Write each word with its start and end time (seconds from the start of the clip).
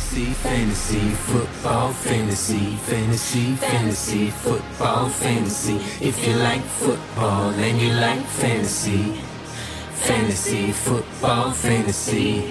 Fantasy, 0.00 0.32
fantasy, 0.42 1.10
football, 1.28 1.92
fantasy, 1.92 2.76
fantasy, 2.88 3.54
fantasy, 3.56 4.30
football, 4.30 5.08
fantasy. 5.10 5.76
If 6.00 6.26
you 6.26 6.34
like 6.36 6.62
football 6.62 7.50
and 7.50 7.78
you 7.78 7.92
like 7.92 8.24
fantasy, 8.40 9.20
fantasy, 10.06 10.72
football, 10.72 11.52
fantasy. 11.52 12.50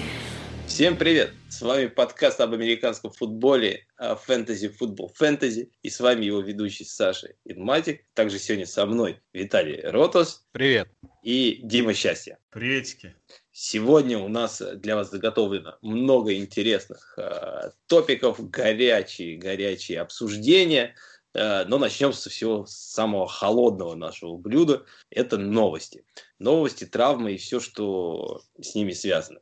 Всем 0.66 0.96
привет! 0.96 1.32
С 1.48 1.60
вами 1.62 1.88
подкаст 1.88 2.40
об 2.40 2.54
американском 2.54 3.10
футболе 3.10 3.84
фэнтези 3.98 4.68
футбол 4.68 5.12
фэнтези. 5.16 5.70
И 5.82 5.90
с 5.90 5.98
вами 5.98 6.26
его 6.26 6.40
ведущий 6.40 6.84
Саша 6.84 7.34
Инматик. 7.44 8.06
Также 8.14 8.38
сегодня 8.38 8.66
со 8.66 8.86
мной 8.86 9.20
Виталий 9.32 9.80
Ротос. 9.82 10.46
Привет. 10.52 10.88
И 11.24 11.58
Дима 11.64 11.94
Счастья. 11.94 12.38
Приветики. 12.50 13.14
Сегодня 13.52 14.18
у 14.18 14.28
нас 14.28 14.62
для 14.76 14.94
вас 14.94 15.10
заготовлено 15.10 15.76
много 15.82 16.34
интересных 16.34 17.14
э, 17.18 17.70
топиков, 17.88 18.48
горячие, 18.48 19.36
горячие 19.38 20.00
обсуждения. 20.00 20.94
Э, 21.34 21.64
но 21.64 21.78
начнем 21.78 22.12
со 22.12 22.30
всего 22.30 22.64
самого 22.66 23.26
холодного 23.26 23.96
нашего 23.96 24.36
блюда. 24.36 24.84
Это 25.10 25.36
новости. 25.36 26.04
Новости, 26.38 26.84
травмы 26.86 27.32
и 27.32 27.38
все, 27.38 27.58
что 27.58 28.42
с 28.60 28.74
ними 28.74 28.92
связано. 28.92 29.40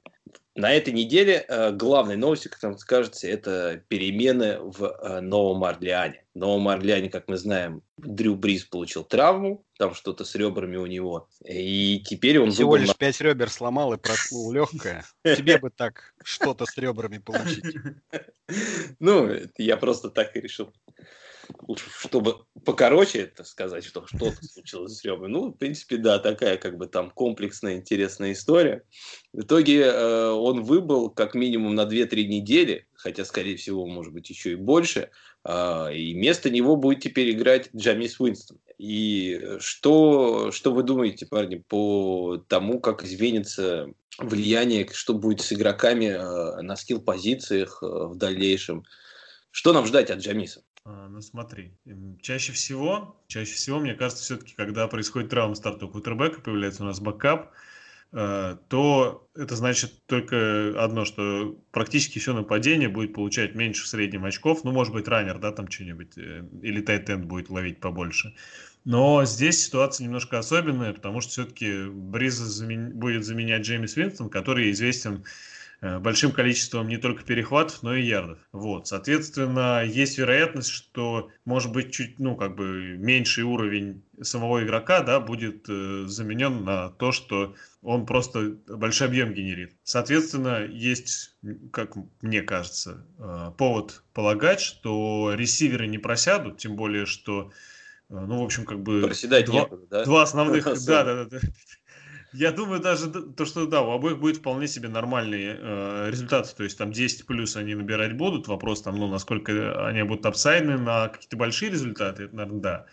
На 0.55 0.73
этой 0.73 0.93
неделе 0.93 1.45
э, 1.47 1.71
главной 1.71 2.17
новостью, 2.17 2.51
как 2.51 2.63
нам 2.63 2.77
кажется, 2.77 3.29
это 3.29 3.83
перемены 3.89 4.59
в 4.59 4.85
э, 4.85 5.21
Новом 5.21 5.63
Орлеане. 5.63 6.25
В 6.35 6.39
Новом 6.39 6.67
Орлеане, 6.69 7.11
как 7.11 7.29
мы 7.29 7.37
знаем, 7.37 7.83
Дрю 7.97 8.35
Бриз 8.35 8.65
получил 8.65 9.05
травму, 9.05 9.65
там 9.79 9.95
что-то 9.95 10.25
с 10.25 10.35
ребрами 10.35 10.77
у 10.77 10.87
него, 10.87 11.29
и 11.45 12.03
теперь 12.05 12.41
он... 12.41 12.51
Всего 12.51 12.77
лишь 12.77 12.97
пять 12.97 13.21
ребер 13.21 13.51
сломал 13.51 13.93
и 13.93 13.99
проткнул 13.99 14.51
легкое. 14.51 15.05
Тебе 15.23 15.59
бы 15.59 15.71
так 15.71 16.15
что-то 16.25 16.67
с 16.67 16.77
ребрами 16.77 17.19
получить. 17.19 17.65
Ну, 18.99 19.31
я 19.59 19.77
просто 19.77 20.09
так 20.09 20.35
и 20.35 20.41
решил 20.41 20.73
чтобы 21.77 22.45
покороче 22.65 23.21
это 23.21 23.45
сказать, 23.45 23.85
что 23.85 24.07
что-то 24.07 24.45
случилось 24.45 24.97
с 24.97 25.05
ребрами. 25.05 25.33
Ну, 25.33 25.49
в 25.49 25.53
принципе, 25.53 25.97
да, 25.97 26.19
такая 26.19 26.57
как 26.57 26.77
бы 26.77 26.87
там 26.87 27.11
комплексная, 27.11 27.77
интересная 27.77 28.33
история. 28.33 28.85
В 29.33 29.43
итоге 29.43 29.83
э, 29.83 30.31
он 30.31 30.63
выбыл 30.63 31.11
как 31.11 31.35
минимум 31.35 31.75
на 31.75 31.83
2-3 31.83 32.25
недели, 32.25 32.87
хотя, 32.95 33.25
скорее 33.25 33.57
всего, 33.57 33.87
может 33.87 34.13
быть, 34.13 34.31
еще 34.31 34.53
и 34.53 34.57
больше. 34.57 35.11
Э, 35.45 35.95
и 35.95 36.15
вместо 36.15 36.51
него 36.51 36.77
будет 36.77 37.01
теперь 37.01 37.31
играть 37.31 37.71
Джамис 37.75 38.19
Уинстон. 38.21 38.59
И 38.79 39.41
что, 39.59 40.53
что 40.53 40.73
вы 40.73 40.85
думаете, 40.85 41.27
парни, 41.27 41.57
по 41.57 42.39
тому, 42.49 42.81
как 42.81 43.05
изменится 43.05 43.89
влияние, 44.19 44.89
что 44.93 45.15
будет 45.15 45.41
с 45.41 45.53
игроками 45.53 46.07
э, 46.07 46.63
на 46.63 46.77
skill 46.77 47.08
-позициях 47.08 47.83
э, 47.83 47.87
в 47.87 48.17
дальнейшем? 48.17 48.85
Что 49.51 49.73
нам 49.73 49.87
ждать 49.87 50.11
от 50.11 50.21
Джеймиса? 50.21 50.63
А, 50.89 51.07
ну 51.09 51.21
смотри, 51.21 51.75
чаще 52.23 52.53
всего, 52.53 53.21
чаще 53.27 53.53
всего, 53.53 53.79
мне 53.79 53.95
кажется, 53.95 54.25
все-таки, 54.25 54.55
когда 54.55 54.89
происходит 54.89 55.29
травма 55.29 55.55
стартового 55.55 55.93
квотербека, 55.93 56.41
появляется 56.41 56.83
у 56.83 56.87
нас 56.87 56.99
backup, 56.99 57.53
э, 58.13 58.57
то 58.69 59.29
это 59.35 59.55
значит 59.55 60.07
только 60.07 60.73
одно, 60.83 61.05
что 61.05 61.61
практически 61.73 62.19
все 62.19 62.33
нападение 62.33 62.89
будет 62.89 63.13
получать 63.13 63.55
меньше 63.55 63.85
в 63.85 63.89
среднем 63.89 64.25
очков, 64.25 64.65
ну, 64.65 64.73
может 64.73 64.95
быть, 64.95 65.07
runner, 65.09 65.39
да, 65.39 65.53
там 65.53 65.71
что-нибудь, 65.71 66.17
э, 66.17 66.45
или 66.63 66.81
tight 66.81 67.09
end 67.10 67.27
будет 67.27 67.51
ловить 67.51 67.81
побольше. 67.81 68.35
Но 68.87 69.27
здесь 69.27 69.63
ситуация 69.63 70.07
немножко 70.07 70.39
особенная, 70.39 70.95
потому 70.95 71.21
что 71.21 71.33
все-таки 71.33 71.85
Бриза 71.91 72.47
замен... 72.47 72.99
будет 72.99 73.27
заменять 73.27 73.61
Джеймис 73.61 73.95
Винстон, 73.95 74.31
который 74.31 74.71
известен 74.71 75.25
большим 75.81 76.33
количеством 76.33 76.89
не 76.89 76.97
только 76.97 77.23
перехватов, 77.23 77.83
но 77.83 77.95
и 77.95 78.03
ярдов. 78.03 78.39
Вот, 78.53 78.89
соответственно, 78.89 79.85
есть 79.85 80.19
вероятность, 80.19 80.71
что 80.71 81.31
может 81.45 81.73
быть 81.73 81.93
чуть, 81.93 82.19
ну, 82.19 82.37
как 82.37 82.57
бы 82.57 82.97
меньший 82.99 83.45
уровень 83.45 84.03
самого 84.23 84.65
игрока, 84.65 85.03
да, 85.03 85.21
будет 85.21 85.67
э, 85.69 86.05
заменен 86.07 86.65
на 86.65 86.91
то, 86.91 87.13
что 87.13 87.55
он 87.83 88.07
просто 88.07 88.57
большой 88.67 89.09
объем 89.09 89.33
генерит. 89.33 89.77
Соответственно, 89.85 90.65
есть, 90.65 91.37
как 91.73 91.95
мне 92.23 92.43
кажется, 92.43 93.07
э, 93.19 93.53
повод 93.57 94.03
полагать, 94.13 94.61
что 94.61 95.33
ресиверы 95.35 95.87
не 95.87 95.99
просядут, 95.99 96.59
тем 96.59 96.77
более, 96.77 97.07
что 97.07 97.53
э, 98.11 98.15
ну, 98.19 98.41
в 98.41 98.45
общем, 98.45 98.65
как 98.65 98.81
бы... 98.81 99.03
Проседать 99.03 99.47
два, 99.47 99.61
некуда, 99.61 99.87
да? 99.89 100.05
Два 100.05 100.23
основных... 100.23 100.65
Да, 100.87 101.05
да, 101.05 101.25
да. 101.25 101.39
Я 102.33 102.53
думаю, 102.53 102.81
даже 102.81 103.11
то, 103.11 103.45
что 103.45 103.67
да, 103.67 103.83
у 103.83 103.91
обоих 103.91 104.19
будет 104.19 104.37
вполне 104.39 104.69
себе 104.69 104.89
нормальные 104.89 105.57
э, 105.59 106.11
результаты. 106.11 106.55
То 106.55 106.65
есть 106.65 106.77
там 106.77 106.93
10 106.93 107.27
плюс 107.27 107.57
они 107.57 107.75
набирать 107.75 108.17
будут. 108.17 108.49
Вопрос 108.49 108.83
там, 108.83 108.97
ну, 108.97 109.09
насколько 109.09 109.87
они 109.87 110.03
будут 110.03 110.27
апсайдны 110.27 110.77
на 110.77 111.09
какие-то 111.09 111.37
большие 111.37 111.71
результаты, 111.71 112.25
это, 112.25 112.37
наверное, 112.37 112.61
да. 112.61 112.87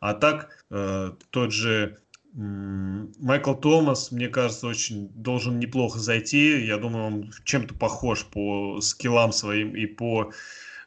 А 0.00 0.14
так, 0.14 0.64
э, 0.70 1.12
тот 1.30 1.52
же 1.52 1.98
Майкл 2.32 3.54
Томас, 3.54 4.12
мне 4.12 4.28
кажется, 4.28 4.68
очень 4.68 5.08
должен 5.08 5.58
неплохо 5.58 5.98
зайти. 5.98 6.64
Я 6.64 6.78
думаю, 6.78 7.04
он 7.06 7.32
чем-то 7.44 7.74
похож 7.74 8.24
по 8.24 8.80
скиллам 8.80 9.32
своим 9.32 9.74
и 9.74 9.86
по 9.86 10.32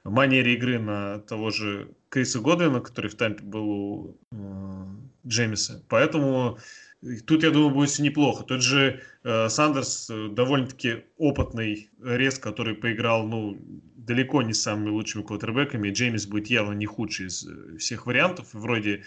манере 0.04 0.54
игры 0.54 0.80
на 0.80 1.20
того 1.20 1.50
же 1.50 1.90
Криса 2.10 2.40
Годвина, 2.40 2.80
который 2.80 3.10
в 3.10 3.16
Тампе 3.16 3.44
был 3.44 3.70
у 3.70 4.18
э, 4.32 4.86
Джеймиса. 5.28 5.84
Поэтому 5.90 6.58
Тут, 7.26 7.44
я 7.44 7.52
думаю, 7.52 7.74
будет 7.74 7.90
все 7.90 8.04
неплохо. 8.04 8.44
Тот 8.44 8.62
же 8.62 9.02
э, 9.24 9.50
Сандерс 9.50 10.10
э, 10.10 10.30
довольно-таки 10.30 11.04
опытный 11.18 11.90
рез, 12.02 12.40
который 12.40 12.76
поиграл, 12.76 13.28
ну, 13.28 13.58
далеко 13.96 14.42
не 14.42 14.54
с 14.54 14.62
самыми 14.62 14.90
лучшими 14.90 15.24
квотербеками. 15.24 15.92
Джеймис 15.92 16.28
будет 16.28 16.48
явно 16.48 16.74
не 16.74 16.86
худший 16.86 17.28
из 17.28 17.46
э, 17.46 17.78
всех 17.78 18.06
вариантов. 18.06 18.48
Вроде 18.54 19.04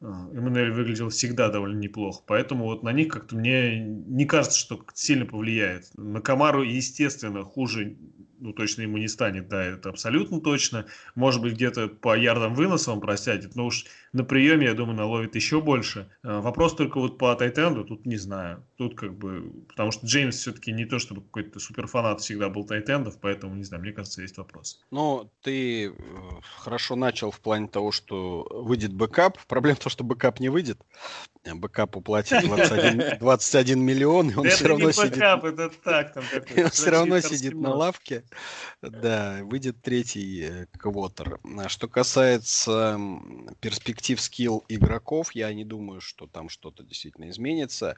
э, 0.00 0.04
Эммануэль 0.04 0.70
выглядел 0.72 1.08
всегда 1.08 1.48
довольно 1.48 1.78
неплохо. 1.78 2.22
Поэтому 2.26 2.64
вот 2.64 2.82
на 2.82 2.92
них 2.92 3.08
как-то 3.08 3.36
мне 3.36 3.80
не 3.80 4.24
кажется, 4.24 4.58
что 4.58 4.84
сильно 4.94 5.26
повлияет. 5.26 5.90
На 5.96 6.20
Камару, 6.20 6.62
естественно, 6.62 7.42
хуже 7.42 7.96
ну, 8.42 8.52
точно 8.52 8.82
ему 8.82 8.98
не 8.98 9.08
станет, 9.08 9.48
да, 9.48 9.64
это 9.64 9.88
абсолютно 9.88 10.40
точно. 10.40 10.86
Может 11.14 11.40
быть, 11.40 11.54
где-то 11.54 11.88
по 11.88 12.16
ярдам 12.16 12.54
выноса 12.54 12.92
он 12.92 13.00
просядет, 13.00 13.54
но 13.54 13.66
уж 13.66 13.86
на 14.12 14.24
приеме, 14.24 14.66
я 14.66 14.74
думаю, 14.74 14.96
наловит 14.96 15.36
еще 15.36 15.60
больше. 15.60 16.08
А, 16.22 16.40
вопрос 16.40 16.74
только 16.74 16.98
вот 16.98 17.18
по 17.18 17.34
tight 17.36 17.60
end 17.60 17.74
у, 17.74 17.84
тут 17.84 18.04
не 18.04 18.16
знаю. 18.16 18.64
Тут 18.82 18.96
как 18.96 19.14
бы, 19.14 19.52
потому 19.68 19.92
что 19.92 20.04
Джеймис 20.04 20.38
все-таки 20.38 20.72
не 20.72 20.86
то, 20.86 20.98
чтобы 20.98 21.20
какой-то 21.20 21.60
суперфанат 21.60 22.20
всегда 22.20 22.48
был 22.48 22.64
tight 22.64 22.88
end 22.88 23.02
ов, 23.02 23.16
поэтому, 23.20 23.54
не 23.54 23.62
знаю, 23.62 23.80
мне 23.80 23.92
кажется, 23.92 24.22
есть 24.22 24.36
вопрос. 24.38 24.80
Ну, 24.90 25.30
ты 25.40 25.90
э, 25.90 25.92
хорошо 26.56 26.96
начал 26.96 27.30
в 27.30 27.38
плане 27.38 27.68
того, 27.68 27.92
что 27.92 28.44
выйдет 28.50 28.92
backup. 28.92 29.38
Проблема 29.46 29.76
в 29.76 29.78
том, 29.78 29.90
что 29.90 30.02
backup 30.02 30.40
не 30.40 30.48
выйдет. 30.48 30.80
Backup 31.44 31.96
у 31.96 32.02
платят 32.02 32.44
21, 32.44 33.18
21 33.20 33.80
миллион, 33.80 34.30
и 34.30 34.34
он 34.34 34.46
это 34.46 34.56
все 34.56 34.66
равно 34.66 34.86
не 34.88 34.92
сидит... 34.92 35.12
Backup, 35.12 35.44
это 35.44 35.70
так, 35.84 36.14
там 36.14 36.24
он 36.56 36.70
все 36.70 36.90
равно 36.90 37.20
сидит 37.20 37.54
на 37.54 37.72
лавке. 37.72 38.24
Да, 38.80 39.42
выйдет 39.42 39.80
третий 39.80 40.42
э, 40.42 40.66
квотер. 40.76 41.38
А 41.56 41.68
что 41.68 41.86
касается 41.86 42.98
перспектив 43.60 44.20
скилл 44.20 44.64
игроков, 44.68 45.36
я 45.36 45.54
не 45.54 45.64
думаю, 45.64 46.00
что 46.00 46.26
там 46.26 46.48
что-то 46.48 46.82
действительно 46.82 47.30
изменится. 47.30 47.96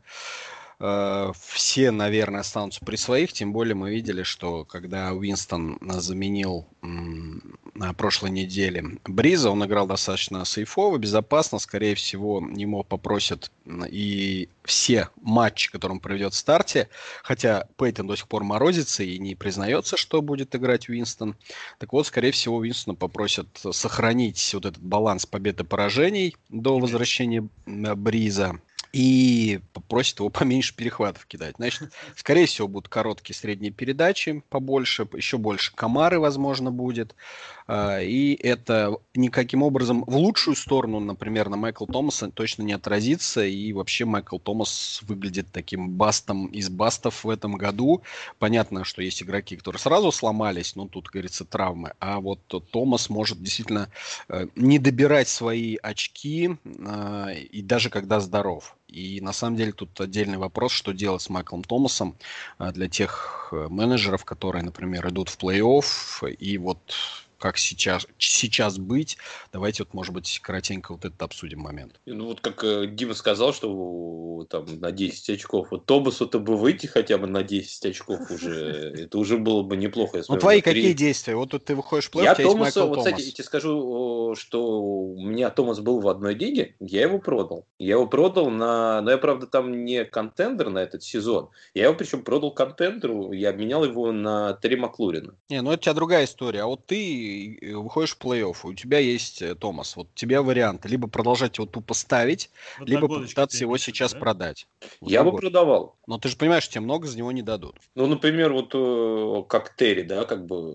Э, 0.87 1.33
все, 1.49 1.91
наверное, 1.91 2.41
останутся 2.41 2.85
при 2.85 2.97
своих, 2.97 3.33
тем 3.33 3.55
более 3.55 3.75
мы 3.75 3.91
видели, 3.91 4.23
что 4.23 4.67
когда 4.67 5.15
Уинстон 5.15 5.79
заменил 5.81 6.67
на 6.83 7.95
прошлой 7.95 8.31
неделе 8.31 8.99
Бриза, 9.07 9.49
он 9.49 9.65
играл 9.65 9.87
достаточно 9.87 10.45
сейфово, 10.45 10.99
безопасно, 10.99 11.59
скорее 11.59 11.95
всего, 11.95 12.47
ему 12.55 12.85
попросят 12.85 13.51
и 13.89 14.51
все 14.63 15.09
матчи, 15.23 15.73
которые 15.73 15.95
он 15.95 16.01
проведет 16.01 16.35
в 16.35 16.37
старте, 16.37 16.91
хотя 17.23 17.67
Пейтон 17.79 18.07
до 18.07 18.17
сих 18.17 18.29
пор 18.29 18.45
морозится 18.45 19.05
и 19.05 19.19
не 19.19 19.35
признается, 19.35 19.97
что 19.97 20.21
будет 20.21 20.55
играть 20.55 20.91
Уинстон. 20.91 21.35
Так 21.79 21.95
вот, 21.95 22.07
скорее 22.07 22.33
всего, 22.33 22.59
Уинстона 22.59 22.95
попросят 22.95 23.49
сохранить 23.73 24.53
вот 24.53 24.67
этот 24.67 24.83
баланс 24.83 25.25
побед 25.25 25.61
и 25.61 25.65
поражений 25.65 26.37
до 26.51 26.79
возвращения 26.79 27.49
Бриза 27.65 28.61
и 28.95 29.61
попросит 29.73 30.21
его 30.21 30.29
поменьше 30.31 30.75
перехватов 30.75 31.27
кидать. 31.27 31.57
Значит, 31.57 31.93
скорее 32.15 32.47
всего, 32.47 32.69
будут 32.69 32.89
короткие 32.89 33.37
средние 33.37 33.73
передачи 33.73 34.43
побольше, 34.49 35.09
еще 35.15 35.37
больше 35.37 35.75
комары, 35.75 36.21
возможно, 36.21 36.71
будет. 36.71 37.17
А, 37.67 38.01
и 38.01 38.35
это 38.35 38.97
никаким 39.15 39.63
образом 39.63 40.05
в 40.07 40.17
лучшую 40.17 40.55
сторону, 40.57 41.01
например, 41.01 41.49
на 41.49 41.57
Майкла 41.57 41.87
Томаса 41.87 42.31
точно 42.31 42.63
не 42.63 42.73
отразится. 42.73 43.45
И 43.45 43.73
вообще 43.73 44.05
Майкл 44.05 44.39
Томас 44.39 45.01
выглядит 45.03 45.47
таким 45.53 45.91
бастом 45.91 46.47
из 46.47 46.69
бастов 46.69 47.25
в 47.25 47.31
этом 47.31 47.55
году. 47.55 48.03
Понятно, 48.39 48.85
что 48.85 49.03
есть 49.03 49.23
игроки, 49.23 49.57
которые 49.57 49.81
сразу 49.81 50.13
сломались, 50.13 50.77
но 50.77 50.87
тут, 50.87 51.09
говорится, 51.09 51.45
травмы. 51.45 51.95
А 52.01 52.21
вот 52.21 52.41
Томас 52.71 53.09
может 53.09 53.43
действительно 53.43 53.89
э, 54.29 54.47
не 54.57 54.79
добирать 54.79 55.29
свои 55.29 55.77
очки, 55.77 56.57
а, 56.87 57.31
и 57.31 57.63
даже 57.63 57.91
когда 57.91 58.21
здоров. 58.21 58.77
И 58.89 59.21
на 59.21 59.33
самом 59.33 59.57
деле 59.57 59.73
тут 59.73 60.01
отдельный 60.01 60.39
вопрос, 60.39 60.71
что 60.71 60.93
делать 60.93 61.23
с 61.23 61.29
Майклом 61.29 61.65
Томасом 61.65 62.17
э, 62.59 62.71
для 62.73 62.89
тех 62.89 63.49
э, 63.53 63.69
менеджеров, 63.69 64.25
которые, 64.25 64.63
например, 64.63 65.09
идут 65.09 65.31
в 65.31 65.39
плей-офф 65.39 66.31
и 66.31 66.59
вот 66.59 67.24
как 67.45 67.59
сейчас, 67.59 68.07
сейчас 68.17 68.79
быть. 68.79 69.19
Давайте 69.53 69.83
вот, 69.83 69.93
может 69.93 70.15
быть, 70.15 70.41
коротенько 70.43 70.93
вот 70.93 71.05
этот 71.05 71.21
обсудим 71.21 71.61
момент. 71.61 72.01
Ну 72.07 72.25
вот 72.25 72.41
как 72.41 72.65
э, 72.65 72.87
Дима 72.87 73.13
сказал, 73.13 73.53
что 73.53 74.47
там 74.49 74.65
на 74.81 74.91
10 74.91 75.29
очков. 75.29 75.69
Вот 75.71 75.85
Тобасу-то 75.85 76.39
бы 76.39 76.57
выйти 76.57 76.87
хотя 76.87 77.19
бы 77.19 77.27
на 77.27 77.43
10 77.43 77.85
очков 77.85 78.31
уже, 78.31 78.95
это 78.99 79.19
уже 79.19 79.37
было 79.37 79.63
бы 79.63 79.77
неплохо. 79.77 80.23
Ну 80.27 80.39
твои 80.39 80.63
какие 80.63 80.95
действия? 80.95 81.37
Вот 81.37 81.51
тут 81.51 81.67
ты 81.67 81.75
выходишь 81.75 82.07
в 82.07 82.13
плей 82.13 82.25
Я 82.25 82.35
Томаса, 82.35 82.87
вот, 82.87 83.01
кстати, 83.01 83.21
я 83.21 83.31
тебе 83.31 83.45
скажу, 83.45 84.35
что 84.39 84.81
у 84.81 85.21
меня 85.21 85.51
Томас 85.51 85.81
был 85.81 86.01
в 86.01 86.09
одной 86.09 86.35
лиге, 86.35 86.77
я 86.81 87.03
его 87.03 87.19
продал. 87.19 87.67
Я 87.79 87.97
его 87.97 88.07
продал 88.07 88.49
на... 88.49 89.03
Но 89.03 89.11
я, 89.11 89.19
правда, 89.19 89.47
там 89.47 89.85
не 89.85 90.07
контендер 90.07 90.71
на 90.71 90.79
этот 90.79 91.03
сезон. 91.03 91.51
Я 91.75 91.85
его 91.85 91.95
причем 91.95 92.23
продал 92.23 92.53
контендеру, 92.53 93.33
я 93.33 93.51
обменял 93.51 93.85
его 93.85 94.13
на 94.13 94.59
Терри 94.63 94.77
Маклурина. 94.77 95.35
Не, 95.51 95.61
ну 95.61 95.73
это 95.73 95.81
у 95.81 95.83
тебя 95.83 95.93
другая 95.93 96.25
история. 96.25 96.63
А 96.63 96.67
вот 96.67 96.87
ты 96.87 97.34
выходишь 97.75 98.17
в 98.17 98.21
плей-офф, 98.21 98.57
у 98.65 98.75
тебя 98.75 98.99
есть 98.99 99.43
э, 99.43 99.55
Томас, 99.55 99.97
вот 99.97 100.09
у 100.13 100.15
тебя 100.15 100.43
варианты, 100.43 100.89
либо 100.89 101.09
продолжать 101.09 101.59
его 101.59 101.67
тупо 101.67 101.95
ставить, 101.95 102.51
вот 102.79 102.89
либо 102.89 103.09
попытаться 103.09 103.59
его 103.59 103.77
сейчас 103.79 104.13
да? 104.13 104.19
продать. 104.19 104.67
Вот 105.01 105.11
Я 105.11 105.25
бы 105.25 105.33
год. 105.33 105.41
продавал. 105.41 105.97
Но 106.07 106.19
ты 106.19 106.29
же 106.29 106.37
понимаешь, 106.37 106.69
тебе 106.69 106.83
много 106.83 107.07
за 107.07 107.17
него 107.17 107.33
не 107.33 107.43
дадут. 107.43 107.77
Ну, 107.95 108.07
например, 108.07 108.53
вот 108.53 108.73
э, 108.75 109.45
как 109.49 109.75
Терри, 109.77 110.03
да, 110.03 110.25
как 110.25 110.47
бы 110.47 110.75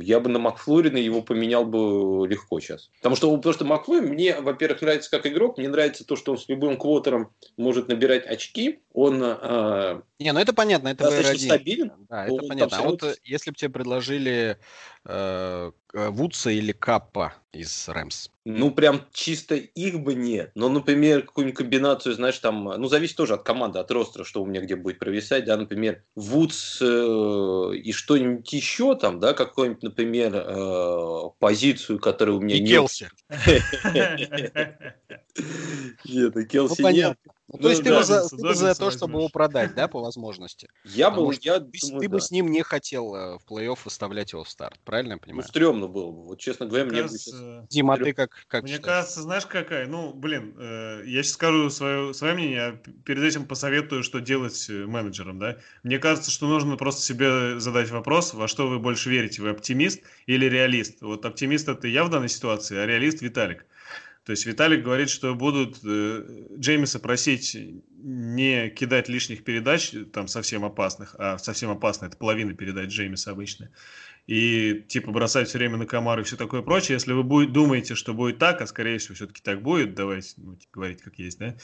я 0.00 0.20
бы 0.20 0.28
на 0.28 0.38
Макфлорина 0.38 0.98
его 0.98 1.22
поменял 1.22 1.64
бы 1.64 2.26
легко 2.26 2.60
сейчас. 2.60 2.90
Потому 2.98 3.16
что, 3.16 3.36
потому 3.36 3.52
что 3.54 3.64
Макфлорин 3.64 4.08
мне, 4.08 4.40
во-первых, 4.40 4.82
нравится 4.82 5.10
как 5.10 5.26
игрок, 5.26 5.58
мне 5.58 5.68
нравится 5.68 6.04
то, 6.04 6.16
что 6.16 6.32
он 6.32 6.38
с 6.38 6.48
любым 6.48 6.76
квотером 6.76 7.30
может 7.56 7.88
набирать 7.88 8.26
очки, 8.26 8.80
он... 8.92 9.22
Э, 9.22 10.00
не, 10.18 10.32
ну 10.32 10.40
это 10.40 10.52
понятно, 10.52 10.88
это 10.88 11.04
достаточно 11.04 11.54
стабилен. 11.54 11.92
Да, 12.08 12.26
это 12.26 12.46
понятно. 12.46 12.78
А 12.78 12.82
вот 12.82 13.02
если 13.24 13.50
бы 13.50 13.56
тебе 13.56 13.70
предложили 13.70 14.58
э, 15.08 15.70
Вудса 15.92 16.50
или 16.50 16.72
Каппа 16.72 17.34
из 17.52 17.88
Рэмс? 17.88 18.28
Ну, 18.44 18.70
прям 18.70 19.02
чисто 19.12 19.54
их 19.54 20.00
бы 20.00 20.14
нет. 20.14 20.52
Но, 20.54 20.68
например, 20.68 21.22
какую-нибудь 21.22 21.58
комбинацию, 21.58 22.14
знаешь, 22.14 22.38
там, 22.38 22.64
ну, 22.64 22.88
зависит 22.88 23.16
тоже 23.16 23.34
от 23.34 23.42
команды, 23.42 23.78
от 23.78 23.90
ростера, 23.90 24.24
что 24.24 24.42
у 24.42 24.46
меня 24.46 24.60
где 24.60 24.76
будет 24.76 24.98
провисать, 24.98 25.44
да, 25.44 25.56
например, 25.56 26.02
Вудс 26.14 26.80
э, 26.80 26.84
и 26.84 27.92
что-нибудь 27.92 28.52
еще 28.52 28.94
там, 28.94 29.20
да, 29.20 29.32
какую-нибудь, 29.32 29.82
например, 29.82 30.32
э, 30.34 31.30
позицию, 31.38 31.98
которая 31.98 32.36
у 32.36 32.40
меня 32.40 32.56
и 32.56 32.60
нет. 32.60 32.70
Келси. 32.70 33.10
Нет, 36.04 36.36
и 36.36 36.44
Келси 36.46 36.82
ну, 36.82 36.90
нет. 36.90 37.18
Ну, 37.48 37.58
то 37.58 37.68
есть 37.68 37.84
ты, 37.84 37.94
бы 37.94 38.02
за, 38.02 38.28
ты 38.28 38.36
бы 38.36 38.54
за 38.54 38.74
то, 38.74 38.90
чтобы 38.90 39.20
его 39.20 39.28
продать, 39.28 39.74
да, 39.74 39.86
по 39.86 40.00
возможности? 40.00 40.68
Я 40.84 41.10
бы, 41.10 41.32
я 41.42 41.60
ты, 41.60 41.66
думаю, 41.80 42.00
ты 42.00 42.08
бы 42.08 42.20
с 42.20 42.32
ним 42.32 42.50
не 42.50 42.62
хотел 42.62 43.14
э, 43.14 43.38
в 43.38 43.42
плей-офф 43.48 43.78
выставлять 43.84 44.32
его 44.32 44.42
в 44.42 44.48
старт, 44.48 44.80
правильно 44.84 45.12
я 45.12 45.18
понимаю? 45.18 45.44
Ну, 45.44 45.48
стрёмно 45.48 45.86
было 45.86 46.10
бы. 46.10 46.22
Вот, 46.24 46.40
честно 46.40 46.66
говоря, 46.66 46.86
мне... 46.86 47.02
Кажется... 47.02 47.66
Дима, 47.70 47.94
а 47.94 47.98
ты 47.98 48.12
как, 48.14 48.30
как 48.48 48.64
Мне 48.64 48.74
считаешь? 48.74 48.84
кажется, 48.84 49.22
знаешь, 49.22 49.46
какая? 49.46 49.86
Ну, 49.86 50.12
блин, 50.12 50.56
э, 50.58 51.02
я 51.06 51.22
сейчас 51.22 51.34
скажу 51.34 51.70
свое, 51.70 52.12
свое 52.14 52.34
мнение, 52.34 52.62
а 52.62 52.72
перед 53.04 53.22
этим 53.22 53.46
посоветую, 53.46 54.02
что 54.02 54.18
делать 54.18 54.66
э, 54.68 54.84
менеджером, 54.86 55.38
да. 55.38 55.58
Мне 55.84 56.00
кажется, 56.00 56.32
что 56.32 56.48
нужно 56.48 56.76
просто 56.76 57.02
себе 57.02 57.60
задать 57.60 57.90
вопрос, 57.90 58.34
во 58.34 58.48
что 58.48 58.66
вы 58.66 58.80
больше 58.80 59.08
верите, 59.08 59.40
вы 59.42 59.50
оптимист 59.50 60.02
или 60.26 60.46
реалист? 60.46 61.00
Вот 61.00 61.24
оптимист 61.24 61.68
это 61.68 61.86
я 61.86 62.02
в 62.02 62.10
данной 62.10 62.28
ситуации, 62.28 62.76
а 62.76 62.86
реалист 62.86 63.22
Виталик. 63.22 63.66
То 64.26 64.32
есть 64.32 64.44
Виталик 64.44 64.82
говорит, 64.82 65.08
что 65.08 65.36
будут 65.36 65.78
э, 65.84 66.24
Джеймиса 66.58 66.98
просить 66.98 67.56
не 68.02 68.70
кидать 68.70 69.08
лишних 69.08 69.44
передач, 69.44 69.92
там 70.12 70.26
совсем 70.26 70.64
опасных, 70.64 71.14
а 71.16 71.38
совсем 71.38 71.70
опасно 71.70 72.06
это 72.06 72.16
половина 72.16 72.52
передач 72.52 72.90
Джеймиса 72.90 73.30
обычно. 73.30 73.70
И 74.26 74.84
типа 74.88 75.12
бросать 75.12 75.48
все 75.48 75.58
время 75.58 75.76
на 75.76 75.86
комары 75.86 76.22
и 76.22 76.24
все 76.24 76.36
такое 76.36 76.60
прочее. 76.60 76.94
Если 76.94 77.12
вы 77.12 77.22
будет, 77.22 77.52
думаете, 77.52 77.94
что 77.94 78.12
будет 78.12 78.38
так, 78.38 78.60
а 78.60 78.66
скорее 78.66 78.98
всего 78.98 79.14
все-таки 79.14 79.40
так 79.40 79.62
будет, 79.62 79.94
давайте 79.94 80.34
ну, 80.38 80.56
типа, 80.56 80.72
говорить 80.74 81.00
как 81.00 81.16
есть, 81.18 81.38
да, 81.38 81.54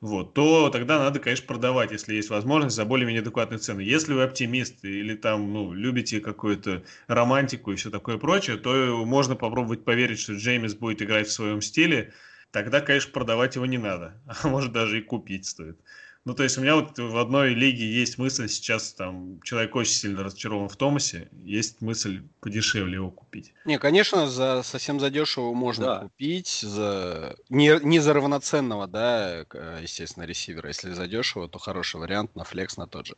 вот, 0.00 0.32
то 0.32 0.70
тогда 0.70 1.00
надо, 1.00 1.18
конечно, 1.18 1.46
продавать, 1.46 1.90
если 1.90 2.14
есть 2.14 2.30
возможность, 2.30 2.76
за 2.76 2.84
более-менее 2.84 3.22
адекватные 3.22 3.58
цены. 3.58 3.80
Если 3.80 4.12
вы 4.12 4.22
оптимист 4.22 4.84
или 4.84 5.16
там, 5.16 5.52
ну, 5.52 5.72
любите 5.72 6.20
какую-то 6.20 6.84
романтику 7.08 7.72
и 7.72 7.76
все 7.76 7.90
такое 7.90 8.16
прочее, 8.18 8.58
то 8.58 9.04
можно 9.04 9.34
попробовать 9.34 9.84
поверить, 9.84 10.20
что 10.20 10.34
Джеймис 10.34 10.74
будет 10.74 11.02
играть 11.02 11.26
в 11.26 11.32
своем 11.32 11.60
стиле, 11.60 12.12
тогда, 12.52 12.80
конечно, 12.80 13.10
продавать 13.10 13.56
его 13.56 13.66
не 13.66 13.78
надо, 13.78 14.22
а 14.42 14.48
может 14.48 14.72
даже 14.72 15.00
и 15.00 15.02
купить 15.02 15.46
стоит. 15.46 15.80
Ну, 16.24 16.34
то 16.34 16.42
есть 16.42 16.56
у 16.56 16.62
меня 16.62 16.76
вот 16.76 16.98
в 16.98 17.18
одной 17.18 17.52
лиге 17.52 17.84
есть 17.86 18.16
мысль 18.16 18.48
сейчас, 18.48 18.94
там, 18.94 19.42
человек 19.42 19.76
очень 19.76 19.92
сильно 19.92 20.22
разочарован 20.24 20.70
в 20.70 20.76
Томасе, 20.76 21.28
есть 21.42 21.82
мысль 21.82 22.22
подешевле 22.40 22.94
его 22.94 23.10
купить. 23.10 23.52
Не, 23.66 23.78
конечно, 23.78 24.26
за 24.26 24.62
совсем 24.62 25.00
задешево 25.00 25.52
можно 25.52 25.84
да. 25.84 25.98
купить, 26.00 26.60
за 26.62 27.36
не, 27.50 27.78
не 27.82 28.00
за 28.00 28.14
равноценного, 28.14 28.86
да, 28.86 29.44
естественно, 29.82 30.24
ресивера. 30.24 30.68
Если 30.68 30.92
задешево, 30.92 31.46
то 31.46 31.58
хороший 31.58 32.00
вариант 32.00 32.34
на 32.34 32.44
флекс, 32.44 32.78
на 32.78 32.86
тот 32.86 33.06
же. 33.06 33.16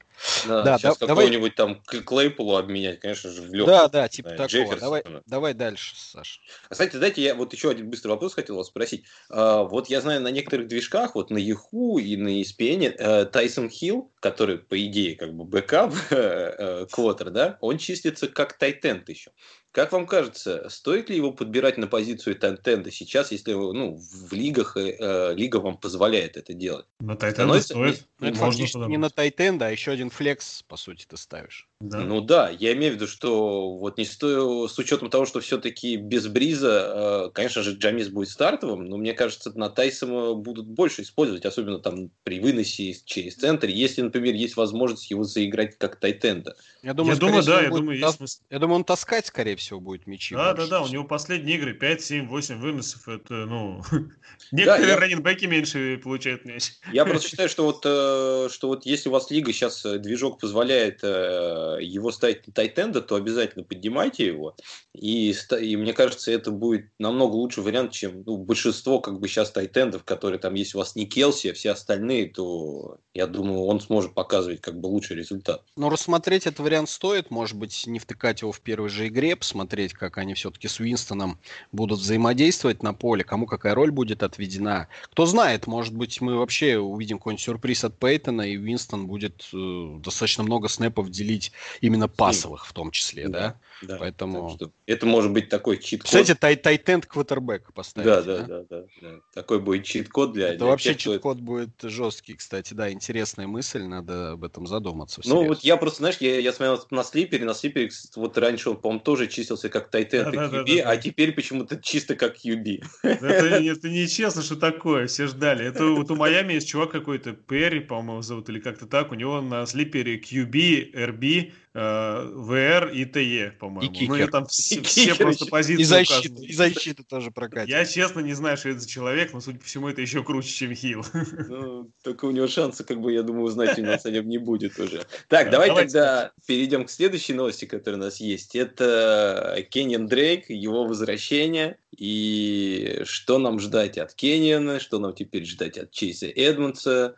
Да, 0.48 0.62
да 0.62 0.78
сейчас 0.78 0.98
да, 0.98 1.06
какого-нибудь 1.06 1.54
там 1.54 1.80
Клейполу 1.82 2.56
обменять, 2.56 2.98
конечно 2.98 3.30
же, 3.30 3.42
в 3.42 3.54
легкую. 3.54 3.66
Да, 3.66 3.88
да, 3.88 4.08
типа 4.08 4.30
да, 4.30 4.48
такого. 4.48 4.76
Давай, 4.76 5.04
давай 5.26 5.54
дальше, 5.54 5.94
Саша. 5.96 6.40
А, 6.68 6.72
кстати, 6.72 6.96
дайте 6.96 7.22
я 7.22 7.36
вот 7.36 7.52
еще 7.52 7.70
один 7.70 7.88
быстрый 7.88 8.08
вопрос 8.08 8.34
хотел 8.34 8.56
вас 8.56 8.66
спросить. 8.66 9.04
А, 9.30 9.62
вот 9.62 9.88
я 9.88 10.00
знаю, 10.00 10.20
на 10.20 10.32
некоторых 10.32 10.66
движках, 10.66 11.14
вот 11.14 11.30
на 11.30 11.38
Яху 11.38 11.98
и 11.98 12.16
на 12.16 12.40
ESPN, 12.40 12.95
Тейсом 12.96 13.68
Хилл, 13.68 14.12
который, 14.20 14.58
по 14.58 14.80
идее, 14.86 15.16
как 15.16 15.34
бы 15.34 15.44
backup, 15.44 15.94
э, 16.10 16.16
э, 16.16 16.86
квотер, 16.90 17.30
да, 17.30 17.58
он 17.60 17.78
числится 17.78 18.28
как 18.28 18.58
tight 18.58 18.90
end 18.90 19.08
еще. 19.08 19.32
Как 19.72 19.92
вам 19.92 20.06
кажется, 20.06 20.68
стоит 20.70 21.10
ли 21.10 21.16
его 21.16 21.32
подбирать 21.32 21.76
на 21.76 21.86
позицию 21.86 22.36
tight 22.36 22.66
end 22.66 22.84
а 22.84 22.90
сейчас, 22.90 23.30
если 23.30 23.52
ну, 23.52 23.96
в 23.96 24.32
лигах 24.32 24.76
э, 24.76 25.34
лига 25.34 25.56
вам 25.58 25.76
позволяет 25.76 26.36
это 26.36 26.54
делать? 26.54 26.86
На 27.00 27.16
tight 27.16 27.41
end 27.41 27.56
а 27.56 27.60
стоит. 27.60 28.06
Ну, 28.18 28.28
это 28.28 28.38
фактически 28.38 28.78
не 28.88 28.96
на 28.96 29.10
tight 29.10 29.38
end 29.38 29.55
а, 29.55 29.66
а 29.66 29.70
еще 29.70 29.90
один 29.90 30.08
flex, 30.08 30.62
по 30.62 30.76
сути, 30.76 31.04
ты 31.06 31.16
ставишь. 31.18 31.68
Да. 31.80 32.00
Ну 32.00 32.22
да, 32.22 32.48
я 32.48 32.72
имею 32.72 32.92
в 32.92 32.96
виду, 32.96 33.06
что 33.06 33.76
вот 33.76 33.98
не 33.98 34.06
сто... 34.06 34.66
с 34.66 34.78
учетом 34.78 35.10
того, 35.10 35.26
что 35.26 35.40
все-таки 35.40 35.96
без 35.96 36.26
Бриза, 36.26 37.26
э, 37.26 37.30
конечно 37.34 37.62
же, 37.62 37.72
Джамис 37.72 38.08
будет 38.08 38.30
стартовым, 38.30 38.86
но 38.86 38.96
мне 38.96 39.12
кажется, 39.12 39.52
на 39.58 39.68
Тайсома 39.68 40.34
будут 40.34 40.66
больше 40.66 41.02
использовать, 41.02 41.44
особенно 41.44 41.78
там 41.78 42.10
при 42.22 42.40
выносе 42.40 42.96
через 43.04 43.34
центр, 43.34 43.68
если, 43.68 44.00
например, 44.00 44.34
есть 44.34 44.56
возможность 44.56 45.10
его 45.10 45.24
заиграть 45.24 45.76
как 45.76 45.96
тайтенда. 45.96 46.56
Я 46.82 46.94
думаю, 46.94 47.14
я 47.14 47.20
думаю 47.20 47.42
да, 47.42 47.60
я 47.60 47.68
думаю, 47.68 47.98
есть 47.98 48.16
смысл. 48.16 48.40
Я 48.48 48.58
думаю, 48.58 48.76
он 48.76 48.84
таскать, 48.84 49.26
скорее 49.26 49.56
всего, 49.56 49.65
будет 49.72 50.06
мячи. 50.06 50.34
Да, 50.34 50.54
больше. 50.54 50.70
да, 50.70 50.78
да, 50.78 50.84
у 50.84 50.88
него 50.88 51.04
последние 51.04 51.56
игры 51.56 51.74
5, 51.74 52.02
7, 52.02 52.28
8 52.28 52.58
выносов, 52.58 53.08
это, 53.08 53.46
ну, 53.46 53.82
некоторые 54.52 54.94
да, 54.94 55.00
раненбеки 55.00 55.46
меньше 55.46 56.00
получают 56.02 56.44
мяч. 56.44 56.72
Я 56.92 57.04
просто 57.04 57.28
считаю, 57.30 57.48
что 57.48 57.64
вот, 57.64 57.82
э, 57.84 58.48
что 58.50 58.68
вот 58.68 58.86
если 58.86 59.08
у 59.08 59.12
вас 59.12 59.30
лига 59.30 59.52
сейчас 59.52 59.84
э, 59.84 59.98
движок 59.98 60.40
позволяет 60.40 61.02
его 61.02 62.10
ставить 62.10 62.46
на 62.46 62.52
тайтенда, 62.52 63.00
то 63.00 63.16
обязательно 63.16 63.64
поднимайте 63.64 64.26
его. 64.26 64.56
И, 64.94 65.34
и 65.60 65.76
мне 65.76 65.92
кажется, 65.92 66.30
это 66.30 66.50
будет 66.50 66.86
намного 66.98 67.34
лучший 67.34 67.62
вариант, 67.62 67.92
чем 67.92 68.22
ну, 68.24 68.36
большинство 68.38 69.00
как 69.00 69.20
бы 69.20 69.28
сейчас 69.28 69.50
тайтендов, 69.50 70.04
которые 70.04 70.38
там, 70.38 70.54
если 70.54 70.76
у 70.76 70.80
вас 70.80 70.96
не 70.96 71.06
Келси, 71.06 71.48
а 71.48 71.54
все 71.54 71.70
остальные, 71.70 72.30
то 72.30 72.98
я 73.14 73.26
думаю, 73.26 73.60
он 73.64 73.80
сможет 73.80 74.14
показывать 74.14 74.60
как 74.60 74.80
бы 74.80 74.86
лучший 74.86 75.16
результат. 75.16 75.62
Но 75.76 75.90
рассмотреть 75.90 76.46
этот 76.46 76.60
вариант 76.60 76.88
стоит, 76.88 77.30
может 77.30 77.56
быть, 77.56 77.86
не 77.86 77.98
втыкать 77.98 78.42
его 78.42 78.52
в 78.52 78.60
первой 78.60 78.88
же 78.88 79.08
игре, 79.08 79.36
посмотреть, 79.46 79.92
как 79.92 80.18
они 80.18 80.34
все-таки 80.34 80.66
с 80.66 80.80
Уинстоном 80.80 81.38
будут 81.70 82.00
взаимодействовать 82.00 82.82
на 82.82 82.92
поле, 82.92 83.22
кому 83.22 83.46
какая 83.46 83.76
роль 83.76 83.92
будет 83.92 84.24
отведена. 84.24 84.88
Кто 85.04 85.24
знает, 85.24 85.68
может 85.68 85.94
быть, 85.94 86.20
мы 86.20 86.36
вообще 86.36 86.78
увидим 86.78 87.18
какой-нибудь 87.18 87.44
сюрприз 87.44 87.84
от 87.84 87.96
Пейтона, 87.96 88.42
и 88.42 88.58
Уинстон 88.58 89.06
будет 89.06 89.48
э, 89.54 89.98
достаточно 90.00 90.42
много 90.42 90.66
снэпов 90.66 91.10
делить 91.10 91.52
именно 91.80 92.08
пасовых 92.08 92.66
в 92.66 92.72
том 92.72 92.90
числе, 92.90 93.28
да? 93.28 93.40
да? 93.40 93.56
Да. 93.82 93.96
Поэтому... 93.98 94.58
Это 94.86 95.06
может 95.06 95.32
быть 95.32 95.48
такой 95.48 95.78
чит-код. 95.78 96.06
Кстати, 96.06 96.34
тай 96.34 96.56
тайтенд 96.56 97.06
квотербек 97.06 97.72
поставить. 97.72 98.06
Да, 98.06 98.22
да, 98.22 98.42
да, 98.42 98.62
да, 98.68 98.82
да. 99.00 99.20
Такой 99.34 99.60
будет 99.60 99.84
чит-код 99.84 100.32
для... 100.32 100.48
Это 100.48 100.58
для 100.58 100.66
вообще 100.66 100.94
чит-код 100.94 101.38
будет 101.38 101.70
жесткий, 101.82 102.34
кстати, 102.34 102.74
да, 102.74 102.90
интересная 102.90 103.46
мысль, 103.46 103.82
надо 103.82 104.32
об 104.32 104.44
этом 104.44 104.66
задуматься. 104.66 105.20
Ну 105.24 105.46
вот 105.46 105.60
я 105.60 105.76
просто, 105.76 105.98
знаешь, 105.98 106.16
я, 106.20 106.38
я 106.38 106.52
смотрел 106.52 106.84
на 106.90 107.04
слипере, 107.04 107.44
на 107.44 107.54
слипере, 107.54 107.90
вот 108.16 108.38
раньше 108.38 108.70
он, 108.70 108.76
по-моему, 108.76 109.00
тоже 109.00 109.26
числился 109.26 109.68
как 109.68 109.90
тайтенд 109.90 110.24
да, 110.24 110.30
и 110.30 110.36
да, 110.36 110.44
QB, 110.46 110.76
да, 110.76 110.82
да, 110.84 110.90
а 110.90 110.96
теперь 110.96 111.32
почему-то 111.32 111.76
чисто 111.76 112.14
как 112.14 112.36
QB. 112.36 112.84
Это, 113.02 113.26
это 113.26 113.88
нечестно, 113.88 114.42
что 114.42 114.56
такое, 114.56 115.06
все 115.06 115.26
ждали. 115.26 115.66
Это 115.66 115.86
вот 115.86 116.10
у 116.10 116.16
Майами 116.16 116.54
есть 116.54 116.68
чувак 116.68 116.90
какой-то, 116.90 117.32
Перри, 117.32 117.80
по-моему, 117.80 118.22
зовут, 118.22 118.48
или 118.48 118.60
как-то 118.60 118.86
так, 118.86 119.12
у 119.12 119.14
него 119.14 119.40
на 119.40 119.66
слипере 119.66 120.18
QB, 120.18 120.92
RB, 120.94 121.52
ВР 121.76 122.88
и 122.94 123.04
ТЕ, 123.04 123.52
по-моему. 123.60 123.92
И 123.92 124.08
ну, 124.08 124.16
и 124.16 124.26
там 124.26 124.46
все, 124.46 124.80
все 124.80 125.14
просто 125.14 125.44
позиции 125.44 125.82
И 125.82 125.84
защита, 125.84 126.42
и 126.42 126.52
защита 126.54 127.04
тоже 127.04 127.30
прокатит. 127.30 127.68
Я 127.68 127.84
честно 127.84 128.20
не 128.20 128.32
знаю, 128.32 128.56
что 128.56 128.70
это 128.70 128.80
за 128.80 128.88
человек, 128.88 129.34
но, 129.34 129.42
судя 129.42 129.58
по 129.58 129.66
всему, 129.66 129.88
это 129.88 130.00
еще 130.00 130.24
круче, 130.24 130.48
чем 130.48 130.74
Хил. 130.74 131.04
Ну, 131.48 131.90
только 132.02 132.24
у 132.24 132.30
него 132.30 132.46
шанса, 132.48 132.82
как 132.82 133.00
бы, 133.00 133.12
я 133.12 133.22
думаю, 133.22 133.44
узнать 133.44 133.78
у 133.78 133.82
нас 133.82 134.06
о 134.06 134.10
нем 134.10 134.26
не 134.26 134.38
будет 134.38 134.78
уже. 134.78 135.04
Так, 135.28 135.50
давай 135.50 135.68
тогда 135.74 136.32
перейдем 136.46 136.86
к 136.86 136.90
следующей 136.90 137.34
новости, 137.34 137.66
которая 137.66 138.00
у 138.00 138.04
нас 138.04 138.20
есть. 138.20 138.56
Это 138.56 139.62
Кенниан 139.70 140.06
Дрейк, 140.06 140.48
его 140.48 140.84
возвращение. 140.84 141.78
И 141.96 143.02
что 143.04 143.38
нам 143.38 143.60
ждать 143.60 143.98
от 143.98 144.14
Кенниана, 144.14 144.80
что 144.80 144.98
нам 144.98 145.14
теперь 145.14 145.44
ждать 145.44 145.76
от 145.76 145.90
Чейза 145.90 146.26
Эдмонса. 146.26 147.16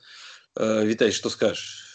Э, 0.56 0.84
Виталий, 0.84 1.12
что 1.12 1.30
скажешь? 1.30 1.87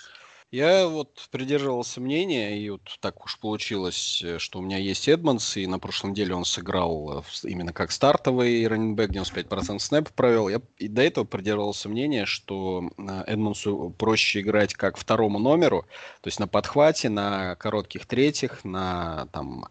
Я 0.54 0.88
вот 0.88 1.30
придерживался 1.32 2.00
мнения, 2.00 2.60
и 2.60 2.70
вот 2.70 2.82
так 3.00 3.26
уж 3.26 3.40
получилось, 3.40 4.22
э, 4.24 4.38
что 4.38 4.60
у 4.60 4.62
меня 4.62 4.78
есть 4.78 5.10
Эдмонс, 5.10 5.58
и 5.58 5.66
на 5.66 5.80
прошлой 5.80 6.12
неделе 6.12 6.36
он 6.36 6.46
сыграл 6.46 7.24
э, 7.42 7.48
именно 7.48 7.74
как 7.74 7.92
стартовый 7.92 8.68
раненбэк, 8.68 9.10
95% 9.10 9.80
снэп 9.80 10.12
провел. 10.12 10.50
Я 10.50 10.62
и 10.78 10.88
до 10.88 11.02
этого 11.02 11.26
придерживался 11.26 11.90
мнения, 11.90 12.28
что 12.28 12.88
Эдмонсу 13.26 13.96
проще 13.98 14.42
играть 14.42 14.76
как 14.76 14.96
второму 14.98 15.40
номеру, 15.40 15.88
то 16.22 16.28
есть 16.28 16.40
на 16.40 16.48
подхвате, 16.48 17.10
на 17.10 17.56
коротких 17.56 18.06
третьих, 18.06 18.64
на 18.64 19.26
там 19.32 19.66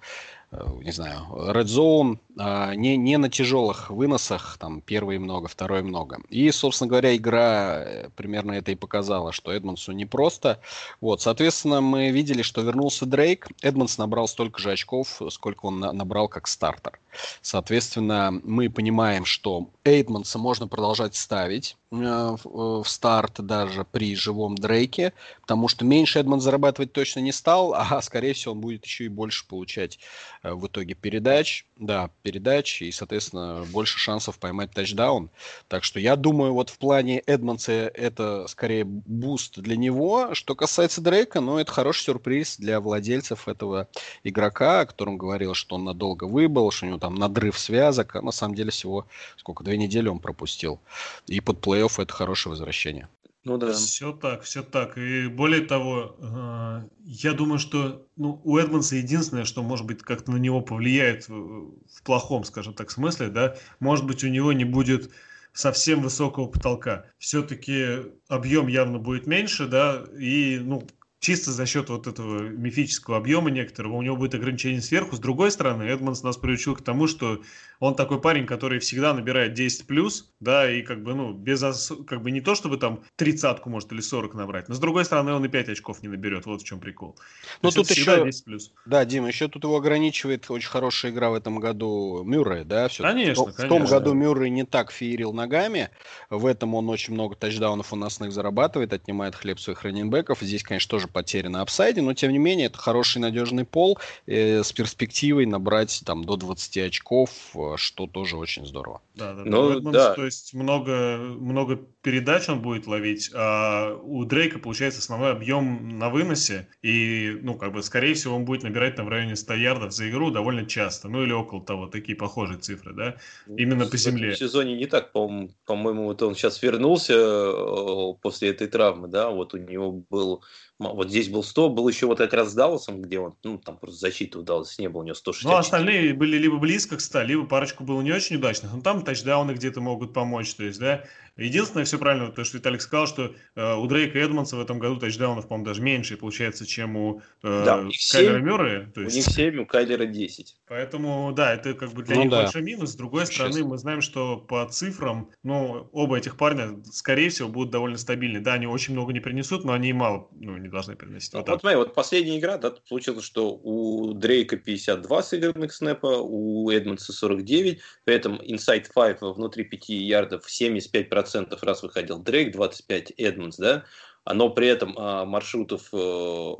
Э, 0.52 0.66
не 0.82 0.92
знаю, 0.92 1.26
Red 1.30 1.64
Zone, 1.64 2.18
не, 2.36 2.96
не 2.96 3.18
на 3.18 3.28
тяжелых 3.28 3.90
выносах, 3.90 4.56
там, 4.58 4.80
первый 4.80 5.18
много, 5.18 5.48
второй 5.48 5.82
много. 5.82 6.20
И, 6.30 6.50
собственно 6.50 6.88
говоря, 6.88 7.14
игра 7.14 7.82
э, 7.84 8.08
примерно 8.16 8.52
это 8.52 8.72
и 8.72 8.74
показала, 8.74 9.32
что 9.32 9.52
Эдмонсу 9.52 9.92
непросто. 9.92 10.60
Вот, 11.00 11.20
соответственно, 11.20 11.80
мы 11.80 12.10
видели, 12.10 12.42
что 12.42 12.62
вернулся 12.62 13.06
Дрейк. 13.06 13.48
Эдмонс 13.60 13.98
набрал 13.98 14.28
столько 14.28 14.60
же 14.60 14.72
очков, 14.72 15.20
сколько 15.30 15.66
он 15.66 15.80
набрал 15.80 16.28
как 16.28 16.46
стартер. 16.46 16.98
Соответственно, 17.42 18.40
мы 18.42 18.70
понимаем, 18.70 19.26
что 19.26 19.68
Эйдмонса 19.84 20.38
можно 20.38 20.66
продолжать 20.66 21.14
ставить 21.14 21.76
э, 21.90 22.36
в 22.44 22.84
старт 22.86 23.44
даже 23.44 23.84
при 23.84 24.16
живом 24.16 24.56
Дрейке, 24.56 25.12
потому 25.42 25.68
что 25.68 25.84
меньше 25.84 26.20
Эдмондс 26.20 26.42
зарабатывать 26.42 26.92
точно 26.92 27.20
не 27.20 27.32
стал, 27.32 27.74
а, 27.76 28.00
скорее 28.00 28.32
всего, 28.32 28.54
он 28.54 28.60
будет 28.60 28.86
еще 28.86 29.04
и 29.04 29.08
больше 29.08 29.46
получать 29.46 29.98
Э, 30.42 30.54
в 30.54 30.66
итоге 30.66 30.94
передач, 30.94 31.66
да, 31.76 32.10
передач, 32.22 32.82
и, 32.82 32.92
соответственно, 32.92 33.64
больше 33.70 33.98
шансов 33.98 34.38
поймать 34.38 34.70
тачдаун. 34.72 35.30
Так 35.68 35.84
что 35.84 36.00
я 36.00 36.16
думаю, 36.16 36.54
вот 36.54 36.70
в 36.70 36.78
плане 36.78 37.20
Эдмонса 37.26 37.72
это 37.72 38.46
скорее 38.48 38.84
boost 38.84 39.58
для 39.58 39.76
него. 39.76 40.34
Что 40.34 40.54
касается 40.54 41.00
Дрейка, 41.00 41.40
ну, 41.40 41.58
это 41.58 41.72
хороший 41.72 42.04
сюрприз 42.04 42.56
для 42.58 42.80
владельцев 42.80 43.48
этого 43.48 43.88
игрока, 44.24 44.80
о 44.80 44.86
котором 44.86 45.18
говорил, 45.18 45.54
что 45.54 45.76
он 45.76 45.84
надолго 45.84 46.24
выбыл, 46.24 46.70
что 46.70 46.86
у 46.86 46.88
него 46.88 46.98
там 46.98 47.14
надрыв 47.14 47.58
связок, 47.58 48.16
а 48.16 48.22
на 48.22 48.32
самом 48.32 48.54
деле 48.54 48.70
всего, 48.70 49.06
сколько, 49.36 49.64
две 49.64 49.76
недели 49.76 50.08
он 50.08 50.18
пропустил. 50.18 50.80
И 51.26 51.40
под 51.40 51.58
плей-офф 51.58 52.02
это 52.02 52.12
хорошее 52.12 52.50
возвращение. 52.50 53.08
Ну 53.44 53.58
да. 53.58 53.72
Все 53.72 54.12
так, 54.12 54.42
все 54.42 54.62
так. 54.62 54.96
И 54.96 55.26
более 55.26 55.62
того, 55.62 56.16
э, 56.20 56.88
я 57.04 57.32
думаю, 57.32 57.58
что 57.58 58.06
ну, 58.16 58.40
у 58.44 58.56
Эдмонса 58.56 58.96
единственное, 58.96 59.44
что 59.44 59.62
может 59.62 59.84
быть 59.84 60.02
как-то 60.02 60.30
на 60.30 60.36
него 60.36 60.60
повлияет 60.60 61.28
в 61.28 62.02
плохом, 62.04 62.44
скажем 62.44 62.74
так, 62.74 62.90
смысле, 62.90 63.28
да, 63.28 63.56
может 63.80 64.06
быть 64.06 64.22
у 64.22 64.28
него 64.28 64.52
не 64.52 64.64
будет 64.64 65.10
совсем 65.52 66.02
высокого 66.02 66.46
потолка. 66.46 67.06
Все-таки 67.18 68.12
объем 68.28 68.68
явно 68.68 68.98
будет 68.98 69.26
меньше, 69.26 69.66
да, 69.66 70.04
и 70.16 70.60
ну 70.62 70.86
чисто 71.22 71.52
за 71.52 71.66
счет 71.66 71.88
вот 71.88 72.08
этого 72.08 72.48
мифического 72.48 73.16
объема 73.16 73.50
некоторого 73.50 73.94
у 73.94 74.02
него 74.02 74.16
будет 74.16 74.34
ограничение 74.34 74.82
сверху. 74.82 75.14
С 75.14 75.20
другой 75.20 75.52
стороны, 75.52 75.84
Эдмонс 75.84 76.24
нас 76.24 76.36
приучил 76.36 76.74
к 76.74 76.82
тому, 76.82 77.06
что 77.06 77.40
он 77.78 77.94
такой 77.94 78.20
парень, 78.20 78.44
который 78.44 78.80
всегда 78.80 79.14
набирает 79.14 79.54
10 79.54 79.86
плюс, 79.86 80.32
да, 80.40 80.70
и 80.70 80.82
как 80.82 81.02
бы, 81.02 81.14
ну, 81.14 81.32
без, 81.32 81.92
как 82.06 82.22
бы 82.22 82.32
не 82.32 82.40
то, 82.40 82.56
чтобы 82.56 82.76
там 82.76 83.04
тридцатку 83.16 83.70
может 83.70 83.92
или 83.92 84.00
40 84.00 84.34
набрать, 84.34 84.68
но 84.68 84.74
с 84.74 84.80
другой 84.80 85.04
стороны 85.04 85.32
он 85.32 85.44
и 85.44 85.48
5 85.48 85.68
очков 85.68 86.02
не 86.02 86.08
наберет, 86.08 86.44
вот 86.46 86.62
в 86.62 86.64
чем 86.64 86.80
прикол. 86.80 87.16
Ну, 87.62 87.70
тут 87.70 87.88
еще, 87.90 88.24
10 88.24 88.44
плюс. 88.44 88.72
да, 88.84 89.04
Дима, 89.04 89.28
еще 89.28 89.46
тут 89.46 89.62
его 89.62 89.76
ограничивает 89.76 90.50
очень 90.50 90.68
хорошая 90.68 91.12
игра 91.12 91.30
в 91.30 91.34
этом 91.34 91.60
году 91.60 92.22
Мюррей, 92.24 92.64
да, 92.64 92.88
все 92.88 93.04
конечно, 93.04 93.44
в, 93.44 93.54
конечно. 93.54 93.64
В 93.66 93.68
том 93.68 93.84
году 93.88 94.12
Мюррей 94.12 94.50
не 94.50 94.64
так 94.64 94.90
феерил 94.90 95.32
ногами, 95.32 95.90
в 96.30 96.46
этом 96.46 96.74
он 96.74 96.88
очень 96.88 97.14
много 97.14 97.36
тачдаунов 97.36 97.92
у 97.92 97.96
нас 97.96 98.18
зарабатывает, 98.18 98.92
отнимает 98.92 99.36
хлеб 99.36 99.60
своих 99.60 99.82
раненбеков, 99.82 100.40
здесь, 100.40 100.64
конечно, 100.64 100.90
тоже 100.90 101.11
потери 101.12 101.48
на 101.48 101.62
апсайде, 101.62 102.02
но, 102.02 102.14
тем 102.14 102.32
не 102.32 102.38
менее, 102.38 102.66
это 102.66 102.78
хороший 102.78 103.18
надежный 103.18 103.64
пол 103.64 103.98
э, 104.26 104.62
с 104.62 104.72
перспективой 104.72 105.46
набрать 105.46 106.02
там 106.04 106.24
до 106.24 106.36
20 106.36 106.78
очков, 106.78 107.30
э, 107.54 107.74
что 107.76 108.06
тоже 108.06 108.36
очень 108.36 108.66
здорово. 108.66 109.02
Да, 109.14 109.34
да, 109.34 109.42
ну, 109.44 109.78
Эдмонс, 109.78 109.94
да. 109.94 110.14
То 110.14 110.24
есть 110.24 110.54
много, 110.54 111.18
много 111.18 111.76
передач 112.02 112.48
он 112.48 112.60
будет 112.60 112.86
ловить, 112.86 113.30
а 113.34 113.94
у 114.02 114.24
Дрейка 114.24 114.58
получается 114.58 115.00
основной 115.00 115.32
объем 115.32 115.98
на 115.98 116.08
выносе, 116.08 116.68
и, 116.82 117.38
ну, 117.42 117.54
как 117.56 117.72
бы, 117.72 117.82
скорее 117.82 118.14
всего, 118.14 118.36
он 118.36 118.44
будет 118.44 118.62
набирать 118.62 118.96
там 118.96 119.06
в 119.06 119.08
районе 119.08 119.36
100 119.36 119.54
ярдов 119.54 119.92
за 119.92 120.08
игру 120.08 120.30
довольно 120.30 120.66
часто, 120.66 121.08
ну, 121.08 121.22
или 121.22 121.32
около 121.32 121.62
того, 121.64 121.86
такие 121.86 122.16
похожие 122.16 122.58
цифры, 122.58 122.94
да, 122.94 123.16
ну, 123.46 123.56
именно 123.56 123.86
по 123.86 123.96
земле. 123.96 124.32
В 124.32 124.38
сезоне 124.38 124.76
не 124.76 124.86
так, 124.86 125.12
по-моему, 125.12 125.50
по-моему, 125.66 126.04
вот 126.04 126.22
он 126.22 126.34
сейчас 126.34 126.62
вернулся 126.62 127.14
э, 127.14 128.14
после 128.22 128.50
этой 128.50 128.66
травмы, 128.66 129.08
да, 129.08 129.30
вот 129.30 129.54
у 129.54 129.58
него 129.58 130.04
был 130.10 130.42
вот 130.90 131.08
здесь 131.10 131.28
был 131.28 131.42
100, 131.42 131.70
был 131.70 131.88
еще 131.88 132.06
вот 132.06 132.18
как 132.18 132.32
раз 132.32 132.50
с 132.50 132.54
Далласом, 132.54 133.02
где 133.02 133.18
он, 133.18 133.34
ну, 133.44 133.58
там 133.58 133.76
просто 133.76 134.00
защиты 134.00 134.38
у 134.38 134.42
Далласа 134.42 134.80
не 134.80 134.88
было, 134.88 135.02
у 135.02 135.04
него 135.04 135.14
160. 135.14 135.50
Ну, 135.50 135.56
остальные 135.56 136.14
были 136.14 136.36
либо 136.36 136.58
близко 136.58 136.96
к 136.96 137.00
100, 137.00 137.22
либо 137.22 137.46
парочку 137.46 137.84
было 137.84 138.00
не 138.02 138.12
очень 138.12 138.36
удачных, 138.36 138.72
но 138.72 138.80
там 138.80 139.02
тачдауны 139.02 139.52
где-то 139.52 139.80
могут 139.80 140.12
помочь, 140.12 140.54
то 140.54 140.64
есть, 140.64 140.78
да, 140.78 141.04
Единственное, 141.36 141.84
все 141.84 141.98
правильно, 141.98 142.30
то, 142.30 142.44
что 142.44 142.58
Виталик 142.58 142.82
сказал, 142.82 143.06
что 143.06 143.34
э, 143.54 143.74
у 143.74 143.86
Дрейка 143.86 144.18
Эдмонса 144.18 144.56
в 144.56 144.60
этом 144.60 144.78
году 144.78 144.98
тачдаунов, 144.98 145.48
по-моему, 145.48 145.66
даже 145.66 145.80
меньше 145.80 146.16
получается, 146.16 146.66
чем 146.66 146.96
у 146.96 147.22
э, 147.42 147.62
да, 147.64 147.84
Кайлера 148.12 148.38
Мюррея. 148.38 148.92
То 148.94 149.00
есть... 149.00 149.14
У 149.14 149.18
них 149.18 149.26
7, 149.26 149.60
у 149.60 149.66
Кайлера 149.66 150.04
10. 150.04 150.56
Поэтому, 150.68 151.32
да, 151.34 151.54
это 151.54 151.72
как 151.74 151.92
бы 151.92 152.02
для 152.02 152.16
ну, 152.16 152.22
них 152.22 152.30
да. 152.30 152.42
большой 152.42 152.62
минус. 152.62 152.90
С 152.90 152.96
другой 152.96 153.24
Сейчас. 153.24 153.34
стороны, 153.36 153.64
мы 153.64 153.78
знаем, 153.78 154.02
что 154.02 154.36
по 154.36 154.66
цифрам, 154.68 155.30
ну, 155.42 155.88
оба 155.92 156.18
этих 156.18 156.36
парня, 156.36 156.82
скорее 156.92 157.30
всего, 157.30 157.48
будут 157.48 157.70
довольно 157.70 157.96
стабильны. 157.96 158.40
Да, 158.40 158.54
они 158.54 158.66
очень 158.66 158.92
много 158.92 159.12
не 159.12 159.20
принесут, 159.20 159.64
но 159.64 159.72
они 159.72 159.88
и 159.88 159.92
мало 159.94 160.28
ну, 160.38 160.58
не 160.58 160.68
должны 160.68 160.96
приносить. 160.96 161.32
Вот, 161.32 161.48
вот 161.48 161.60
смотри, 161.60 161.76
вот 161.76 161.94
последняя 161.94 162.38
игра, 162.38 162.58
да, 162.58 162.74
получилось, 162.88 163.24
что 163.24 163.54
у 163.54 164.12
Дрейка 164.12 164.56
52 164.56 165.22
сыгранных 165.22 165.72
снэпа, 165.72 166.18
у 166.20 166.70
Эдмонса 166.70 167.12
49, 167.12 167.80
при 168.04 168.14
этом 168.14 168.36
inside 168.36 168.86
5 168.94 169.22
внутри 169.22 169.64
5 169.64 169.88
ярдов 169.88 170.44
75% 170.46 171.21
процентов 171.22 171.62
раз 171.62 171.84
выходил 171.84 172.18
Дрейк, 172.18 172.52
25 172.52 173.12
Эдмонс, 173.16 173.56
да, 173.56 173.84
но 174.24 174.50
при 174.50 174.68
этом 174.68 174.94
а, 174.96 175.24
маршрутов 175.24 175.88
э, 175.92 176.52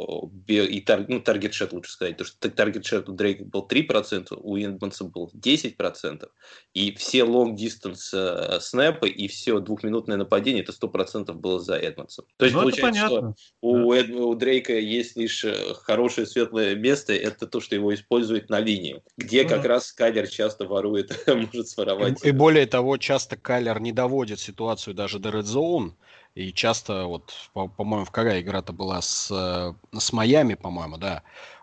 и 0.48 0.80
тар, 0.80 1.04
ну, 1.08 1.20
таргет 1.20 1.54
шет 1.54 1.72
лучше 1.72 1.92
сказать, 1.92 2.14
потому 2.14 2.26
что 2.26 2.50
таргет 2.50 2.84
шет 2.84 3.08
у 3.08 3.12
Дрейка 3.12 3.44
был 3.44 3.66
3%, 3.68 4.36
у 4.36 4.56
Эдмонса 4.56 5.04
был 5.04 5.30
10%, 5.32 6.28
и 6.74 6.94
все 6.94 7.20
long 7.20 7.54
distance 7.54 8.10
э, 8.12 8.58
снэпы 8.60 9.08
и 9.08 9.28
все 9.28 9.60
двухминутное 9.60 10.16
нападение, 10.16 10.64
это 10.64 10.72
100% 10.72 11.32
было 11.34 11.60
за 11.60 11.76
Эдмонсом. 11.76 12.24
То 12.36 12.46
есть 12.46 12.56
ну, 12.56 12.62
получается, 12.62 13.06
что 13.06 13.34
у, 13.60 13.92
Эд, 13.92 14.10
у 14.10 14.34
Дрейка 14.34 14.76
есть 14.78 15.16
лишь 15.16 15.44
э, 15.44 15.74
хорошее 15.74 16.26
светлое 16.26 16.74
место, 16.74 17.12
это 17.12 17.46
то, 17.46 17.60
что 17.60 17.76
его 17.76 17.94
используют 17.94 18.50
на 18.50 18.58
линии, 18.58 19.02
где 19.16 19.44
ну, 19.44 19.48
как 19.50 19.64
раз 19.64 19.92
Кайлер 19.92 20.26
часто 20.26 20.66
ворует, 20.66 21.16
может 21.28 21.68
своровать. 21.68 22.24
И, 22.24 22.28
и 22.28 22.32
более 22.32 22.66
того, 22.66 22.96
часто 22.96 23.36
Кайлер 23.36 23.80
не 23.80 23.92
доводит 23.92 24.40
ситуацию 24.40 24.94
даже 24.94 25.20
до 25.20 25.28
Red 25.28 25.44
Zone, 25.44 25.92
и 26.34 26.52
часто, 26.52 27.06
вот, 27.06 27.32
по-моему, 27.52 28.04
в 28.04 28.10
какая 28.10 28.40
игра-то 28.40 28.72
была 28.72 29.02
с, 29.02 29.30
э, 29.30 29.74
с 29.98 30.12
Майами, 30.12 30.54
по-моему, 30.54 30.96
да, 30.96 31.22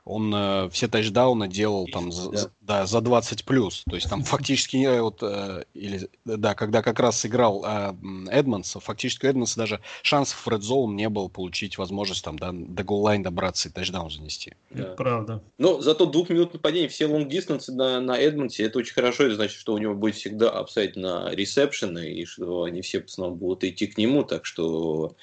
он 0.10 0.34
э, 0.34 0.70
все 0.72 0.88
тачдауны 0.88 1.48
делал 1.48 1.88
там 1.88 2.12
за, 2.12 2.32
да. 2.32 2.50
Да, 2.62 2.86
за 2.86 3.02
20 3.02 3.46
плюс. 3.46 3.84
То 3.90 3.96
есть 3.96 4.10
там 4.10 4.24
фактически 4.24 5.00
вот 5.00 5.20
э, 5.22 5.64
или 5.74 6.10
да, 6.26 6.56
когда 6.56 6.82
как 6.82 7.00
раз 7.00 7.26
играл 7.26 7.64
э, 7.66 7.94
Эдмонс, 8.32 8.76
фактически 8.80 9.26
у 9.26 9.30
Эдмонса 9.30 9.58
даже 9.58 9.82
шансов 10.02 10.46
в 10.46 10.48
Red 10.48 10.62
Zone 10.62 10.94
не 10.94 11.10
было 11.10 11.28
получить 11.28 11.78
возможность 11.78 12.24
там 12.24 12.40
да, 12.40 12.52
до 12.52 12.84
goal 12.84 13.03
line 13.03 13.22
добраться 13.22 13.70
и 13.70 13.72
тачдаун 13.72 14.10
занести. 14.10 14.56
Да. 14.72 14.96
правда. 14.96 15.44
Но 15.58 15.82
зато 15.82 16.06
двухминутное 16.06 16.60
нападение, 16.60 16.90
все 16.90 17.06
long 17.06 17.30
дистанции 17.30 17.72
на, 17.72 18.00
на 18.00 18.18
Эдмонсе, 18.18 18.64
это 18.64 18.80
очень 18.80 18.94
хорошо, 18.94 19.26
это 19.26 19.36
значит, 19.36 19.60
что 19.60 19.74
у 19.74 19.78
него 19.78 19.94
будет 19.94 20.16
всегда 20.16 20.50
upside 20.50 20.96
на 20.96 21.30
ресепшены, 21.32 22.14
и 22.14 22.26
что 22.26 22.64
они 22.64 22.82
все 22.82 23.00
основном 23.00 23.38
будут 23.38 23.64
идти 23.64 23.88
к 23.88 23.98
нему, 23.98 24.24
так 24.24 24.46
что 24.46 25.16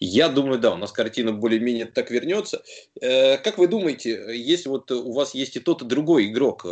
я 0.00 0.28
думаю, 0.28 0.58
да, 0.58 0.72
у 0.72 0.76
нас 0.76 0.92
картина 0.92 1.32
более-менее 1.32 1.86
так 1.86 2.10
вернется. 2.10 2.62
Э, 3.00 3.38
как 3.38 3.58
вы 3.58 3.68
думаете, 3.68 4.31
если 4.36 4.68
вот 4.68 4.90
у 4.90 5.12
вас 5.12 5.34
есть 5.34 5.56
и 5.56 5.60
тот, 5.60 5.82
и 5.82 5.86
другой 5.86 6.26
игрок, 6.26 6.64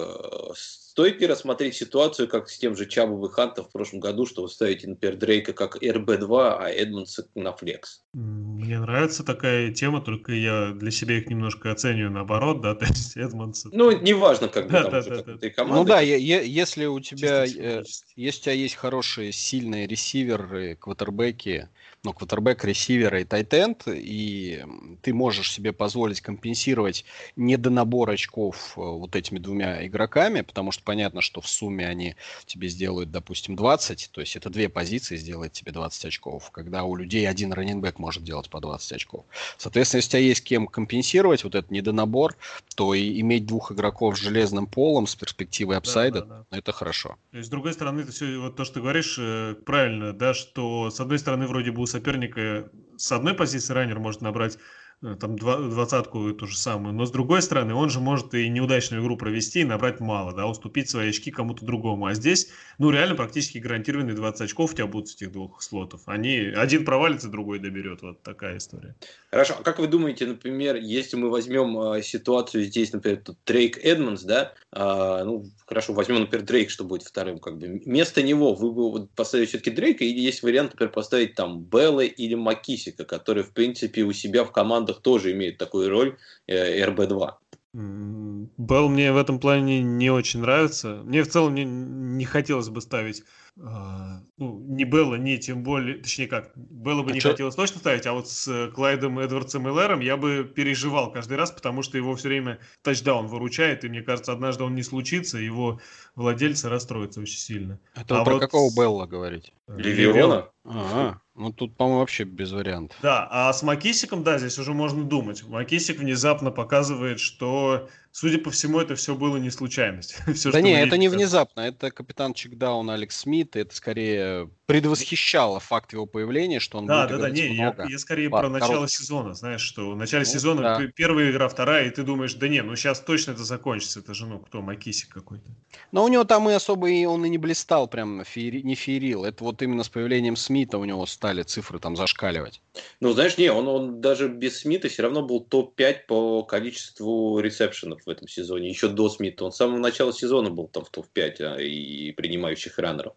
стоит 0.91 1.21
ли 1.21 1.29
рассмотреть 1.29 1.77
ситуацию, 1.77 2.27
как 2.27 2.49
с 2.49 2.59
тем 2.59 2.75
же 2.75 2.85
Чабом 2.85 3.25
и 3.25 3.31
Хантом 3.31 3.65
в 3.65 3.71
прошлом 3.71 4.01
году, 4.01 4.27
что 4.27 4.43
вы 4.43 4.49
ставите, 4.49 4.89
например, 4.89 5.17
Дрейка 5.17 5.53
как 5.53 5.81
RB-2, 5.81 6.57
а 6.59 6.69
Эдмонса 6.69 7.29
на 7.37 7.53
flex? 7.53 8.03
Мне 8.13 8.81
нравится 8.81 9.23
такая 9.23 9.73
тема, 9.73 10.01
только 10.01 10.33
я 10.33 10.73
для 10.73 10.91
себя 10.91 11.19
их 11.19 11.29
немножко 11.29 11.71
оцениваю 11.71 12.11
наоборот, 12.11 12.61
да, 12.61 12.75
то 12.77 12.87
есть 12.87 13.17
Эдмонса. 13.17 13.69
Ну, 13.73 13.93
неважно, 14.01 14.49
как 14.49 14.67
бы 14.67 14.73
да, 14.73 14.83
там 14.83 14.91
да, 14.91 15.23
да, 15.23 15.35
да. 15.35 15.51
команды. 15.51 15.79
Ну 15.79 15.85
да, 15.85 16.01
если 16.01 16.87
у 16.87 16.99
тебя, 16.99 17.45
э, 17.45 17.85
если 18.17 18.41
у 18.41 18.43
тебя 18.43 18.53
есть 18.53 18.75
хорошие, 18.75 19.31
сильные 19.31 19.87
ресиверы, 19.87 20.75
квотербеки, 20.75 21.69
ну, 22.03 22.13
квотербек, 22.13 22.65
ресивера 22.65 23.21
и 23.21 23.25
тайтенд, 23.25 23.85
и 23.87 24.65
ты 25.03 25.13
можешь 25.13 25.53
себе 25.53 25.73
позволить 25.73 26.21
компенсировать 26.21 27.05
недонабор 27.37 28.11
очков 28.11 28.73
э, 28.77 28.81
вот 28.81 29.15
этими 29.15 29.39
двумя 29.39 29.87
игроками, 29.87 30.41
потому 30.41 30.73
что 30.73 30.80
понятно, 30.83 31.21
что 31.21 31.41
в 31.41 31.49
сумме 31.49 31.87
они 31.87 32.17
тебе 32.47 32.69
сделают, 32.69 33.11
допустим, 33.11 33.57
20, 33.57 34.11
то 34.13 34.21
есть 34.21 34.37
это 34.37 34.51
две 34.51 34.69
позиции 34.69 35.17
сделает 35.17 35.53
тебе 35.53 35.73
20 35.73 36.05
очков, 36.07 36.51
когда 36.51 36.85
у 36.85 36.97
людей 36.97 37.29
один 37.29 37.53
раненбэк 37.53 37.99
может 37.99 38.25
делать 38.25 38.51
по 38.51 38.61
20 38.61 38.93
очков. 38.93 39.25
Соответственно, 39.57 39.99
если 39.99 40.09
у 40.09 40.11
тебя 40.11 40.21
есть 40.21 40.45
кем 40.45 40.67
компенсировать 40.67 41.45
вот 41.45 41.55
этот 41.55 41.71
недонабор, 41.71 42.37
то 42.75 42.95
и 42.95 43.21
иметь 43.21 43.47
двух 43.47 43.73
игроков 43.73 44.17
с 44.17 44.21
железным 44.21 44.67
полом, 44.67 45.07
с 45.07 45.15
перспективой 45.15 45.77
апсайда, 45.77 46.21
да, 46.23 46.27
да, 46.27 46.45
да. 46.51 46.59
это 46.59 46.73
хорошо. 46.73 47.17
То 47.31 47.39
есть, 47.39 47.49
с 47.49 47.51
другой 47.51 47.73
стороны, 47.73 48.01
это 48.01 48.13
все, 48.13 48.39
вот 48.39 48.57
то, 48.57 48.65
что 48.65 48.75
ты 48.75 48.81
говоришь, 48.81 49.17
э, 49.19 49.55
правильно, 49.65 50.13
да, 50.13 50.35
что 50.35 50.91
с 50.91 51.01
одной 51.01 51.19
стороны 51.19 51.47
вроде 51.47 51.71
бы 51.71 51.87
соперника 51.87 52.71
с 52.97 53.13
одной 53.13 53.35
позиции 53.35 53.73
раннер 53.73 53.99
может 53.99 54.21
набрать 54.21 54.59
там 55.01 55.37
двадцатку 55.39 56.31
ту 56.35 56.47
же 56.47 56.57
самую. 56.57 56.93
Но 56.93 57.07
с 57.07 57.11
другой 57.11 57.41
стороны, 57.41 57.75
он 57.75 57.89
же 57.89 58.01
может 58.01 58.35
и 58.35 58.49
неудачную 58.49 59.03
игру 59.03 59.17
провести 59.17 59.61
и 59.61 59.65
набрать 59.65 59.99
мало, 59.99 60.35
да, 60.35 60.47
уступить 60.47 60.91
свои 60.91 61.09
очки 61.09 61.31
кому-то 61.31 61.65
другому. 61.65 62.07
А 62.07 62.15
здесь, 62.15 62.49
ну, 62.79 62.91
реально 62.91 63.15
практически 63.15 63.59
гарантированные 63.59 64.15
20 64.15 64.43
очков 64.43 64.73
у 64.73 64.75
тебя 64.75 64.87
будут 64.87 65.09
с 65.09 65.15
этих 65.17 65.33
двух 65.33 65.63
слотов. 65.63 66.03
Они, 66.05 66.37
один 66.55 66.85
провалится, 66.85 67.29
другой 67.29 67.61
доберет. 67.61 68.03
Вот 68.03 68.23
такая 68.23 68.59
история. 68.59 68.95
Хорошо. 69.31 69.55
А 69.59 69.63
как 69.63 69.79
вы 69.79 69.87
думаете, 69.87 70.27
например, 70.27 70.77
если 70.77 71.17
мы 71.17 71.31
возьмем 71.31 71.81
э, 71.95 72.03
ситуацию 72.03 72.65
здесь, 72.65 72.93
например, 72.93 73.23
тут 73.25 73.39
Дрейк 73.47 73.79
Эдмонс, 73.83 74.23
да, 74.23 74.53
э, 74.73 75.23
ну, 75.25 75.47
хорошо, 75.65 75.95
возьмем, 75.95 76.21
например, 76.21 76.45
Дрейк, 76.45 76.69
что 76.69 76.85
будет 76.85 77.05
вторым, 77.05 77.39
как 77.39 77.57
бы. 77.57 77.81
Вместо 77.87 78.23
него 78.23 78.55
вы 78.55 78.71
бы 78.71 79.07
поставили 79.07 79.47
все-таки 79.47 79.71
Дрейка, 79.71 80.05
или 80.05 80.21
есть 80.21 80.43
вариант, 80.43 80.73
например, 80.73 80.93
поставить 80.93 81.37
там 81.37 81.63
Белла 81.63 82.01
или 82.01 82.35
Макисика, 82.35 83.07
который, 83.07 83.45
в 83.45 83.53
принципе, 83.53 84.03
у 84.03 84.13
себя 84.13 84.45
в 84.45 84.53
команду 84.53 84.90
командах 84.91 85.03
тоже 85.03 85.33
имеет 85.33 85.59
такую 85.59 85.91
роль 85.91 86.17
э, 86.47 86.85
РБ-2. 86.85 87.35
Белл 87.73 88.89
мне 88.89 89.13
в 89.13 89.17
этом 89.17 89.39
плане 89.39 89.81
не 89.81 90.11
очень 90.11 90.41
нравится. 90.41 91.03
Мне 91.05 91.23
в 91.23 91.29
целом 91.29 91.55
не, 91.55 91.65
не 91.65 92.25
хотелось 92.25 92.69
бы 92.69 92.81
ставить 92.81 93.23
а, 93.63 94.23
ну, 94.39 94.59
не 94.69 94.85
Белла, 94.85 95.17
не 95.17 95.39
тем 95.39 95.63
более, 95.63 95.99
точнее 95.99 96.29
как, 96.29 96.53
Белла 96.57 97.03
бы 97.03 97.11
а 97.11 97.15
не 97.15 97.21
что? 97.21 97.31
хотелось 97.31 97.55
точно 97.55 97.79
ставить, 97.81 98.07
а 98.07 98.13
вот 98.13 98.29
с 98.29 98.49
э, 98.49 98.71
Клайдом 98.71 99.19
Эдвардсом 99.19 99.69
и 99.69 99.73
Лером 99.73 100.01
я 100.01 100.17
бы 100.17 100.45
переживал 100.45 101.13
каждый 101.13 101.37
раз, 101.37 101.51
потому 101.51 101.83
что 101.83 101.99
его 101.99 102.15
все 102.15 102.29
время 102.29 102.59
тачдаун 102.83 103.27
выручает, 103.27 103.85
и 103.85 103.89
мне 103.89 104.03
кажется, 104.03 104.33
однажды 104.33 104.65
он 104.65 104.75
не 104.75 104.83
случится, 104.83 105.37
его 105.37 105.81
владельцы 106.15 106.69
расстроятся 106.69 107.21
очень 107.21 107.39
сильно. 107.39 107.79
Это 107.95 108.21
а 108.21 108.25
про 108.25 108.35
вот 108.35 108.41
какого 108.41 108.75
Белла 108.75 109.07
говорить? 109.07 109.53
Ливиона? 109.69 110.49
Ага. 110.65 111.21
Ну, 111.41 111.51
тут, 111.55 111.75
по-моему, 111.75 112.01
вообще 112.01 112.25
без 112.25 112.53
вариантов. 112.53 112.99
Да, 113.01 113.27
а 113.31 113.51
с 113.51 113.63
Макисиком, 113.63 114.23
да, 114.23 114.39
здесь 114.39 114.59
уже 114.59 114.75
можно 114.75 115.05
думать. 115.05 115.43
Макисик 115.49 115.99
внезапно 115.99 116.51
показывает, 116.51 117.19
что 117.19 117.89
Судя 118.13 118.39
по 118.39 118.51
всему, 118.51 118.81
это 118.81 118.97
все 118.97 119.15
было 119.15 119.37
не 119.37 119.51
случайность. 119.51 120.17
все, 120.35 120.51
да 120.51 120.61
не, 120.61 120.73
это 120.73 120.99
не 120.99 121.09
внезапно. 121.09 121.61
Это 121.61 121.93
капитан 121.93 122.35
Чекдаун 122.35 122.91
Алекс 122.91 123.17
Смит. 123.17 123.55
Это 123.55 123.75
скорее 123.75 124.51
предвосхищало 124.71 125.59
факт 125.59 125.93
его 125.93 126.07
появления, 126.07 126.61
что 126.61 126.79
он 126.79 126.87
да, 126.87 127.07
будет 127.07 127.17
Да, 127.17 127.23
да, 127.25 127.31
не, 127.31 127.57
я, 127.57 127.75
я 127.89 127.99
скорее 127.99 128.29
Ладно, 128.29 128.51
про 128.51 128.61
начало 128.61 128.75
короче. 128.75 128.95
сезона. 128.95 129.35
Знаешь, 129.35 129.63
что 129.63 129.91
в 129.91 129.97
начале 129.97 130.25
ну, 130.25 130.31
сезона 130.31 130.63
да. 130.63 130.87
первая 130.95 131.33
игра, 131.33 131.49
вторая, 131.49 131.89
и 131.89 131.91
ты 131.91 132.05
думаешь, 132.05 132.35
да 132.35 132.47
не, 132.47 132.63
ну 132.63 132.77
сейчас 132.77 133.01
точно 133.01 133.33
это 133.33 133.43
закончится. 133.43 133.99
Это 133.99 134.15
же, 134.15 134.27
ну, 134.27 134.39
кто, 134.39 134.63
Макисик 134.63 135.09
какой-то. 135.09 135.51
Но 135.91 136.05
у 136.05 136.09
него 136.09 136.23
там 136.23 136.49
и 136.49 136.53
особо 136.53 136.89
и 136.89 137.05
он 137.05 137.25
и 137.25 137.29
не 137.29 137.39
блистал, 137.39 137.89
прям 137.89 138.25
феери, 138.25 138.61
не 138.61 138.77
феерил. 138.77 139.25
Это 139.25 139.43
вот 139.43 139.61
именно 139.61 139.83
с 139.83 139.89
появлением 139.89 140.37
Смита 140.37 140.79
у 140.79 140.85
него 140.85 141.05
стали 141.07 141.43
цифры 141.43 141.81
там 141.81 141.97
зашкаливать. 141.97 142.63
Ну, 143.01 143.13
знаешь, 143.13 143.39
не, 143.39 143.51
он, 143.51 143.67
он 143.67 144.01
даже 144.01 144.29
без 144.29 144.61
Смита 144.61 144.89
все 144.89 145.03
равно 145.03 145.23
был 145.23 145.41
топ-5 145.41 146.07
по 146.07 146.45
количеству 146.45 147.41
ресепшенов 147.41 148.03
в 148.07 148.09
этом 148.09 148.29
сезоне, 148.29 148.69
еще 148.69 148.87
до 148.87 149.09
Смита. 149.09 149.47
Он 149.47 149.51
с 149.51 149.57
самого 149.57 149.79
начала 149.79 150.13
сезона 150.13 150.51
был 150.51 150.69
там 150.69 150.85
в 150.85 150.91
топ-5 150.91 151.35
а, 151.41 151.61
и 151.61 152.13
принимающих 152.13 152.79
раннеров. 152.79 153.15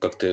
Как-то, 0.00 0.26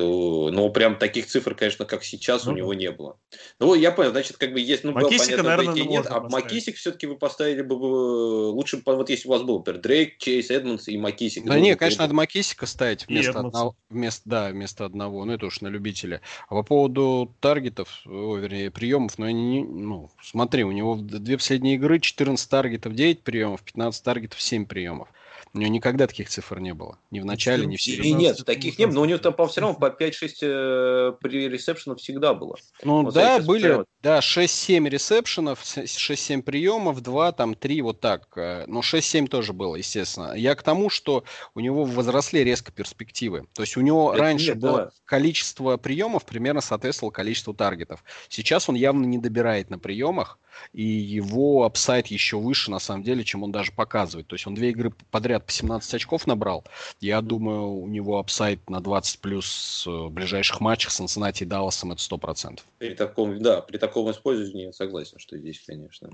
ну, 0.51 0.69
прям 0.71 0.97
таких 0.97 1.27
цифр, 1.27 1.53
конечно, 1.53 1.85
как 1.85 2.03
сейчас, 2.03 2.45
ну, 2.45 2.53
у 2.53 2.55
него 2.55 2.73
не 2.73 2.91
было. 2.91 3.19
Ну, 3.59 3.75
я 3.75 3.91
понял, 3.91 4.09
значит, 4.09 4.37
как 4.37 4.51
бы 4.51 4.59
есть, 4.59 4.83
ну, 4.83 4.91
Макисика, 4.93 5.37
понятно, 5.37 5.43
наверное, 5.43 5.83
нет, 5.83 6.07
а 6.09 6.21
Макисик 6.21 6.75
все-таки 6.75 7.05
вы 7.05 7.17
поставили 7.17 7.61
бы 7.61 7.73
лучше, 7.73 8.81
вот 8.83 9.09
если 9.09 9.27
у 9.27 9.31
вас 9.31 9.43
был, 9.43 9.59
например, 9.59 9.79
Дрейк, 9.79 10.17
Чейз, 10.17 10.49
Эдмонс 10.49 10.87
и 10.87 10.97
Макисик. 10.97 11.45
Да 11.45 11.59
не, 11.59 11.75
конечно, 11.75 12.03
надо 12.03 12.15
Макисика 12.15 12.65
ставить 12.65 13.07
вместо 13.07 13.39
одного, 13.39 13.75
вместо, 13.89 14.21
да, 14.25 14.49
вместо 14.49 14.85
одного, 14.85 15.23
ну, 15.23 15.33
это 15.33 15.45
уж 15.45 15.61
на 15.61 15.67
любителя. 15.67 16.21
А 16.49 16.55
по 16.55 16.63
поводу 16.63 17.33
таргетов, 17.39 18.01
о, 18.05 18.35
вернее, 18.37 18.71
приемов, 18.71 19.19
ну, 19.19 19.27
они, 19.27 19.63
ну, 19.63 20.09
смотри, 20.21 20.63
у 20.63 20.71
него 20.71 20.95
две 20.95 21.37
последние 21.37 21.75
игры, 21.75 21.99
14 21.99 22.49
таргетов, 22.49 22.95
9 22.95 23.21
приемов, 23.21 23.61
15 23.61 24.03
таргетов, 24.03 24.41
7 24.41 24.65
приемов. 24.65 25.07
У 25.55 25.59
него 25.59 25.69
никогда 25.69 26.07
таких 26.07 26.29
цифр 26.29 26.59
не 26.59 26.73
было. 26.73 26.97
Ни 27.11 27.19
в 27.19 27.25
начале, 27.25 27.67
ни 27.67 27.75
в 27.75 27.81
середине. 27.81 28.09
И 28.09 28.13
нет, 28.13 28.43
таких 28.43 28.79
не 28.79 28.87
было. 28.87 28.95
Но 28.95 29.01
у 29.01 29.05
него 29.05 29.19
там, 29.19 29.33
по 29.33 29.47
все 29.47 29.61
равно 29.61 29.77
по 29.77 29.85
5-6 29.85 30.37
э, 30.41 31.13
при 31.21 31.47
ресепшенов 31.47 31.99
всегда 31.99 32.33
было. 32.33 32.57
Ну 32.81 33.03
вот 33.03 33.13
да, 33.13 33.39
были, 33.39 33.85
да, 34.01 34.17
6-7 34.17 34.89
ресепшенов, 34.89 35.61
6-7 35.61 36.41
приемов, 36.41 37.01
2, 37.01 37.31
там 37.33 37.53
3, 37.53 37.81
вот 37.81 37.99
так. 37.99 38.27
Э, 38.35 38.65
но 38.65 38.79
6-7 38.79 39.27
тоже 39.27 39.53
было, 39.53 39.75
естественно. 39.75 40.33
Я 40.33 40.55
к 40.55 40.63
тому, 40.63 40.89
что 40.89 41.23
у 41.53 41.59
него 41.59 41.83
возросли 41.83 42.43
резко 42.43 42.71
перспективы. 42.71 43.45
То 43.53 43.61
есть 43.61 43.77
у 43.77 43.81
него 43.81 44.11
Это 44.11 44.23
раньше 44.23 44.47
нет, 44.49 44.59
было 44.59 44.77
да. 44.77 44.91
количество 45.05 45.77
приемов 45.77 46.25
примерно 46.25 46.61
соответствовало 46.61 47.11
количеству 47.11 47.53
таргетов. 47.53 48.03
Сейчас 48.27 48.69
он 48.69 48.75
явно 48.75 49.05
не 49.05 49.19
добирает 49.19 49.69
на 49.69 49.77
приемах 49.77 50.39
и 50.73 50.83
его 50.83 51.63
апсайд 51.63 52.07
еще 52.07 52.37
выше, 52.37 52.71
на 52.71 52.79
самом 52.79 53.03
деле, 53.03 53.23
чем 53.23 53.43
он 53.43 53.51
даже 53.51 53.71
показывает. 53.71 54.27
То 54.27 54.35
есть 54.35 54.47
он 54.47 54.55
две 54.55 54.69
игры 54.69 54.91
подряд 55.11 55.45
по 55.45 55.51
17 55.51 55.93
очков 55.93 56.27
набрал. 56.27 56.63
Я 56.99 57.21
думаю, 57.21 57.69
у 57.69 57.87
него 57.87 58.19
апсайд 58.19 58.69
на 58.69 58.81
20 58.81 59.19
плюс 59.19 59.83
в 59.85 60.09
ближайших 60.09 60.59
матчах 60.61 60.91
с 60.91 60.99
Cincinnati 60.99 61.43
и 61.43 61.45
Далласом 61.45 61.91
это 61.91 62.01
100%. 62.01 62.59
При 62.79 62.95
таком, 62.95 63.41
да, 63.41 63.61
при 63.61 63.77
таком 63.77 64.11
использовании 64.11 64.67
я 64.67 64.73
согласен, 64.73 65.19
что 65.19 65.37
здесь, 65.37 65.61
конечно. 65.65 66.09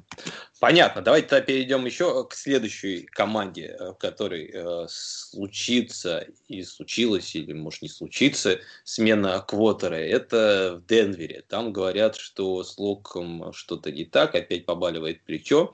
Понятно. 0.60 1.02
Давайте 1.02 1.28
тогда 1.28 1.46
перейдем 1.46 1.86
еще 1.86 2.26
к 2.26 2.34
следующей 2.34 3.04
команде, 3.04 3.78
в 3.80 3.94
которой 3.94 4.52
э, 4.54 4.86
случится 4.90 6.26
и 6.48 6.64
случилось, 6.64 7.36
или 7.36 7.54
может 7.54 7.82
не 7.82 7.90
случится, 7.90 8.60
смена 8.84 9.44
квотера. 9.48 9.96
Это 9.96 10.80
в 10.82 10.88
Денвере. 10.88 11.44
Там 11.48 11.72
говорят, 11.72 12.16
что 12.16 12.64
с 12.64 12.78
Локом 12.78 13.52
что-то 13.54 13.92
не 13.92 14.06
так, 14.06 14.29
опять 14.36 14.66
побаливает 14.66 15.22
плечо, 15.24 15.74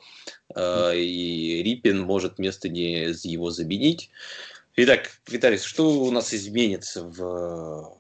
э, 0.56 0.98
и 0.98 1.63
Рипин 1.63 2.02
может 2.02 2.38
вместо 2.38 2.70
не 2.70 3.13
его 3.24 3.52
заменить. 3.52 4.10
Итак, 4.76 5.10
Виталий, 5.28 5.58
что 5.58 5.89
у 5.89 6.12
нас 6.12 6.34
изменится 6.34 7.04
в 7.04 7.98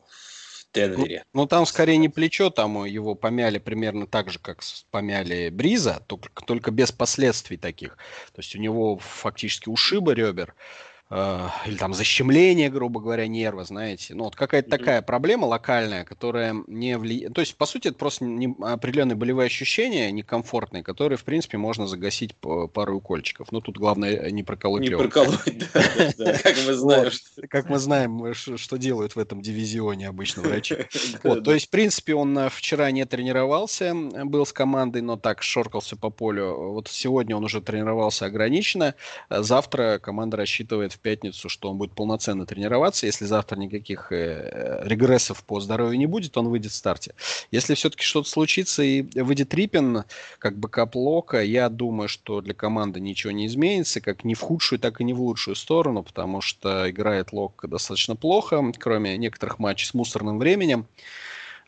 Денвере? 0.73 1.23
Ну, 1.33 1.41
ну, 1.41 1.47
там 1.47 1.65
скорее 1.65 1.97
не 1.97 2.09
плечо, 2.09 2.49
там 2.49 2.83
его 2.85 3.15
помяли 3.15 3.59
примерно 3.59 4.07
так 4.07 4.29
же, 4.29 4.39
как 4.39 4.61
помяли 4.91 5.49
Бриза, 5.49 6.03
только, 6.07 6.43
только 6.45 6.71
без 6.71 6.91
последствий 6.91 7.57
таких. 7.57 7.97
То 8.33 8.41
есть 8.41 8.55
у 8.55 8.59
него 8.59 8.97
фактически 8.97 9.69
ушибы 9.69 10.15
ребер. 10.15 10.53
Э, 10.53 10.94
или 11.11 11.77
там 11.77 11.93
защемление, 11.93 12.71
грубо 12.71 12.99
говоря, 12.99 13.27
нерва, 13.27 13.63
знаете. 13.63 14.15
Ну, 14.15 14.23
вот 14.23 14.35
какая-то 14.35 14.69
mm-hmm. 14.69 14.77
такая 14.77 15.01
проблема 15.03 15.45
локальная, 15.45 16.03
которая 16.03 16.55
не 16.65 16.97
влияет... 16.97 17.33
То 17.33 17.41
есть, 17.41 17.55
по 17.57 17.67
сути, 17.67 17.89
это 17.89 17.97
просто 17.97 18.25
не... 18.25 18.55
определенные 18.59 19.15
болевые 19.15 19.45
ощущения 19.45 20.11
некомфортные, 20.11 20.81
которые, 20.81 21.19
в 21.19 21.23
принципе, 21.23 21.59
можно 21.59 21.85
загасить 21.85 22.35
пару 22.35 22.97
укольчиков. 22.97 23.51
Ну, 23.51 23.61
тут 23.61 23.77
главное 23.77 24.31
не 24.31 24.41
проколоть 24.41 24.81
Не 24.81 24.97
проколоть, 24.97 25.71
да, 26.17 26.37
как 26.43 26.55
мы 26.65 26.73
знаем. 26.73 27.11
Как 27.49 27.69
мы 27.69 27.77
знаем, 27.77 28.33
что 28.33 28.77
делают 28.77 29.15
в 29.15 29.19
этом 29.19 29.43
дивизионе 29.43 30.07
обычно 30.07 30.41
врачи. 30.41 30.75
То 31.21 31.53
есть, 31.53 31.67
в 31.67 31.69
принципе, 31.69 32.15
он 32.15 32.35
э, 32.35 32.49
вчера 32.49 32.89
не 32.89 33.05
тренировался, 33.05 33.93
был 33.93 34.47
с 34.47 34.53
командой, 34.53 35.03
но 35.03 35.17
так 35.17 35.43
шоркался 35.43 35.95
по 35.95 36.09
полю. 36.09 36.71
Вот 36.71 36.87
сегодня 36.87 37.37
он 37.37 37.43
уже 37.43 37.61
тренировался 37.61 38.25
ограниченно. 38.25 38.95
Завтра 39.29 39.99
команда 39.99 40.37
рассчитывает 40.37 40.94
в 40.95 40.99
пятницу, 40.99 41.49
что 41.49 41.69
он 41.69 41.77
будет 41.77 41.91
полноценно 41.91 42.45
тренироваться. 42.45 43.05
Если 43.05 43.25
завтра 43.25 43.57
никаких 43.57 44.11
э, 44.11 44.81
регрессов 44.83 45.43
по 45.43 45.59
здоровью 45.59 45.97
не 45.97 46.05
будет, 46.05 46.37
он 46.37 46.47
выйдет 46.47 46.71
в 46.71 46.75
старте. 46.75 47.13
Если 47.51 47.75
все-таки 47.75 48.03
что-то 48.03 48.29
случится 48.29 48.83
и 48.83 49.03
выйдет 49.21 49.53
Рыпин, 49.53 50.03
как 50.39 50.57
бэкап 50.57 50.95
Лока, 50.95 51.41
я 51.41 51.69
думаю, 51.69 52.09
что 52.09 52.41
для 52.41 52.53
команды 52.53 52.99
ничего 52.99 53.31
не 53.31 53.47
изменится, 53.47 54.01
как 54.01 54.23
ни 54.23 54.33
в 54.33 54.39
худшую, 54.39 54.79
так 54.79 55.01
и 55.01 55.03
не 55.03 55.13
в 55.13 55.21
лучшую 55.21 55.55
сторону, 55.55 56.03
потому 56.03 56.41
что 56.41 56.89
играет 56.89 57.31
Лок 57.33 57.65
достаточно 57.67 58.15
плохо, 58.15 58.63
кроме 58.77 59.17
некоторых 59.17 59.59
матчей 59.59 59.87
с 59.87 59.93
мусорным 59.93 60.39
временем. 60.39 60.87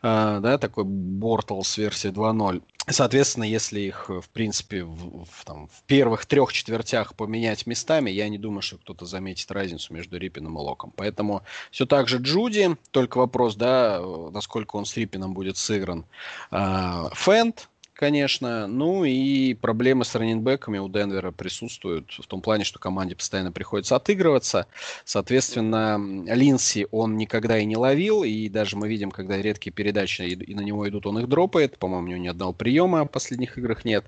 Uh, 0.00 0.38
да, 0.40 0.58
такой 0.58 0.84
Bortles 0.84 1.76
версии 1.76 2.10
2.0. 2.10 2.62
Соответственно, 2.90 3.44
если 3.44 3.80
их, 3.80 4.08
в 4.08 4.28
принципе, 4.30 4.84
в, 4.84 5.24
в, 5.24 5.44
там, 5.44 5.68
в 5.68 5.82
первых 5.82 6.24
трех 6.24 6.52
четвертях 6.52 7.14
поменять 7.14 7.66
местами, 7.66 8.10
я 8.10 8.28
не 8.28 8.38
думаю, 8.38 8.62
что 8.62 8.78
кто-то 8.78 9.06
заметит 9.06 9.50
разницу 9.50 9.92
между 9.92 10.16
Рипином 10.16 10.56
и 10.56 10.60
Локом. 10.60 10.92
Поэтому 10.96 11.42
все 11.70 11.84
так 11.84 12.08
же 12.08 12.18
Джуди, 12.18 12.76
только 12.92 13.18
вопрос, 13.18 13.56
да, 13.56 14.00
насколько 14.32 14.76
он 14.76 14.86
с 14.86 14.96
Рипином 14.96 15.34
будет 15.34 15.56
сыгран. 15.56 16.06
Uh, 16.50 17.10
Фэнд, 17.14 17.68
конечно. 17.98 18.68
Ну 18.68 19.04
и 19.04 19.54
проблемы 19.54 20.04
с 20.04 20.14
раненбеками 20.14 20.78
у 20.78 20.88
Денвера 20.88 21.32
присутствуют 21.32 22.12
в 22.12 22.26
том 22.28 22.40
плане, 22.40 22.62
что 22.62 22.78
команде 22.78 23.16
постоянно 23.16 23.50
приходится 23.50 23.96
отыгрываться. 23.96 24.66
Соответственно, 25.04 25.98
Линси 26.32 26.86
он 26.92 27.16
никогда 27.16 27.58
и 27.58 27.64
не 27.64 27.76
ловил, 27.76 28.22
и 28.22 28.48
даже 28.48 28.76
мы 28.76 28.88
видим, 28.88 29.10
когда 29.10 29.36
редкие 29.36 29.72
передачи 29.72 30.22
и 30.22 30.54
на 30.54 30.60
него 30.60 30.88
идут, 30.88 31.06
он 31.06 31.18
их 31.18 31.28
дропает. 31.28 31.76
По-моему, 31.78 32.06
у 32.06 32.08
него 32.10 32.20
ни 32.20 32.28
одного 32.28 32.52
приема 32.52 33.04
в 33.04 33.08
последних 33.08 33.58
играх 33.58 33.84
нет. 33.84 34.04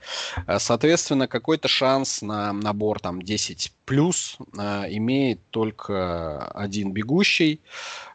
А, 0.46 0.61
соответственно, 0.61 1.26
какой-то 1.26 1.66
шанс 1.66 2.22
на 2.22 2.53
набор 2.53 3.00
там 3.00 3.20
10 3.20 3.72
плюс 3.87 4.38
э, 4.57 4.85
имеет 4.90 5.40
только 5.50 6.46
один 6.53 6.92
бегущий. 6.92 7.61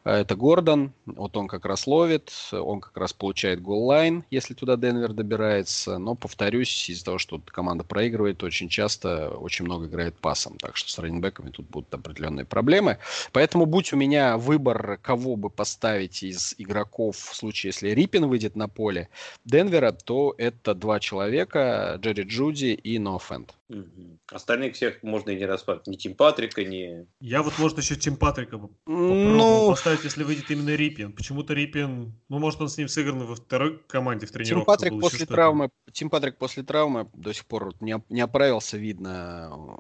Это 0.06 0.36
Гордон. 0.36 0.94
Вот 1.08 1.36
он 1.36 1.48
как 1.48 1.66
раз 1.66 1.88
ловит, 1.88 2.32
он 2.52 2.80
как 2.80 2.96
раз 2.96 3.12
получает 3.12 3.60
гол-лайн, 3.60 4.24
если 4.30 4.54
туда 4.54 4.78
Денвер 4.78 5.14
добирается. 5.14 5.98
Но, 5.98 6.14
повторюсь, 6.14 6.88
из-за 6.90 7.06
того, 7.06 7.18
что 7.18 7.42
команда 7.44 7.84
проигрывает, 7.84 8.44
очень 8.44 8.70
часто 8.70 9.30
очень 9.30 9.66
много 9.66 9.88
играет 9.88 10.16
пасом. 10.16 10.58
Так 10.60 10.78
что 10.78 10.92
с 10.92 11.00
раненбеками 11.00 11.50
тут 11.50 11.68
будут 11.68 11.92
определенные 11.92 12.46
проблемы. 12.46 13.00
Поэтому, 13.32 13.66
будь 13.66 13.94
у 13.94 13.98
меня 13.98 14.38
выбор, 14.38 15.00
кого 15.02 15.36
бы 15.36 15.50
поставить 15.50 16.22
из 16.22 16.54
игроков 16.60 17.18
в 17.18 17.36
случае, 17.36 17.70
если 17.70 17.90
Риппин 17.90 18.28
выйдет 18.28 18.56
на 18.56 18.68
поле 18.68 19.10
Денвера, 19.44 19.92
то 19.92 20.36
это 20.38 20.76
два 20.76 21.00
человека, 21.00 21.98
Джерри 22.00 22.24
Джуди 22.24 22.74
и 22.74 23.00
Нофенд. 23.00 23.56
Угу. 23.68 24.20
Остальных 24.32 24.76
всех 24.76 25.02
можно 25.02 25.32
и 25.32 25.36
не 25.36 25.46
рассматривать. 25.46 25.88
Ни 25.88 25.96
Тим 25.96 26.14
Патрика, 26.14 26.64
ни... 26.64 27.08
Я 27.20 27.42
вот, 27.42 27.58
может, 27.58 27.78
еще 27.80 27.96
Тим 27.96 28.16
Патрика 28.16 28.60
ну... 28.86 29.70
поставить, 29.70 30.04
если 30.04 30.24
выйдет 30.24 30.52
именно 30.52 30.76
Риппин. 30.76 31.14
Почему-то 31.14 31.54
Риппин... 31.54 32.14
Ну, 32.30 32.40
может, 32.40 32.62
он 32.62 32.70
с 32.70 32.78
ним 32.78 32.88
сыгран 32.88 33.26
во 33.26 33.36
второй 33.36 33.80
команде 33.88 34.28
в 34.28 34.32
тренировке. 34.32 34.56
Тим 34.56 34.66
Патрик 34.66 35.02
после 35.02 35.26
травмы... 35.26 35.70
Тим 35.92 36.10
Патрик 36.12 36.38
после 36.38 36.62
травмы 36.62 37.10
до 37.14 37.34
сих 37.34 37.46
пор 37.46 37.74
не, 37.80 38.02
не 38.10 38.22
оправился, 38.22 38.78
видно, 38.78 39.80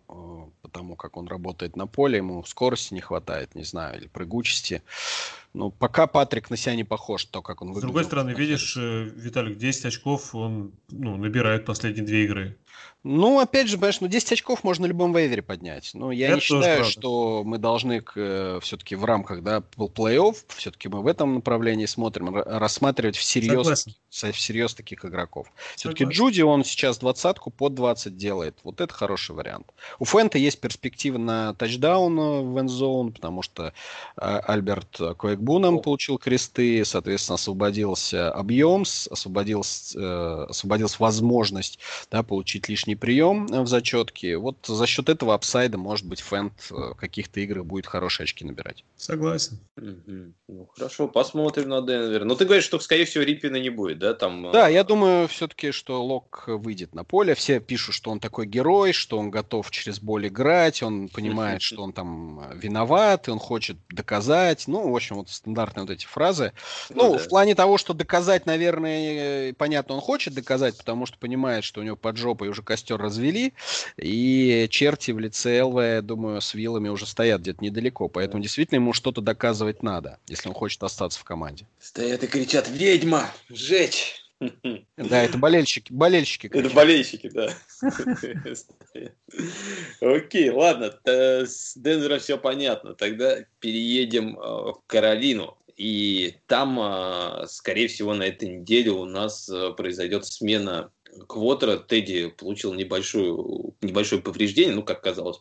потому 0.64 0.96
как 0.96 1.18
он 1.18 1.28
работает 1.28 1.76
на 1.76 1.86
поле. 1.86 2.18
Ему 2.18 2.44
скорости 2.44 2.94
не 2.94 3.02
хватает, 3.02 3.54
не 3.54 3.64
знаю, 3.64 4.00
или 4.00 4.08
прыгучести. 4.08 4.82
Ну, 5.54 5.72
пока 5.72 6.06
Патрик 6.06 6.50
на 6.50 6.58
себя 6.58 6.76
не 6.76 6.84
похож, 6.84 7.24
то, 7.26 7.42
как 7.42 7.62
он 7.62 7.70
выглядит. 7.70 7.84
С 7.84 7.88
другой 7.88 8.04
стороны, 8.04 8.32
видишь, 8.32 8.76
э, 8.76 9.04
Виталик, 9.16 9.58
10 9.58 9.86
очков 9.86 10.36
он 10.36 10.74
ну, 10.90 11.16
набирает 11.16 11.64
последние 11.66 12.06
две 12.06 12.26
игры. 12.26 12.58
Ну, 13.08 13.40
опять 13.40 13.68
же, 13.68 13.78
понимаешь, 13.78 14.02
ну 14.02 14.08
10 14.08 14.32
очков 14.32 14.64
можно 14.64 14.88
любом 14.88 15.16
вейвере 15.16 15.44
поднять. 15.44 15.92
Но 15.94 16.12
я 16.12 16.30
Это 16.30 16.36
не 16.38 16.42
считаю, 16.42 16.84
что 16.86 17.44
мы 17.46 17.60
должны 17.60 18.04
э, 18.16 18.60
все-таки 18.64 18.96
в 18.96 19.06
рамках 19.06 19.44
да, 19.44 19.62
плей-офф, 19.78 20.36
все-таки 20.56 20.90
мы 20.90 21.04
в 21.04 21.08
этом 21.08 21.36
направлении 21.36 21.86
смотрим, 21.86 22.36
рассматривать 22.36 23.16
всерьез, 23.16 23.88
всерьез 24.10 24.74
таких 24.74 25.06
игроков. 25.06 25.48
Все-таки 25.76 26.06
Джуди, 26.06 26.42
он 26.42 26.64
сейчас 26.64 26.98
двадцатку 26.98 27.52
под 27.52 27.76
20 27.76 28.18
делает. 28.18 28.58
Вот 28.64 28.82
это 28.82 28.92
хороший 28.92 29.36
вариант. 29.36 29.72
У 30.00 30.06
Фента 30.06 30.40
есть 30.40 30.60
перспектива 30.60 31.20
на 31.20 31.54
тачдаун 31.54 32.16
в 32.54 32.60
эндзоун, 32.60 33.12
потому 33.12 33.44
что 33.44 33.66
э, 33.66 33.72
Альберт 34.18 35.00
Коэкбуном 35.20 35.80
получил 35.80 36.18
кресты, 36.18 36.84
соответственно, 36.84 37.36
освободился 37.36 38.32
объем, 38.32 38.82
освободился, 38.82 40.00
э, 40.00 40.46
освободилась 40.50 41.00
возможность 41.00 41.78
да, 42.10 42.24
получить 42.24 42.65
лишний 42.70 42.86
лишний 42.86 42.96
прием 42.96 43.48
э, 43.52 43.62
в 43.62 43.68
зачетке. 43.68 44.38
Вот 44.38 44.58
за 44.66 44.86
счет 44.86 45.10
этого 45.10 45.34
апсайда, 45.34 45.78
может 45.78 46.06
быть, 46.06 46.22
Фэнд 46.22 46.54
в 46.70 46.96
каких-то 46.96 47.40
играх 47.40 47.66
будет 47.66 47.88
хорошие 47.88 48.26
очки 48.26 48.46
набирать. 48.46 48.84
Согласен. 48.98 49.60
Угу. 49.78 50.34
Ну, 50.48 50.70
хорошо, 50.76 51.08
посмотрим 51.08 51.70
на 51.70 51.82
Денвер. 51.82 52.22
Но 52.22 52.26
ну, 52.26 52.36
ты 52.36 52.46
говоришь, 52.46 52.64
что, 52.66 52.80
скорее 52.80 53.06
всего, 53.06 53.24
Риппина 53.24 53.58
не 53.58 53.70
будет, 53.70 54.00
да? 54.00 54.14
Там... 54.14 54.52
Да, 54.52 54.68
я 54.68 54.84
думаю 54.84 55.28
все-таки, 55.28 55.72
что 55.72 56.04
Лок 56.04 56.44
выйдет 56.48 56.96
на 56.96 57.04
поле. 57.04 57.34
Все 57.36 57.60
пишут, 57.60 57.96
что 57.96 58.12
он 58.12 58.20
такой 58.20 58.46
герой, 58.46 58.94
что 58.94 59.18
он 59.18 59.32
готов 59.32 59.72
через 59.72 60.00
боль 60.00 60.28
играть, 60.28 60.84
он 60.84 61.10
понимает, 61.10 61.62
что 61.62 61.84
он 61.84 61.94
там 61.94 62.40
э, 62.40 62.56
виноват, 62.56 63.28
и 63.28 63.32
он 63.32 63.40
хочет 63.40 63.78
доказать. 63.90 64.66
Ну, 64.68 64.92
в 64.92 64.96
общем, 64.96 65.18
вот 65.18 65.30
стандартные 65.30 65.84
вот 65.86 65.92
эти 65.92 66.06
фразы. 66.06 66.54
Ну, 66.90 67.04
ну 67.04 67.14
да. 67.14 67.20
в 67.20 67.28
плане 67.28 67.56
того, 67.56 67.78
что 67.78 67.94
доказать, 67.94 68.46
наверное, 68.46 69.54
понятно, 69.54 69.96
он 69.96 70.02
хочет 70.02 70.34
доказать, 70.34 70.78
потому 70.78 71.06
что 71.06 71.18
понимает, 71.18 71.64
что 71.64 71.82
у 71.82 71.84
него 71.84 71.96
под 71.96 72.18
жопой 72.18 72.50
уже 72.56 72.64
костер 72.64 72.98
развели, 72.98 73.54
и 73.98 74.68
черти 74.70 75.12
в 75.12 75.20
лице 75.20 75.62
ЛВ, 75.62 76.02
думаю, 76.02 76.42
с 76.42 76.54
вилами 76.54 76.90
уже 76.90 77.06
стоят 77.06 77.42
где-то 77.42 77.64
недалеко, 77.64 78.08
поэтому 78.08 78.42
действительно 78.42 78.78
ему 78.78 78.94
что-то 78.94 79.22
доказывать 79.22 79.84
надо, 79.84 80.20
если 80.28 80.50
он 80.50 80.56
хочет 80.56 80.82
остаться 80.84 81.20
в 81.20 81.24
команде. 81.24 81.66
Стоят 81.80 82.24
и 82.24 82.28
кричат 82.28 82.70
«Ведьма! 82.70 83.30
Сжечь!» 83.50 84.22
Да, 84.98 85.24
это 85.24 85.38
болельщики. 85.38 85.92
болельщики 85.94 86.48
это 86.48 86.70
болельщики, 86.70 87.30
да. 87.30 87.54
Окей, 90.02 90.50
ладно. 90.50 90.94
С 91.06 91.74
Денвером 91.78 92.20
все 92.20 92.38
понятно. 92.38 92.96
Тогда 92.96 93.38
переедем 93.60 94.38
э, 94.38 94.42
в 94.42 94.82
Каролину. 94.88 95.58
И 95.78 96.36
там, 96.48 96.80
э, 96.80 97.48
скорее 97.48 97.88
всего, 97.88 98.14
на 98.14 98.24
этой 98.24 98.50
неделе 98.50 98.92
у 98.92 99.06
нас 99.06 99.50
э, 99.50 99.74
произойдет 99.76 100.26
смена 100.26 100.92
Квотера 101.28 101.78
Тедди 101.78 102.30
получил 102.30 102.74
небольшое, 102.74 103.34
небольшое 103.82 104.22
повреждение, 104.22 104.76
ну, 104.76 104.84
как 104.84 105.02
казалось 105.02 105.40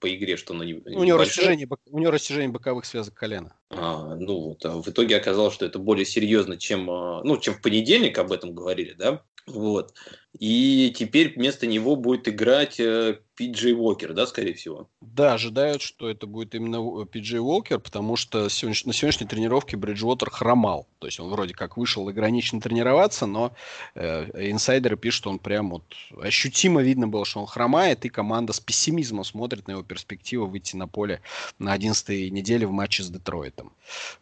по, 0.00 0.12
игре, 0.12 0.36
что 0.36 0.54
оно 0.54 0.64
не, 0.64 0.74
у 0.74 1.04
него, 1.04 1.18
растяжение, 1.18 1.68
у 1.86 1.98
него 1.98 2.10
растяжение 2.10 2.48
боковых 2.48 2.84
связок 2.84 3.14
колена. 3.14 3.54
А, 3.70 4.16
ну 4.16 4.40
вот, 4.40 4.64
а 4.64 4.80
в 4.80 4.88
итоге 4.88 5.16
оказалось, 5.16 5.54
что 5.54 5.66
это 5.66 5.78
более 5.78 6.06
серьезно, 6.06 6.56
чем, 6.56 6.90
а, 6.90 7.22
ну, 7.22 7.36
чем 7.38 7.54
в 7.54 7.62
понедельник 7.62 8.18
об 8.18 8.32
этом 8.32 8.54
говорили, 8.54 8.94
да, 8.94 9.22
вот. 9.46 9.94
И 10.38 10.92
теперь 10.96 11.34
вместо 11.34 11.66
него 11.66 11.96
будет 11.96 12.28
играть 12.28 12.78
э, 12.78 13.18
Пиджей 13.34 13.74
Уокер, 13.74 14.12
да, 14.12 14.26
скорее 14.26 14.54
всего? 14.54 14.88
Да, 15.00 15.34
ожидают, 15.34 15.82
что 15.82 16.08
это 16.08 16.26
будет 16.26 16.54
именно 16.54 17.04
Пиджей 17.04 17.40
Уокер, 17.40 17.80
потому 17.80 18.14
что 18.16 18.48
сегодня, 18.48 18.80
на 18.84 18.92
сегодняшней 18.92 19.26
тренировке 19.26 19.76
Бриджвотер 19.76 20.30
хромал. 20.30 20.86
То 21.00 21.08
есть 21.08 21.18
он 21.18 21.30
вроде 21.30 21.54
как 21.54 21.76
вышел 21.76 22.06
ограниченно 22.06 22.60
тренироваться, 22.60 23.26
но 23.26 23.52
э, 23.94 24.50
инсайдеры 24.50 24.96
пишут, 24.96 25.20
что 25.20 25.30
он 25.30 25.38
прям 25.40 25.70
вот 25.70 25.82
ощутимо 26.20 26.80
видно 26.82 27.08
было, 27.08 27.24
что 27.24 27.40
он 27.40 27.46
хромает, 27.46 28.04
и 28.04 28.08
команда 28.08 28.52
с 28.52 28.60
пессимизмом 28.60 29.24
смотрит 29.24 29.66
на 29.66 29.72
его 29.72 29.82
перспективу 29.90 30.46
выйти 30.46 30.76
на 30.76 30.86
поле 30.86 31.20
на 31.58 31.72
11 31.72 32.30
неделе 32.30 32.64
в 32.64 32.70
матче 32.70 33.02
с 33.02 33.10
Детройтом. 33.10 33.72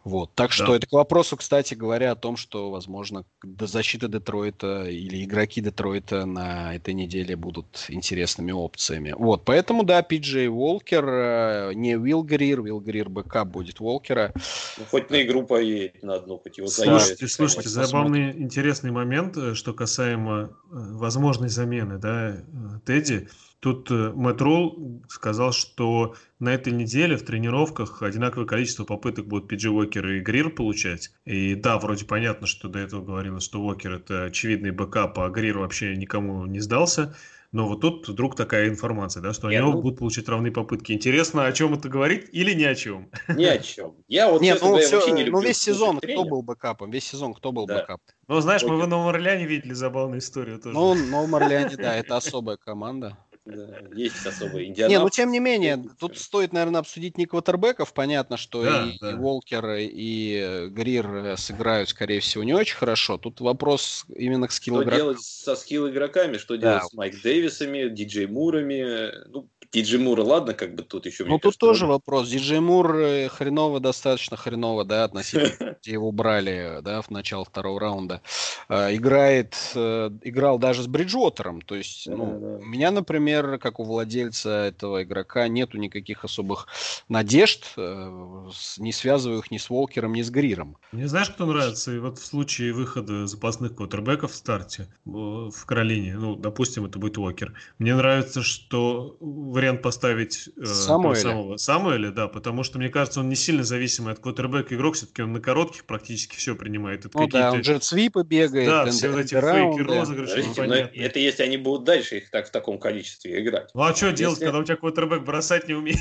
Вот. 0.03 0.31
Так 0.35 0.51
что 0.51 0.69
да. 0.69 0.77
это 0.77 0.87
к 0.87 0.93
вопросу, 0.93 1.37
кстати 1.37 1.75
говоря, 1.75 2.13
о 2.13 2.17
том, 2.17 2.39
что, 2.39 2.71
возможно, 2.71 3.27
защита 3.61 4.09
Детройта 4.09 4.85
или 4.85 5.23
игроки 5.25 5.61
Детройта 5.61 6.25
на 6.25 6.75
этой 6.75 6.95
неделе 6.95 7.37
будут 7.37 7.85
интересными 7.91 8.51
опциями. 8.51 9.15
Вот, 9.19 9.45
поэтому, 9.45 9.83
да, 9.85 10.01
Пиджей 10.01 10.49
Волкер, 10.49 11.05
э, 11.07 11.73
не 11.75 11.99
Уилл 11.99 12.23
Грир, 12.23 12.61
Уилл 12.61 12.81
Грир 12.81 13.11
бэкап 13.11 13.49
будет 13.49 13.79
Волкера. 13.79 14.33
Ну, 14.79 14.85
хоть 14.91 15.11
на 15.11 15.23
игру 15.23 15.45
поедет 15.45 16.03
на 16.03 16.15
одну, 16.15 16.39
хоть 16.39 16.57
его 16.57 16.69
Слушайте, 16.69 17.17
заявит, 17.17 17.33
слушайте, 17.33 17.69
забавный, 17.69 18.31
интересный 18.31 18.91
момент, 18.91 19.37
э, 19.37 19.55
что 19.55 19.75
касаемо 19.75 20.33
э, 20.33 20.49
возможной 20.71 21.51
замены, 21.51 21.99
да, 21.99 22.39
Тедди. 22.87 23.29
Тут 23.61 23.91
Мэтт 23.91 24.41
Ролл 24.41 25.03
сказал, 25.09 25.53
что 25.53 26.15
на 26.39 26.55
этой 26.55 26.73
неделе 26.73 27.17
в 27.17 27.25
тренировках 27.25 28.03
одинаковое 28.03 28.47
количество 28.47 28.85
попыток 28.85 29.27
будут 29.27 29.49
Пиджей 29.49 29.71
Уокер 29.71 30.09
и 30.09 30.21
Грир 30.21 30.51
получать. 30.51 31.11
И 31.25 31.55
да, 31.57 31.79
вроде 31.79 32.05
понятно, 32.05 32.47
что 32.47 32.69
до 32.69 32.79
этого 32.79 33.05
говорилось, 33.05 33.43
что 33.43 33.61
Уокер 33.61 33.95
это 33.95 34.25
очевидный 34.25 34.71
бэкап, 34.71 35.19
а 35.19 35.29
Грир 35.29 35.59
вообще 35.59 35.97
никому 35.97 36.47
не 36.47 36.61
сдался. 36.61 37.17
Но 37.51 37.67
вот 37.67 37.81
тут 37.81 38.07
вдруг 38.07 38.37
такая 38.37 38.69
информация, 38.69 39.23
да, 39.23 39.33
что 39.33 39.49
Нет, 39.49 39.63
они 39.63 39.73
ну... 39.73 39.81
будут 39.81 39.99
получить 39.99 40.29
равные 40.29 40.53
попытки. 40.53 40.93
Интересно, 40.93 41.47
о 41.47 41.53
чем 41.53 41.73
это 41.73 41.89
говорит 41.89 42.29
или 42.31 42.53
ни 42.53 42.65
о 42.65 42.75
чем? 42.75 43.11
Ни 43.27 43.45
о 43.45 43.59
чем. 43.59 43.95
Я 44.07 44.31
вот 44.31 44.43
Нет, 44.43 44.59
ну, 44.61 44.77
все, 44.79 45.09
не 45.15 45.25
ну 45.25 45.41
весь 45.41 45.57
сезон 45.57 45.99
кто 45.99 46.25
был 46.25 46.43
бэкапом? 46.43 46.91
Весь 46.91 47.05
сезон 47.05 47.33
кто 47.33 47.51
был 47.51 47.67
да. 47.67 47.81
бэкапом? 47.81 48.05
Ну, 48.29 48.41
знаешь, 48.41 48.63
мы 48.65 48.79
в 48.79 48.87
Новом 48.87 49.09
Орлеане 49.09 49.47
видели 49.47 49.73
забавную 49.73 50.19
историю 50.19 50.59
тоже. 50.59 50.75
Ну, 50.75 50.93
в 50.93 51.11
Новом 51.11 51.37
Орлеане, 51.37 51.77
да, 51.77 51.97
это 51.97 52.19
особая 52.19 52.59
команда. 52.59 53.17
Да, 53.49 53.79
есть 53.95 54.27
особо 54.27 54.63
Индианаполис. 54.63 54.89
Не, 54.89 54.99
ну 54.99 55.09
тем 55.09 55.33
не 55.33 55.41
менее, 55.41 55.83
тут 55.99 56.19
стоит, 56.19 56.53
наверное, 56.53 56.81
обсудить 56.81 57.17
не 57.17 57.27
квотербеков. 57.27 57.93
Понятно, 57.95 58.37
что 58.37 58.63
да, 58.63 58.87
и, 58.87 58.99
да. 58.99 59.13
и 59.13 59.15
Волкер, 59.15 59.77
и 59.79 60.69
Грир 60.69 61.37
сыграют, 61.39 61.89
скорее 61.89 62.21
всего, 62.21 62.45
не 62.45 62.53
очень 62.53 62.77
хорошо. 62.77 63.17
Тут 63.17 63.41
вопрос 63.41 64.05
именно 64.15 64.49
к 64.49 64.53
skill 64.53 64.83
игрокам. 64.83 64.93
Что 64.93 65.05
делать 65.05 65.21
со 65.23 65.57
скилл 65.57 65.89
игроками, 65.89 66.37
что 66.37 66.57
да. 66.57 66.61
делать 66.61 66.91
с 66.91 66.95
Майк 66.95 67.23
Дэвисами, 67.23 67.89
Диджей 67.89 68.27
Мурами? 68.27 69.13
Ну, 69.29 69.49
Диджей 69.73 70.01
Мура, 70.01 70.23
ладно, 70.23 70.55
как 70.55 70.75
бы 70.75 70.83
тут 70.83 71.05
еще... 71.05 71.25
Ну, 71.25 71.35
тут 71.35 71.43
кажется, 71.43 71.61
тоже 71.61 71.87
вопрос. 71.87 72.29
Диджей 72.29 72.61
Мур 72.61 72.97
э, 72.97 73.29
хреново, 73.29 73.81
достаточно 73.81 74.37
хреново, 74.37 74.85
да, 74.85 75.05
относительно, 75.05 75.77
где 75.83 75.93
его 75.93 76.11
брали, 76.11 76.79
да, 76.83 77.03
в 77.03 77.11
начало 77.11 77.45
второго 77.45 77.79
раунда. 77.79 78.23
А, 78.69 78.95
играет, 78.95 79.57
э, 79.75 80.11
играл 80.23 80.59
даже 80.59 80.83
с 80.83 80.87
Бриджуотером, 80.87 81.61
то 81.61 81.75
есть, 81.75 82.07
ну, 82.07 82.59
у 82.61 82.65
меня, 82.65 82.91
например, 82.91 83.59
как 83.59 83.79
у 83.79 83.85
владельца 83.85 84.51
этого 84.51 85.03
игрока, 85.03 85.49
нету 85.49 85.77
никаких 85.77 86.25
особых 86.25 86.69
надежд, 87.09 87.65
э, 87.77 88.51
не 88.79 88.93
связываю 88.93 89.41
их 89.41 89.51
ни 89.51 89.59
с 89.59 89.69
Волкером, 89.69 90.15
ни 90.15 90.23
с 90.23 90.31
Гриром. 90.31 90.79
Мне 90.93 91.09
знаешь, 91.09 91.29
кто 91.29 91.45
нравится? 91.45 91.95
И 91.95 91.99
вот 91.99 92.19
в 92.19 92.25
случае 92.25 92.73
выхода 92.73 93.27
запасных 93.27 93.77
квотербеков 93.77 94.33
в 94.33 94.35
старте 94.35 94.89
в 95.05 95.65
Каролине, 95.67 96.17
ну, 96.17 96.37
допустим, 96.37 96.87
это 96.87 96.99
будет 96.99 97.19
Уокер, 97.19 97.53
мне 97.79 97.95
нравится, 97.95 98.43
что 98.43 99.17
вариант 99.59 99.83
поставить 99.83 100.49
э, 100.57 100.65
Самуэля. 100.65 101.21
самого 101.21 101.57
Самуэля, 101.57 102.11
да, 102.11 102.29
потому 102.29 102.63
что, 102.63 102.79
мне 102.79 102.89
кажется, 102.89 103.21
он 103.21 103.29
не 103.29 103.35
сильно 103.35 103.65
зависимый 103.65 104.13
от 104.13 104.21
квотербека 104.21 104.75
игрок, 104.75 104.95
все-таки 104.95 105.23
он 105.23 105.33
на 105.33 105.41
коротких 105.41 105.85
практически 105.85 106.37
все 106.37 106.55
принимает. 106.55 107.05
Это 107.05 107.19
ну 107.19 107.27
да, 107.27 107.53
он 107.53 107.61
джет-свипы 107.61 108.23
бегает. 108.23 108.69
Да, 108.69 108.87
все 108.87 109.11
вот 109.11 109.21
эти 109.21 109.35
фейки, 109.35 109.81
розыгрыши, 109.81 110.45
Подождите, 110.55 110.91
Это 110.95 111.19
если 111.19 111.43
они 111.43 111.57
будут 111.57 111.85
дальше 111.85 112.19
их 112.19 112.31
так 112.31 112.49
в 112.49 112.51
таком 112.51 112.79
количестве 112.79 113.41
играть. 113.43 113.71
Ну 113.75 113.83
а 113.83 113.95
что 113.95 114.07
если... 114.07 114.19
делать, 114.19 114.39
когда 114.39 114.59
у 114.59 114.65
тебя 114.65 114.77
квотербек 114.77 115.25
бросать 115.25 115.69
не 115.69 115.75
умеет? 115.75 115.99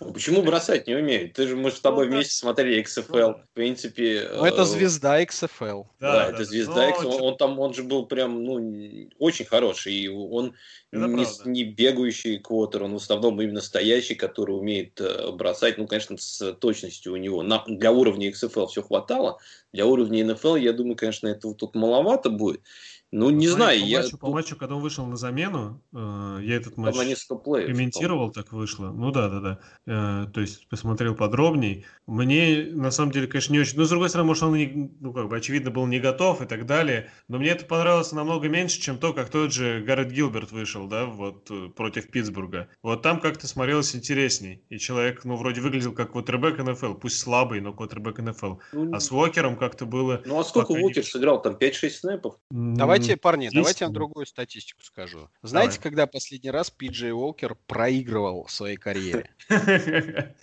Ну, 0.00 0.12
почему 0.12 0.42
бросать 0.42 0.86
не 0.86 0.94
умеет? 0.94 1.32
Ты 1.32 1.48
же, 1.48 1.56
мы 1.56 1.70
с 1.70 1.80
тобой 1.80 2.06
ну, 2.06 2.16
вместе 2.16 2.34
смотрели 2.34 2.82
XFL. 2.82 3.34
В 3.34 3.54
принципе... 3.54 4.28
Ну, 4.34 4.44
это 4.44 4.62
э, 4.62 4.64
звезда 4.64 5.22
XFL. 5.22 5.86
Да, 6.00 6.12
да, 6.12 6.28
это 6.30 6.44
звезда 6.44 6.90
XFL. 6.90 7.06
Он, 7.06 7.22
он 7.22 7.36
там, 7.36 7.58
он 7.58 7.74
же 7.74 7.82
был 7.82 8.06
прям, 8.06 8.44
ну, 8.44 9.08
очень 9.18 9.46
хороший. 9.46 9.94
И 9.94 10.08
он 10.08 10.54
не, 10.92 11.48
не 11.48 11.64
бегающий 11.64 12.38
квотер, 12.38 12.82
он 12.82 12.94
в 12.98 13.02
основном 13.02 13.40
именно 13.40 13.60
стоящий, 13.60 14.14
который 14.14 14.52
умеет 14.52 15.00
э, 15.00 15.30
бросать. 15.32 15.78
Ну, 15.78 15.86
конечно, 15.86 16.16
с 16.16 16.52
точностью 16.54 17.12
у 17.12 17.16
него. 17.16 17.42
На, 17.42 17.64
для 17.66 17.92
уровня 17.92 18.30
XFL 18.30 18.66
все 18.66 18.82
хватало. 18.82 19.38
Для 19.72 19.86
уровня 19.86 20.22
NFL, 20.22 20.58
я 20.60 20.72
думаю, 20.72 20.96
конечно, 20.96 21.28
этого 21.28 21.54
тут 21.54 21.74
маловато 21.74 22.30
будет. 22.30 22.62
Ну, 23.10 23.30
не 23.30 23.48
Смотри, 23.48 23.78
знаю. 23.78 23.80
По, 23.80 23.86
я... 23.86 24.02
матчу, 24.02 24.18
по 24.18 24.30
матчу, 24.30 24.56
когда 24.56 24.76
он 24.76 24.82
вышел 24.82 25.06
на 25.06 25.16
замену, 25.16 25.82
э, 25.94 26.40
я 26.42 26.56
этот 26.56 26.76
матч 26.76 26.94
комментировал, 26.94 28.30
так 28.30 28.52
вышло. 28.52 28.90
Ну 28.90 29.10
да, 29.10 29.30
да, 29.30 29.40
да. 29.40 29.58
Э, 29.86 30.26
то 30.30 30.42
есть 30.42 30.68
посмотрел 30.68 31.14
подробней. 31.14 31.86
Мне, 32.06 32.68
на 32.70 32.90
самом 32.90 33.12
деле, 33.12 33.26
конечно, 33.26 33.54
не 33.54 33.60
очень... 33.60 33.78
Ну, 33.78 33.84
с 33.84 33.88
другой 33.88 34.10
стороны, 34.10 34.28
может, 34.28 34.42
он, 34.42 34.54
не, 34.54 34.92
ну, 35.00 35.14
как 35.14 35.28
бы, 35.28 35.36
очевидно, 35.36 35.70
был 35.70 35.86
не 35.86 36.00
готов 36.00 36.42
и 36.42 36.46
так 36.46 36.66
далее. 36.66 37.10
Но 37.28 37.38
мне 37.38 37.48
это 37.48 37.64
понравилось 37.64 38.12
намного 38.12 38.48
меньше, 38.48 38.78
чем 38.78 38.98
то, 38.98 39.14
как 39.14 39.30
тот 39.30 39.54
же 39.54 39.82
Гаррет 39.86 40.12
Гилберт 40.12 40.52
вышел, 40.52 40.86
да, 40.86 41.06
вот, 41.06 41.50
э, 41.50 41.68
против 41.74 42.10
Питтсбурга. 42.10 42.68
Вот 42.82 43.00
там 43.00 43.20
как-то 43.20 43.46
смотрелось 43.46 43.96
интересней. 43.96 44.62
И 44.68 44.78
человек, 44.78 45.24
ну, 45.24 45.36
вроде 45.36 45.62
выглядел 45.62 45.92
как 45.92 46.12
квотербек 46.12 46.58
НФЛ. 46.58 46.94
Пусть 46.94 47.20
слабый, 47.20 47.62
но 47.62 47.72
квотербек 47.72 48.18
НФЛ. 48.18 48.56
Ну, 48.72 48.94
а 48.94 49.00
с 49.00 49.10
Уокером 49.10 49.56
как-то 49.56 49.86
было... 49.86 50.20
Ну, 50.26 50.38
а 50.38 50.44
сколько 50.44 50.72
Уокер 50.72 51.02
не... 51.02 51.08
сыграл? 51.08 51.40
Там 51.40 51.54
5-6 51.54 51.90
снэпов? 51.90 52.34
Давай 52.50 52.97
Давайте, 52.98 53.16
парни, 53.16 53.44
10? 53.44 53.54
давайте 53.54 53.84
я 53.84 53.90
другую 53.90 54.26
статистику 54.26 54.82
скажу. 54.82 55.28
Знаете, 55.42 55.74
Давай. 55.74 55.82
когда 55.82 56.06
последний 56.06 56.50
раз 56.50 56.70
Пиджей 56.70 57.12
Уолкер 57.12 57.54
проигрывал 57.66 58.44
в 58.44 58.50
своей 58.50 58.76
карьере? 58.76 59.30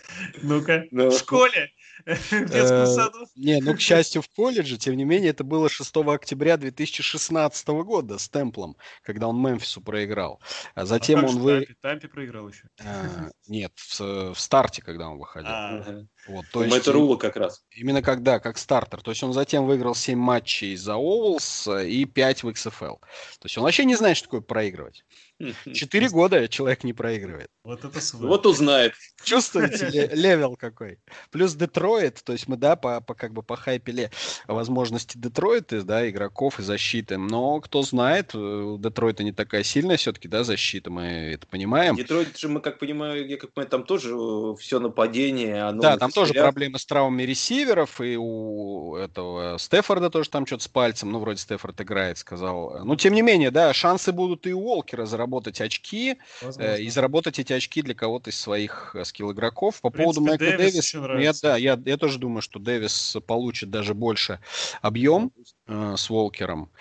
Ну-ка, 0.42 0.86
ну. 0.92 1.10
в 1.10 1.18
школе. 1.18 1.72
В 2.06 2.32
детском 2.32 2.84
э, 2.84 2.86
саду. 2.88 3.26
Не, 3.36 3.62
ну, 3.62 3.74
к 3.74 3.80
счастью, 3.80 4.22
в 4.22 4.30
колледже, 4.30 4.78
тем 4.78 4.96
не 4.96 5.06
менее, 5.06 5.30
это 5.30 5.44
было 5.44 5.70
6 5.70 5.96
октября 5.98 6.58
2016 6.58 7.68
года 7.68 8.18
с 8.18 8.30
Темплом, 8.30 8.76
когда 9.02 9.28
он 9.28 9.42
Мемфису 9.42 9.82
проиграл. 9.82 10.42
А 10.76 10.86
затем 10.86 11.26
а 11.26 11.30
он... 11.30 11.40
Вы... 11.40 11.68
Тампе 11.82 12.08
проиграл 12.08 12.50
еще? 12.50 12.68
А, 12.84 13.32
нет, 13.48 13.72
в, 13.76 14.34
в 14.34 14.40
старте, 14.40 14.82
когда 14.82 15.10
он 15.10 15.18
выходил. 15.18 16.08
Вот, 16.28 16.46
то 16.52 16.64
есть, 16.64 16.88
Рула 16.88 17.18
как 17.18 17.36
раз. 17.36 17.64
Именно 17.72 18.02
когда, 18.02 18.40
как 18.40 18.58
стартер. 18.58 19.02
То 19.02 19.12
есть 19.12 19.22
он 19.24 19.34
затем 19.34 19.66
выиграл 19.66 19.94
7 19.94 20.18
матчей 20.18 20.76
за 20.76 20.96
Оулс 20.96 21.68
и 21.68 22.06
5 22.06 22.44
в 22.44 22.50
XFL. 22.50 23.00
То 23.00 23.46
есть 23.46 23.58
он 23.58 23.64
вообще 23.64 23.86
не 23.86 23.96
знает, 23.96 24.18
что 24.18 24.28
такое 24.28 24.42
проигрывать. 24.42 25.04
Четыре 25.74 26.10
года 26.10 26.48
человек 26.48 26.84
не 26.84 26.94
проигрывает. 26.94 27.50
Вот 27.64 27.84
это 27.84 28.00
свой. 28.00 28.28
Вот 28.28 28.46
узнает. 28.46 28.94
Чувствуете 29.24 30.10
level 30.14 30.56
какой? 30.56 31.00
Плюс 31.32 31.54
Детройт, 31.54 32.22
то 32.24 32.34
есть 32.34 32.48
мы, 32.48 32.58
да, 32.58 32.76
по, 32.76 33.02
по 33.02 33.14
как 33.14 33.34
бы 33.34 33.44
похайпили 33.44 34.12
возможности 34.48 35.18
Детройта, 35.18 35.84
да, 35.84 36.10
игроков 36.10 36.60
и 36.60 36.64
защиты. 36.64 37.18
Но 37.18 37.60
кто 37.60 37.82
знает, 37.82 38.34
э, 38.34 38.38
у 38.38 38.78
Детройта 38.78 39.24
не 39.24 39.32
такая 39.32 39.64
сильная 39.64 39.98
все-таки, 39.98 40.28
да, 40.28 40.44
защита, 40.44 40.90
мы 40.90 41.04
это 41.04 41.46
понимаем. 41.48 41.96
Детройт 41.96 42.38
же, 42.38 42.48
мы 42.48 42.62
как 42.62 42.80
понимаю, 42.80 43.28
я 43.28 43.38
как 43.38 43.54
понимаю, 43.54 43.70
там 43.70 43.84
тоже 43.84 44.16
э, 44.16 44.56
все 44.60 44.80
нападение. 44.80 45.64
Оно 45.64 45.82
да, 45.82 45.98
там 45.98 46.12
тоже 46.16 46.34
проблемы 46.34 46.80
с 46.80 46.86
травмами 46.86 47.24
ресиверов, 47.24 48.02
и 48.02 48.18
у 48.18 48.96
этого 48.96 49.60
Стефорда 49.60 50.10
тоже 50.10 50.30
там 50.30 50.46
что-то 50.46 50.64
с 50.64 50.68
пальцем, 50.68 51.12
ну, 51.12 51.20
вроде 51.20 51.40
Стефорд 51.40 51.80
играет, 51.82 52.18
сказал. 52.18 52.84
Ну, 52.84 52.96
тем 52.96 53.14
не 53.14 53.22
менее, 53.22 53.52
да, 53.52 53.74
шансы 53.74 54.12
будут 54.12 54.48
и 54.48 54.54
у 54.54 54.62
Уолкера 54.62 55.06
заработать 55.06 55.62
очки 55.62 56.18
э, 56.58 56.82
и 56.82 56.90
заработать 56.90 57.40
эти 57.40 57.54
очки 57.54 57.82
для 57.82 57.94
кого-то 57.94 58.30
из 58.32 58.40
своих 58.40 58.96
э, 58.96 59.06
скилл-игроков. 59.06 59.82
По 59.82 59.90
поводу 59.90 60.22
Майкла 60.22 60.48
Дэвиса, 60.48 61.00
ну, 61.00 61.20
я, 61.20 61.34
да, 61.42 61.58
я, 61.58 61.80
я 61.86 61.98
тоже 61.98 62.18
думаю, 62.18 62.42
что 62.42 62.60
Дэвис 62.60 63.18
получит 63.28 63.70
даже 63.70 63.94
больше 63.94 64.40
объем 64.82 65.32
э, 65.68 65.96
с 65.98 66.10
Волкером. 66.10 66.72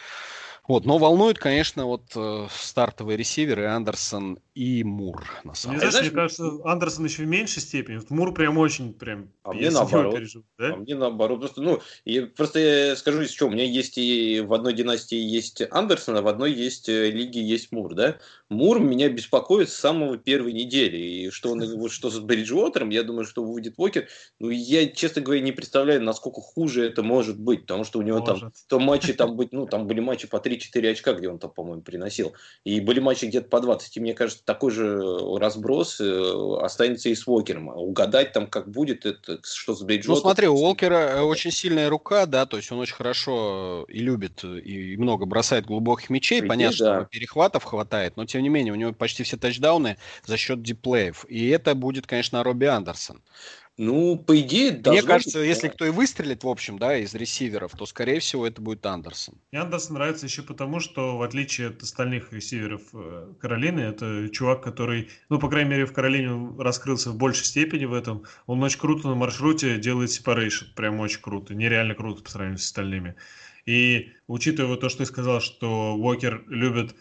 Вот, 0.67 0.87
но 0.87 0.97
волнует, 0.97 1.39
конечно, 1.39 1.85
вот 1.85 2.05
э, 2.17 2.47
стартовые 2.51 3.19
ресиверы 3.19 3.67
Андерсон 3.67 4.39
и 4.55 4.83
Мур, 4.85 5.25
на 5.45 5.55
самом 5.55 5.79
деле. 5.79 5.91
Знаешь, 5.91 6.07
мне 6.07 6.15
кажется, 6.15 6.51
Андерсон 6.65 7.05
еще 7.05 7.25
в 7.25 7.27
меньшей 7.27 7.61
степени. 7.61 7.97
Вот 7.97 8.11
Мур 8.11 8.33
прям 8.33 8.57
очень, 8.59 8.95
прям, 8.95 9.31
а 9.43 9.53
мне 9.53 9.71
наоборот. 9.71 10.15
Переживу, 10.15 10.45
да? 10.59 10.73
А 10.73 10.77
мне 10.77 10.95
наоборот. 10.95 11.41
Просто, 11.41 11.61
ну, 11.61 11.81
и 12.05 12.21
просто 12.21 12.59
я 12.61 12.97
скажу 12.97 13.23
из 13.23 13.31
чего. 13.31 13.51
У 13.51 13.53
меня 13.53 13.65
есть 13.65 13.99
и 13.99 14.41
в 14.41 14.55
одной 14.55 14.73
династии 14.73 15.19
есть 15.19 15.63
Андерсон, 15.71 16.17
а 16.17 16.23
в 16.23 16.29
одной 16.29 16.53
есть 16.53 16.89
э, 16.89 17.11
лиге 17.11 17.43
есть 17.43 17.73
Мур, 17.73 17.95
да? 17.95 18.19
Мур 18.49 18.81
меня 18.81 19.11
беспокоит 19.11 19.69
с 19.69 19.75
самого 19.75 20.17
первой 20.17 20.53
недели. 20.53 20.97
И 20.97 21.31
что, 21.31 21.51
он, 21.51 21.61
вот, 21.77 21.91
что 21.91 22.09
с 22.09 22.19
Бриджуотером, 22.19 22.91
я 22.91 23.03
думаю, 23.03 23.27
что 23.27 23.45
выйдет 23.45 23.77
Вокер. 23.77 24.09
Ну, 24.39 24.51
я, 24.51 24.87
честно 24.89 25.21
говоря, 25.21 25.43
не 25.43 25.53
представляю, 25.53 26.03
насколько 26.03 26.41
хуже 26.41 26.87
это 26.87 27.03
может 27.03 27.39
быть. 27.39 27.63
Потому 27.63 27.85
что 27.85 27.99
у 27.99 28.03
него 28.03 28.21
может. 28.21 28.41
там 28.41 28.53
то 28.69 28.79
матчи 28.79 29.13
там 29.13 29.37
быть, 29.37 29.53
ну, 29.53 29.67
там 29.67 29.87
были 29.87 30.01
матчи 30.01 30.27
по 30.29 30.41
3 30.41 30.55
3-4 30.55 30.91
очка, 30.91 31.15
где 31.15 31.29
он 31.29 31.39
там, 31.39 31.51
по-моему, 31.51 31.83
приносил. 31.83 32.35
И 32.65 32.81
были 32.81 33.01
матчи 33.01 33.27
где-то 33.27 33.49
по 33.49 33.61
20. 33.61 33.97
И 33.97 34.01
мне 34.01 34.15
кажется, 34.15 34.44
такой 34.45 34.71
же 34.71 35.01
разброс 35.39 36.01
э, 36.01 36.59
останется 36.61 37.09
и 37.09 37.15
с 37.15 37.27
Уокером. 37.27 37.69
Угадать 37.69 38.33
там, 38.33 38.47
как 38.47 38.69
будет, 38.69 39.07
это 39.07 39.39
что 39.43 39.75
с 39.75 39.83
Бейджотом. 39.83 40.15
Ну, 40.15 40.21
смотри, 40.21 40.49
у 40.49 40.57
Уокера 40.57 40.95
э, 40.95 41.21
очень 41.23 41.51
сильная 41.51 41.89
рука, 41.89 42.27
да, 42.27 42.45
то 42.47 42.57
есть 42.57 42.71
он 42.71 42.79
очень 42.79 42.95
хорошо 42.95 43.87
и 43.89 44.01
любит, 44.01 44.45
и 44.45 44.97
много 44.97 45.25
бросает 45.25 45.65
глубоких 45.67 46.11
мячей. 46.11 46.41
Прийти, 46.41 46.49
Понятно, 46.49 46.87
да. 46.87 47.01
что 47.01 47.09
перехватов 47.11 47.65
хватает, 47.65 48.17
но 48.17 48.27
тем 48.27 48.43
не 48.43 48.49
менее, 48.49 48.73
у 48.73 48.77
него 48.77 48.93
почти 48.93 49.23
все 49.23 49.37
тачдауны 49.37 49.97
за 50.27 50.37
счет 50.37 50.63
диплеев. 50.63 51.25
И 51.29 51.49
это 51.49 51.75
будет, 51.75 52.07
конечно, 52.07 52.43
Робби 52.43 52.67
Андерсон. 52.67 53.23
Ну, 53.77 54.17
по 54.17 54.41
идее, 54.41 54.81
Мне 54.87 55.03
кажется, 55.03 55.41
быть... 55.41 55.49
если 55.49 55.69
кто 55.69 55.85
и 55.85 55.91
выстрелит, 55.91 56.45
в 56.45 56.49
общем, 56.49 56.79
да, 56.79 56.97
из 56.97 57.13
ресиверов, 57.13 57.73
то, 57.77 57.87
скорее 57.87 58.21
всего, 58.21 58.47
это 58.47 58.63
будет 58.63 58.87
Андерсон. 58.87 59.35
Мне 59.51 59.63
Андерсон 59.63 59.95
нравится 59.95 60.27
еще 60.27 60.43
потому, 60.43 60.79
что, 60.79 61.19
в 61.19 61.23
отличие 61.23 61.69
от 61.69 61.83
остальных 61.83 62.33
ресиверов 62.33 62.83
э, 62.93 63.33
Каролины, 63.41 63.81
это 63.81 64.29
чувак, 64.29 64.63
который, 64.63 65.11
ну, 65.29 65.41
по 65.41 65.49
крайней 65.49 65.71
мере, 65.71 65.87
в 65.87 65.93
Каролине 65.93 66.55
раскрылся 66.57 67.11
в 67.11 67.17
большей 67.17 67.47
степени 67.47 67.85
в 67.85 67.95
этом. 67.95 68.23
Он 68.47 68.63
очень 68.63 68.79
круто 68.79 69.09
на 69.09 69.17
маршруте 69.17 69.77
делает 69.79 70.11
separation, 70.11 70.67
прям 70.77 71.01
очень 71.01 71.21
круто, 71.21 71.55
нереально 71.55 71.97
круто 71.97 72.23
по 72.23 72.31
сравнению 72.31 72.59
с 72.59 72.67
остальными. 72.67 73.17
И 73.67 74.13
учитывая 74.29 74.77
то, 74.77 74.89
что 74.89 74.99
ты 74.99 75.07
сказал, 75.07 75.41
что 75.41 75.97
Уокер 75.97 76.45
любит 76.47 76.95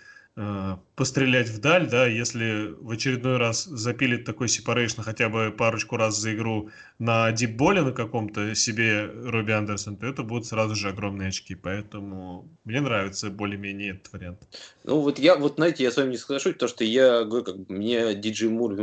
пострелять 0.96 1.50
вдаль, 1.50 1.88
да, 1.89 2.08
если 2.08 2.74
в 2.80 2.89
очередной 2.89 3.38
раз 3.38 3.65
запилит 3.65 4.26
такой 4.26 4.48
сепарейшн 4.48 5.02
хотя 5.02 5.30
бы 5.30 5.54
парочку 5.56 5.96
раз 5.96 6.17
за 6.17 6.34
игру 6.34 6.69
на 6.98 7.32
дипболе 7.32 7.82
на 7.82 7.91
каком-то 7.91 8.56
себе 8.56 9.06
Робби 9.06 9.52
Андерсон, 9.52 9.98
то 9.98 10.08
это 10.08 10.24
будут 10.24 10.48
сразу 10.48 10.76
же 10.76 10.89
огромные 10.89 11.30
очки, 11.30 11.54
поэтому 11.54 12.50
мне 12.63 12.82
нравится 12.82 13.30
более-менее 13.30 13.91
этот 13.91 14.13
вариант. 14.13 14.39
Ну 14.84 15.02
вот 15.02 15.19
я, 15.19 15.36
вот 15.36 15.56
знаете, 15.56 15.84
я 15.84 15.91
с 15.91 15.98
вами 15.98 16.12
не 16.12 16.17
соглашусь, 16.17 16.54
потому 16.54 16.69
что 16.69 16.84
я 16.84 17.24
говорю, 17.24 17.46
как 17.46 17.69
мне 17.69 18.15
Диджей 18.15 18.50
Мур, 18.50 18.74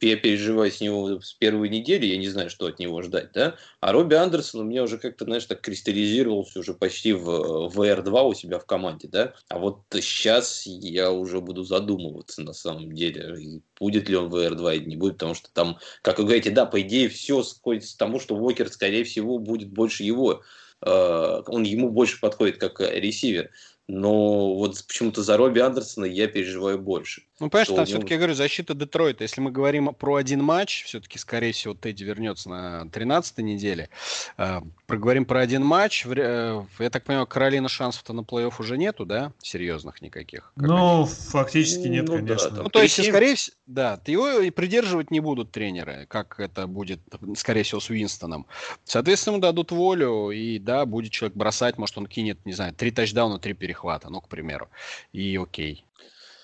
я 0.00 0.16
переживаю 0.16 0.70
с 0.70 0.80
него 0.80 1.20
с 1.20 1.32
первой 1.32 1.70
недели, 1.70 2.06
я 2.06 2.18
не 2.18 2.28
знаю, 2.28 2.50
что 2.50 2.66
от 2.66 2.78
него 2.78 3.00
ждать, 3.02 3.30
да, 3.32 3.56
а 3.80 3.92
Робби 3.92 4.14
Андерсон 4.14 4.62
у 4.62 4.64
меня 4.64 4.82
уже 4.82 4.98
как-то, 4.98 5.24
знаешь, 5.24 5.46
так 5.46 5.62
кристаллизировался 5.62 6.58
уже 6.60 6.74
почти 6.74 7.14
в 7.14 7.70
VR2 7.74 8.28
у 8.28 8.34
себя 8.34 8.58
в 8.58 8.66
команде, 8.66 9.08
да, 9.08 9.34
а 9.48 9.58
вот 9.58 9.82
сейчас 9.90 10.66
я 10.80 11.10
уже 11.10 11.40
буду 11.40 11.62
задумываться 11.62 12.42
на 12.42 12.52
самом 12.52 12.92
деле, 12.92 13.62
будет 13.78 14.08
ли 14.08 14.16
он 14.16 14.28
в 14.28 14.36
VR2 14.36 14.76
или 14.76 14.88
не 14.90 14.96
будет, 14.96 15.14
потому 15.14 15.34
что 15.34 15.50
там, 15.52 15.78
как 16.02 16.18
вы 16.18 16.24
говорите, 16.24 16.50
да, 16.50 16.66
по 16.66 16.80
идее, 16.80 17.08
все 17.08 17.42
сходится 17.42 17.94
к 17.94 17.98
тому, 17.98 18.20
что 18.20 18.36
Уокер, 18.36 18.68
скорее 18.68 19.04
всего, 19.04 19.38
будет 19.38 19.70
больше 19.70 20.02
его, 20.02 20.42
э, 20.80 21.42
он 21.46 21.62
ему 21.62 21.90
больше 21.90 22.20
подходит 22.20 22.58
как 22.58 22.80
ресивер. 22.80 23.50
Но 23.86 24.54
вот 24.54 24.82
почему-то 24.86 25.22
за 25.22 25.36
Робби 25.36 25.60
Андерсона 25.60 26.06
я 26.06 26.26
переживаю 26.26 26.78
больше. 26.78 27.24
Ну, 27.40 27.50
понимаешь, 27.50 27.66
там 27.66 27.76
него... 27.78 27.86
все-таки, 27.86 28.14
я 28.14 28.18
говорю, 28.18 28.34
защита 28.34 28.74
Детройта. 28.74 29.24
Если 29.24 29.40
мы 29.40 29.50
говорим 29.50 29.92
про 29.92 30.14
один 30.14 30.42
матч, 30.42 30.84
все-таки, 30.84 31.18
скорее 31.18 31.52
всего, 31.52 31.74
Тедди 31.74 32.04
вернется 32.04 32.48
на 32.48 32.82
13-й 32.92 33.42
неделе. 33.42 33.90
Э, 34.38 34.60
проговорим 34.86 35.24
про 35.24 35.40
один 35.40 35.64
матч. 35.64 36.06
Э, 36.06 36.64
я 36.78 36.90
так 36.90 37.02
понимаю, 37.02 37.26
Каролина 37.26 37.68
шансов-то 37.68 38.12
на 38.12 38.20
плей-офф 38.20 38.54
уже 38.60 38.78
нету, 38.78 39.04
да? 39.04 39.32
Серьезных 39.42 40.00
никаких. 40.00 40.52
Ну, 40.54 41.06
фактически 41.06 41.88
нет, 41.88 42.06
ну, 42.06 42.16
конечно. 42.18 42.50
Да, 42.50 42.62
ну, 42.62 42.68
то 42.68 42.80
есть, 42.80 43.04
скорее 43.04 43.34
всего, 43.34 43.56
да, 43.66 44.00
его 44.06 44.38
и 44.38 44.50
придерживать 44.50 45.10
не 45.10 45.18
будут 45.18 45.50
тренеры, 45.50 46.06
как 46.08 46.38
это 46.38 46.68
будет, 46.68 47.00
скорее 47.36 47.64
всего, 47.64 47.80
с 47.80 47.90
Уинстоном. 47.90 48.46
Соответственно, 48.84 49.40
дадут 49.40 49.72
волю, 49.72 50.30
и 50.30 50.60
да, 50.60 50.86
будет 50.86 51.10
человек 51.10 51.36
бросать, 51.36 51.78
может, 51.78 51.98
он 51.98 52.06
кинет, 52.06 52.46
не 52.46 52.52
знаю, 52.52 52.74
три 52.74 52.92
тачдауна, 52.92 53.40
три 53.40 53.54
перехвата, 53.54 54.08
ну, 54.08 54.20
к 54.20 54.28
примеру. 54.28 54.68
И 55.12 55.36
окей. 55.36 55.84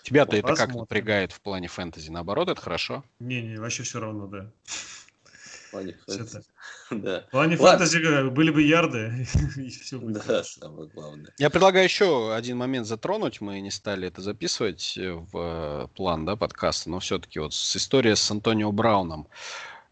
Тебя-то 0.02 0.36
это 0.36 0.54
как 0.54 0.74
напрягает 0.74 1.32
в 1.32 1.40
плане 1.40 1.68
фэнтези? 1.68 2.10
Наоборот, 2.10 2.48
это 2.48 2.60
хорошо? 2.60 3.04
Не-не, 3.18 3.58
вообще 3.58 3.82
все 3.82 4.00
равно, 4.00 4.26
да. 4.26 4.50
В 4.64 5.70
плане 5.70 5.96
фэнтези. 6.06 6.42
Да. 6.90 7.24
В 7.28 7.30
плане 7.30 7.56
фэнтези 7.56 8.28
были 8.30 8.50
бы 8.50 8.62
ярды, 8.62 9.26
и 9.56 9.68
все 9.70 9.98
будет 9.98 10.26
Да, 10.26 10.42
самое 10.42 10.88
главное. 10.88 11.32
Я 11.38 11.48
предлагаю 11.48 11.84
еще 11.84 12.34
один 12.34 12.56
момент 12.56 12.88
затронуть. 12.88 13.40
Мы 13.40 13.60
не 13.60 13.70
стали 13.70 14.08
это 14.08 14.22
записывать 14.22 14.98
в 14.98 15.30
э, 15.32 15.86
план 15.94 16.24
да, 16.24 16.34
подкаста, 16.34 16.90
но 16.90 16.98
все-таки 16.98 17.38
вот 17.38 17.54
с 17.54 17.76
история 17.76 18.16
с 18.16 18.28
Антонио 18.28 18.72
Брауном. 18.72 19.28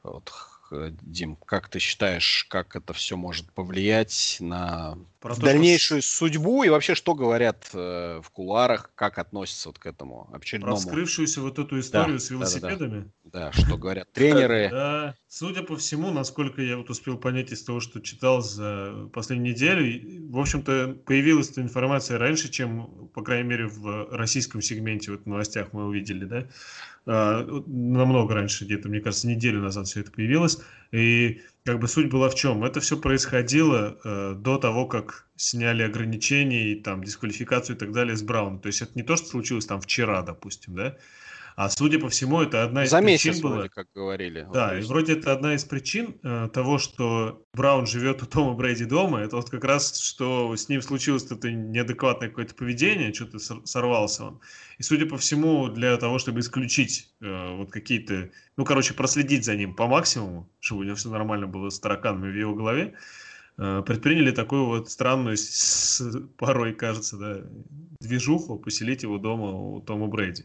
Вот 0.03 0.33
Э, 0.33 0.47
Дим, 0.70 1.37
как 1.37 1.68
ты 1.68 1.78
считаешь, 1.78 2.46
как 2.48 2.76
это 2.76 2.92
все 2.92 3.16
может 3.16 3.50
повлиять 3.52 4.37
на 4.40 4.98
Про 5.20 5.37
дальнейшую 5.37 6.02
что... 6.02 6.16
судьбу 6.16 6.62
и 6.62 6.68
вообще 6.68 6.94
что 6.94 7.14
говорят 7.14 7.70
э, 7.72 8.20
в 8.22 8.31
кулуарах, 8.31 8.90
как 8.94 9.18
относятся 9.18 9.70
вот 9.70 9.78
к 9.78 9.87
этому 9.87 10.28
очередному? 10.33 10.76
Про 10.76 10.81
вскрывшуюся 10.81 11.40
вот 11.40 11.59
эту 11.59 11.81
историю 11.81 12.18
да, 12.18 12.24
с 12.24 12.31
велосипедами? 12.31 13.11
Да, 13.24 13.31
да, 13.31 13.40
да. 13.40 13.50
да 13.50 13.52
что 13.52 13.76
говорят 13.76 14.12
тренеры? 14.12 14.68
Да, 14.78 15.14
судя 15.26 15.62
по 15.62 15.76
всему, 15.76 16.11
насколько 16.11 16.62
я 16.62 16.76
вот 16.76 16.90
успел 16.90 17.18
понять 17.18 17.50
из 17.52 17.62
того, 17.64 17.81
что 17.81 18.00
читал 18.00 18.42
за 18.42 19.09
последнюю 19.12 19.54
неделю, 19.54 20.31
в 20.31 20.38
общем-то, 20.38 20.98
появилась 21.07 21.50
эта 21.50 21.62
информация 21.62 22.18
раньше, 22.18 22.48
чем, 22.50 23.09
по 23.14 23.22
крайней 23.22 23.48
мере, 23.48 23.66
в 23.66 24.09
российском 24.11 24.61
сегменте, 24.62 25.11
вот 25.11 25.22
в 25.22 25.26
новостях 25.26 25.72
мы 25.72 25.87
увидели, 25.87 26.24
да, 26.24 26.46
намного 27.09 28.35
раньше, 28.35 28.64
где-то, 28.64 28.88
мне 28.88 29.01
кажется, 29.01 29.29
неделю 29.29 29.62
назад 29.62 29.87
все 29.87 30.01
это 30.01 30.11
появилось. 30.11 30.61
И 30.92 31.40
как 31.64 31.79
бы 31.81 31.88
суть 31.88 32.11
была 32.11 32.29
в 32.29 32.35
чем? 32.35 32.64
Это 32.64 32.81
все 32.81 32.99
происходило 32.99 33.99
э, 34.05 34.35
до 34.37 34.59
того, 34.59 34.87
как 34.87 35.27
сняли 35.37 35.83
ограничения 35.83 36.73
и 36.73 36.81
там 36.81 37.03
дисквалификацию 37.03 37.77
и 37.77 37.79
так 37.79 37.92
далее 37.92 38.16
с 38.16 38.23
Брауном. 38.23 38.61
То 38.61 38.66
есть 38.66 38.83
это 38.83 38.92
не 38.94 39.03
то, 39.03 39.16
что 39.16 39.27
случилось 39.27 39.66
там 39.66 39.81
вчера, 39.81 40.23
допустим, 40.23 40.75
да? 40.75 40.97
А 41.59 41.68
судя 41.71 41.99
по 41.99 42.09
всему, 42.09 42.40
это 42.40 42.62
одна 42.62 42.85
из 42.85 42.90
За 42.90 43.03
причин 43.03 43.33
месяц, 43.33 43.42
была... 43.42 43.55
вроде 43.57 43.71
как 43.71 43.88
говорили. 43.92 44.47
Да, 44.55 44.68
вот, 44.68 44.79
и 44.79 44.87
вроде 44.87 45.14
это 45.14 45.33
одна 45.33 45.57
из 45.57 45.64
причин 45.64 46.14
э, 46.23 46.49
того, 46.55 46.79
что 46.79 47.42
Браун 47.53 47.85
живет 47.85 48.23
у 48.23 48.27
Тома 48.27 48.55
Брэди 48.55 48.85
дома. 48.85 49.23
Это 49.23 49.35
вот 49.35 49.51
как 49.51 49.64
раз, 49.64 49.99
что 49.99 50.55
с 50.55 50.68
ним 50.68 50.81
случилось 50.83 51.29
это 51.29 51.51
неадекватное 51.51 52.29
какое-то 52.29 52.55
поведение, 52.55 53.12
что-то 53.12 53.40
сорвался 53.66 54.27
он. 54.27 54.40
И 54.79 54.85
судя 54.85 55.07
по 55.07 55.16
всему, 55.16 55.66
для 55.66 55.97
того, 55.97 56.21
чтобы 56.21 56.38
исключить 56.38 57.12
э, 57.21 57.57
вот 57.57 57.73
какие-то, 57.73 58.31
ну, 58.57 58.64
короче, 58.64 58.94
проследить 58.94 59.44
за 59.44 59.57
ним 59.57 59.75
по 59.75 59.88
максимуму, 59.88 60.49
чтобы 60.61 60.83
у 60.83 60.85
него 60.85 60.94
все 60.94 61.11
нормально 61.11 61.49
было 61.49 61.71
с 61.71 61.81
тараканами 61.81 62.31
в 62.31 62.37
его 62.37 62.55
голове, 62.55 62.94
э, 63.57 63.83
предприняли 63.85 64.31
такую 64.31 64.66
вот 64.66 64.92
странную, 64.92 65.37
с, 65.37 66.01
порой 66.37 66.73
кажется, 66.73 67.16
да, 67.16 67.40
движуху, 68.01 68.61
поселить 68.61 69.03
его 69.03 69.18
дома 69.18 69.51
у 69.51 69.81
Тома 69.81 70.07
Брэди. 70.07 70.44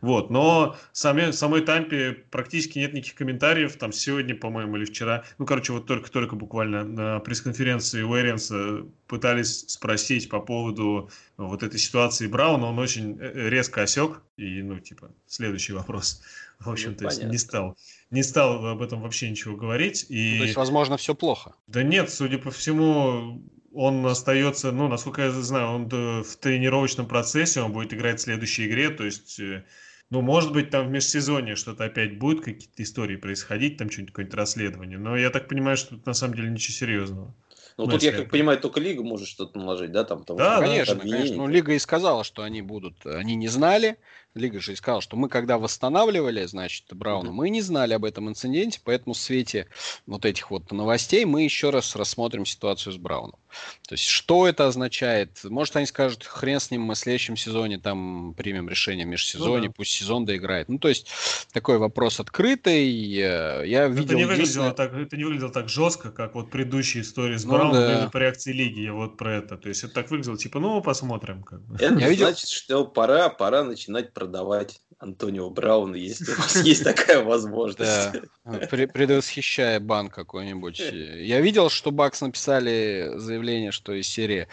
Вот, 0.00 0.30
но 0.30 0.76
сами, 0.92 1.30
самой 1.30 1.60
Тампе 1.60 2.12
практически 2.30 2.78
нет 2.78 2.94
никаких 2.94 3.16
комментариев. 3.16 3.76
Там 3.76 3.92
сегодня, 3.92 4.34
по-моему, 4.34 4.76
или 4.76 4.84
вчера, 4.84 5.24
ну, 5.38 5.46
короче, 5.46 5.72
вот 5.72 5.86
только-только 5.86 6.36
буквально 6.36 6.84
на 6.84 7.18
пресс-конференции 7.20 8.02
Уэренса 8.02 8.86
пытались 9.06 9.68
спросить 9.68 10.28
по 10.28 10.40
поводу 10.40 11.10
вот 11.36 11.62
этой 11.62 11.78
ситуации 11.78 12.26
Брауна, 12.28 12.66
он 12.66 12.78
очень 12.78 13.18
э, 13.20 13.32
э, 13.34 13.48
резко 13.50 13.82
осек, 13.82 14.22
и, 14.36 14.62
ну, 14.62 14.78
типа, 14.78 15.10
следующий 15.26 15.72
вопрос. 15.72 16.22
В 16.58 16.66
ну, 16.66 16.72
общем, 16.72 16.90
ну, 16.90 16.96
то 16.96 17.04
есть 17.06 17.22
не 17.22 17.38
стал, 17.38 17.76
не 18.10 18.22
стал 18.22 18.66
об 18.66 18.82
этом 18.82 19.00
вообще 19.00 19.30
ничего 19.30 19.56
говорить. 19.56 20.06
И... 20.08 20.32
Ну, 20.32 20.38
то 20.38 20.44
есть, 20.44 20.56
возможно, 20.56 20.96
все 20.96 21.14
плохо. 21.14 21.54
Да 21.66 21.82
нет, 21.82 22.10
судя 22.10 22.38
по 22.38 22.50
всему, 22.50 23.42
он 23.72 24.04
остается, 24.06 24.72
ну, 24.72 24.88
насколько 24.88 25.22
я 25.22 25.30
знаю, 25.30 25.68
он 25.68 25.88
в 26.22 26.36
тренировочном 26.36 27.06
процессе, 27.06 27.60
он 27.60 27.72
будет 27.72 27.94
играть 27.94 28.20
в 28.20 28.22
следующей 28.22 28.66
игре, 28.66 28.90
то 28.90 29.04
есть 29.04 29.40
э, 29.40 29.64
ну, 30.10 30.22
может 30.22 30.52
быть, 30.52 30.70
там 30.70 30.88
в 30.88 30.90
межсезонье 30.90 31.54
что-то 31.54 31.84
опять 31.84 32.18
будет, 32.18 32.44
какие-то 32.44 32.82
истории 32.82 33.16
происходить, 33.16 33.76
там 33.76 33.90
что-нибудь, 33.90 34.12
какое-нибудь 34.12 34.36
расследование. 34.36 34.98
Но 34.98 35.16
я 35.16 35.30
так 35.30 35.48
понимаю, 35.48 35.76
что 35.76 35.90
тут 35.90 36.06
на 36.06 36.14
самом 36.14 36.34
деле 36.34 36.50
ничего 36.50 36.74
серьезного. 36.74 37.34
Ну, 37.76 37.86
тут, 37.86 38.02
я 38.02 38.12
как 38.12 38.30
понимаю, 38.30 38.58
только 38.60 38.80
Лига 38.80 39.02
может 39.02 39.26
что-то 39.26 39.58
наложить, 39.58 39.92
да? 39.92 40.04
Там, 40.04 40.20
потому 40.20 40.38
да, 40.38 40.56
что 40.56 40.66
конечно, 40.66 40.96
конечно. 40.96 41.36
Ну, 41.36 41.48
Лига 41.48 41.72
и 41.72 41.78
сказала, 41.78 42.24
что 42.24 42.42
они 42.42 42.60
будут, 42.60 43.06
они 43.06 43.36
не 43.36 43.48
знали, 43.48 43.96
Лига 44.34 44.60
же 44.60 44.72
и 44.72 44.76
сказала, 44.76 45.00
что 45.00 45.16
мы 45.16 45.28
когда 45.28 45.58
восстанавливали, 45.58 46.44
значит, 46.44 46.84
Брауна, 46.92 47.32
мы 47.32 47.48
не 47.48 47.62
знали 47.62 47.94
об 47.94 48.04
этом 48.04 48.28
инциденте, 48.28 48.80
поэтому 48.84 49.14
в 49.14 49.18
свете 49.18 49.68
вот 50.06 50.24
этих 50.26 50.50
вот 50.50 50.70
новостей 50.72 51.24
мы 51.24 51.42
еще 51.42 51.70
раз 51.70 51.96
рассмотрим 51.96 52.44
ситуацию 52.44 52.92
с 52.92 52.96
Брауном. 52.96 53.39
То 53.88 53.94
есть, 53.94 54.06
что 54.06 54.46
это 54.46 54.66
означает? 54.66 55.40
Может, 55.44 55.76
они 55.76 55.86
скажут, 55.86 56.24
хрен 56.24 56.60
с 56.60 56.70
ним, 56.70 56.82
мы 56.82 56.94
в 56.94 56.98
следующем 56.98 57.36
сезоне 57.36 57.78
там 57.78 58.34
примем 58.34 58.68
решение 58.68 59.06
в 59.06 59.08
межсезонье, 59.08 59.62
ну, 59.62 59.66
да. 59.68 59.74
пусть 59.76 59.92
сезон 59.92 60.24
доиграет. 60.24 60.68
Ну, 60.68 60.78
то 60.78 60.88
есть, 60.88 61.08
такой 61.52 61.78
вопрос 61.78 62.20
открытый. 62.20 62.88
Я 62.88 63.88
видел... 63.88 64.04
Это 64.04 64.14
не, 64.14 64.24
выглядело 64.24 64.72
так, 64.72 64.94
это 64.94 65.16
не 65.16 65.24
выглядело 65.24 65.50
так 65.50 65.68
жестко, 65.68 66.10
как 66.10 66.34
вот 66.34 66.50
предыдущие 66.50 67.02
истории 67.02 67.36
с 67.36 67.44
ну, 67.44 67.52
Брауном 67.52 67.74
да. 67.74 68.10
по 68.12 68.18
реакции 68.18 68.52
Лиги, 68.52 68.80
я 68.80 68.92
вот 68.92 69.16
про 69.16 69.36
это. 69.36 69.56
То 69.56 69.68
есть, 69.68 69.84
это 69.84 69.94
так 69.94 70.10
выглядело, 70.10 70.36
типа, 70.38 70.60
ну, 70.60 70.80
посмотрим. 70.82 71.42
Как 71.42 71.60
бы. 71.62 71.76
Это 71.76 71.94
я 71.98 72.14
значит, 72.14 72.48
что 72.48 72.86
пора, 72.86 73.28
пора 73.28 73.64
начинать 73.64 74.12
продавать 74.12 74.80
Антонио 75.00 75.48
Брауна, 75.48 75.96
если 75.96 76.30
у 76.32 76.36
вас 76.36 76.62
есть 76.62 76.84
такая 76.84 77.24
возможность. 77.24 78.12
Да, 78.44 78.66
предвосхищая 78.68 79.80
банк 79.80 80.14
какой-нибудь. 80.14 80.78
Я 80.78 81.40
видел, 81.40 81.70
что 81.70 81.90
Бакс 81.90 82.20
написали 82.20 83.12
заявление, 83.16 83.72
что 83.72 83.94
из 83.94 84.06
серии 84.06 84.46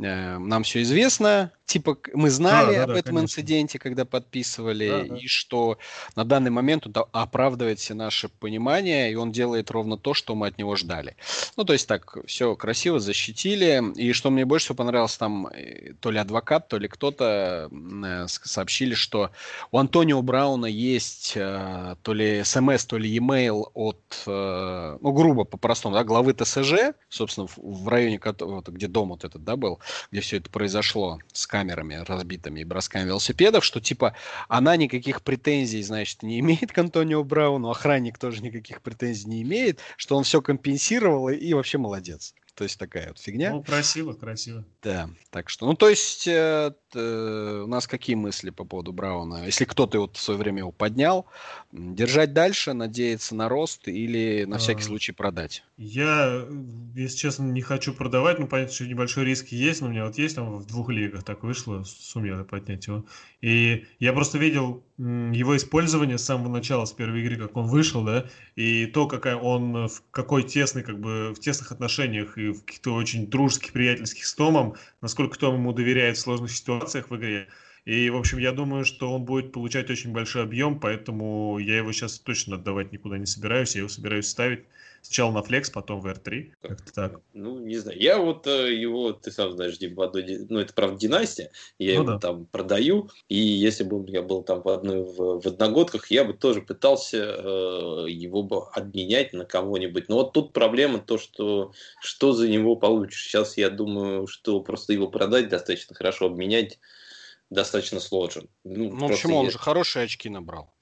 э, 0.00 0.38
«Нам 0.38 0.62
все 0.62 0.80
известно», 0.80 1.52
типа 1.72 1.96
мы 2.12 2.28
знали 2.28 2.74
об 2.74 2.90
этом 2.90 3.18
инциденте, 3.18 3.78
когда 3.78 4.04
подписывали, 4.04 5.18
и 5.18 5.26
что 5.26 5.78
на 6.16 6.24
данный 6.24 6.50
момент 6.50 6.86
он 6.86 6.94
оправдывает 7.12 7.78
все 7.78 7.94
наши 7.94 8.28
понимания, 8.28 9.10
и 9.10 9.14
он 9.14 9.32
делает 9.32 9.70
ровно 9.70 9.96
то, 9.96 10.12
что 10.12 10.34
мы 10.34 10.48
от 10.48 10.58
него 10.58 10.76
ждали. 10.76 11.16
Ну, 11.56 11.64
то 11.64 11.72
есть 11.72 11.88
так, 11.88 12.18
все 12.26 12.54
красиво 12.56 13.00
защитили, 13.00 13.82
и 13.96 14.12
что 14.12 14.30
мне 14.30 14.44
больше 14.44 14.66
всего 14.66 14.76
понравилось, 14.76 15.16
там 15.16 15.46
э, 15.46 15.94
то 16.00 16.10
ли 16.10 16.18
адвокат, 16.18 16.68
то 16.68 16.76
ли 16.76 16.88
кто-то 16.88 17.70
э, 17.70 18.26
сообщили, 18.28 18.94
что 18.94 19.30
у 19.70 19.78
Антонио 19.78 20.20
Брауна 20.20 20.66
есть 20.66 21.32
э, 21.36 21.96
то 22.02 22.12
ли 22.12 22.44
смс, 22.44 22.84
то 22.84 22.98
ли 22.98 23.08
e-mail 23.08 23.64
от, 23.72 24.24
э, 24.26 24.98
ну, 25.00 25.12
грубо, 25.12 25.44
по-простому, 25.44 25.94
да, 25.94 26.04
главы 26.04 26.34
ТСЖ, 26.34 26.92
собственно, 27.08 27.46
в, 27.46 27.56
в 27.56 27.88
районе, 27.88 28.20
где 28.66 28.88
дом 28.88 29.08
вот 29.08 29.24
этот, 29.24 29.42
да, 29.42 29.56
был, 29.56 29.80
где 30.10 30.20
все 30.20 30.36
это 30.36 30.50
произошло, 30.50 31.18
с 31.32 31.46
камерами 31.62 31.94
разбитыми 31.94 32.60
и 32.60 32.64
бросками 32.64 33.06
велосипедов, 33.06 33.64
что, 33.64 33.80
типа, 33.80 34.16
она 34.48 34.76
никаких 34.76 35.22
претензий, 35.22 35.82
значит, 35.82 36.22
не 36.22 36.40
имеет 36.40 36.72
к 36.72 36.78
Антонио 36.78 37.22
Брауну, 37.22 37.70
охранник 37.70 38.18
тоже 38.18 38.42
никаких 38.42 38.82
претензий 38.82 39.28
не 39.28 39.42
имеет, 39.42 39.78
что 39.96 40.16
он 40.16 40.24
все 40.24 40.42
компенсировал 40.42 41.28
и, 41.28 41.52
вообще 41.54 41.78
молодец. 41.78 42.34
То 42.54 42.64
есть 42.64 42.78
такая 42.78 43.08
вот 43.08 43.18
фигня. 43.18 43.52
Ну, 43.52 43.62
красиво, 43.62 44.12
красиво. 44.12 44.64
Да, 44.82 45.08
так 45.30 45.48
что, 45.48 45.66
ну, 45.66 45.74
то 45.74 45.88
есть 45.88 46.26
э, 46.26 46.74
э, 46.94 47.62
у 47.64 47.66
нас 47.66 47.86
какие 47.86 48.16
мысли 48.16 48.50
по 48.50 48.64
поводу 48.64 48.92
Брауна? 48.92 49.44
Если 49.46 49.64
кто-то 49.64 49.98
вот 50.00 50.16
в 50.16 50.20
свое 50.20 50.38
время 50.38 50.58
его 50.58 50.72
поднял, 50.72 51.26
держать 51.72 52.32
дальше, 52.32 52.72
надеяться 52.72 53.34
на 53.34 53.48
рост 53.48 53.88
или 53.88 54.44
на 54.44 54.58
всякий 54.58 54.82
а, 54.82 54.84
случай 54.84 55.12
продать? 55.12 55.64
Я, 55.76 56.46
если 56.94 57.16
честно, 57.16 57.44
не 57.44 57.62
хочу 57.62 57.94
продавать, 57.94 58.38
ну, 58.38 58.46
понятно, 58.46 58.74
что 58.74 58.86
небольшой 58.86 59.24
риск 59.24 59.48
есть, 59.48 59.80
но 59.80 59.88
у 59.88 59.90
меня 59.90 60.06
вот 60.06 60.18
есть 60.18 60.36
там 60.36 60.56
в 60.56 60.66
двух 60.66 60.90
лигах 60.90 61.24
так 61.24 61.42
вышло, 61.42 61.82
сумел 61.84 62.44
поднять 62.44 62.86
его. 62.86 63.04
И 63.40 63.86
я 63.98 64.12
просто 64.12 64.38
видел 64.38 64.84
его 64.98 65.56
использование 65.56 66.18
с 66.18 66.24
самого 66.24 66.48
начала, 66.48 66.84
с 66.84 66.92
первой 66.92 67.22
игры, 67.22 67.36
как 67.36 67.56
он 67.56 67.66
вышел, 67.66 68.04
да, 68.04 68.26
и 68.54 68.86
то, 68.86 69.06
какая 69.06 69.36
он 69.36 69.88
в 69.88 70.02
какой 70.10 70.42
тесный, 70.42 70.82
как 70.82 71.00
бы 71.00 71.32
в 71.34 71.40
тесных 71.40 71.72
отношениях 71.72 72.38
и 72.38 72.48
в 72.48 72.64
каких-то 72.64 72.94
очень 72.94 73.26
дружеских, 73.26 73.72
приятельских 73.72 74.26
с 74.26 74.34
Томом, 74.34 74.74
насколько 75.00 75.38
Том 75.38 75.54
ему 75.54 75.72
доверяет 75.72 76.16
в 76.16 76.20
сложных 76.20 76.52
ситуациях 76.52 76.81
в 77.10 77.16
игре. 77.16 77.48
И, 77.84 78.10
в 78.10 78.16
общем, 78.16 78.38
я 78.38 78.52
думаю, 78.52 78.84
что 78.84 79.12
он 79.12 79.24
будет 79.24 79.52
получать 79.52 79.90
очень 79.90 80.12
большой 80.12 80.42
объем, 80.44 80.78
поэтому 80.78 81.58
я 81.58 81.78
его 81.78 81.92
сейчас 81.92 82.18
точно 82.18 82.56
отдавать 82.56 82.92
никуда 82.92 83.18
не 83.18 83.26
собираюсь. 83.26 83.74
Я 83.74 83.80
его 83.80 83.88
собираюсь 83.88 84.28
ставить 84.28 84.64
Сначала 85.02 85.32
на 85.32 85.42
флекс, 85.42 85.68
потом 85.68 86.00
в 86.00 86.06
R3. 86.06 86.52
Как-то 86.62 86.92
так. 86.92 87.20
Ну, 87.34 87.58
не 87.58 87.76
знаю. 87.76 88.00
Я 88.00 88.18
вот 88.18 88.46
э, 88.46 88.72
его, 88.72 89.12
ты 89.12 89.32
сам 89.32 89.50
знаешь, 89.52 89.76
в 89.76 90.00
одной, 90.00 90.46
ну, 90.48 90.60
это, 90.60 90.72
правда, 90.72 90.96
династия. 90.96 91.50
Я 91.80 91.94
ну, 91.94 92.02
его 92.02 92.12
да. 92.12 92.18
там 92.20 92.46
продаю. 92.46 93.10
И 93.28 93.36
если 93.36 93.82
бы 93.82 94.08
я 94.08 94.22
был 94.22 94.44
там 94.44 94.62
в 94.62 94.68
одной 94.68 95.02
в, 95.02 95.40
в 95.40 95.46
одногодках, 95.46 96.08
я 96.12 96.24
бы 96.24 96.34
тоже 96.34 96.62
пытался 96.62 97.18
э, 97.18 98.06
его 98.10 98.44
бы 98.44 98.64
обменять 98.68 99.32
на 99.32 99.44
кого-нибудь. 99.44 100.08
Но 100.08 100.18
вот 100.18 100.34
тут 100.34 100.52
проблема 100.52 101.00
то, 101.00 101.18
что 101.18 101.72
что 102.00 102.32
за 102.32 102.48
него 102.48 102.76
получишь. 102.76 103.24
Сейчас 103.24 103.56
я 103.56 103.70
думаю, 103.70 104.28
что 104.28 104.60
просто 104.60 104.92
его 104.92 105.08
продать 105.08 105.48
достаточно 105.48 105.96
хорошо, 105.96 106.26
обменять 106.26 106.78
достаточно 107.50 107.98
сложно. 107.98 108.44
Ну, 108.62 108.92
ну 108.92 109.08
почему? 109.08 109.36
Он 109.36 109.50
же 109.50 109.58
хорошие 109.58 110.04
очки 110.04 110.28
набрал. 110.28 110.72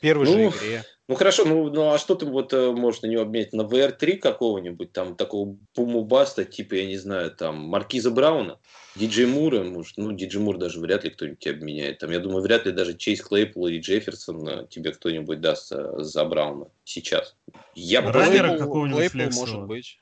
Первой 0.00 0.26
ну, 0.26 0.52
же 0.52 0.56
игре. 0.56 0.84
Ну 1.08 1.14
хорошо, 1.14 1.46
ну, 1.46 1.70
ну 1.70 1.90
а 1.90 1.98
что 1.98 2.14
ты 2.14 2.26
вот 2.26 2.52
э, 2.52 2.70
можешь 2.70 3.00
на 3.00 3.06
него 3.06 3.22
обменять? 3.22 3.54
На 3.54 3.62
VR3 3.62 4.18
какого-нибудь, 4.18 4.92
там 4.92 5.16
такого 5.16 5.56
буму-баста, 5.74 6.44
типа, 6.44 6.74
я 6.74 6.86
не 6.86 6.98
знаю, 6.98 7.30
там, 7.30 7.56
Маркиза 7.56 8.10
Брауна, 8.10 8.58
Диджей 8.94 9.24
Мура, 9.24 9.64
может, 9.64 9.96
ну, 9.96 10.12
Диджей 10.12 10.42
Мур 10.42 10.58
даже 10.58 10.80
вряд 10.80 11.04
ли 11.04 11.10
кто-нибудь 11.10 11.38
тебя 11.38 11.54
обменяет. 11.54 12.00
Там, 12.00 12.10
я 12.10 12.18
думаю, 12.18 12.42
вряд 12.42 12.66
ли 12.66 12.72
даже 12.72 12.92
Чейз 12.92 13.22
Клейпл 13.22 13.66
или 13.68 13.80
Джефферсон 13.80 14.48
э, 14.48 14.66
тебе 14.68 14.92
кто-нибудь 14.92 15.40
даст 15.40 15.72
э, 15.72 15.94
за 15.96 16.26
Брауна 16.26 16.66
сейчас. 16.84 17.34
Я 17.74 18.02
Раннера 18.02 18.58
какого-нибудь 18.58 19.10
Клейпл, 19.10 19.34
может 19.34 19.62
быть. 19.62 19.98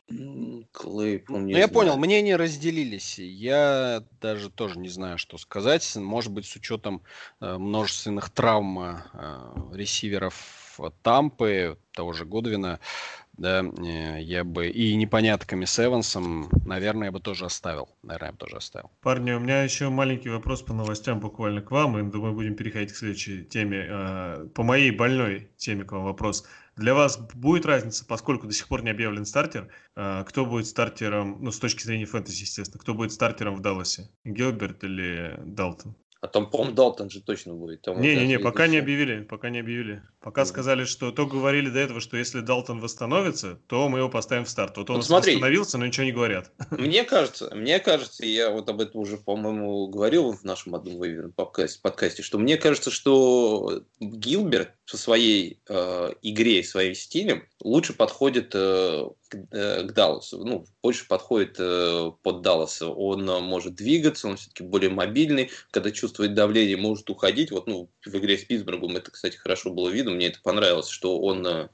Клейпл, 0.73 1.37
не 1.37 1.53
Ну, 1.53 1.59
я 1.59 1.69
понял, 1.69 1.97
мнения 1.99 2.35
разделились. 2.35 3.21
Я 3.21 4.03
даже 4.21 4.51
тоже 4.51 4.81
не 4.81 4.89
знаю, 4.89 5.19
что 5.19 5.39
сказать. 5.39 5.95
Может 5.95 6.33
быть, 6.33 6.47
с 6.47 6.57
учетом 6.57 7.03
э, 7.41 7.57
множественных 7.59 8.31
травм 8.31 8.81
э, 8.81 8.97
ресиверов 9.73 10.66
Тампы, 11.03 11.79
того 11.93 12.13
же 12.13 12.25
Годвина, 12.25 12.81
да, 13.37 13.63
э, 13.63 14.23
я 14.23 14.45
бы 14.45 14.69
и 14.69 14.95
непонятками 14.95 15.67
с 15.67 15.85
Эвансом, 15.85 16.49
наверное, 16.65 17.09
я 17.09 17.13
бы 17.13 17.21
тоже 17.21 17.45
оставил. 17.45 17.89
Наверное, 18.03 18.29
я 18.29 18.33
бы 18.33 18.39
тоже 18.39 18.57
оставил. 18.57 18.91
Парни, 19.03 19.33
у 19.33 19.41
меня 19.41 19.63
еще 19.63 19.91
маленький 19.91 20.31
вопрос 20.31 20.63
по 20.63 20.73
новостям 20.73 21.21
буквально 21.21 21.61
к 21.61 21.71
вам, 21.71 21.99
и 21.99 22.03
мы 22.03 22.33
будем 22.33 22.55
переходить 22.55 22.93
к 22.93 22.97
следующей 22.97 23.45
теме. 23.45 23.87
А, 23.91 24.47
по 24.55 24.63
моей 24.63 24.91
больной 24.91 25.51
теме 25.57 25.85
к 25.85 25.93
вам 25.93 26.05
вопрос. 26.05 26.47
Для 26.77 26.95
вас 26.95 27.19
будет 27.19 27.67
разница, 27.67 28.05
поскольку 28.07 28.47
до 28.47 28.53
сих 28.53 28.69
пор 28.69 28.83
не 28.83 28.91
объявлен 28.91 29.25
стартер, 29.25 29.71
кто 29.95 30.45
будет 30.45 30.67
стартером, 30.67 31.39
ну, 31.41 31.51
с 31.51 31.59
точки 31.59 31.83
зрения 31.83 32.05
фэнтези, 32.05 32.43
естественно, 32.43 32.79
кто 32.79 32.93
будет 32.93 33.13
стартером 33.13 33.57
в 33.57 33.61
Далласе? 33.61 34.11
Гилберт 34.25 34.85
или 34.85 35.41
Далтон? 35.47 35.95
А 36.21 36.29
там, 36.29 36.51
по-моему, 36.51 36.75
Далтон 36.75 37.09
же 37.09 37.23
точно 37.23 37.55
будет. 37.55 37.87
Не-не-не, 37.87 38.39
пока 38.39 38.67
не 38.67 38.79
объявили, 38.79 39.23
пока 39.23 39.49
не 39.49 39.61
объявили. 39.61 40.03
Пока 40.27 40.45
сказали, 40.45 40.83
что 40.87 41.13
то 41.13 41.25
говорили 41.25 41.71
до 41.71 41.79
этого, 41.79 42.01
что 42.01 42.17
если 42.17 42.41
Далтон 42.41 42.81
восстановится, 42.81 43.61
то 43.69 43.89
мы 43.89 43.99
его 43.99 44.09
поставим 44.09 44.45
в 44.45 44.49
старт. 44.49 44.77
Вот 44.77 44.91
он 44.91 44.97
вот 44.97 45.07
смотри, 45.07 45.35
восстановился, 45.35 45.79
но 45.79 45.87
ничего 45.87 46.05
не 46.05 46.11
говорят. 46.11 46.51
Мне 46.73 47.05
кажется, 47.05 47.55
мне 47.55 47.79
кажется, 47.79 48.27
я 48.27 48.51
вот 48.51 48.69
об 48.69 48.81
этом 48.81 49.03
уже, 49.03 49.19
по-моему, 49.19 49.87
говорил 49.87 50.33
в 50.33 50.43
нашем 50.43 50.75
одном 50.75 50.97
выверенном 50.97 51.31
подкасте, 51.31 51.79
подкасте, 51.81 52.25
что 52.25 52.39
мне 52.39 52.57
кажется, 52.57 52.91
что 52.91 53.85
Гилберт 54.01 54.73
со 54.85 54.99
своей 54.99 55.61
э, 55.69 56.13
игре, 56.23 56.65
своим 56.65 56.97
стилем 56.97 57.45
лучше 57.61 57.93
подходит 57.93 58.51
э, 58.55 59.09
к, 59.29 59.37
э, 59.53 59.83
к 59.85 59.93
Далласу. 59.93 60.45
Ну, 60.45 60.67
больше 60.83 61.07
подходит 61.07 61.57
э, 61.59 62.11
под 62.23 62.43
Далласа. 62.43 62.89
Он 62.89 63.29
э, 63.29 63.41
может 63.41 63.75
двигаться, 63.75 64.29
он 64.29 64.37
все-таки 64.37 64.63
более 64.63 64.91
мобильный. 64.91 65.51
Когда 65.71 65.91
чувствует 65.91 66.35
давление, 66.35 66.77
может 66.77 67.11
уходить. 67.11 67.51
Вот, 67.51 67.67
ну, 67.67 67.91
в 68.05 68.17
игре 68.17 68.39
с 68.39 68.45
Питтсбургом 68.45 68.97
это, 68.97 69.11
кстати, 69.11 69.37
хорошо 69.37 69.71
было 69.71 69.89
видно 69.89 70.16
мне 70.17 70.29
это 70.29 70.41
понравилось, 70.43 70.89
что 70.89 71.21
он 71.21 71.47
э, 71.47 71.69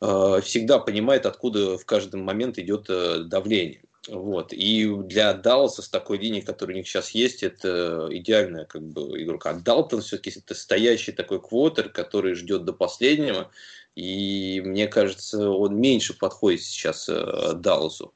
э, 0.00 0.40
всегда 0.42 0.78
понимает, 0.78 1.26
откуда 1.26 1.78
в 1.78 1.84
каждый 1.84 2.20
момент 2.20 2.58
идет 2.58 2.86
э, 2.88 3.20
давление. 3.24 3.82
Вот. 4.08 4.52
И 4.52 4.86
для 5.04 5.34
Далласа 5.34 5.82
с 5.82 5.88
такой 5.88 6.18
линией, 6.18 6.42
которая 6.42 6.74
у 6.74 6.78
них 6.78 6.88
сейчас 6.88 7.10
есть, 7.10 7.42
это 7.42 8.08
идеальная 8.10 8.64
как 8.64 8.82
бы, 8.82 9.22
игрука. 9.22 9.50
А 9.50 9.54
Далтон 9.54 10.00
все-таки 10.00 10.32
это 10.38 10.54
стоящий 10.54 11.12
такой 11.12 11.40
квотер, 11.40 11.90
который 11.90 12.34
ждет 12.34 12.64
до 12.64 12.72
последнего. 12.72 13.50
И 13.94 14.62
мне 14.64 14.88
кажется, 14.88 15.50
он 15.50 15.78
меньше 15.78 16.16
подходит 16.16 16.62
сейчас 16.62 17.08
э, 17.08 17.52
Далласу. 17.54 18.14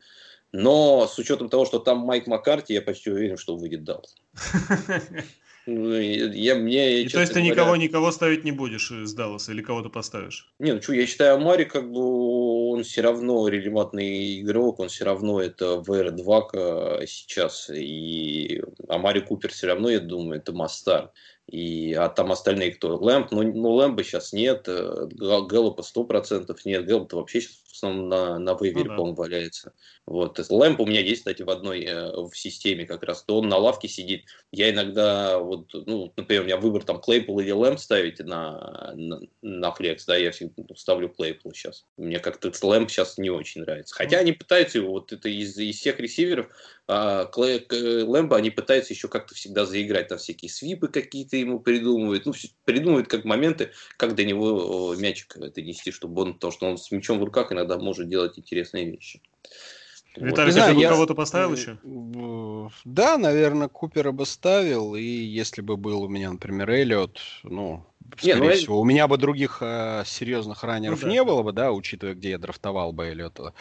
Но 0.52 1.06
с 1.06 1.18
учетом 1.18 1.48
того, 1.48 1.66
что 1.66 1.80
там 1.80 1.98
Майк 1.98 2.26
Маккарти, 2.26 2.74
я 2.74 2.82
почти 2.82 3.10
уверен, 3.10 3.36
что 3.36 3.56
выйдет 3.56 3.84
Даллас. 3.84 4.14
Ну, 5.66 5.94
я, 5.94 6.56
мне, 6.56 7.00
и 7.00 7.08
то 7.08 7.20
есть 7.20 7.32
ты 7.32 7.40
говоря... 7.40 7.54
никого, 7.54 7.76
никого 7.76 8.10
ставить 8.12 8.44
не 8.44 8.52
будешь 8.52 8.90
из 8.90 9.14
Далласа 9.14 9.52
или 9.52 9.62
кого-то 9.62 9.88
поставишь? 9.88 10.52
Не, 10.58 10.74
ну 10.74 10.82
что, 10.82 10.92
я 10.92 11.06
считаю, 11.06 11.36
Амари 11.36 11.64
как 11.64 11.90
бы 11.90 12.70
он 12.70 12.82
все 12.82 13.00
равно 13.00 13.48
релевантный 13.48 14.42
игрок, 14.42 14.80
он 14.80 14.88
все 14.88 15.06
равно 15.06 15.40
это 15.40 15.76
ВР-2 15.76 17.06
сейчас, 17.06 17.70
и 17.70 18.62
Амари 18.88 19.20
Купер 19.20 19.50
все 19.52 19.68
равно, 19.68 19.88
я 19.88 20.00
думаю, 20.00 20.40
это 20.40 20.52
Мастар. 20.52 21.12
И, 21.46 21.92
а 21.92 22.08
там 22.08 22.32
остальные 22.32 22.72
кто? 22.72 22.96
Лэмп, 22.96 23.30
ну, 23.32 23.42
ну 23.42 23.72
Лэмпа 23.72 24.02
сейчас 24.02 24.32
нет, 24.32 24.64
э, 24.66 25.06
Гэллопа 25.10 25.82
процентов 26.04 26.64
нет, 26.64 26.86
Гэллоп 26.86 27.12
вообще 27.12 27.42
сейчас 27.42 27.64
в 27.74 27.76
основном 27.76 28.08
на, 28.08 28.38
на 28.38 28.56
вейвере, 28.58 28.84
ну, 28.84 28.90
да. 28.90 28.96
по-моему, 28.96 29.16
валяется. 29.16 29.72
Вот. 30.06 30.38
Лэмп 30.48 30.80
у 30.80 30.86
меня 30.86 31.00
есть, 31.00 31.22
кстати, 31.22 31.42
в 31.42 31.50
одной 31.50 31.84
э, 31.84 32.12
в 32.12 32.32
системе 32.34 32.86
как 32.86 33.02
раз, 33.02 33.24
то 33.24 33.38
он 33.38 33.48
на 33.48 33.56
лавке 33.56 33.88
сидит. 33.88 34.26
Я 34.52 34.70
иногда, 34.70 35.38
вот, 35.38 35.70
ну, 35.72 36.12
например, 36.16 36.42
у 36.42 36.44
меня 36.44 36.56
выбор 36.56 36.84
там 36.84 37.00
Клейпл 37.00 37.40
или 37.40 37.50
Лэмп 37.50 37.80
ставить 37.80 38.20
на, 38.20 38.92
на, 38.94 39.20
на 39.42 39.72
флекс, 39.72 40.06
да, 40.06 40.16
я 40.16 40.30
всегда 40.30 40.62
ставлю 40.76 41.08
Клейпл 41.08 41.50
сейчас. 41.50 41.84
Мне 41.96 42.20
как-то 42.20 42.52
Лэмп 42.62 42.88
сейчас 42.90 43.18
не 43.18 43.30
очень 43.30 43.62
нравится. 43.62 43.94
Хотя 43.94 44.18
они 44.18 44.32
пытаются 44.32 44.78
его, 44.78 44.92
вот 44.92 45.12
это 45.12 45.28
из, 45.28 45.58
из 45.58 45.76
всех 45.76 45.98
ресиверов, 45.98 46.46
а, 46.86 47.24
Клей, 47.24 47.66
Лэмбо, 48.02 48.36
они 48.36 48.50
пытаются 48.50 48.92
еще 48.92 49.08
как-то 49.08 49.34
всегда 49.34 49.64
заиграть, 49.66 50.08
там 50.08 50.18
всякие 50.18 50.50
свипы 50.50 50.88
какие-то 50.88 51.33
ему 51.40 51.60
придумывают, 51.60 52.26
ну, 52.26 52.32
придумывают 52.64 53.08
как 53.08 53.24
моменты, 53.24 53.72
как 53.96 54.14
до 54.14 54.24
него 54.24 54.94
мячик 54.98 55.36
это 55.36 55.62
нести, 55.62 55.90
чтобы 55.90 56.22
он, 56.22 56.38
то, 56.38 56.50
что 56.50 56.66
он 56.66 56.78
с 56.78 56.90
мячом 56.90 57.18
в 57.18 57.24
руках 57.24 57.52
иногда 57.52 57.78
может 57.78 58.08
делать 58.08 58.38
интересные 58.38 58.90
вещи. 58.90 59.20
Виталий, 60.16 60.52
вот. 60.52 60.66
ты 60.66 60.74
бы 60.74 60.80
я... 60.80 60.90
кого-то 60.90 61.14
поставил 61.14 61.54
еще? 61.54 61.78
Да, 62.84 63.18
наверное, 63.18 63.68
Купера 63.68 64.12
бы 64.12 64.26
ставил, 64.26 64.94
и 64.94 65.02
если 65.02 65.60
бы 65.60 65.76
был 65.76 66.02
у 66.02 66.08
меня, 66.08 66.30
например, 66.30 66.70
Эллиот, 66.70 67.18
ну, 67.42 67.84
скорее 68.16 68.40
не, 68.40 68.48
ну, 68.48 68.54
всего, 68.54 68.80
у 68.80 68.84
меня 68.84 69.08
бы 69.08 69.16
других 69.18 69.58
э, 69.60 70.04
серьезных 70.06 70.62
раннеров 70.62 71.02
ну, 71.02 71.08
да. 71.08 71.12
не 71.12 71.24
было 71.24 71.42
бы, 71.42 71.52
да, 71.52 71.72
учитывая, 71.72 72.14
где 72.14 72.30
я 72.30 72.38
драфтовал 72.38 72.92
бы 72.92 73.06
Эллиота, 73.06 73.54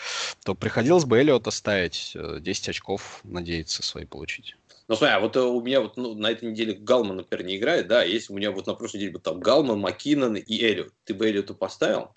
то 0.44 0.54
приходилось 0.54 1.06
бы 1.06 1.18
Эллиота 1.18 1.50
ставить, 1.50 2.16
10 2.16 2.70
очков 2.70 3.22
надеяться 3.24 3.82
свои 3.82 4.06
получить. 4.06 4.56
Ну, 4.88 4.96
смотри, 4.96 5.16
а 5.16 5.20
вот 5.20 5.36
э, 5.38 5.42
у 5.42 5.62
меня 5.62 5.80
вот 5.80 5.96
ну, 5.96 6.14
на 6.14 6.32
этой 6.32 6.52
неделе 6.52 6.74
Галман, 6.74 7.18
например, 7.18 7.46
не 7.46 7.58
играет, 7.58 7.88
да, 7.88 8.04
если 8.04 8.34
у 8.34 8.36
меня 8.36 8.52
вот 8.52 8.68
на 8.68 8.74
прошлой 8.74 8.98
неделе 8.98 9.14
бы 9.14 9.20
там 9.20 9.40
Галман, 9.40 9.80
Маккинон 9.80 10.36
и 10.36 10.62
Эллиот, 10.62 10.94
ты 11.06 11.14
бы 11.14 11.28
Эллиоту 11.28 11.56
поставил? 11.56 12.14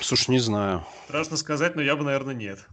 Слушай, 0.00 0.32
не 0.32 0.40
знаю. 0.40 0.84
Страшно 1.06 1.36
сказать, 1.36 1.76
но 1.76 1.82
я 1.82 1.94
бы, 1.94 2.02
наверное, 2.02 2.34
нет. 2.34 2.66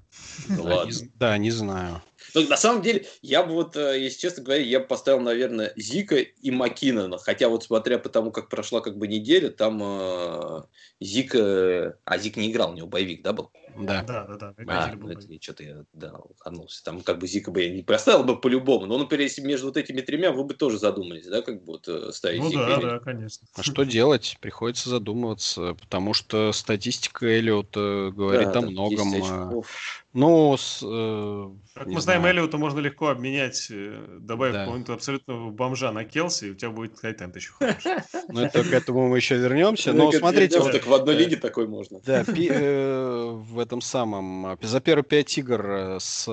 Да, 0.48 0.62
ладно. 0.62 0.92
Не, 0.92 1.12
да, 1.16 1.38
не 1.38 1.52
знаю. 1.52 2.02
Ну, 2.36 2.48
на 2.48 2.58
самом 2.58 2.82
деле, 2.82 3.06
я 3.22 3.44
бы 3.44 3.54
вот, 3.54 3.76
э, 3.76 4.00
если 4.00 4.20
честно 4.20 4.44
говоря, 4.44 4.62
я 4.62 4.80
бы 4.80 4.86
поставил, 4.86 5.20
наверное, 5.20 5.74
Зика 5.76 6.18
и 6.18 6.52
Макинона. 6.52 7.18
Хотя 7.18 7.50
вот 7.50 7.64
смотря 7.64 7.98
по 7.98 8.10
тому, 8.10 8.32
как 8.32 8.50
прошла 8.50 8.82
как 8.82 8.98
бы 8.98 9.08
неделя, 9.08 9.50
там 9.50 9.80
э, 9.82 10.62
Зика... 11.00 11.98
А 12.06 12.18
Зик 12.18 12.38
не 12.38 12.52
играл, 12.52 12.72
у 12.72 12.76
него 12.76 12.88
боевик, 12.88 13.24
да, 13.24 13.34
был? 13.34 13.52
Да. 13.78 14.04
Да, 14.04 14.26
да, 14.26 14.38
да. 14.38 14.54
А, 14.68 14.96
это, 15.10 15.42
что-то 15.42 15.64
я, 15.64 15.86
да, 15.94 16.14
ханулся. 16.40 16.84
Там 16.84 17.02
как 17.02 17.20
бы 17.20 17.28
Зика 17.28 17.52
бы 17.52 17.64
я 17.64 17.70
не 17.70 17.84
поставил 17.84 18.24
бы 18.24 18.40
по-любому. 18.40 18.86
Но, 18.86 18.98
например, 18.98 19.24
если 19.24 19.42
между 19.42 19.68
вот 19.68 19.78
этими 19.78 20.02
тремя, 20.02 20.32
вы 20.32 20.44
бы 20.44 20.54
тоже 20.54 20.78
задумались, 20.78 21.28
да, 21.28 21.42
как 21.42 21.64
бы 21.64 21.74
вот 21.74 21.88
э, 21.88 22.12
ставить 22.12 22.42
Ну 22.42 22.50
Зика 22.50 22.66
да, 22.66 22.76
или... 22.76 22.82
да, 22.82 23.00
конечно. 23.00 23.48
А 23.56 23.64
что 23.64 23.84
делать? 23.84 24.38
Приходится 24.42 24.90
задумываться, 24.90 25.76
потому 25.76 26.14
что 26.14 26.52
статистика 26.52 27.26
Эллиота 27.26 28.12
говорит 28.14 28.52
да, 28.52 28.60
о 28.60 28.62
многом. 28.64 29.14
А 29.24 30.09
ну, 30.14 30.57
с, 30.57 30.82
э, 30.84 31.49
как 31.76 31.88
мы 31.88 32.01
знаем, 32.01 32.26
Эллиота 32.26 32.57
можно 32.57 32.80
легко 32.80 33.10
обменять, 33.10 33.68
э, 33.70 34.18
добавив 34.20 34.53
да. 34.53 34.60
какого-нибудь 34.62 34.89
абсолютно 34.89 35.49
бомжа 35.51 35.91
на 35.91 36.03
Келси, 36.03 36.45
и 36.45 36.51
у 36.51 36.55
тебя 36.55 36.72
будет 36.72 36.97
хайтенд 36.97 37.36
еще 37.36 37.51
хороший. 37.51 38.01
Ну, 38.30 38.41
это 38.41 38.64
к 38.64 38.74
этому 38.74 39.07
мы 39.07 39.18
еще 39.18 39.38
вернемся. 39.38 39.93
Но 39.93 40.12
смотрите... 40.12 40.60
Так 40.60 40.88
в 40.88 40.93
одной 40.93 41.16
лиге 41.16 41.36
такой 41.36 41.68
можно. 41.68 41.99
Да, 42.05 42.24
э, 42.28 43.30
в 43.32 43.60
этом 43.60 43.82
самом... 43.82 44.57
За 44.62 44.80
первые 44.80 45.03
пять 45.03 45.38
игр 45.38 45.97
с 45.99 46.28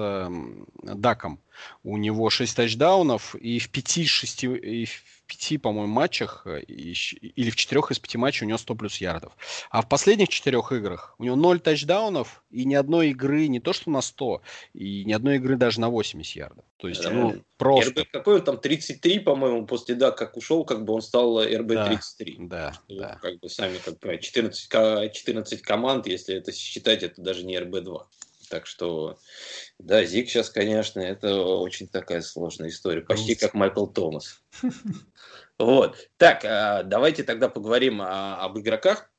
Даком 0.82 1.40
У 1.82 1.96
него 1.96 2.30
6 2.30 2.56
тачдаунов, 2.56 3.34
и 3.34 3.58
в 3.58 3.70
5-6 3.70 4.58
и 4.58 4.84
в 4.86 5.02
пяти, 5.26 5.58
по-моему, 5.58 5.92
матчах 5.92 6.42
э, 6.46 6.60
или 6.62 7.50
в 7.50 7.56
четырех 7.56 7.90
из 7.90 7.98
пяти 7.98 8.18
матчей 8.18 8.44
у 8.44 8.48
него 8.48 8.58
100 8.58 8.74
плюс 8.74 8.98
ярдов. 8.98 9.32
А 9.70 9.82
в 9.82 9.88
последних 9.88 10.28
четырех 10.28 10.72
играх 10.72 11.14
у 11.18 11.24
него 11.24 11.36
0 11.36 11.60
тачдаунов 11.60 12.42
и 12.50 12.64
ни 12.64 12.74
одной 12.74 13.10
игры 13.10 13.48
не 13.48 13.60
то 13.60 13.72
что 13.72 13.90
на 13.90 14.00
100, 14.00 14.42
и 14.74 15.04
ни 15.04 15.12
одной 15.12 15.36
игры 15.36 15.56
даже 15.56 15.80
на 15.80 15.90
80 15.90 16.36
ярдов. 16.36 16.64
То 16.78 16.88
есть, 16.88 17.02
ну, 17.08 17.42
просто... 17.56 18.02
РБ 18.02 18.10
какой 18.12 18.34
он 18.36 18.44
там, 18.44 18.60
33, 18.60 19.20
по-моему, 19.20 19.66
после, 19.66 19.94
да, 19.94 20.10
как 20.10 20.36
ушел, 20.36 20.64
как 20.64 20.84
бы 20.84 20.92
он 20.92 21.02
стал 21.02 21.42
РБ-33. 21.42 22.36
Да, 22.38 22.46
да, 22.46 22.80
ну, 22.88 22.98
да. 22.98 23.18
Как 23.20 23.38
бы 23.40 23.48
сами, 23.48 23.78
как 23.78 23.98
бы, 23.98 24.18
14, 24.18 25.12
14 25.12 25.62
команд, 25.62 26.06
если 26.06 26.36
это 26.36 26.52
считать, 26.52 27.02
это 27.02 27.20
даже 27.22 27.44
не 27.44 27.56
РБ-2. 27.58 28.04
Так 28.48 28.66
что, 28.66 29.18
да, 29.78 30.04
Зик 30.04 30.28
сейчас, 30.28 30.50
конечно, 30.50 31.00
это 31.00 31.42
очень 31.42 31.86
такая 31.86 32.22
сложная 32.22 32.70
история. 32.70 33.02
Почти 33.02 33.34
как 33.34 33.54
Майкл 33.54 33.86
Томас. 33.86 34.42
Вот. 35.58 35.96
Так, 36.18 36.44
а, 36.44 36.82
давайте 36.82 37.22
тогда 37.22 37.48
поговорим 37.48 38.02
об 38.02 38.58
игроках. 38.58 39.10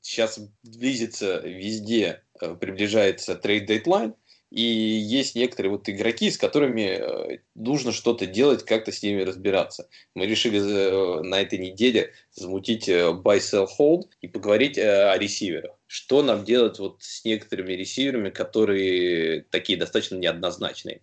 Сейчас 0.00 0.40
близится 0.62 1.40
везде, 1.40 2.22
э, 2.40 2.54
приближается 2.54 3.34
trade 3.34 3.63
deadline. 3.63 4.14
И 4.50 4.62
есть 4.62 5.34
некоторые 5.34 5.72
вот 5.72 5.88
игроки, 5.88 6.30
с 6.30 6.38
которыми 6.38 6.80
э, 6.80 7.38
нужно 7.54 7.92
что-то 7.92 8.26
делать, 8.26 8.64
как-то 8.64 8.92
с 8.92 9.02
ними 9.02 9.22
разбираться. 9.22 9.88
Мы 10.14 10.26
решили 10.26 10.58
э, 10.58 11.22
на 11.22 11.40
этой 11.40 11.58
неделе 11.58 12.14
замутить 12.32 12.88
buy, 12.88 13.38
sell, 13.38 13.68
hold 13.78 14.04
и 14.22 14.28
поговорить 14.28 14.78
о 14.78 15.18
ресиверах. 15.18 15.76
Что 15.86 16.22
нам 16.22 16.44
делать 16.44 16.78
вот 16.78 17.02
с 17.02 17.24
некоторыми 17.24 17.74
ресиверами, 17.74 18.30
которые 18.30 19.42
такие 19.50 19.78
достаточно 19.78 20.16
неоднозначные. 20.16 21.02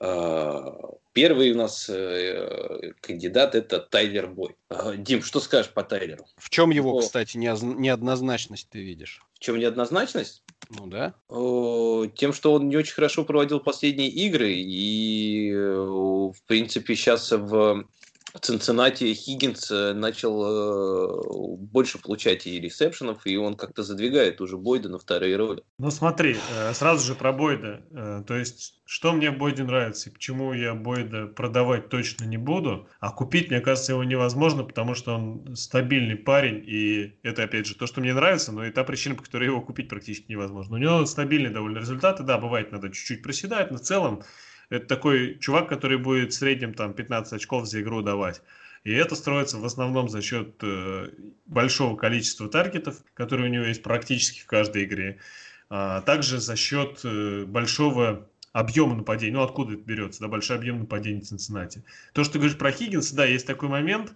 А, 0.00 0.76
первый 1.12 1.52
у 1.52 1.56
нас 1.56 1.88
э, 1.88 2.92
кандидат 3.00 3.54
это 3.54 3.78
Тайлер 3.78 4.26
Бой. 4.26 4.56
А, 4.68 4.94
Дим, 4.96 5.22
что 5.22 5.40
скажешь 5.40 5.72
по 5.72 5.84
Тайлеру? 5.84 6.26
В 6.36 6.50
чем 6.50 6.70
его, 6.70 6.98
кстати, 6.98 7.36
неоднозначность 7.36 8.68
ты 8.70 8.82
видишь? 8.82 9.22
В 9.34 9.38
чем 9.38 9.58
неоднозначность? 9.58 10.42
Ну 10.70 10.86
да. 10.86 11.14
Тем, 12.16 12.32
что 12.32 12.54
он 12.54 12.68
не 12.68 12.76
очень 12.76 12.94
хорошо 12.94 13.24
проводил 13.24 13.60
последние 13.60 14.08
игры, 14.08 14.52
и, 14.52 15.52
э, 15.52 15.74
в 15.76 16.42
принципе, 16.46 16.96
сейчас 16.96 17.30
в 17.30 17.86
в 18.34 18.40
Цинциннати 18.40 19.14
Хиггинс 19.14 19.70
э, 19.70 19.92
начал 19.94 20.44
э, 20.44 21.56
больше 21.56 21.98
получать 21.98 22.48
и 22.48 22.60
ресепшенов, 22.60 23.24
и 23.26 23.36
он 23.36 23.54
как-то 23.54 23.84
задвигает 23.84 24.40
уже 24.40 24.56
Бойда 24.56 24.88
на 24.88 24.98
вторые 24.98 25.36
роли. 25.36 25.62
Ну 25.78 25.90
смотри, 25.92 26.36
э, 26.52 26.74
сразу 26.74 27.06
же 27.06 27.14
про 27.14 27.32
Бойда. 27.32 28.24
То 28.26 28.36
есть, 28.36 28.82
что 28.86 29.12
мне 29.12 29.30
в 29.30 29.38
Бойде 29.38 29.62
нравится, 29.62 30.10
и 30.10 30.12
почему 30.12 30.52
я 30.52 30.74
Бойда 30.74 31.26
продавать 31.26 31.88
точно 31.90 32.24
не 32.24 32.36
буду, 32.36 32.88
а 32.98 33.12
купить, 33.12 33.50
мне 33.50 33.60
кажется, 33.60 33.92
его 33.92 34.02
невозможно, 34.02 34.64
потому 34.64 34.96
что 34.96 35.14
он 35.14 35.54
стабильный 35.54 36.16
парень, 36.16 36.64
и 36.66 37.16
это, 37.22 37.44
опять 37.44 37.66
же, 37.66 37.76
то, 37.76 37.86
что 37.86 38.00
мне 38.00 38.14
нравится, 38.14 38.50
но 38.50 38.66
и 38.66 38.72
та 38.72 38.82
причина, 38.82 39.14
по 39.14 39.22
которой 39.22 39.44
его 39.44 39.60
купить 39.60 39.88
практически 39.88 40.32
невозможно. 40.32 40.74
У 40.74 40.78
него 40.78 41.06
стабильные 41.06 41.52
довольно 41.52 41.78
результаты, 41.78 42.24
да, 42.24 42.38
бывает, 42.38 42.72
надо 42.72 42.90
чуть-чуть 42.90 43.22
проседать, 43.22 43.70
но 43.70 43.78
в 43.78 43.82
целом 43.82 44.24
это 44.70 44.86
такой 44.86 45.38
чувак, 45.38 45.68
который 45.68 45.98
будет 45.98 46.32
в 46.32 46.36
среднем 46.36 46.74
там 46.74 46.94
15 46.94 47.32
очков 47.34 47.66
за 47.66 47.80
игру 47.80 48.02
давать. 48.02 48.42
И 48.84 48.92
это 48.92 49.14
строится 49.14 49.58
в 49.58 49.64
основном 49.64 50.08
за 50.08 50.20
счет 50.20 50.56
э, 50.62 51.08
большого 51.46 51.96
количества 51.96 52.48
таргетов, 52.48 53.02
которые 53.14 53.48
у 53.48 53.52
него 53.52 53.64
есть 53.64 53.82
практически 53.82 54.40
в 54.40 54.46
каждой 54.46 54.84
игре. 54.84 55.18
А 55.70 56.02
также 56.02 56.38
за 56.38 56.54
счет 56.54 57.00
э, 57.04 57.44
большого 57.46 58.28
объема 58.52 58.94
нападений. 58.94 59.32
Ну, 59.32 59.42
откуда 59.42 59.74
это 59.74 59.82
берется? 59.82 60.20
Да, 60.20 60.28
большой 60.28 60.56
объем 60.56 60.80
нападений 60.80 61.20
в 61.20 61.24
Цинциннати. 61.24 61.82
То, 62.12 62.24
что 62.24 62.34
ты 62.34 62.38
говоришь 62.38 62.58
про 62.58 62.70
Хиггинса, 62.70 63.16
да, 63.16 63.24
есть 63.24 63.46
такой 63.46 63.68
момент. 63.68 64.14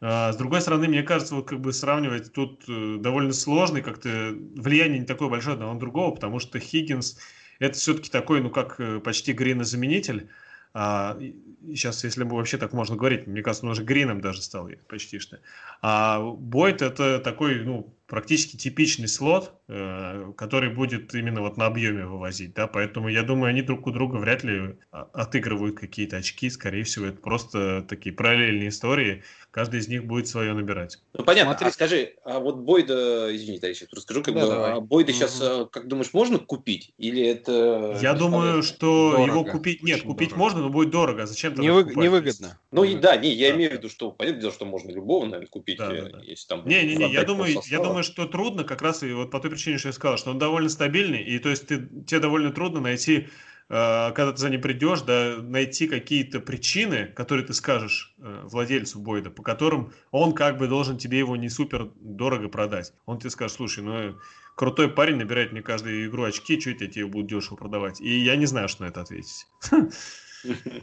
А, 0.00 0.32
с 0.32 0.36
другой 0.36 0.60
стороны, 0.60 0.88
мне 0.88 1.02
кажется, 1.02 1.34
вот 1.34 1.48
как 1.48 1.60
бы 1.60 1.72
сравнивать 1.72 2.32
тут 2.32 2.64
э, 2.68 2.96
довольно 2.98 3.32
сложно, 3.32 3.80
как-то 3.80 4.34
влияние 4.56 5.00
не 5.00 5.06
такое 5.06 5.28
большое 5.28 5.54
одного 5.54 5.74
на 5.74 5.80
другого, 5.80 6.14
потому 6.14 6.38
что 6.38 6.60
Хиггинс 6.60 7.18
это 7.58 7.76
все-таки 7.78 8.10
такой, 8.10 8.40
ну, 8.40 8.50
как 8.50 8.80
э, 8.80 9.00
почти 9.00 9.32
гринозаменитель. 9.32 10.28
А, 10.74 11.18
сейчас, 11.66 12.04
если 12.04 12.24
бы 12.24 12.36
вообще 12.36 12.58
так 12.58 12.72
можно 12.72 12.96
говорить, 12.96 13.26
мне 13.26 13.42
кажется, 13.42 13.66
он 13.66 13.72
уже 13.72 13.82
грином 13.82 14.20
даже 14.20 14.42
стал 14.42 14.68
почти 14.86 15.18
что. 15.18 15.40
А 15.82 16.20
Бойт 16.20 16.82
это 16.82 17.18
такой, 17.18 17.64
ну, 17.64 17.94
практически 18.08 18.56
типичный 18.56 19.06
слот, 19.06 19.52
э, 19.68 20.32
который 20.36 20.70
будет 20.70 21.14
именно 21.14 21.42
вот 21.42 21.58
на 21.58 21.66
объеме 21.66 22.06
вывозить, 22.06 22.54
да, 22.54 22.66
поэтому 22.66 23.08
я 23.08 23.22
думаю, 23.22 23.50
они 23.50 23.60
друг 23.60 23.86
у 23.86 23.90
друга 23.90 24.16
вряд 24.16 24.42
ли 24.42 24.78
а, 24.90 25.08
отыгрывают 25.12 25.78
какие-то 25.78 26.16
очки, 26.16 26.48
скорее 26.48 26.84
всего, 26.84 27.06
это 27.06 27.20
просто 27.20 27.84
такие 27.86 28.14
параллельные 28.14 28.70
истории, 28.70 29.22
каждый 29.50 29.80
из 29.80 29.88
них 29.88 30.04
будет 30.04 30.28
свое 30.28 30.52
набирать. 30.52 30.98
Ну, 31.14 31.24
понятно. 31.24 31.52
Смотри. 31.52 31.68
А 31.68 31.72
скажи, 31.72 32.14
а 32.24 32.38
вот 32.38 32.58
Бойда, 32.58 33.34
извини, 33.34 33.58
я 33.60 33.74
сейчас 33.74 33.88
расскажу, 33.92 34.22
как 34.22 34.34
да, 34.34 34.46
бы, 34.46 34.66
а 34.66 34.80
Бойда 34.80 35.10
угу. 35.10 35.18
сейчас, 35.18 35.42
как 35.70 35.88
думаешь, 35.88 36.12
можно 36.12 36.38
купить? 36.38 36.92
Или 36.98 37.26
это... 37.26 37.98
Я 38.00 38.14
думаю, 38.14 38.62
что 38.62 39.12
дорого. 39.12 39.30
его 39.30 39.44
купить... 39.44 39.82
Нет, 39.82 39.98
Очень 39.98 40.06
купить 40.06 40.28
дорого. 40.30 40.44
можно, 40.44 40.60
но 40.60 40.68
будет 40.68 40.90
дорого. 40.90 41.22
А 41.24 41.26
зачем 41.26 41.54
не 41.54 41.70
вы... 41.70 41.84
Невыгодно. 41.84 42.58
Ну, 42.70 42.84
и, 42.84 42.94
да, 42.94 43.16
не, 43.16 43.32
я 43.32 43.50
да. 43.50 43.56
имею 43.56 43.70
в 43.70 43.74
виду, 43.74 43.88
что, 43.88 44.12
понятное 44.12 44.42
дело, 44.42 44.52
что 44.52 44.64
можно 44.64 44.90
любого, 44.90 45.24
наверное, 45.24 45.48
купить, 45.48 45.78
да, 45.78 45.88
да, 45.88 46.08
да. 46.08 46.20
если 46.22 46.46
там... 46.46 46.66
Не, 46.66 46.82
не, 46.84 46.96
не, 46.96 47.12
я 47.12 47.24
думаю, 47.24 47.58
я 47.66 47.78
думаю, 47.78 47.97
что 48.02 48.26
трудно 48.26 48.64
как 48.64 48.82
раз 48.82 49.02
и 49.02 49.12
вот 49.12 49.30
по 49.30 49.40
той 49.40 49.50
причине, 49.50 49.78
что 49.78 49.88
я 49.88 49.92
сказал, 49.92 50.18
что 50.18 50.30
он 50.30 50.38
довольно 50.38 50.68
стабильный, 50.68 51.22
и 51.22 51.38
то 51.38 51.48
есть 51.48 51.66
ты, 51.66 51.86
тебе 52.06 52.20
довольно 52.20 52.50
трудно 52.50 52.80
найти 52.80 53.28
Э, 53.68 54.12
когда 54.12 54.32
ты 54.32 54.38
за 54.38 54.50
ним 54.50 54.60
придешь, 54.60 55.02
да, 55.02 55.36
найти 55.42 55.88
какие-то 55.88 56.40
причины, 56.40 57.06
которые 57.06 57.46
ты 57.46 57.52
скажешь 57.52 58.14
э, 58.18 58.42
владельцу 58.44 58.98
Бойда, 58.98 59.30
по 59.30 59.42
которым 59.42 59.92
он 60.10 60.32
как 60.32 60.58
бы 60.58 60.68
должен 60.68 60.96
тебе 60.96 61.18
его 61.18 61.36
не 61.36 61.48
супер 61.48 61.90
дорого 62.00 62.48
продать. 62.48 62.92
Он 63.06 63.18
тебе 63.18 63.30
скажет, 63.30 63.56
слушай, 63.56 63.84
ну 63.84 64.16
крутой 64.54 64.88
парень 64.88 65.16
набирает 65.16 65.52
мне 65.52 65.62
каждую 65.62 66.08
игру 66.08 66.24
очки, 66.24 66.58
что 66.58 66.70
это 66.70 66.86
тебе 66.86 67.06
будут 67.06 67.28
дешево 67.28 67.56
продавать? 67.56 68.00
И 68.00 68.18
я 68.18 68.36
не 68.36 68.46
знаю, 68.46 68.68
что 68.68 68.84
на 68.84 68.88
это 68.88 69.02
ответить. 69.02 69.46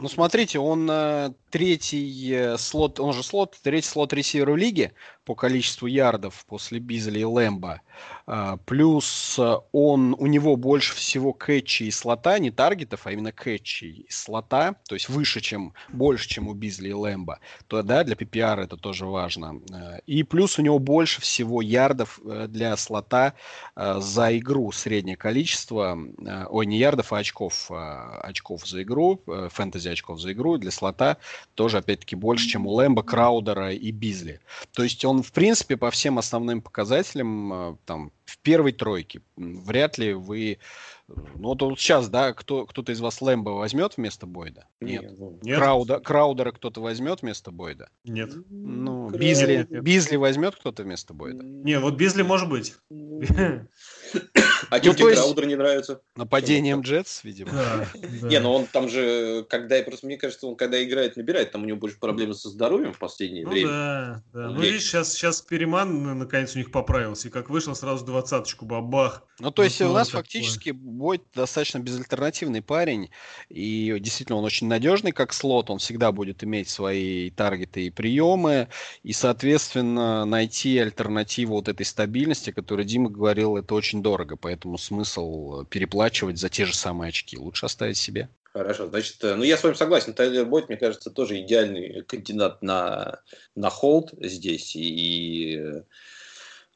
Ну, 0.00 0.06
смотрите, 0.06 0.58
он 0.58 0.86
э, 0.90 1.32
третий 1.48 2.30
э, 2.30 2.58
слот, 2.58 3.00
он 3.00 3.14
же 3.14 3.22
слот, 3.22 3.56
третий 3.62 3.88
слот 3.88 4.12
ресивера 4.12 4.54
лиги 4.54 4.92
по 5.26 5.34
количеству 5.34 5.88
ярдов 5.88 6.46
после 6.46 6.78
Бизли 6.78 7.18
и 7.18 7.24
Лэмбо. 7.24 7.82
А, 8.28 8.56
плюс 8.58 9.36
э, 9.38 9.56
он, 9.72 10.14
у 10.18 10.26
него 10.26 10.56
больше 10.56 10.94
всего 10.94 11.32
кэтчи 11.32 11.84
и 11.84 11.90
слота, 11.90 12.38
не 12.38 12.50
таргетов, 12.50 13.06
а 13.06 13.12
именно 13.12 13.32
кэтчи 13.32 13.84
и 13.84 14.06
слота, 14.10 14.76
то 14.88 14.94
есть 14.94 15.08
выше, 15.08 15.40
чем, 15.40 15.74
больше, 15.88 16.28
чем 16.28 16.48
у 16.48 16.54
Бизли 16.54 16.90
и 16.90 16.92
Лэмбо. 16.92 17.40
То, 17.66 17.82
да, 17.82 18.04
для 18.04 18.14
PPR 18.14 18.62
это 18.62 18.76
тоже 18.76 19.06
важно. 19.06 19.60
Э, 19.72 19.98
и 20.06 20.22
плюс 20.22 20.58
у 20.60 20.62
него 20.62 20.78
больше 20.78 21.20
всего 21.20 21.60
ярдов 21.60 22.20
э, 22.24 22.46
для 22.48 22.76
слота 22.76 23.34
за 23.74 24.36
игру, 24.38 24.72
среднее 24.72 25.16
количество, 25.16 25.98
ой, 26.48 26.66
не 26.66 26.78
ярдов, 26.78 27.12
а 27.12 27.18
очков, 27.18 27.70
очков 27.70 28.66
за 28.66 28.82
игру, 28.82 29.20
фэнтези 29.26 29.88
очков 29.88 30.20
за 30.20 30.32
игру, 30.32 30.56
для 30.56 30.70
слота 30.70 31.18
тоже, 31.54 31.78
опять-таки, 31.78 32.16
больше, 32.16 32.48
чем 32.48 32.66
у 32.66 32.70
Лэмбо, 32.70 33.02
Краудера 33.02 33.72
и 33.72 33.90
Бизли. 33.90 34.40
То 34.72 34.82
есть 34.82 35.04
он, 35.04 35.15
в 35.22 35.32
принципе, 35.32 35.76
по 35.76 35.90
всем 35.90 36.18
основным 36.18 36.60
показателям 36.62 37.78
там 37.84 38.12
в 38.24 38.38
первой 38.38 38.72
тройке. 38.72 39.22
Вряд 39.36 39.98
ли 39.98 40.12
вы... 40.12 40.58
Ну, 41.08 41.48
вот, 41.50 41.62
вот 41.62 41.78
сейчас, 41.78 42.08
да, 42.08 42.32
кто, 42.32 42.66
кто-то 42.66 42.90
из 42.90 43.00
вас 43.00 43.20
Лэмбо 43.22 43.50
возьмет 43.50 43.96
вместо 43.96 44.26
Бойда? 44.26 44.66
Нет. 44.80 45.12
Нет. 45.42 45.58
Крауда, 45.58 46.00
Краудера 46.00 46.50
кто-то 46.50 46.80
возьмет 46.80 47.22
вместо 47.22 47.52
Бойда? 47.52 47.88
Нет. 48.04 48.32
Ну, 48.50 49.10
Бизли, 49.10 49.66
Бизли 49.70 50.16
возьмет 50.16 50.56
кто-то 50.56 50.82
вместо 50.82 51.14
Бойда? 51.14 51.44
Не, 51.44 51.78
вот 51.78 51.94
Бизли 51.94 52.22
может 52.22 52.48
быть. 52.48 52.74
А 54.70 54.78
ну, 54.82 54.94
Краудер 54.94 55.46
не 55.46 55.54
нравится. 55.54 56.00
Нападением 56.16 56.80
Джетс, 56.80 57.22
видимо. 57.24 57.52
Да, 57.52 57.86
да. 57.94 58.28
Не, 58.28 58.40
но 58.40 58.54
он 58.54 58.66
там 58.66 58.88
же, 58.88 59.46
когда, 59.48 59.80
просто 59.82 60.06
мне 60.06 60.16
кажется, 60.16 60.46
он 60.46 60.56
когда 60.56 60.82
играет, 60.82 61.16
набирает, 61.16 61.52
там 61.52 61.62
у 61.62 61.64
него 61.66 61.78
больше 61.78 61.98
проблемы 61.98 62.34
со 62.34 62.48
здоровьем 62.48 62.92
в 62.92 62.98
последнее 62.98 63.44
ну, 63.44 63.50
время. 63.50 63.68
Да, 63.68 64.22
да. 64.32 64.50
Ну, 64.50 64.60
видишь, 64.60 64.82
сейчас, 64.82 65.12
сейчас 65.12 65.40
Переман, 65.40 66.18
наконец, 66.18 66.54
у 66.54 66.58
них 66.58 66.70
поправился, 66.70 67.28
и 67.28 67.30
как 67.30 67.50
вышел, 67.50 67.74
сразу 67.74 68.04
двадцаточку 68.04 68.64
бабах. 68.64 69.22
Ну, 69.38 69.50
то 69.50 69.62
есть 69.62 69.80
у 69.80 69.92
нас 69.92 70.08
такое. 70.08 70.22
фактически 70.22 70.70
Бойт 70.70 71.22
достаточно 71.34 71.78
безальтернативный 71.78 72.62
парень, 72.62 73.10
и 73.48 73.94
действительно 74.00 74.38
он 74.38 74.44
очень 74.44 74.66
надежный 74.66 75.12
как 75.12 75.32
слот, 75.32 75.70
он 75.70 75.78
всегда 75.78 76.10
будет 76.10 76.42
иметь 76.42 76.68
свои 76.68 77.30
таргеты 77.30 77.86
и 77.86 77.90
приемы, 77.90 78.68
и, 79.02 79.12
соответственно, 79.12 80.24
найти 80.24 80.78
альтернативу 80.78 81.54
вот 81.54 81.68
этой 81.68 81.86
стабильности, 81.86 82.50
о 82.50 82.52
которой 82.52 82.84
Дима 82.84 83.10
говорил, 83.10 83.56
это 83.56 83.74
очень 83.74 84.02
дорого, 84.02 84.36
поэтому 84.36 84.55
смысл 84.78 85.64
переплачивать 85.64 86.38
за 86.38 86.48
те 86.48 86.64
же 86.64 86.74
самые 86.74 87.10
очки. 87.10 87.36
Лучше 87.36 87.66
оставить 87.66 87.96
себе. 87.96 88.28
Хорошо, 88.52 88.86
значит, 88.86 89.16
ну 89.22 89.42
я 89.42 89.58
с 89.58 89.62
вами 89.62 89.74
согласен, 89.74 90.14
Тайлер 90.14 90.46
Бойт, 90.46 90.68
мне 90.68 90.78
кажется, 90.78 91.10
тоже 91.10 91.40
идеальный 91.40 92.02
кандидат 92.04 92.62
на, 92.62 93.20
на 93.54 93.68
холд 93.68 94.14
здесь, 94.18 94.74
и 94.74 95.82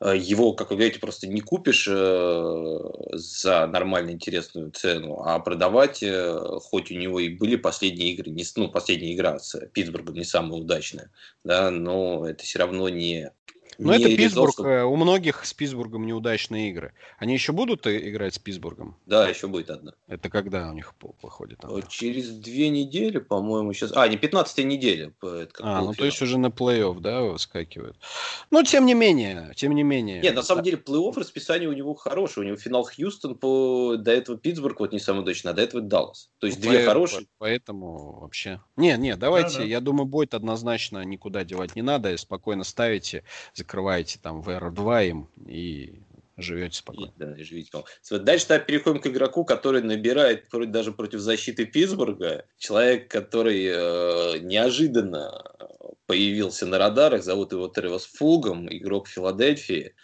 Э, 0.00 0.16
его, 0.16 0.54
как 0.54 0.70
вы 0.70 0.76
говорите, 0.76 0.98
просто 0.98 1.26
не 1.26 1.40
купишь 1.40 1.86
э, 1.88 2.78
за 3.12 3.66
нормально 3.66 4.10
интересную 4.10 4.70
цену, 4.70 5.22
а 5.24 5.38
продавать, 5.40 6.02
э, 6.02 6.38
хоть 6.62 6.90
у 6.90 6.94
него 6.94 7.20
и 7.20 7.28
были 7.28 7.56
последние 7.56 8.12
игры, 8.12 8.30
не, 8.30 8.44
ну, 8.56 8.70
последняя 8.70 9.14
игра 9.14 9.38
с 9.38 9.58
Питтсбургом 9.72 10.14
не 10.14 10.24
самая 10.24 10.60
удачная, 10.60 11.10
да, 11.44 11.70
но 11.70 12.26
это 12.26 12.42
все 12.44 12.60
равно 12.60 12.88
не 12.88 13.30
но 13.80 13.94
это 13.94 14.08
Питтсбург. 14.08 14.58
Резался... 14.58 14.86
У 14.86 14.96
многих 14.96 15.44
с 15.44 15.54
Питтсбургом 15.54 16.06
неудачные 16.06 16.70
игры. 16.70 16.92
Они 17.18 17.32
еще 17.32 17.52
будут 17.52 17.86
играть 17.86 18.34
с 18.34 18.38
Питтсбургом? 18.38 18.96
Да, 19.06 19.28
еще 19.28 19.46
будет 19.46 19.70
одна. 19.70 19.92
Это 20.06 20.28
когда 20.28 20.68
у 20.70 20.74
них 20.74 20.94
выходит? 21.22 21.64
Она? 21.64 21.80
Через 21.82 22.30
две 22.30 22.68
недели, 22.68 23.18
по-моему, 23.18 23.72
сейчас. 23.72 23.92
А, 23.94 24.06
не 24.08 24.16
15 24.16 24.64
неделя. 24.64 25.12
А, 25.60 25.82
ну 25.82 25.94
то 25.94 26.04
есть 26.04 26.20
уже 26.20 26.38
на 26.38 26.48
плей-офф, 26.48 27.00
да, 27.00 27.22
выскакивают. 27.22 27.96
Но 28.50 28.62
тем 28.62 28.86
не 28.86 28.94
менее, 28.94 29.52
тем 29.56 29.74
не 29.74 29.82
менее. 29.82 30.20
Нет, 30.20 30.34
на 30.34 30.42
самом 30.42 30.62
деле 30.62 30.76
плей-офф 30.76 31.18
расписание 31.18 31.68
у 31.68 31.72
него 31.72 31.94
хорошее. 31.94 32.44
У 32.44 32.48
него 32.48 32.58
финал 32.58 32.84
Хьюстон, 32.84 33.36
по... 33.36 33.96
до 33.96 34.12
этого 34.12 34.36
Питтсбург, 34.36 34.80
вот 34.80 34.92
не 34.92 34.98
самый 34.98 35.20
удачный, 35.20 35.52
а 35.52 35.54
до 35.54 35.62
этого 35.62 35.82
Даллас. 35.82 36.30
То 36.38 36.46
есть 36.46 36.62
ну, 36.62 36.70
две 36.70 36.80
по... 36.80 36.86
хорошие. 36.86 37.26
Поэтому 37.38 38.20
вообще... 38.20 38.60
Не, 38.76 38.96
не, 38.96 39.16
давайте, 39.16 39.58
да, 39.58 39.58
да. 39.58 39.64
я 39.64 39.80
думаю, 39.80 40.06
будет 40.06 40.34
однозначно 40.34 41.04
никуда 41.04 41.44
девать 41.44 41.76
не 41.76 41.82
надо. 41.82 42.16
Спокойно 42.16 42.64
ставите, 42.64 43.24
закрываете 43.70 44.18
там 44.20 44.40
VR2 44.40 45.08
им 45.08 45.28
и 45.46 46.02
живете 46.36 46.78
спокойно. 46.78 47.12
Да, 47.16 47.36
и 47.36 47.44
живите 47.44 47.70
Дальше 48.10 48.46
так 48.48 48.66
переходим 48.66 49.00
к 49.00 49.06
игроку, 49.06 49.44
который 49.44 49.80
набирает 49.80 50.46
вроде 50.50 50.72
даже 50.72 50.90
против 50.90 51.20
защиты 51.20 51.66
Питтсбурга. 51.66 52.46
Человек, 52.58 53.08
который 53.08 53.64
э, 53.66 54.38
неожиданно 54.40 55.44
появился 56.06 56.66
на 56.66 56.78
радарах, 56.78 57.22
зовут 57.22 57.52
его 57.52 57.68
Тревос 57.68 58.06
Фулгом, 58.06 58.66
игрок 58.68 59.06
Филадельфии. 59.06 59.94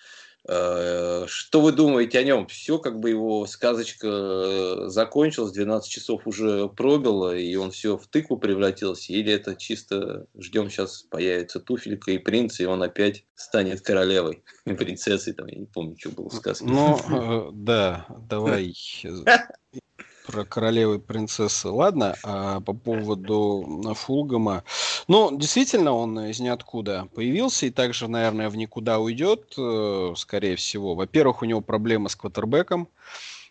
Э, 0.48 1.24
что 1.26 1.60
вы 1.60 1.72
думаете 1.72 2.18
о 2.18 2.22
нем? 2.22 2.46
Все, 2.46 2.78
как 2.78 3.00
бы 3.00 3.10
его 3.10 3.46
сказочка 3.46 4.06
э, 4.06 4.84
закончилась, 4.86 5.52
12 5.52 5.90
часов 5.90 6.26
уже 6.26 6.68
пробило, 6.68 7.36
и 7.36 7.56
он 7.56 7.72
все 7.72 7.96
в 7.96 8.06
тыкву 8.06 8.36
превратился? 8.36 9.12
Или 9.12 9.32
это 9.32 9.56
чисто 9.56 10.26
ждем 10.38 10.70
сейчас 10.70 11.02
появится 11.02 11.58
туфелька 11.58 12.12
и 12.12 12.18
принц, 12.18 12.60
и 12.60 12.66
он 12.66 12.82
опять 12.82 13.24
станет 13.34 13.80
королевой, 13.80 14.44
принцессой, 14.64 15.32
там, 15.32 15.48
я 15.48 15.58
не 15.58 15.66
помню, 15.66 15.96
что 15.98 16.10
было 16.10 16.28
сказано. 16.28 16.72
Ну, 16.72 17.48
э, 17.48 17.50
да, 17.52 18.06
давай 18.28 18.72
про 20.26 20.44
королевы 20.44 20.96
и 20.96 20.98
принцессы. 20.98 21.68
Ладно, 21.68 22.16
а 22.24 22.60
по 22.60 22.72
поводу 22.72 23.94
Фулгама. 23.94 24.64
Ну, 25.08 25.36
действительно, 25.36 25.92
он 25.92 26.18
из 26.20 26.40
ниоткуда 26.40 27.08
появился 27.14 27.66
и 27.66 27.70
также, 27.70 28.08
наверное, 28.08 28.50
в 28.50 28.56
никуда 28.56 28.98
уйдет, 28.98 29.54
э, 29.56 30.12
скорее 30.16 30.56
всего. 30.56 30.94
Во-первых, 30.94 31.42
у 31.42 31.44
него 31.44 31.60
проблема 31.60 32.08
с 32.08 32.16
квотербеком. 32.16 32.88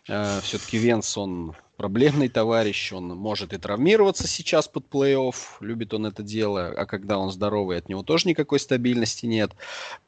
Э, 0.08 0.40
Все-таки 0.42 0.78
Венс, 0.78 1.16
он 1.16 1.56
проблемный 1.76 2.28
товарищ, 2.28 2.92
он 2.92 3.08
может 3.08 3.52
и 3.52 3.58
травмироваться 3.58 4.26
сейчас 4.26 4.68
под 4.68 4.86
плей-офф, 4.88 5.34
любит 5.60 5.94
он 5.94 6.06
это 6.06 6.22
дело, 6.22 6.68
а 6.76 6.86
когда 6.86 7.18
он 7.18 7.30
здоровый, 7.30 7.78
от 7.78 7.88
него 7.88 8.02
тоже 8.02 8.28
никакой 8.28 8.58
стабильности 8.58 9.26
нет, 9.26 9.52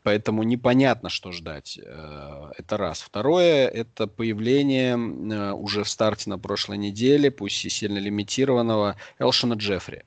поэтому 0.03 0.43
непонятно, 0.43 1.09
что 1.09 1.33
ждать. 1.33 1.79
Э, 1.83 2.51
это 2.57 2.77
раз. 2.77 3.01
Второе, 3.01 3.69
это 3.69 4.07
появление 4.07 4.95
э, 4.95 5.53
уже 5.53 5.85
в 5.85 5.89
старте 5.89 6.31
на 6.31 6.39
прошлой 6.39 6.79
неделе, 6.79 7.31
пусть 7.31 7.65
и 7.65 7.69
сильно 7.69 7.99
лимитированного, 7.99 8.97
Элшина 9.19 9.55
Джеффри. 9.55 10.05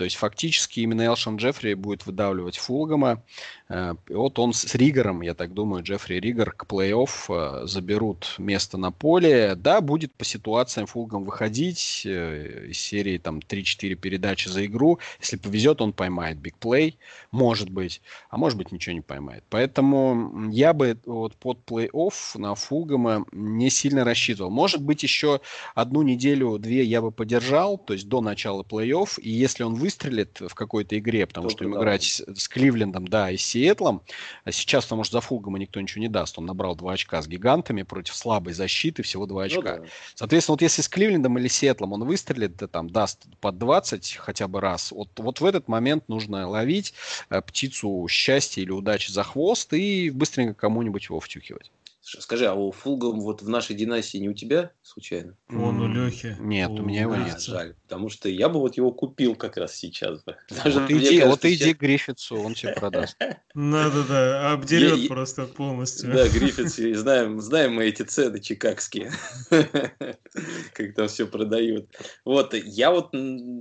То 0.00 0.04
есть 0.04 0.16
фактически 0.16 0.80
именно 0.80 1.02
Элшон 1.02 1.36
Джеффри 1.36 1.74
будет 1.74 2.06
выдавливать 2.06 2.56
Фулгама. 2.56 3.22
Э, 3.68 3.92
вот 4.08 4.38
он 4.38 4.54
с 4.54 4.74
Ригером, 4.74 5.20
я 5.20 5.34
так 5.34 5.52
думаю, 5.52 5.82
Джеффри 5.82 6.14
Ригер 6.14 6.52
к 6.52 6.64
плей-офф 6.64 7.66
заберут 7.66 8.36
место 8.38 8.78
на 8.78 8.92
поле. 8.92 9.54
Да, 9.56 9.82
будет 9.82 10.14
по 10.14 10.24
ситуациям 10.24 10.86
Фулгам 10.86 11.24
выходить 11.24 12.00
э, 12.06 12.68
из 12.70 12.78
серии 12.78 13.18
там 13.18 13.40
3-4 13.40 13.94
передачи 13.96 14.48
за 14.48 14.64
игру. 14.64 14.98
Если 15.20 15.36
повезет, 15.36 15.82
он 15.82 15.92
поймает 15.92 16.38
бигплей, 16.38 16.96
может 17.30 17.68
быть, 17.68 18.00
а 18.30 18.38
может 18.38 18.56
быть 18.56 18.72
ничего 18.72 18.94
не 18.94 19.02
поймает. 19.02 19.44
Поэтому 19.50 20.50
я 20.50 20.72
бы 20.72 20.98
вот 21.04 21.36
под 21.36 21.58
плей-офф 21.66 22.38
на 22.38 22.54
Фулгама 22.54 23.26
не 23.32 23.68
сильно 23.68 24.02
рассчитывал. 24.02 24.50
Может 24.50 24.82
быть, 24.82 25.02
еще 25.02 25.42
одну 25.74 26.00
неделю-две 26.00 26.84
я 26.84 27.02
бы 27.02 27.12
подержал, 27.12 27.76
то 27.76 27.92
есть 27.92 28.08
до 28.08 28.22
начала 28.22 28.62
плей-офф, 28.62 29.20
и 29.20 29.28
если 29.28 29.62
он 29.62 29.74
выстрелит 29.90 30.40
в 30.40 30.54
какой-то 30.54 30.98
игре, 30.98 31.26
потому 31.26 31.48
Только 31.48 31.58
что 31.58 31.64
им 31.64 31.72
да. 31.72 31.80
играть 31.80 32.04
с, 32.04 32.24
с 32.34 32.48
Кливлендом, 32.48 33.08
да, 33.08 33.30
и 33.30 33.36
с 33.36 33.42
Сиэтлом, 33.42 34.02
а 34.44 34.52
сейчас, 34.52 34.84
потому 34.84 35.04
что 35.04 35.18
за 35.18 35.20
Фулгама 35.20 35.58
никто 35.58 35.80
ничего 35.80 36.00
не 36.00 36.08
даст, 36.08 36.38
он 36.38 36.46
набрал 36.46 36.76
два 36.76 36.92
очка 36.92 37.20
с 37.20 37.26
гигантами 37.26 37.82
против 37.82 38.14
слабой 38.14 38.52
защиты, 38.52 39.02
всего 39.02 39.26
два 39.26 39.42
ну 39.42 39.46
очка. 39.46 39.76
Ну, 39.76 39.84
да. 39.84 39.90
Соответственно, 40.14 40.54
вот 40.54 40.62
если 40.62 40.82
с 40.82 40.88
Кливлендом 40.88 41.38
или 41.38 41.48
Сетлом 41.48 41.92
он 41.92 42.04
выстрелит, 42.04 42.56
да, 42.56 42.68
там 42.68 42.88
даст 42.88 43.26
под 43.40 43.58
20 43.58 44.16
хотя 44.16 44.48
бы 44.48 44.60
раз, 44.60 44.92
вот, 44.92 45.10
вот 45.16 45.40
в 45.40 45.44
этот 45.44 45.68
момент 45.68 46.08
нужно 46.08 46.48
ловить 46.48 46.94
э, 47.28 47.40
птицу 47.40 48.06
счастья 48.08 48.62
или 48.62 48.70
удачи 48.70 49.10
за 49.10 49.24
хвост 49.24 49.72
и 49.72 50.10
быстренько 50.10 50.54
кому-нибудь 50.54 51.04
его 51.04 51.20
втюхивать. 51.20 51.70
Скажи, 52.18 52.46
а 52.46 52.54
у 52.54 52.72
Фулгом 52.72 53.20
вот 53.20 53.42
в 53.42 53.48
нашей 53.48 53.76
династии 53.76 54.18
не 54.18 54.28
у 54.28 54.34
тебя 54.34 54.72
случайно? 54.82 55.36
Он 55.48 55.80
у 55.80 55.88
Лехи. 55.88 56.36
Нет, 56.40 56.70
у, 56.70 56.82
меня 56.82 57.02
его 57.02 57.12
а, 57.12 57.18
нет. 57.18 57.40
Жаль, 57.40 57.74
потому 57.82 58.08
что 58.08 58.28
я 58.28 58.48
бы 58.48 58.60
вот 58.60 58.76
его 58.76 58.90
купил 58.90 59.36
как 59.36 59.56
раз 59.56 59.76
сейчас 59.76 60.22
бы. 60.24 60.36
Даже, 60.64 60.80
вот 60.80 60.90
иди, 60.90 61.00
кажется, 61.00 61.28
вот 61.28 61.44
иди 61.44 61.56
сейчас... 61.56 61.76
Гриффитсу, 61.76 62.36
он 62.36 62.54
тебе 62.54 62.72
продаст. 62.72 63.16
Надо, 63.54 64.04
да, 64.04 64.52
обдерет 64.52 65.08
просто 65.08 65.46
полностью. 65.46 66.12
Да, 66.12 66.28
Гриффитс, 66.28 66.76
знаем, 67.00 67.40
знаем 67.40 67.74
мы 67.74 67.84
эти 67.84 68.02
цены 68.02 68.40
чикагские, 68.40 69.12
как 69.48 70.94
там 70.96 71.08
все 71.08 71.26
продают. 71.26 71.88
Вот, 72.24 72.54
я 72.54 72.90
вот 72.90 73.14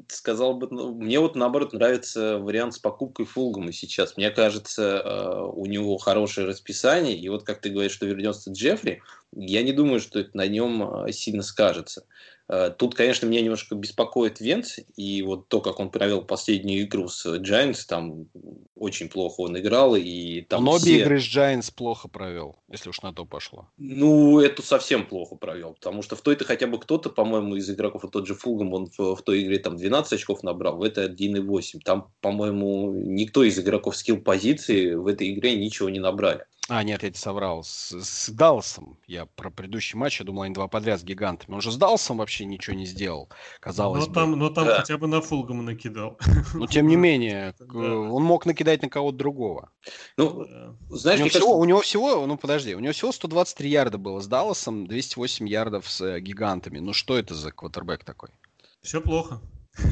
сказал 0.08 0.56
бы, 0.56 0.68
ну, 0.72 0.96
мне 0.96 1.20
вот 1.20 1.36
наоборот 1.36 1.74
нравится 1.74 2.38
вариант 2.40 2.76
с 2.76 2.80
покупкой 2.80 3.26
Фулгома 3.26 3.72
сейчас. 3.72 4.18
Мне 4.18 4.32
кажется, 4.32 5.02
э, 5.04 5.42
у 5.54 5.66
него 5.66 5.98
хорошее 5.98 6.48
расписание, 6.48 7.18
и 7.18 7.30
вот 7.30 7.44
как 7.44 7.62
ты 7.62 7.70
говоришь, 7.70 7.94
что 7.94 8.06
вернется 8.06 8.39
просто 8.40 8.52
Джеффри, 8.52 9.02
я 9.36 9.64
не 9.64 9.74
думаю, 9.74 10.00
что 10.00 10.20
это 10.20 10.36
на 10.36 10.48
нем 10.48 10.84
а, 10.84 11.12
сильно 11.12 11.44
скажется. 11.44 12.06
А, 12.48 12.72
тут, 12.72 12.96
конечно, 12.96 13.28
меня 13.28 13.42
немножко 13.42 13.76
беспокоит 13.76 14.40
Венц, 14.40 14.80
и 14.96 15.22
вот 15.22 15.50
то, 15.50 15.62
как 15.62 15.80
он 15.80 15.92
провел 15.92 16.24
последнюю 16.24 16.84
игру 16.84 17.08
с 17.08 17.26
Giants, 17.26 17.82
там 17.88 18.26
очень 18.76 19.08
плохо 19.08 19.42
он 19.42 19.60
играл, 19.60 19.96
и 19.96 20.42
там 20.42 20.68
Он 20.68 20.80
все... 20.80 20.94
обе 20.94 21.02
игры 21.02 21.20
с 21.20 21.26
Giants 21.26 21.72
плохо 21.76 22.08
провел, 22.08 22.56
если 22.72 22.90
уж 22.90 23.02
на 23.02 23.14
то 23.14 23.26
пошло. 23.26 23.68
Ну, 23.78 24.40
эту 24.40 24.64
совсем 24.64 25.06
плохо 25.06 25.36
провел, 25.36 25.74
потому 25.74 26.02
что 26.02 26.16
в 26.16 26.22
той-то 26.22 26.46
хотя 26.46 26.66
бы 26.66 26.80
кто-то, 26.80 27.10
по-моему, 27.10 27.56
из 27.56 27.70
игроков, 27.70 28.04
вот 28.04 28.12
тот 28.12 28.26
же 28.26 28.34
Фулгам, 28.34 28.74
он 28.74 28.88
в, 28.88 29.16
в 29.16 29.22
той 29.22 29.44
игре 29.44 29.60
там 29.60 29.78
12 29.78 30.14
очков 30.14 30.42
набрал, 30.42 30.78
в 30.78 30.84
этой 30.84 31.08
1,8. 31.08 31.82
Там, 31.86 32.12
по-моему, 32.22 32.92
никто 32.94 33.44
из 33.44 33.60
игроков 33.60 33.96
скилл-позиции 33.96 34.96
в 34.96 35.06
этой 35.06 35.32
игре 35.32 35.56
ничего 35.56 35.90
не 35.90 36.00
набрали. 36.00 36.46
А, 36.70 36.84
нет, 36.84 37.02
я 37.02 37.10
тебе 37.10 37.20
соврал. 37.20 37.64
С, 37.64 37.92
с 37.92 38.30
Далласом. 38.30 38.98
Я 39.08 39.26
про 39.26 39.50
предыдущий 39.50 39.98
матч, 39.98 40.20
я 40.20 40.26
думал, 40.26 40.44
они 40.44 40.54
два 40.54 40.68
подряд 40.68 41.00
с 41.00 41.04
гигантами. 41.04 41.56
Он 41.56 41.62
же 41.62 41.72
с 41.72 41.78
Далласом 41.78 42.18
вообще 42.18 42.46
ничего 42.46 42.76
не 42.76 42.86
сделал, 42.86 43.30
казалось 43.60 44.02
но 44.02 44.08
бы. 44.08 44.14
Там, 44.14 44.32
но 44.34 44.50
там 44.50 44.66
да. 44.66 44.78
хотя 44.80 44.98
бы 44.98 45.08
на 45.08 45.20
Фулгама 45.22 45.64
накидал. 45.64 46.20
Но 46.54 46.68
тем 46.68 46.88
не 46.88 46.96
менее, 46.98 47.56
он 47.74 48.24
мог 48.24 48.46
накидать 48.46 48.84
на 48.84 48.90
кого-то 48.90 49.18
другого. 49.18 49.70
Ну, 50.16 50.46
знаешь, 50.90 51.20
у 51.20 51.24
него, 51.24 51.30
всего, 51.30 51.58
у 51.58 51.66
него 51.66 51.82
всего, 51.82 52.26
ну 52.28 52.38
подожди, 52.38 52.76
у 52.76 52.80
него 52.80 52.94
всего 52.94 53.12
123 53.12 53.70
ярда 53.70 53.98
было 53.98 54.20
с 54.20 54.28
Далласом, 54.28 54.86
208 54.86 55.48
ярдов 55.50 55.90
с 55.90 56.02
э, 56.02 56.20
гигантами. 56.20 56.80
Ну 56.80 56.94
что 56.94 57.18
это 57.18 57.34
за 57.34 57.52
квотербек 57.52 58.04
такой? 58.04 58.30
Все 58.82 59.02
плохо. 59.02 59.42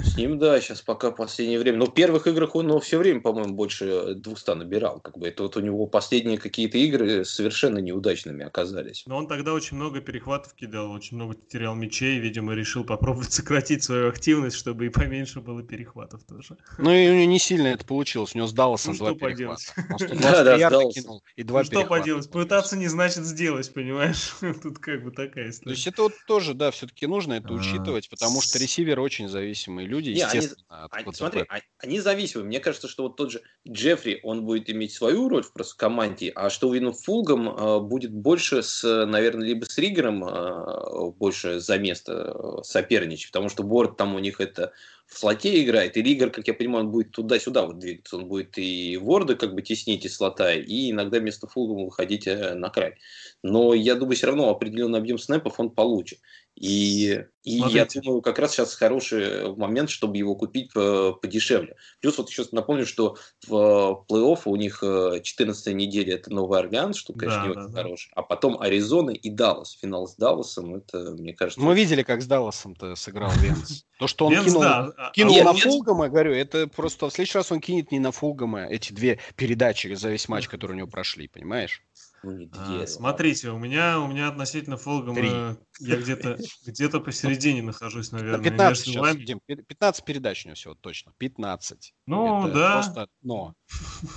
С 0.04 0.18
ним, 0.18 0.40
да, 0.40 0.60
сейчас 0.62 0.82
пока 0.82 1.12
последнее 1.12 1.60
время. 1.60 1.78
Но 1.78 1.86
в 1.86 1.94
первых 1.94 2.28
играх 2.28 2.56
он 2.56 2.68
ну, 2.68 2.80
все 2.80 2.98
время, 2.98 3.22
по-моему, 3.22 3.54
больше 3.54 4.16
200 4.16 4.52
набирал. 4.52 5.00
Как 5.00 5.18
бы 5.18 5.28
это 5.28 5.44
вот 5.44 5.58
у 5.58 5.62
него 5.62 5.86
последние 5.88 6.38
какие-то 6.38 6.78
игры 6.78 7.26
совершенно 7.26 7.80
неудачными 7.80 8.46
оказались. 8.46 9.04
Но 9.06 9.18
он 9.18 9.28
тогда 9.28 9.54
очень 9.54 9.78
много 9.78 10.02
перехватов 10.02 10.54
кидал, 10.54 10.92
очень 10.92 11.18
много 11.18 11.36
терял 11.36 11.76
мячей. 11.76 12.20
Видимо, 12.20 12.54
решил 12.54 12.84
попробовать 12.84 13.32
сократить 13.34 13.84
свою 13.84 14.10
активность, 14.10 14.58
чтобы 14.58 14.88
и 14.88 14.90
поменьше 14.90 15.42
было 15.42 15.64
перехватов 15.64 16.24
тоже. 16.24 16.58
Ну 16.78 16.92
и 16.92 17.10
у 17.10 17.14
него 17.14 17.26
не 17.26 17.40
сильно 17.40 17.68
это 17.68 17.86
получилось. 17.86 18.36
У 18.36 18.38
него 18.38 18.48
с 18.48 18.54
Далласом 18.54 18.96
ну, 19.00 19.00
два 19.00 19.14
перехвата. 19.14 19.62
Да, 20.18 20.44
да, 20.44 20.70
кинул 20.92 21.24
и 21.36 21.44
два 21.44 21.60
ну, 21.60 21.66
что 21.66 21.86
поделать? 21.86 22.30
Пытаться 22.30 22.76
не 22.78 22.88
значит 22.88 23.24
сделать, 23.24 23.74
понимаешь? 23.74 24.36
Тут 24.64 24.80
как 24.80 25.04
бы 25.04 25.12
такая 25.12 25.50
история. 25.50 25.74
То 25.74 25.76
есть 25.76 25.88
это 25.88 26.04
вот 26.04 26.14
тоже, 26.28 26.54
да, 26.54 26.72
все-таки 26.72 27.08
нужно 27.08 27.34
это 27.34 27.54
учитывать, 27.54 28.10
потому 28.10 28.42
что 28.42 28.60
ресивер 28.60 29.00
очень 29.00 29.28
зависимый 29.28 29.76
зависимые 29.78 29.88
люди, 29.88 30.09
Не, 30.09 30.21
естественно. 30.21 30.88
Они, 30.91 31.03
они, 31.05 31.13
смотри, 31.13 31.43
они, 31.47 31.61
они 31.80 31.99
зависимые. 31.99 32.47
Мне 32.47 32.59
кажется, 32.59 32.88
что 32.88 33.03
вот 33.03 33.15
тот 33.15 33.32
же 33.32 33.41
Джеффри, 33.67 34.21
он 34.23 34.45
будет 34.45 34.69
иметь 34.69 34.93
свою 34.93 35.30
роль 35.30 35.43
в 35.43 35.53
просто 35.53 35.78
команде, 35.78 36.32
а 36.36 36.49
что 36.49 36.73
Вину 36.73 36.91
Фулгом 36.91 37.49
э, 37.49 37.80
будет 37.80 38.11
больше 38.11 38.63
с, 38.63 39.05
наверное, 39.05 39.47
либо 39.47 39.65
с 39.65 39.78
Ригером 39.78 40.23
э, 40.23 41.11
больше 41.11 41.59
за 41.59 41.78
место 41.78 42.34
э, 42.34 42.63
соперничать, 42.63 43.32
потому 43.32 43.49
что 43.49 43.63
Борт 43.63 43.97
там 43.97 44.15
у 44.15 44.19
них 44.19 44.41
это 44.41 44.73
в 45.07 45.17
слоте 45.17 45.63
играет, 45.63 45.95
и 45.95 46.01
Ригер, 46.01 46.32
как 46.32 46.47
я 46.47 46.53
понимаю, 46.53 46.86
он 46.86 46.91
будет 46.91 47.11
туда-сюда 47.11 47.65
вот 47.65 47.80
двигаться, 47.80 48.17
он 48.17 48.28
будет 48.28 48.57
и 48.57 48.97
Ворда 48.97 49.36
как 49.36 49.55
бы 49.55 49.61
теснить 49.61 50.05
из 50.05 50.17
слота, 50.17 50.53
и 50.53 50.91
иногда 50.91 51.19
вместо 51.19 51.47
Фулгама 51.47 51.86
выходить 51.86 52.28
э, 52.28 52.55
на 52.55 52.69
край. 52.69 52.95
Но 53.41 53.73
я 53.73 53.95
думаю, 53.95 54.17
все 54.17 54.28
равно 54.28 54.49
определенный 54.49 54.99
объем 54.99 55.17
снэпов 55.17 55.59
он 55.59 55.69
получит. 55.69 56.19
И, 56.60 57.24
и 57.43 57.51
я 57.51 57.86
думаю, 57.86 58.22
как 58.24 58.39
раз 58.39 58.53
сейчас 58.53 58.74
хороший 58.74 59.53
момент, 59.55 59.91
чтобы 59.91 60.18
его 60.18 60.36
купить 60.36 60.74
подешевле. 60.74 61.76
Плюс 62.01 62.18
вот 62.18 62.30
еще 62.30 62.45
напомню, 62.51 62.88
что 62.88 63.16
в 63.45 64.05
плей-офф 64.10 64.41
у 64.45 64.55
них 64.55 64.80
14 64.82 65.76
неделя 65.76 66.16
это 66.16 66.34
Новый 66.34 66.60
Орлеан, 66.60 66.95
что, 66.95 67.14
конечно, 67.14 67.43
да, 67.43 67.47
не 67.47 67.53
да, 67.53 67.62
очень 67.62 67.74
да. 67.74 67.82
хороший. 67.84 68.12
А 68.16 68.24
потом 68.24 68.60
Аризона 68.60 69.12
и 69.12 69.30
Даллас. 69.30 69.78
Финал 69.80 70.08
с 70.08 70.16
Далласом, 70.16 70.76
это, 70.76 71.12
мне 71.12 71.34
кажется... 71.34 71.62
Мы 71.62 71.76
видели, 71.76 72.01
как 72.01 72.24
с 72.24 72.26
Далласом-то 72.26 72.95
сыграл 72.95 73.32
Венс. 73.38 73.86
То, 73.99 74.08
что 74.08 74.26
он 74.26 74.34
Венс, 74.34 74.45
кинул, 74.45 74.62
да. 74.62 74.91
А, 74.97 75.12
кинул 75.12 75.36
нет, 75.36 75.45
на. 75.45 75.53
Фулгама, 75.53 76.10
говорю, 76.10 76.34
это 76.34 76.68
просто 76.68 77.08
в 77.08 77.14
следующий 77.14 77.38
раз 77.38 77.51
он 77.51 77.62
кинет 77.62 77.91
не 77.91 77.99
на 77.99 78.12
Фулгама 78.12 78.66
эти 78.66 78.93
две 78.93 79.20
передачи 79.36 79.93
за 79.93 80.10
весь 80.10 80.28
матч, 80.28 80.47
которые 80.47 80.76
у 80.76 80.78
него 80.80 80.88
прошли, 80.88 81.28
понимаешь? 81.28 81.84
Ну, 82.24 82.49
а, 82.53 82.88
смотрите, 82.88 83.49
у 83.49 83.59
меня, 83.59 83.99
у 83.99 84.07
меня 84.07 84.28
относительно 84.28 84.78
Фолгама 84.78 85.57
я 85.80 85.97
где-то 85.97 86.38
где 86.65 86.89
посередине 86.89 87.61
нахожусь, 87.61 88.11
наверное. 88.11 88.43
15, 88.43 88.86
сейчас, 88.86 89.01
вами. 89.01 89.24
Дим, 89.24 89.39
15 89.45 90.03
передач 90.03 90.45
у 90.45 90.49
него 90.49 90.55
всего, 90.55 90.74
точно. 90.76 91.13
15. 91.18 91.93
Ну, 92.07 92.47
Это 92.47 92.53
да. 92.53 92.74
Просто 92.74 93.07
но. 93.22 93.53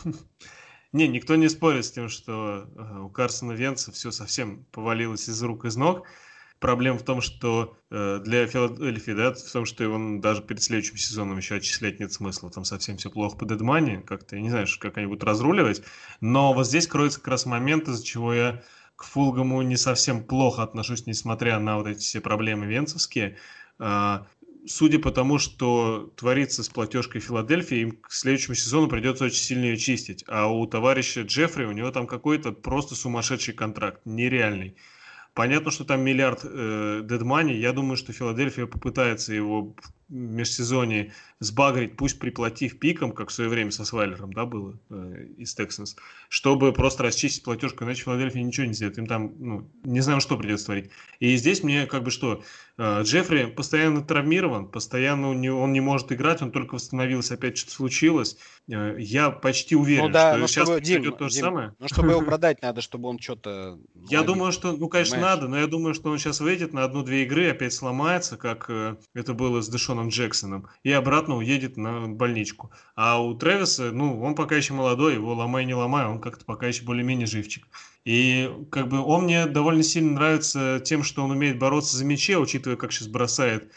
Не, 0.93 1.07
никто 1.07 1.37
не 1.37 1.49
спорит 1.49 1.85
с 1.85 1.93
тем, 1.93 2.09
что 2.09 2.67
э, 2.75 2.99
у 2.99 3.11
Карсона 3.11 3.53
Венца 3.53 3.93
все 3.93 4.11
совсем 4.11 4.65
повалилось 4.73 5.29
из 5.29 5.41
рук 5.41 5.65
из 5.65 5.77
ног. 5.77 6.09
Проблема 6.61 6.99
в 6.99 7.05
том, 7.05 7.23
что 7.23 7.75
э, 7.91 8.21
для 8.23 8.47
Филадельфии, 8.47 9.13
да, 9.13 9.33
в 9.33 9.51
том, 9.51 9.65
что 9.65 9.83
его 9.83 10.21
даже 10.21 10.43
перед 10.43 10.63
следующим 10.63 10.99
сезоном 10.99 11.39
еще 11.39 11.55
отчислять 11.55 12.01
нет 12.01 12.13
смысла. 12.13 12.51
Там 12.51 12.65
совсем 12.65 12.99
все 12.99 13.11
плохо 13.11 13.39
по 13.39 13.47
дедмане. 13.47 14.03
Как-то, 14.03 14.37
я 14.37 14.43
не 14.43 14.51
знаю, 14.51 14.67
как 14.79 14.99
они 14.99 15.07
будут 15.07 15.25
разруливать. 15.25 15.83
Но 16.21 16.53
вот 16.53 16.67
здесь 16.67 16.87
кроется 16.87 17.19
как 17.19 17.29
раз 17.29 17.47
момент, 17.47 17.89
из-за 17.89 18.05
чего 18.05 18.35
я 18.35 18.63
к 18.95 19.05
Фулгаму 19.05 19.63
не 19.63 19.79
совсем 19.79 20.23
плохо 20.23 20.63
отношусь, 20.63 21.07
несмотря 21.07 21.59
на 21.59 21.79
вот 21.79 21.87
эти 21.87 22.01
все 22.01 22.21
проблемы 22.21 22.67
венцевские. 22.67 23.39
А, 23.79 24.27
судя 24.67 24.99
по 24.99 25.11
тому, 25.11 25.39
что 25.39 26.13
творится 26.15 26.63
с 26.63 26.69
платежкой 26.69 27.23
Филадельфии, 27.23 27.79
им 27.79 27.93
к 27.93 28.13
следующему 28.13 28.55
сезону 28.55 28.89
придется 28.89 29.25
очень 29.25 29.41
сильно 29.41 29.65
ее 29.65 29.79
чистить. 29.79 30.25
А 30.29 30.49
у 30.53 30.67
товарища 30.67 31.23
Джеффри, 31.23 31.65
у 31.65 31.73
него 31.73 31.91
там 31.91 32.07
какой-то 32.07 32.53
просто 32.53 32.95
сумасшедший 32.95 33.55
контракт, 33.55 34.03
нереальный. 34.05 34.77
Понятно, 35.35 35.71
что 35.71 35.85
там 35.85 36.01
миллиард 36.03 36.41
э, 36.45 37.03
дедмани. 37.05 37.55
Я 37.55 37.73
думаю, 37.73 37.97
что 37.97 38.13
Филадельфия 38.13 38.67
попытается 38.67 39.33
его 39.33 39.77
межсезонье 40.11 41.13
сбагрить, 41.39 41.97
пусть 41.97 42.19
приплатив 42.19 42.79
пиком, 42.79 43.13
как 43.13 43.31
в 43.31 43.33
свое 43.33 43.49
время 43.49 43.71
со 43.71 43.85
Свайлером, 43.85 44.33
да, 44.33 44.45
было 44.45 44.79
э, 44.91 45.27
из 45.39 45.59
Texans, 45.59 45.97
чтобы 46.29 46.73
просто 46.73 47.03
расчистить 47.03 47.43
платежку, 47.43 47.85
иначе 47.85 48.03
Филадельфия 48.03 48.43
ничего 48.43 48.67
не 48.67 48.75
сделает. 48.75 48.99
Им 48.99 49.07
там, 49.07 49.33
ну, 49.39 49.71
не 49.83 50.01
знаю, 50.01 50.21
что 50.21 50.37
придется 50.37 50.67
творить. 50.67 50.91
И 51.19 51.35
здесь 51.37 51.63
мне 51.63 51.87
как 51.87 52.03
бы 52.03 52.11
что, 52.11 52.43
э, 52.77 53.03
Джеффри 53.03 53.47
постоянно 53.47 54.03
травмирован, 54.03 54.69
постоянно 54.69 55.31
он 55.31 55.41
не, 55.41 55.51
он 55.51 55.73
не 55.73 55.81
может 55.81 56.13
играть, 56.13 56.43
он 56.43 56.51
только 56.51 56.75
восстановился, 56.75 57.35
опять 57.35 57.57
что-то 57.57 57.73
случилось. 57.75 58.37
Э, 58.69 58.97
я 58.99 59.31
почти 59.31 59.77
уверен, 59.77 60.07
ну, 60.07 60.11
да, 60.11 60.37
что 60.37 60.47
сейчас 60.47 60.65
чтобы, 60.65 60.81
Дим, 60.83 61.13
то 61.13 61.29
же 61.29 61.37
Дим, 61.37 61.45
самое. 61.45 61.75
Ну, 61.79 61.89
чтобы 61.89 62.11
его 62.11 62.21
продать 62.25 62.61
надо, 62.61 62.83
чтобы 62.83 63.09
он 63.09 63.19
что-то... 63.19 63.79
Я 64.11 64.23
думаю, 64.23 64.53
что, 64.53 64.73
ну, 64.73 64.89
конечно, 64.89 65.19
надо, 65.19 65.49
но 65.49 65.59
я 65.59 65.67
думаю, 65.67 65.95
что 65.95 66.11
он 66.11 66.19
сейчас 66.19 66.41
выйдет 66.41 66.75
на 66.75 66.85
одну-две 66.85 67.23
игры, 67.23 67.49
опять 67.49 67.73
сломается, 67.73 68.37
как 68.37 68.67
э, 68.69 68.97
это 69.15 69.33
было 69.33 69.63
с 69.63 69.69
Дэшоном 69.69 70.00
Джексоном, 70.09 70.69
и 70.83 70.91
обратно 70.91 71.37
уедет 71.37 71.77
на 71.77 72.09
больничку. 72.09 72.71
А 72.97 73.23
у 73.23 73.35
Трэвиса, 73.35 73.93
ну, 73.93 74.21
он 74.23 74.35
пока 74.35 74.57
еще 74.57 74.73
молодой, 74.73 75.15
его 75.15 75.35
ломай 75.35 75.65
не 75.65 75.75
ломай, 75.75 76.07
он 76.07 76.21
как-то 76.21 76.45
пока 76.45 76.67
еще 76.67 76.85
более-менее 76.85 77.27
живчик. 77.27 77.67
И 78.05 78.51
как 78.71 78.89
бы 78.89 79.01
он 79.01 79.25
мне 79.25 79.47
довольно 79.47 79.83
сильно 79.83 80.13
нравится 80.13 80.81
тем, 80.85 81.03
что 81.03 81.23
он 81.23 81.31
умеет 81.31 81.59
бороться 81.59 81.97
за 81.97 82.05
мяче, 82.05 82.39
учитывая, 82.39 82.77
как 82.77 82.93
сейчас 82.93 83.09
бросает 83.09 83.71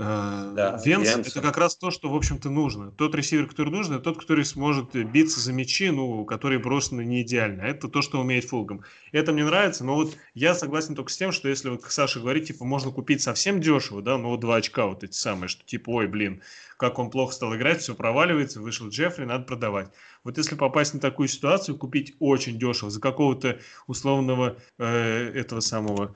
да, 0.00 0.80
Венс 0.84 1.08
это 1.08 1.40
как 1.40 1.58
раз 1.58 1.76
то, 1.76 1.90
что, 1.90 2.08
в 2.08 2.16
общем-то, 2.16 2.48
нужно. 2.50 2.90
Тот 2.92 3.14
ресивер, 3.14 3.46
который 3.46 3.70
нужен, 3.70 3.94
это 3.94 4.04
тот, 4.04 4.18
который 4.18 4.44
сможет 4.44 4.94
биться 5.10 5.40
за 5.40 5.52
мячи, 5.52 5.90
ну, 5.90 6.24
которые 6.24 6.58
брошены 6.58 7.02
не 7.02 7.22
идеально. 7.22 7.62
Это 7.62 7.88
то, 7.88 8.00
что 8.00 8.20
умеет 8.20 8.44
Фулгам. 8.46 8.82
Это 9.12 9.32
мне 9.32 9.44
нравится, 9.44 9.84
но 9.84 9.94
вот 9.94 10.16
я 10.34 10.54
согласен 10.54 10.94
только 10.94 11.10
с 11.10 11.16
тем, 11.16 11.32
что 11.32 11.48
если 11.48 11.68
вот 11.68 11.82
Саша 11.88 12.20
говорит, 12.20 12.46
типа, 12.46 12.64
можно 12.64 12.90
купить 12.90 13.22
совсем 13.22 13.60
дешево, 13.60 14.02
да, 14.02 14.16
ну, 14.16 14.30
вот 14.30 14.40
два 14.40 14.56
очка 14.56 14.86
вот 14.86 15.04
эти 15.04 15.14
самые, 15.14 15.48
что 15.48 15.64
типа, 15.64 15.90
ой, 15.90 16.06
блин, 16.06 16.42
как 16.76 16.98
он 16.98 17.10
плохо 17.10 17.34
стал 17.34 17.54
играть, 17.54 17.82
все 17.82 17.94
проваливается, 17.94 18.60
вышел 18.60 18.88
Джеффри, 18.88 19.24
надо 19.24 19.44
продавать. 19.44 19.90
Вот 20.24 20.38
если 20.38 20.54
попасть 20.54 20.94
на 20.94 21.00
такую 21.00 21.28
ситуацию, 21.28 21.76
купить 21.76 22.14
очень 22.20 22.58
дешево 22.58 22.90
за 22.90 23.00
какого-то 23.00 23.58
условного 23.86 24.56
э, 24.78 25.32
этого 25.34 25.60
самого 25.60 26.14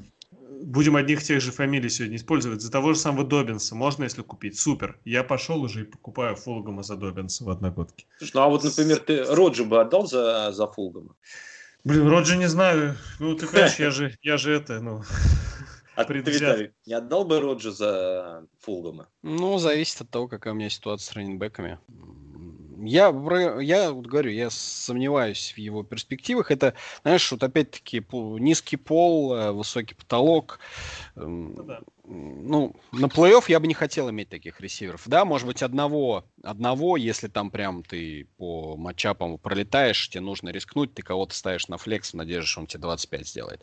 будем 0.65 0.97
одних 0.97 1.23
тех 1.23 1.41
же 1.41 1.53
фамилий 1.53 1.89
сегодня 1.89 2.17
использовать. 2.17 2.63
За 2.63 2.71
того 2.71 2.95
же 2.95 2.99
самого 2.99 3.25
Добинса 3.25 3.75
можно, 3.75 4.05
если 4.05 4.23
купить. 4.23 4.59
Супер. 4.59 4.99
Я 5.05 5.23
пошел 5.23 5.63
уже 5.63 5.83
и 5.83 5.85
покупаю 5.85 6.37
Фулгама 6.37 6.83
за 6.83 6.97
Добинса 6.97 7.45
в 7.45 7.51
одногодке. 7.51 8.07
Ну, 8.33 8.41
а 8.41 8.49
вот, 8.49 8.65
например, 8.65 8.99
ты 8.99 9.25
Роджи 9.25 9.65
бы 9.65 9.81
отдал 9.81 10.07
за, 10.07 10.53
за 10.53 10.67
Фулгама? 10.67 11.15
Блин, 11.85 12.09
Роджи 12.09 12.37
не 12.37 12.49
знаю. 12.49 12.97
Ну, 13.21 13.35
ты 13.37 13.47
понимаешь, 13.47 13.79
я 13.79 13.91
же, 13.91 14.17
я 14.23 14.37
же 14.37 14.53
это, 14.53 14.81
ну... 14.81 15.03
А 15.97 16.05
ты, 16.05 16.15
Виталий, 16.15 16.73
не 16.87 16.95
отдал 16.95 17.25
бы 17.25 17.41
Роджи 17.41 17.71
за 17.71 18.47
Фулгама? 18.61 19.09
Ну, 19.23 19.59
зависит 19.59 20.01
от 20.01 20.11
того, 20.11 20.27
какая 20.27 20.53
у 20.53 20.57
меня 20.57 20.71
ситуация 20.71 21.13
с 21.13 21.13
раненбеками. 21.13 21.79
Я, 22.79 23.15
я 23.61 23.93
вот 23.93 24.07
говорю, 24.07 24.31
я 24.31 24.51
сомневаюсь 24.51 25.53
в 25.55 25.59
его 25.59 25.83
перспективах. 25.83 26.51
Это, 26.51 26.75
знаешь, 27.03 27.31
вот 27.31 27.43
опять-таки 27.43 28.05
низкий 28.13 28.77
пол, 28.77 29.35
э, 29.35 29.53
высокий 29.53 29.95
потолок. 29.95 30.59
Эм, 31.17 31.55
ну, 31.55 31.63
да 31.65 31.81
ну, 32.07 32.75
на 32.93 33.07
плей-офф 33.07 33.45
я 33.49 33.61
бы 33.61 33.67
не 33.67 33.75
хотел 33.75 34.11
иметь 34.11 34.29
таких 34.29 34.61
ресиверов. 34.61 35.03
Да, 35.07 35.25
может 35.25 35.47
быть, 35.47 35.63
одного, 35.63 36.25
одного, 36.43 36.97
если 36.97 37.29
там 37.29 37.51
прям 37.51 37.83
ты 37.83 38.27
по 38.37 38.77
матчапам 38.77 39.39
пролетаешь, 39.39 40.09
тебе 40.11 40.21
нужно 40.21 40.51
рискнуть, 40.51 40.95
ты 40.95 41.03
кого-то 41.03 41.35
ставишь 41.35 41.69
на 41.69 41.79
флекс 41.79 42.11
в 42.11 42.17
надежде, 42.17 42.47
что 42.47 42.61
он 42.61 42.67
тебе 42.67 42.83
25 42.83 43.27
сделает 43.29 43.63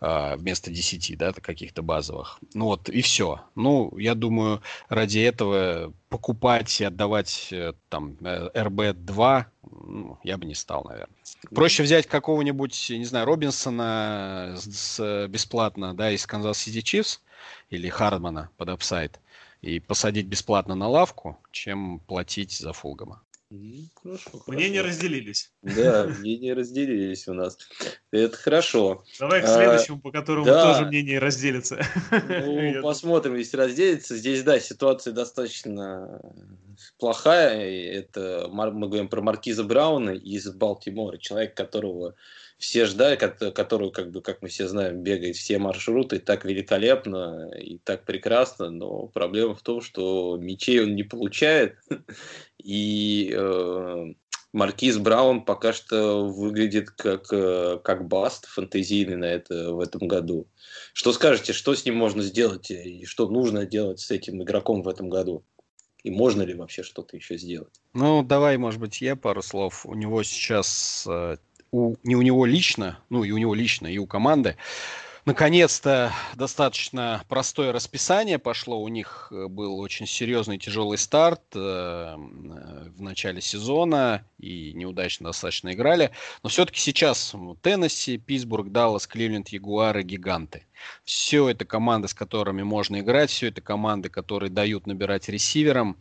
а, 0.00 0.36
вместо 0.36 0.70
10, 0.70 1.16
да, 1.16 1.32
каких-то 1.32 1.82
базовых. 1.82 2.38
Ну 2.54 2.66
вот, 2.66 2.88
и 2.88 3.02
все. 3.02 3.42
Ну, 3.54 3.96
я 3.98 4.14
думаю, 4.14 4.62
ради 4.88 5.20
этого 5.20 5.92
покупать 6.08 6.80
и 6.80 6.84
отдавать 6.84 7.48
э, 7.52 7.72
там 7.88 8.12
RB2 8.20 9.40
э, 9.40 9.44
ну, 9.70 10.18
я 10.22 10.38
бы 10.38 10.44
не 10.46 10.54
стал, 10.54 10.84
наверное. 10.84 11.14
Проще 11.54 11.82
взять 11.82 12.06
какого-нибудь, 12.06 12.90
не 12.90 13.04
знаю, 13.04 13.26
Робинсона 13.26 14.54
с, 14.56 14.96
с, 14.96 15.28
бесплатно, 15.28 15.94
да, 15.94 16.10
из 16.10 16.26
Канзас-Сити 16.26 16.80
Чифс, 16.82 17.20
или 17.70 17.88
Хардмана 17.88 18.50
под 18.56 18.68
апсайд 18.70 19.20
и 19.62 19.80
посадить 19.80 20.26
бесплатно 20.26 20.74
на 20.74 20.88
лавку, 20.88 21.38
чем 21.50 22.00
платить 22.00 22.52
за 22.52 22.72
Фулгама. 22.72 23.22
Хорошо, 24.02 24.42
Мнения 24.48 24.82
разделились. 24.82 25.52
Да, 25.62 26.08
мнения 26.18 26.52
разделились 26.52 27.28
у 27.28 27.32
нас. 27.32 27.56
Это 28.10 28.36
хорошо. 28.36 29.04
Давай 29.20 29.40
к 29.40 29.44
а, 29.44 29.54
следующему, 29.54 29.98
а, 29.98 30.00
по 30.00 30.10
которому 30.10 30.46
да. 30.46 30.72
тоже 30.74 30.86
мнения 30.86 31.20
разделятся. 31.20 31.80
Ну, 32.10 32.82
посмотрим, 32.82 33.36
если 33.36 33.56
разделится. 33.56 34.16
Здесь, 34.16 34.42
да, 34.42 34.58
ситуация 34.58 35.12
достаточно 35.12 36.20
плохая. 36.98 37.92
Это 37.92 38.48
мы 38.50 38.88
говорим 38.88 39.08
про 39.08 39.22
Маркиза 39.22 39.62
Брауна 39.62 40.10
из 40.10 40.50
Балтимора, 40.50 41.18
человек, 41.18 41.54
которого 41.54 42.16
все 42.58 42.86
ждали, 42.86 43.16
которую, 43.16 43.90
как 43.90 44.10
бы, 44.10 44.22
как 44.22 44.42
мы 44.42 44.48
все 44.48 44.66
знаем, 44.66 45.02
бегает 45.02 45.36
все 45.36 45.58
маршруты 45.58 46.18
так 46.18 46.44
великолепно 46.44 47.50
и 47.58 47.78
так 47.78 48.04
прекрасно, 48.04 48.70
но 48.70 49.06
проблема 49.08 49.54
в 49.54 49.62
том, 49.62 49.80
что 49.80 50.36
мечей 50.40 50.82
он 50.82 50.94
не 50.94 51.02
получает, 51.02 51.76
и 52.62 53.30
э, 53.36 54.06
Маркиз 54.52 54.96
Браун 54.96 55.44
пока 55.44 55.74
что 55.74 56.26
выглядит 56.26 56.90
как, 56.90 57.30
э, 57.30 57.78
как 57.84 58.08
баст 58.08 58.46
фантазийный 58.46 59.16
на 59.16 59.26
это 59.26 59.72
в 59.72 59.80
этом 59.80 60.08
году. 60.08 60.48
Что 60.94 61.12
скажете, 61.12 61.52
что 61.52 61.74
с 61.74 61.84
ним 61.84 61.96
можно 61.96 62.22
сделать 62.22 62.70
и 62.70 63.04
что 63.04 63.28
нужно 63.28 63.66
делать 63.66 64.00
с 64.00 64.10
этим 64.10 64.42
игроком 64.42 64.82
в 64.82 64.88
этом 64.88 65.10
году? 65.10 65.44
И 66.02 66.10
можно 66.10 66.42
ли 66.42 66.54
вообще 66.54 66.82
что-то 66.82 67.16
еще 67.16 67.36
сделать? 67.36 67.82
Ну, 67.92 68.22
давай, 68.22 68.56
может 68.56 68.80
быть, 68.80 69.02
я 69.02 69.14
пару 69.16 69.42
слов. 69.42 69.84
У 69.84 69.94
него 69.94 70.22
сейчас 70.22 71.04
э, 71.06 71.36
у, 71.72 71.96
не 72.02 72.16
у 72.16 72.22
него 72.22 72.46
лично, 72.46 72.98
ну 73.10 73.24
и 73.24 73.30
у 73.30 73.38
него 73.38 73.54
лично, 73.54 73.86
и 73.86 73.98
у 73.98 74.06
команды 74.06 74.56
Наконец-то 75.26 76.12
достаточно 76.36 77.24
простое 77.28 77.72
расписание 77.72 78.38
пошло. 78.38 78.80
У 78.80 78.86
них 78.86 79.26
э, 79.32 79.48
был 79.48 79.80
очень 79.80 80.06
серьезный 80.06 80.56
тяжелый 80.56 80.98
старт 80.98 81.42
э, 81.52 82.14
в 82.16 83.02
начале 83.02 83.40
сезона 83.40 84.24
и 84.38 84.72
неудачно 84.72 85.30
достаточно 85.30 85.72
играли. 85.72 86.12
Но 86.44 86.48
все-таки 86.48 86.78
сейчас 86.78 87.34
Теннесси, 87.60 88.18
Питтсбург, 88.18 88.70
Даллас, 88.70 89.08
Кливленд, 89.08 89.48
Ягуары, 89.48 90.04
Гиганты. 90.04 90.62
Все 91.04 91.48
это 91.48 91.64
команды, 91.64 92.08
с 92.08 92.14
которыми 92.14 92.62
можно 92.62 93.00
играть, 93.00 93.30
все 93.30 93.48
это 93.48 93.60
команды, 93.60 94.08
которые 94.08 94.50
дают 94.50 94.86
набирать 94.86 95.28
ресиверам. 95.28 95.96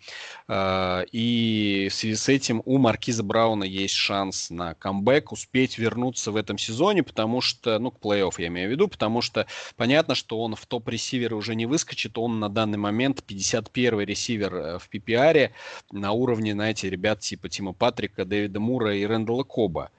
А, 0.47 1.03
и 1.11 1.88
в 1.89 1.93
связи 1.93 2.15
с 2.15 2.30
этим 2.30 2.61
у 2.65 2.78
Маркиза 2.78 3.23
Брауна 3.23 3.63
есть 3.63 3.95
шанс 3.95 4.49
на 4.49 4.73
камбэк, 4.73 5.32
успеть 5.32 5.78
вернуться 5.78 6.32
в 6.32 6.36
этом 6.36 6.57
сезоне, 6.57 7.03
потому 7.03 7.41
что, 7.41 7.80
ну, 7.80 7.91
к 7.91 7.99
плей-офф 7.99 8.34
я 8.38 8.47
имею 8.47 8.69
в 8.69 8.71
виду, 8.71 8.88
потому 8.88 9.14
что 9.22 9.45
понятно, 9.76 10.16
что 10.16 10.39
он 10.41 10.55
в 10.55 10.66
топ-ресиверы 10.66 11.36
уже 11.36 11.55
не 11.55 11.66
выскочит, 11.66 12.18
он 12.18 12.39
на 12.39 12.49
данный 12.49 12.78
момент 12.78 13.24
51-й 13.28 14.05
ресивер 14.05 14.55
э, 14.55 14.80
в 14.80 14.89
PPR 14.89 15.51
на 15.91 16.11
уровне, 16.11 16.53
знаете, 16.53 16.89
ребят 16.89 17.20
типа 17.20 17.49
Тима 17.49 17.74
Патрика, 17.74 18.26
Дэвида 18.26 18.59
Мура 18.59 18.95
и 18.95 19.05
Рэндала 19.05 19.43
Коба. 19.43 19.91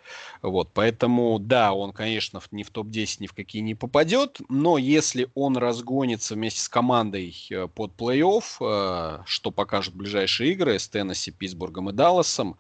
Вот, 0.43 0.71
поэтому, 0.73 1.39
да, 1.39 1.73
он, 1.73 1.93
конечно, 1.93 2.41
ни 2.51 2.62
в 2.62 2.71
топ-10 2.71 3.17
ни 3.21 3.27
в 3.27 3.33
какие 3.33 3.62
не 3.62 3.75
попадет, 3.75 4.41
но 4.49 4.79
если 4.79 5.29
он 5.35 5.57
разгонится 5.57 6.35
вместе 6.35 6.61
с 6.61 6.69
командой 6.69 7.35
э, 7.51 7.67
под 7.69 7.93
плей-офф, 7.97 8.45
э, 8.61 9.23
что 9.27 9.51
покажут 9.51 9.95
ближайшие 9.95 10.53
игры 10.53 10.79
с 10.79 10.89
Теннесси, 10.89 11.31
Питтсбургом 11.31 11.91
и 11.91 11.93
Далласом, 11.93 12.57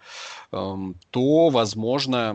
эм, 0.52 0.96
то, 1.10 1.48
возможно, 1.48 2.30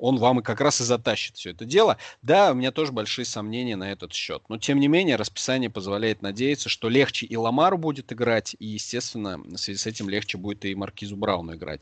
он 0.00 0.16
вам 0.18 0.40
и 0.40 0.42
как 0.42 0.60
раз 0.60 0.80
и 0.80 0.84
затащит 0.84 1.36
все 1.36 1.50
это 1.50 1.64
дело. 1.64 1.96
Да, 2.22 2.52
у 2.52 2.54
меня 2.54 2.72
тоже 2.72 2.87
большие 2.92 3.24
сомнения 3.24 3.76
на 3.76 3.90
этот 3.90 4.12
счет. 4.12 4.42
Но, 4.48 4.58
тем 4.58 4.80
не 4.80 4.88
менее, 4.88 5.16
расписание 5.16 5.70
позволяет 5.70 6.22
надеяться, 6.22 6.68
что 6.68 6.88
легче 6.88 7.26
и 7.26 7.36
Ламару 7.36 7.78
будет 7.78 8.12
играть, 8.12 8.56
и, 8.58 8.66
естественно, 8.66 9.38
в 9.38 9.56
связи 9.56 9.78
с 9.78 9.86
этим 9.86 10.08
легче 10.08 10.38
будет 10.38 10.64
и 10.64 10.74
Маркизу 10.74 11.16
Брауну 11.16 11.54
играть. 11.54 11.80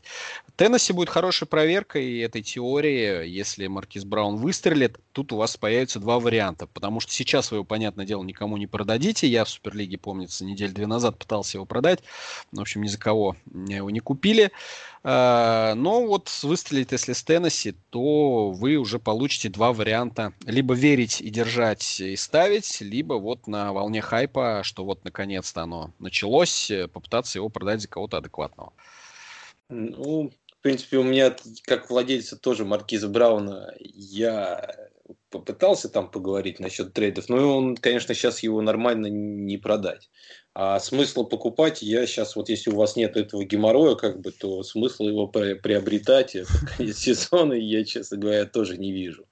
Теннесси 0.55 0.93
будет 0.93 1.09
хорошей 1.09 1.47
проверкой 1.47 2.19
этой 2.19 2.41
теории. 2.41 3.27
Если 3.27 3.67
Маркиз 3.67 4.05
Браун 4.05 4.37
выстрелит, 4.37 4.99
тут 5.11 5.33
у 5.33 5.37
вас 5.37 5.57
появятся 5.57 5.99
два 5.99 6.19
варианта. 6.19 6.67
Потому 6.67 6.99
что 6.99 7.11
сейчас 7.11 7.51
вы 7.51 7.57
его, 7.57 7.63
понятное 7.63 8.05
дело, 8.05 8.23
никому 8.23 8.57
не 8.57 8.67
продадите. 8.67 9.27
Я 9.27 9.45
в 9.45 9.49
Суперлиге, 9.49 9.97
помнится, 9.97 10.45
неделю 10.45 10.73
две 10.73 10.87
назад 10.87 11.17
пытался 11.17 11.57
его 11.57 11.65
продать. 11.65 11.99
В 12.51 12.59
общем, 12.59 12.83
ни 12.83 12.87
за 12.87 12.97
кого 12.97 13.35
его 13.53 13.89
не 13.89 13.99
купили. 13.99 14.51
А, 15.09 15.73
но 15.75 16.05
вот 16.05 16.29
выстрелит, 16.43 16.91
если 16.91 17.13
с 17.13 17.23
Теннесси, 17.23 17.75
то 17.91 18.51
вы 18.51 18.75
уже 18.75 18.99
получите 18.99 19.47
два 19.47 19.71
варианта. 19.71 20.33
Либо 20.45 20.73
верить 20.73 21.21
и 21.21 21.29
держать 21.29 22.01
и 22.01 22.17
ставить, 22.17 22.81
либо 22.81 23.13
вот 23.13 23.47
на 23.47 23.71
волне 23.71 24.01
хайпа, 24.01 24.63
что 24.65 24.83
вот 24.83 25.05
наконец-то 25.05 25.61
оно 25.61 25.93
началось, 25.99 26.69
попытаться 26.91 27.39
его 27.39 27.47
продать 27.47 27.79
за 27.79 27.87
кого-то 27.87 28.17
адекватного. 28.17 28.73
Ну, 29.69 30.29
в 30.29 30.61
принципе, 30.61 30.97
у 30.97 31.03
меня, 31.03 31.33
как 31.63 31.89
владельца 31.89 32.35
тоже 32.35 32.65
Маркиза 32.65 33.07
Брауна, 33.07 33.73
я 33.79 34.89
попытался 35.29 35.87
там 35.87 36.11
поговорить 36.11 36.59
насчет 36.59 36.91
трейдов, 36.91 37.29
но 37.29 37.57
он, 37.57 37.77
конечно, 37.77 38.13
сейчас 38.13 38.43
его 38.43 38.61
нормально 38.61 39.07
не 39.07 39.57
продать. 39.57 40.09
А 40.59 40.79
смысла 40.79 41.21
покупать 41.21 41.83
я 41.83 42.07
сейчас, 42.07 42.35
вот 42.35 42.49
если 42.49 42.71
у 42.71 42.77
вас 42.77 42.95
нет 42.95 43.15
этого 43.15 43.43
геморроя, 43.43 43.93
как 43.93 44.21
бы, 44.21 44.31
то 44.31 44.63
смысла 44.63 45.07
его 45.07 45.27
приобретать 45.27 46.35
это 46.35 46.51
конец 46.77 46.97
сезона 46.97 47.53
я, 47.53 47.85
честно 47.85 48.17
говоря, 48.17 48.43
тоже 48.45 48.75
не 48.79 48.91
вижу. 48.91 49.25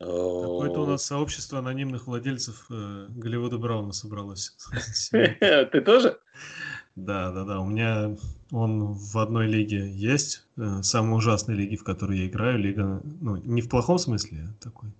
Какое-то 0.00 0.80
у 0.80 0.86
нас 0.86 1.04
сообщество 1.04 1.60
анонимных 1.60 2.08
владельцев 2.08 2.66
э, 2.70 3.06
Голливуда 3.08 3.56
Брауна 3.58 3.92
собралось. 3.92 4.56
Ты 5.12 5.80
тоже? 5.80 6.18
Да, 6.96 7.30
да, 7.30 7.44
да. 7.44 7.60
У 7.60 7.66
меня 7.66 8.16
он 8.50 8.94
в 8.94 9.16
одной 9.16 9.46
лиге 9.46 9.88
есть, 9.88 10.42
э, 10.56 10.82
самой 10.82 11.18
ужасной 11.18 11.54
лиге, 11.54 11.76
в 11.76 11.84
которой 11.84 12.18
я 12.18 12.26
играю. 12.26 12.58
Лига, 12.58 13.00
ну, 13.20 13.36
не 13.36 13.62
в 13.62 13.68
плохом 13.68 13.98
смысле, 13.98 14.48
а 14.48 14.64
такой 14.64 14.90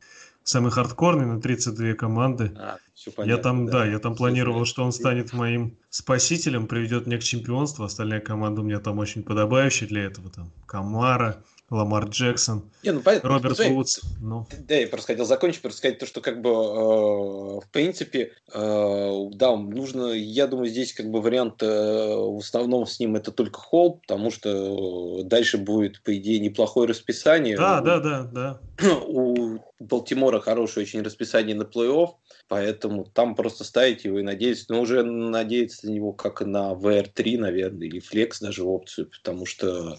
самый 0.49 0.71
хардкорный 0.71 1.27
на 1.27 1.41
32 1.41 1.95
команды. 1.95 2.53
А, 2.57 2.79
понятно, 3.15 3.31
я 3.31 3.37
там, 3.37 3.67
да, 3.67 3.73
да 3.73 3.87
я 3.87 3.99
там 3.99 4.15
планировал, 4.15 4.65
что 4.65 4.83
он 4.83 4.93
станет 4.93 5.33
моим 5.33 5.77
спасителем, 5.91 6.67
приведет 6.67 7.07
меня 7.07 7.19
к 7.19 7.23
чемпионству. 7.23 7.85
Остальная 7.85 8.21
команда 8.21 8.63
у 8.63 8.65
меня 8.65 8.81
там 8.81 8.99
очень 8.99 9.23
подобающая 9.23 9.87
для 9.87 10.05
этого. 10.05 10.31
Там 10.31 10.51
Камара, 10.67 11.43
Ламар 11.71 12.09
Джексон, 12.09 12.71
не, 12.83 12.93
ну, 12.93 13.03
Роберт 13.05 13.59
ну, 13.59 13.75
Вудс. 13.75 14.01
Ну. 14.23 14.47
Да, 14.67 14.75
я 14.75 14.87
просто 14.87 15.09
хотел 15.09 15.27
закончить, 15.27 15.61
просто 15.61 15.79
сказать 15.79 15.99
то, 15.99 16.07
что 16.07 16.23
как 16.23 16.41
бы 16.41 16.49
э, 16.49 16.53
в 16.53 17.69
принципе, 17.71 18.33
э, 18.55 19.25
да, 19.33 19.55
нужно, 19.55 20.13
я 20.13 20.47
думаю, 20.47 20.69
здесь 20.69 20.95
как 20.95 21.11
бы 21.11 21.21
вариант 21.21 21.63
э, 21.63 21.67
в 21.67 22.39
основном 22.39 22.87
с 22.87 22.99
ним 22.99 23.17
это 23.17 23.33
только 23.33 23.59
холл, 23.59 23.99
потому 23.99 24.31
что 24.31 25.23
дальше 25.25 25.59
будет, 25.59 26.03
по 26.03 26.17
идее, 26.17 26.39
неплохое 26.39 26.89
расписание. 26.89 27.57
Да, 27.57 27.81
у, 27.81 27.85
да, 27.85 27.99
да, 28.01 28.23
да. 28.23 28.61
У 29.07 29.59
Балтимора 29.79 30.41
хорошее 30.41 30.85
очень 30.85 31.03
расписание 31.03 31.55
на 31.55 31.65
плей-офф, 31.65 32.13
поэтому 32.49 33.05
там 33.05 33.35
просто 33.35 33.65
ставить 33.65 34.05
его 34.05 34.21
и 34.21 34.23
надеяться, 34.23 34.67
но 34.71 34.81
уже 34.81 35.03
надеяться 35.03 35.87
на 35.87 35.91
него 35.91 36.13
как 36.13 36.41
на 36.41 36.73
VR3, 36.73 37.39
наверное, 37.39 37.89
или 37.89 38.01
Flex 38.01 38.37
даже 38.41 38.65
опцию, 38.65 39.11
потому 39.11 39.45
что 39.45 39.99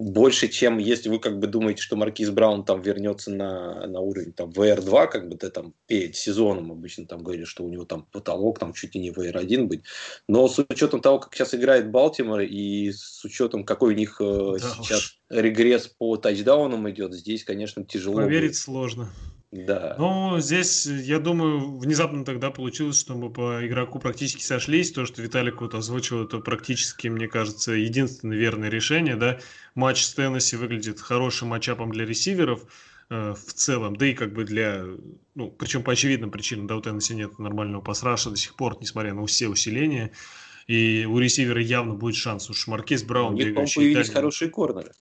больше, 0.00 0.48
чем 0.48 0.78
если 0.78 1.10
вы 1.10 1.18
как 1.18 1.38
бы 1.38 1.46
думаете, 1.46 1.82
что 1.82 1.94
Маркиз 1.94 2.30
Браун 2.30 2.64
там 2.64 2.80
вернется 2.80 3.30
на, 3.30 3.86
на 3.86 4.00
уровень 4.00 4.32
там 4.32 4.48
VR2, 4.48 5.08
как 5.08 5.28
бы 5.28 5.36
ты 5.36 5.50
там 5.50 5.74
перед 5.86 6.16
сезоном 6.16 6.72
обычно 6.72 7.04
там 7.06 7.22
говоришь, 7.22 7.48
что 7.48 7.64
у 7.64 7.68
него 7.68 7.84
там 7.84 8.06
потолок 8.10 8.58
там 8.58 8.72
чуть 8.72 8.94
ли 8.94 9.00
не 9.02 9.10
VR1 9.10 9.64
быть. 9.64 9.82
Но 10.26 10.48
с 10.48 10.58
учетом 10.58 11.02
того, 11.02 11.18
как 11.18 11.34
сейчас 11.34 11.54
играет 11.54 11.90
Балтимор 11.90 12.40
и 12.40 12.90
с 12.92 13.22
учетом 13.26 13.64
какой 13.64 13.92
у 13.92 13.96
них 13.96 14.16
э, 14.22 14.56
да 14.58 14.58
сейчас 14.58 15.00
уж. 15.00 15.20
регресс 15.28 15.86
по 15.86 16.16
тачдаунам 16.16 16.88
идет, 16.88 17.12
здесь, 17.12 17.44
конечно, 17.44 17.84
тяжело. 17.84 18.16
Поверить 18.16 18.52
будет. 18.52 18.56
сложно. 18.56 19.12
Да. 19.52 19.96
Ну, 19.98 20.38
здесь, 20.38 20.86
я 20.86 21.18
думаю, 21.18 21.78
внезапно 21.78 22.24
тогда 22.24 22.52
получилось, 22.52 23.00
что 23.00 23.14
мы 23.14 23.30
по 23.30 23.66
игроку 23.66 23.98
практически 23.98 24.42
сошлись. 24.42 24.92
То, 24.92 25.06
что 25.06 25.22
Виталик 25.22 25.60
вот 25.60 25.74
озвучил, 25.74 26.24
это 26.24 26.38
практически, 26.38 27.08
мне 27.08 27.26
кажется, 27.26 27.72
единственное 27.72 28.36
верное 28.36 28.68
решение. 28.68 29.16
Да? 29.16 29.40
Матч 29.74 30.04
с 30.04 30.14
Теннесси 30.14 30.54
выглядит 30.54 31.00
хорошим 31.00 31.48
матчапом 31.48 31.90
для 31.90 32.06
ресиверов 32.06 32.62
э, 33.10 33.34
в 33.34 33.52
целом, 33.52 33.96
да 33.96 34.06
и 34.06 34.14
как 34.14 34.32
бы 34.32 34.44
для, 34.44 34.84
ну, 35.34 35.50
причем 35.50 35.82
по 35.82 35.92
очевидным 35.92 36.30
причинам, 36.30 36.68
да, 36.68 36.76
у 36.76 36.80
Теннесси 36.80 37.16
нет 37.16 37.40
нормального 37.40 37.82
пасраша 37.82 38.30
до 38.30 38.36
сих 38.36 38.54
пор, 38.54 38.78
несмотря 38.80 39.14
на 39.14 39.26
все 39.26 39.48
усиления. 39.48 40.12
И 40.68 41.04
у 41.06 41.18
ресивера 41.18 41.60
явно 41.60 41.94
будет 41.94 42.14
шанс. 42.14 42.48
Уж 42.50 42.68
Маркиз 42.68 43.02
Браун, 43.02 43.34
у 43.34 43.36
них, 43.36 43.52
появились 43.52 44.10
хорошие 44.10 44.48
корнеры. 44.48 44.92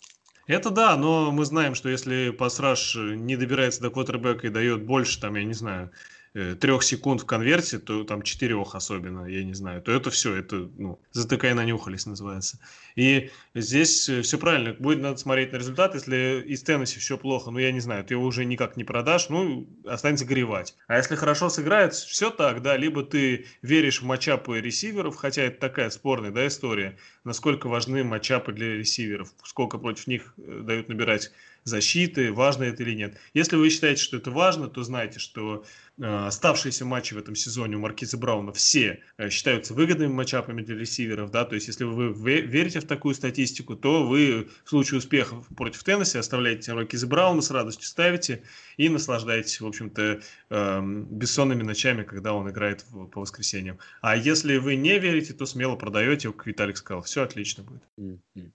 Это 0.49 0.71
да, 0.71 0.97
но 0.97 1.31
мы 1.31 1.45
знаем, 1.45 1.75
что 1.75 1.89
если 1.89 2.31
пассаж 2.31 2.95
не 2.95 3.35
добирается 3.35 3.81
до 3.81 3.91
квотербека 3.91 4.47
и 4.47 4.49
дает 4.49 4.83
больше, 4.83 5.21
там, 5.21 5.35
я 5.35 5.43
не 5.43 5.53
знаю, 5.53 5.91
трех 6.33 6.83
секунд 6.83 7.21
в 7.21 7.25
конверте, 7.25 7.79
то 7.79 8.03
там 8.03 8.21
четырех 8.21 8.75
особенно, 8.75 9.25
я 9.25 9.43
не 9.43 9.53
знаю, 9.53 9.81
то 9.81 9.91
это 9.91 10.09
все, 10.11 10.35
это, 10.35 10.69
ну, 10.77 10.99
затыкай 11.11 11.53
нанюхались 11.53 12.05
называется. 12.05 12.59
И 12.95 13.31
здесь 13.55 14.07
э, 14.09 14.21
все 14.21 14.37
правильно, 14.37 14.73
будет 14.73 14.99
надо 14.99 15.17
смотреть 15.17 15.51
на 15.51 15.57
результат, 15.57 15.95
если 15.95 16.43
из 16.45 16.61
Теннесси 16.61 16.99
все 16.99 17.17
плохо, 17.17 17.49
ну, 17.49 17.59
я 17.59 17.71
не 17.71 17.79
знаю, 17.79 18.03
ты 18.03 18.13
его 18.13 18.25
уже 18.25 18.45
никак 18.45 18.77
не 18.77 18.83
продашь, 18.83 19.29
ну, 19.29 19.67
останется 19.85 20.25
горевать. 20.25 20.75
А 20.87 20.97
если 20.97 21.15
хорошо 21.15 21.49
сыграет, 21.49 21.93
все 21.93 22.29
так, 22.29 22.61
да, 22.61 22.77
либо 22.77 23.03
ты 23.03 23.47
веришь 23.61 24.01
в 24.01 24.05
матчапы 24.05 24.59
ресиверов, 24.59 25.15
хотя 25.15 25.43
это 25.43 25.59
такая 25.59 25.89
спорная, 25.89 26.31
да, 26.31 26.45
история, 26.45 26.97
насколько 27.23 27.67
важны 27.67 28.03
матчапы 28.03 28.53
для 28.53 28.75
ресиверов, 28.75 29.33
сколько 29.43 29.77
против 29.77 30.07
них 30.07 30.33
э, 30.37 30.61
дают 30.63 30.89
набирать 30.89 31.31
защиты, 31.69 32.33
важно 32.33 32.63
это 32.63 32.83
или 32.83 32.93
нет. 32.93 33.17
Если 33.33 33.55
вы 33.55 33.69
считаете, 33.69 34.01
что 34.01 34.17
это 34.17 34.31
важно, 34.31 34.67
то 34.67 34.83
знайте, 34.83 35.19
что 35.19 35.63
э, 35.97 36.03
оставшиеся 36.03 36.85
матчи 36.85 37.13
в 37.13 37.17
этом 37.17 37.35
сезоне 37.35 37.77
у 37.77 37.79
Маркиза 37.79 38.17
Брауна 38.17 38.51
все 38.51 39.01
э, 39.17 39.29
считаются 39.29 39.73
выгодными 39.73 40.11
матчапами 40.11 40.61
для 40.61 40.75
ресиверов, 40.75 41.31
да, 41.31 41.45
то 41.45 41.55
есть 41.55 41.67
если 41.67 41.85
вы 41.85 42.11
верите 42.41 42.79
в 42.79 42.85
такую 42.85 43.15
статистику, 43.15 43.75
то 43.75 44.05
вы 44.05 44.49
в 44.65 44.69
случае 44.69 44.97
успеха 44.97 45.43
против 45.55 45.83
Теннесси 45.83 46.17
оставляете 46.17 46.73
Маркиза 46.73 47.07
Брауна, 47.07 47.41
с 47.41 47.51
радостью 47.51 47.87
ставите 47.87 48.43
и 48.77 48.89
наслаждаетесь, 48.89 49.61
в 49.61 49.67
общем-то, 49.67 50.21
э, 50.49 50.81
бессонными 51.09 51.63
ночами, 51.63 52.03
когда 52.03 52.33
он 52.33 52.49
играет 52.49 52.85
в, 52.89 53.05
по 53.05 53.21
воскресеньям. 53.21 53.79
А 54.01 54.17
если 54.17 54.57
вы 54.57 54.75
не 54.75 54.99
верите, 54.99 55.33
то 55.33 55.45
смело 55.45 55.75
продаете, 55.75 56.31
как 56.31 56.47
Виталик 56.47 56.77
сказал, 56.77 57.03
все 57.03 57.23
отлично 57.23 57.63
будет. 57.63 57.83
Mm-hmm. 57.97 58.51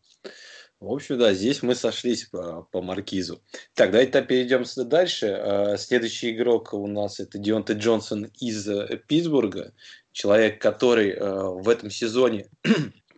В 0.85 0.93
общем, 0.93 1.19
да, 1.19 1.33
здесь 1.33 1.63
мы 1.63 1.75
сошлись 1.75 2.25
по, 2.25 2.69
по 2.71 2.83
маркизу. 2.83 3.41
Так, 3.73 3.91
давайте 3.91 4.21
перейдем 4.21 4.65
дальше. 4.85 5.29
А, 5.29 5.77
следующий 5.79 6.33
игрок 6.33 6.75
у 6.75 6.87
нас 6.87 7.21
это 7.21 7.39
Дионте 7.39 7.73
Джонсон 7.73 8.31
из 8.39 8.69
э, 8.69 9.01
Питтсбурга. 9.07 9.73
Человек, 10.13 10.61
который 10.61 11.13
э, 11.13 11.25
в 11.25 11.71
этом 11.71 11.89
сезоне 11.89 12.51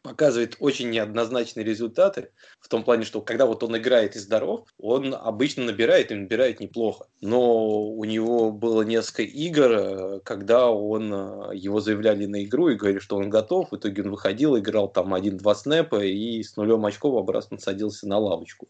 показывает 0.07 0.57
очень 0.61 0.91
неоднозначные 0.91 1.65
результаты, 1.65 2.31
в 2.61 2.69
том 2.69 2.85
плане, 2.85 3.05
что 3.05 3.21
когда 3.21 3.47
вот 3.47 3.63
он 3.63 3.77
играет 3.77 4.17
и 4.17 4.19
здоров, 4.19 4.67
он 4.79 5.15
обычно 5.15 5.65
набирает 5.65 6.11
и 6.11 6.15
набирает 6.15 6.61
неплохо. 6.61 7.07
Но 7.21 7.89
у 7.89 8.05
него 8.05 8.51
было 8.53 8.83
несколько 8.83 9.23
игр, 9.23 9.71
э, 9.73 10.21
когда 10.25 10.71
он, 10.71 11.13
э, 11.13 11.57
его 11.57 11.81
заявляли 11.81 12.27
на 12.27 12.45
игру 12.45 12.69
и 12.69 12.77
говорили, 12.77 13.01
что 13.01 13.17
он 13.17 13.31
готов, 13.31 13.71
в 13.71 13.77
итоге 13.77 14.03
он 14.03 14.11
выходил, 14.11 14.59
играл 14.59 14.89
там 14.89 15.15
один-два 15.15 15.55
снэпа 15.55 16.05
и 16.05 16.43
с 16.43 16.57
нулем 16.57 16.85
очков 16.87 17.17
обратно 17.17 17.59
садился 17.59 18.09
на 18.09 18.19
лавочку. 18.19 18.69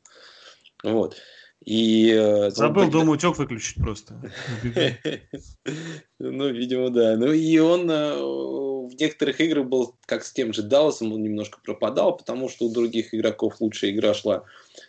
Вот. 0.83 1.17
И, 1.65 2.11
э, 2.13 2.51
Забыл 2.51 2.85
ну, 2.85 2.91
дом 2.91 3.09
утек 3.09 3.37
выключить 3.39 3.83
просто. 3.83 4.21
Ну, 6.19 6.49
видимо, 6.49 6.91
да. 6.91 7.17
Ну, 7.17 7.33
и 7.33 7.59
он 7.59 7.91
в 8.89 8.95
некоторых 8.95 9.41
играх 9.41 9.67
был, 9.67 9.95
как 10.07 10.25
с 10.25 10.33
тем 10.33 10.53
же 10.53 10.63
Далласом, 10.63 11.13
он 11.13 11.23
немножко 11.23 11.59
пропадал, 11.63 12.17
потому 12.17 12.49
что 12.49 12.67
у 12.67 12.73
других 12.73 13.15
игроков 13.15 13.61
лучшая 13.61 13.91
игра 13.91 14.15
шла. 14.15 14.45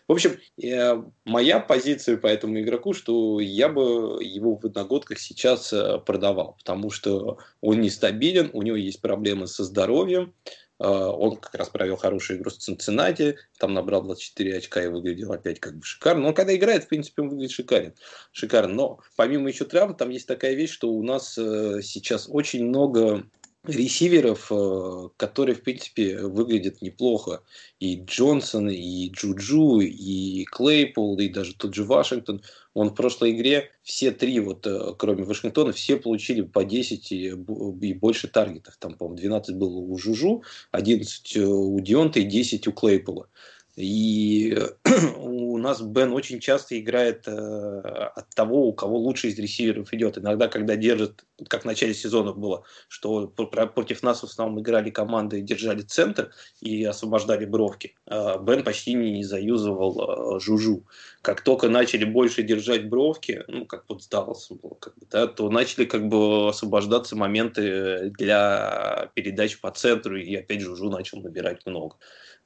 В 0.08 0.12
общем, 0.12 0.38
э, 0.62 1.02
моя 1.26 1.60
позиция 1.60 2.18
по 2.18 2.28
этому 2.28 2.60
игроку, 2.60 2.94
что 2.94 3.40
я 3.40 3.70
бы 3.70 4.20
его 4.24 4.56
в 4.56 4.66
одногодках 4.66 5.20
сейчас 5.20 5.74
продавал, 6.06 6.56
потому 6.60 6.90
что 6.90 7.38
он 7.62 7.82
нестабилен, 7.82 8.50
у 8.54 8.62
него 8.62 8.78
есть 8.78 9.02
проблемы 9.02 9.48
со 9.48 9.64
здоровьем, 9.64 10.34
а, 10.80 11.12
он 11.12 11.38
как 11.38 11.56
раз 11.56 11.70
провел 11.70 11.98
хорошую 11.98 12.40
игру 12.40 12.52
с 12.52 12.58
Цинциннати, 12.58 13.38
там 13.58 13.74
набрал 13.74 14.04
24 14.04 14.58
очка 14.58 14.84
и 14.84 14.88
выглядел 14.88 15.32
опять 15.32 15.60
как 15.60 15.76
бы 15.78 15.84
шикарно. 15.84 16.22
Но 16.22 16.28
он 16.30 16.34
когда 16.34 16.56
играет, 16.56 16.84
в 16.84 16.88
принципе, 16.88 17.24
он 17.24 17.30
выглядит 17.30 17.52
шикарен. 17.52 17.94
шикарно. 18.32 18.74
Но 18.74 19.00
помимо 19.16 19.50
еще 19.50 19.66
травм, 19.66 19.96
там 19.96 20.10
есть 20.10 20.28
такая 20.28 20.54
вещь, 20.54 20.72
что 20.72 20.90
у 20.90 21.04
нас 21.04 21.38
э, 21.38 21.82
сейчас 21.82 22.28
очень 22.30 22.66
много 22.66 23.26
ресиверов, 23.68 24.52
э, 24.52 25.10
которые, 25.18 25.56
в 25.56 25.62
принципе, 25.62 26.20
выглядят 26.20 26.82
неплохо. 26.82 27.44
И 27.80 28.02
Джонсон, 28.04 28.70
и 28.70 29.10
Джуджу, 29.10 29.80
и 29.82 30.46
Клейпул, 30.46 31.18
и 31.20 31.30
даже 31.30 31.56
тот 31.56 31.76
же 31.76 31.84
Вашингтон. 31.84 32.42
Он 32.74 32.90
в 32.90 32.96
прошлой 32.96 33.32
игре 33.32 33.72
все 33.84 34.12
три, 34.12 34.40
вот, 34.40 34.66
э, 34.68 34.94
кроме 34.98 35.24
Вашингтона, 35.24 35.74
все 35.74 35.98
получили 35.98 36.42
по 36.42 36.64
10 36.64 37.12
и, 37.12 37.28
и 37.28 37.94
больше 37.94 38.28
таргетов. 38.28 38.78
Там, 38.78 38.94
по-моему, 38.94 39.18
12 39.18 39.56
было 39.56 39.78
у 39.78 39.98
Жужу, 39.98 40.44
11 40.72 41.38
у 41.38 41.80
Дионта 41.80 42.20
и 42.20 42.24
10 42.24 42.68
у 42.68 42.74
Клейпула. 42.74 43.28
И 43.76 44.58
у 45.58 45.60
нас 45.60 45.82
Бен 45.82 46.14
очень 46.14 46.40
часто 46.40 46.80
играет 46.80 47.28
э, 47.28 47.32
от 47.32 48.30
того, 48.36 48.68
у 48.68 48.74
кого 48.74 48.98
лучше 48.98 49.28
из 49.28 49.40
ресиверов 49.40 49.92
идет. 49.92 50.18
Иногда, 50.18 50.48
когда 50.48 50.76
держит, 50.76 51.26
как 51.50 51.64
в 51.64 51.66
начале 51.66 51.94
сезона 51.94 52.32
было, 52.32 52.64
что 52.88 53.28
против 53.28 54.04
нас 54.04 54.22
в 54.22 54.26
основном 54.26 54.62
играли 54.62 54.92
команды 54.92 55.42
держали 55.42 55.82
центр 55.82 56.32
и 56.62 56.84
освобождали 56.84 57.46
бровки, 57.46 57.96
э, 58.06 58.40
Бен 58.40 58.64
почти 58.64 58.94
не 58.94 59.24
заюзывал 59.24 60.38
э, 60.38 60.40
Жужу. 60.40 60.86
Как 61.24 61.42
только 61.42 61.70
начали 61.70 62.06
больше 62.06 62.44
держать 62.44 62.88
бровки, 62.88 63.44
ну, 63.48 63.66
как 63.66 63.86
вот 63.90 64.04
с 64.04 64.08
Далласом 64.08 64.58
было, 64.58 64.76
как 64.76 64.96
бы, 64.98 65.08
да, 65.10 65.28
то 65.28 65.50
начали 65.50 65.86
как 65.86 66.08
бы 66.08 66.50
освобождаться 66.50 67.16
моменты 67.16 68.12
для 68.12 69.10
передач 69.16 69.60
по 69.60 69.72
центру, 69.72 70.18
и 70.18 70.36
опять 70.36 70.62
Жужу 70.62 70.90
начал 70.90 71.20
набирать 71.20 71.66
много. 71.66 71.96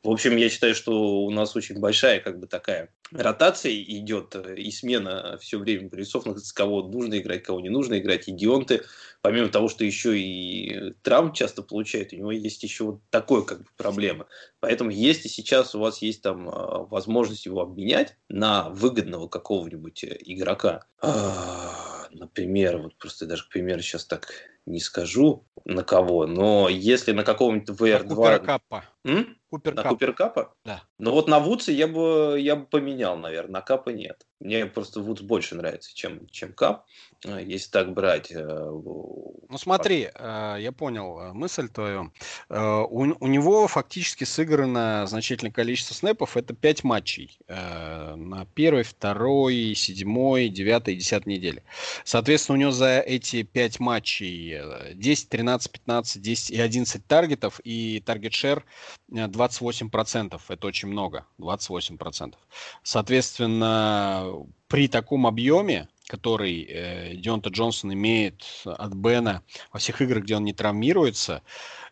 В 0.04 0.10
общем, 0.10 0.36
я 0.36 0.49
считаю, 0.49 0.74
что 0.74 1.24
у 1.24 1.30
нас 1.30 1.56
очень 1.56 1.80
большая 1.80 2.20
как 2.20 2.39
бы 2.39 2.47
такая 2.47 2.89
ротация 3.12 3.72
идет 3.72 4.36
э, 4.36 4.56
и 4.56 4.72
смена 4.72 5.38
все 5.39 5.60
время 5.60 5.89
бойцов, 5.89 6.26
с 6.38 6.52
кого 6.54 6.82
нужно 6.88 7.20
играть, 7.20 7.43
кого 7.43 7.60
не 7.60 7.70
нужно 7.70 7.99
играть. 7.99 8.28
И 8.28 8.32
Дионты, 8.32 8.84
помимо 9.22 9.49
того, 9.49 9.70
что 9.70 9.84
еще 9.84 10.18
и 10.20 10.93
травм 11.04 11.34
часто 11.34 11.62
получает, 11.62 12.14
у 12.14 12.16
него 12.16 12.32
есть 12.32 12.64
еще 12.64 12.86
вот 12.86 13.02
такой 13.12 13.45
как 13.45 13.60
бы 13.60 13.68
проблема. 13.78 14.26
Поэтому 14.60 14.89
если 14.89 15.28
сейчас 15.28 15.76
у 15.76 15.80
вас 15.80 16.02
есть 16.02 16.24
там 16.24 16.49
а, 16.49 16.80
возможность 16.86 17.45
его 17.45 17.62
обменять 17.62 18.18
на 18.28 18.70
выгодного 18.70 19.28
какого-нибудь 19.28 20.04
э, 20.04 20.18
игрока, 20.22 20.86
а, 20.99 22.08
например, 22.12 22.78
вот 22.78 22.95
просто 22.97 23.28
даже 23.28 23.45
к 23.45 23.49
примеру 23.49 23.82
сейчас 23.82 24.06
так 24.06 24.34
не 24.66 24.80
скажу 24.80 25.45
на 25.66 25.84
кого, 25.84 26.26
но 26.26 26.70
если 26.70 27.12
на 27.12 27.24
какого-нибудь 27.24 27.70
VR2... 27.70 28.45
Капа. 28.45 28.86
М? 29.04 29.38
Купер 29.52 29.76
на 29.76 29.84
Купер 29.84 30.14
Капа? 30.14 30.56
Да. 30.64 30.82
Ну 31.02 31.10
вот 31.14 31.28
на 31.28 31.39
Вудсе 31.39 31.74
я 31.74 31.88
бы, 31.88 32.38
я 32.39 32.56
бы 32.56 32.68
поменял, 32.68 33.18
наверное, 33.18 33.54
на 33.54 33.62
Капа 33.62 33.89
нет. 33.89 34.28
Мне 34.39 34.68
просто 34.68 35.02
Вудс 35.02 35.22
больше 35.22 35.56
нравится, 35.56 35.91
чем, 35.95 36.28
чем 36.30 36.54
Кап, 36.54 36.86
э, 37.26 37.41
если 37.43 37.72
так 37.72 37.93
брать. 37.93 38.32
Э, 38.32 38.39
ну 38.39 39.58
смотри, 39.58 40.10
э, 40.14 40.56
я 40.60 40.72
понял 40.72 41.34
мысль 41.34 41.70
твою. 41.70 42.12
У, 42.49 43.06
у 43.20 43.28
него 43.28 43.68
фактически 43.68 44.26
сыграно 44.26 45.06
значительное 45.08 45.52
количество 45.52 45.95
снэпов. 45.95 46.38
Это 46.38 46.54
5 46.54 46.84
матчей 46.84 47.38
на 47.47 48.45
первой, 48.54 48.84
второй, 48.84 49.74
седьмой, 49.76 50.49
девятой 50.49 50.95
десятой 50.95 51.30
неделе. 51.30 51.64
Соответственно, 52.04 52.58
у 52.58 52.62
него 52.62 52.72
за 52.72 52.99
эти 52.99 53.41
5 53.41 53.80
матчей 53.80 54.93
10, 54.93 55.30
13, 55.30 55.72
15, 55.72 56.22
10 56.22 56.52
и 56.52 56.62
11 56.62 57.08
таргетов 57.08 57.60
и 57.64 58.04
таргет-шер 58.06 58.64
28%. 59.12 60.39
Это 60.47 60.68
очень 60.68 60.90
много. 60.91 61.25
28%. 61.39 62.35
Соответственно, 62.83 64.45
при 64.67 64.87
таком 64.87 65.25
объеме, 65.25 65.87
который 66.07 66.63
э, 66.63 67.15
Дионта 67.15 67.49
Джонсон 67.49 67.93
имеет 67.93 68.43
от 68.65 68.93
Бена 68.93 69.43
во 69.71 69.79
всех 69.79 70.01
играх, 70.01 70.23
где 70.23 70.35
он 70.35 70.43
не 70.43 70.53
травмируется, 70.53 71.41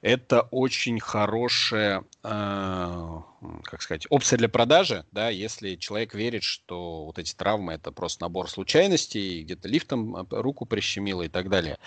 это 0.02 0.42
очень 0.52 1.00
хорошая, 1.00 2.04
э, 2.24 3.22
как 3.64 3.82
сказать, 3.82 4.06
опция 4.10 4.38
для 4.38 4.50
продажи, 4.50 5.06
да, 5.12 5.30
если 5.30 5.76
человек 5.76 6.14
верит, 6.14 6.44
что 6.44 7.06
вот 7.06 7.20
эти 7.20 7.34
травмы 7.34 7.74
это 7.74 7.92
просто 7.92 8.24
набор 8.24 8.50
случайностей, 8.50 9.44
где-то 9.44 9.68
лифтом 9.68 10.16
э, 10.16 10.26
руку 10.30 10.66
прищемило 10.66 11.24
и 11.24 11.30
так 11.30 11.50
далее, 11.50 11.78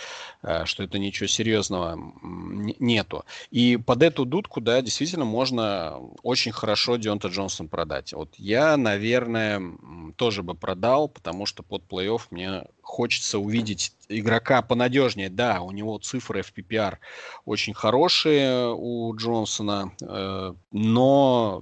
э, 0.42 0.64
что 0.64 0.82
это 0.82 0.98
ничего 0.98 1.26
серьезного 1.26 1.98
нету. 2.22 3.24
И 3.50 3.76
под 3.76 4.02
эту 4.02 4.24
дудку, 4.24 4.60
да, 4.60 4.80
действительно 4.80 5.24
можно 5.24 5.98
очень 6.22 6.52
хорошо 6.52 6.96
Дионта 6.96 7.28
Джонсон 7.28 7.68
продать. 7.68 8.12
Вот 8.12 8.34
я, 8.36 8.76
наверное, 8.76 9.62
тоже 10.16 10.42
бы 10.42 10.54
продал, 10.54 11.08
потому 11.08 11.46
что 11.46 11.62
под 11.62 11.84
плей-офф 11.88 12.22
мне 12.30 12.64
хочется 12.82 13.38
увидеть 13.38 13.92
игрока 14.08 14.62
понадежнее. 14.62 15.30
Да, 15.30 15.60
у 15.62 15.70
него 15.70 15.98
цифры 15.98 16.42
в 16.42 16.52
PPR 16.52 16.98
очень 17.44 17.74
хорошие 17.74 18.74
у 18.74 19.14
Джонсона, 19.16 19.92
э, 20.00 20.54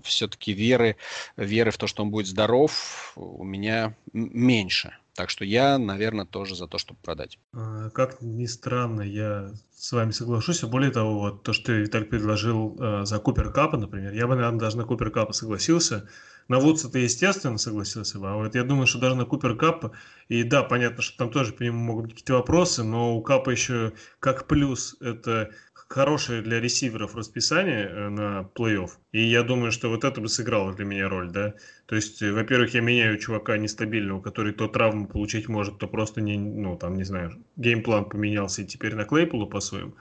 все-таки 0.04 0.52
веры, 0.52 0.96
веры 1.36 1.70
в 1.70 1.78
то, 1.78 1.86
что 1.86 2.02
он 2.02 2.10
будет 2.10 2.26
здоров, 2.26 3.12
у 3.16 3.44
меня 3.44 3.94
меньше. 4.12 4.94
Так 5.14 5.28
что 5.28 5.44
я, 5.44 5.76
наверное, 5.78 6.24
тоже 6.24 6.54
за 6.54 6.66
то, 6.66 6.78
чтобы 6.78 6.98
продать. 7.02 7.38
А, 7.52 7.90
как 7.90 8.22
ни 8.22 8.46
странно, 8.46 9.02
я 9.02 9.52
с 9.76 9.92
вами 9.92 10.12
соглашусь. 10.12 10.62
А 10.62 10.66
более 10.66 10.90
того, 10.90 11.18
вот 11.18 11.42
то, 11.42 11.52
что 11.52 11.72
Виталий 11.72 12.06
предложил 12.06 12.76
э, 12.78 13.04
за 13.04 13.18
Купер 13.18 13.52
Капа, 13.52 13.76
например, 13.76 14.12
я 14.14 14.26
бы, 14.26 14.34
наверное, 14.34 14.60
даже 14.60 14.76
на 14.76 14.84
Купер 14.84 15.10
Капа 15.10 15.32
согласился. 15.32 16.08
На 16.48 16.58
Вудса 16.58 16.88
ты, 16.88 17.00
естественно, 17.00 17.58
согласился 17.58 18.18
бы. 18.18 18.30
А 18.30 18.34
вот 18.34 18.54
я 18.54 18.64
думаю, 18.64 18.86
что 18.86 18.98
даже 18.98 19.14
на 19.14 19.24
Купер 19.24 19.56
Капа, 19.56 19.92
и 20.28 20.42
да, 20.42 20.62
понятно, 20.62 21.02
что 21.02 21.16
там 21.16 21.30
тоже 21.30 21.52
по 21.52 21.62
нему 21.62 21.78
могут 21.78 22.04
быть 22.06 22.14
какие-то 22.14 22.34
вопросы, 22.34 22.82
но 22.82 23.16
у 23.16 23.22
Капа 23.22 23.50
еще 23.50 23.92
как 24.18 24.46
плюс 24.46 24.96
это 25.00 25.50
хорошее 25.90 26.40
для 26.40 26.60
ресиверов 26.60 27.16
расписание 27.16 27.86
э, 27.86 28.08
на 28.10 28.48
плей-офф. 28.54 28.90
И 29.10 29.22
я 29.22 29.42
думаю, 29.42 29.72
что 29.72 29.88
вот 29.88 30.04
это 30.04 30.20
бы 30.20 30.28
сыграло 30.28 30.72
для 30.72 30.84
меня 30.84 31.08
роль, 31.08 31.30
да. 31.30 31.54
То 31.86 31.96
есть, 31.96 32.22
э, 32.22 32.32
во-первых, 32.32 32.74
я 32.74 32.80
меняю 32.80 33.18
чувака 33.18 33.58
нестабильного, 33.58 34.22
который 34.22 34.52
то 34.52 34.68
травму 34.68 35.08
получить 35.08 35.48
может, 35.48 35.78
то 35.78 35.88
просто 35.88 36.20
не, 36.20 36.38
ну, 36.38 36.76
там, 36.76 36.96
не 36.96 37.02
знаю, 37.04 37.32
геймплан 37.56 38.04
поменялся 38.04 38.62
и 38.62 38.66
теперь 38.66 38.94
на 38.94 39.04
Клейпулу 39.04 39.48
пасуем. 39.48 39.96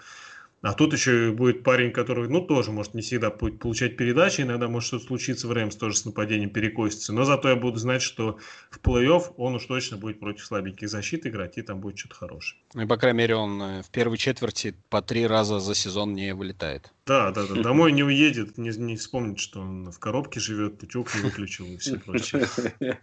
А 0.62 0.74
тут 0.74 0.94
еще 0.94 1.32
будет 1.32 1.64
парень, 1.64 1.92
который, 1.92 2.28
ну, 2.28 2.42
тоже 2.42 2.72
может 2.72 2.94
не 2.94 3.02
всегда 3.02 3.30
будет 3.30 3.60
получать 3.60 3.96
передачи, 3.96 4.42
иногда 4.42 4.68
может 4.68 4.88
что-то 4.88 5.06
случиться 5.06 5.48
в 5.48 5.52
Рэмс, 5.54 5.76
тоже 5.78 5.96
с 5.96 6.06
нападением 6.06 6.50
перекосится. 6.50 7.14
Но 7.14 7.24
зато 7.24 7.50
я 7.50 7.56
буду 7.56 7.78
знать, 7.78 8.02
что 8.02 8.40
в 8.70 8.80
плей-офф 8.80 9.34
он 9.38 9.56
уж 9.56 9.66
точно 9.66 9.98
будет 9.98 10.20
против 10.20 10.46
слабеньких 10.46 10.90
защит 10.90 11.26
играть, 11.26 11.58
и 11.58 11.62
там 11.62 11.80
будет 11.80 11.98
что-то 11.98 12.16
хорошее. 12.16 12.60
Ну 12.74 12.82
и, 12.82 12.86
по 12.86 12.98
крайней 12.98 13.20
мере, 13.20 13.36
он 13.36 13.62
э, 13.62 13.84
в 13.84 13.90
первой 13.90 14.18
четверти 14.18 14.76
по 14.90 15.02
три 15.02 15.26
раза 15.26 15.60
за 15.60 15.74
сезон 15.76 16.14
не 16.14 16.34
вылетает. 16.34 16.92
Да, 17.06 17.32
да, 17.32 17.46
да. 17.48 17.62
Домой 17.62 17.94
не 17.94 18.04
уедет, 18.04 18.58
не, 18.58 18.70
не 18.70 18.98
вспомнит, 18.98 19.40
что 19.40 19.62
он 19.62 19.92
в 19.92 20.00
коробке 20.00 20.40
живет, 20.40 20.84
утюг 20.84 21.16
не 21.16 21.22
выключил 21.22 21.66
и 21.66 21.78
все 21.78 21.98
прочее. 22.00 22.48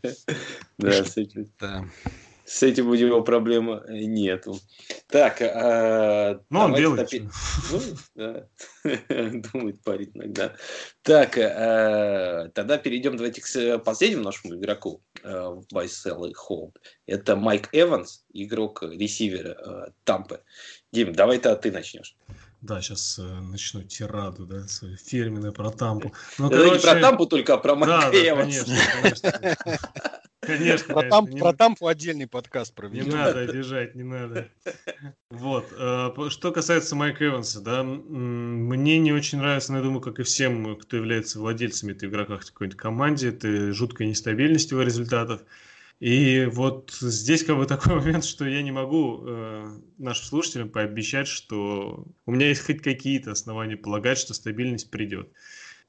Да. 0.78 1.04
Да 1.58 1.84
с 2.46 2.62
этим 2.62 2.88
у 2.88 2.94
него 2.94 3.22
проблемы 3.22 3.82
нету. 3.88 4.58
Так, 5.08 5.42
а, 5.42 6.40
ну, 6.48 6.60
он 6.60 6.74
делает. 6.74 7.08
Опять... 7.08 7.22
Ну, 7.72 7.80
да. 8.14 8.46
Думает 9.52 9.82
парень 9.82 10.12
иногда. 10.14 10.54
Так, 11.02 11.36
а, 11.38 12.48
тогда 12.54 12.78
перейдем 12.78 13.16
давайте 13.16 13.42
к 13.42 13.78
последнему 13.80 14.22
нашему 14.22 14.54
игроку 14.54 15.02
а, 15.24 15.50
в 15.50 15.66
Sell 15.72 16.30
и 16.30 16.34
Hold. 16.34 16.76
Это 17.06 17.34
Майк 17.34 17.68
Эванс, 17.72 18.24
игрок 18.32 18.82
ресивера 18.82 19.52
а, 19.52 19.92
Тампы. 20.04 20.42
Дим, 20.92 21.12
давай-то 21.12 21.56
ты 21.56 21.72
начнешь. 21.72 22.16
Да, 22.62 22.80
сейчас 22.80 23.18
э, 23.18 23.22
начну 23.22 23.82
тираду, 23.82 24.46
да, 24.46 24.66
свою 24.66 24.96
фирменную 24.96 25.52
про 25.52 25.70
Тампу. 25.70 26.12
Ну, 26.38 26.48
Это 26.48 26.56
короче... 26.56 26.74
не 26.74 26.80
про 26.80 27.00
Тампу, 27.00 27.26
только 27.26 27.54
а 27.54 27.58
про 27.58 27.74
Майка 27.74 28.10
да, 28.10 28.10
да, 28.10 28.36
конечно, 28.36 28.74
конечно. 29.02 29.78
Конечно, 30.40 30.94
про, 30.94 31.08
там, 31.08 31.26
про 31.26 31.52
Тампу 31.52 31.86
отдельный 31.86 32.26
подкаст 32.26 32.74
проведем. 32.74 33.08
Не 33.08 33.14
надо 33.14 33.40
обижать, 33.40 33.94
не 33.94 34.04
надо. 34.04 34.48
Вот. 35.30 35.72
Э, 35.76 36.10
что 36.28 36.52
касается 36.52 36.94
Майка 36.94 37.26
Эванса, 37.26 37.60
да, 37.60 37.82
мне 37.82 38.98
не 38.98 39.12
очень 39.12 39.38
нравится, 39.38 39.72
но 39.72 39.78
я 39.78 39.84
думаю, 39.84 40.00
как 40.00 40.20
и 40.20 40.22
всем, 40.22 40.76
кто 40.76 40.96
является 40.96 41.40
владельцами 41.40 41.92
этой 41.92 42.08
игрока 42.08 42.38
в 42.38 42.46
какой-нибудь 42.46 42.78
команде, 42.78 43.30
это 43.30 43.72
жуткая 43.72 44.08
нестабильность 44.08 44.70
его 44.70 44.82
результатов. 44.82 45.42
И 45.98 46.46
вот 46.52 46.94
здесь 47.00 47.42
как 47.44 47.56
бы 47.56 47.66
такой 47.66 47.94
момент, 48.00 48.24
что 48.24 48.46
я 48.46 48.62
не 48.62 48.72
могу 48.72 49.22
э, 49.24 49.78
нашим 49.98 50.24
слушателям 50.24 50.68
пообещать, 50.68 51.26
что 51.26 52.06
у 52.26 52.32
меня 52.32 52.48
есть 52.48 52.64
хоть 52.64 52.82
какие-то 52.82 53.32
основания 53.32 53.76
полагать, 53.76 54.18
что 54.18 54.34
стабильность 54.34 54.90
придет. 54.90 55.30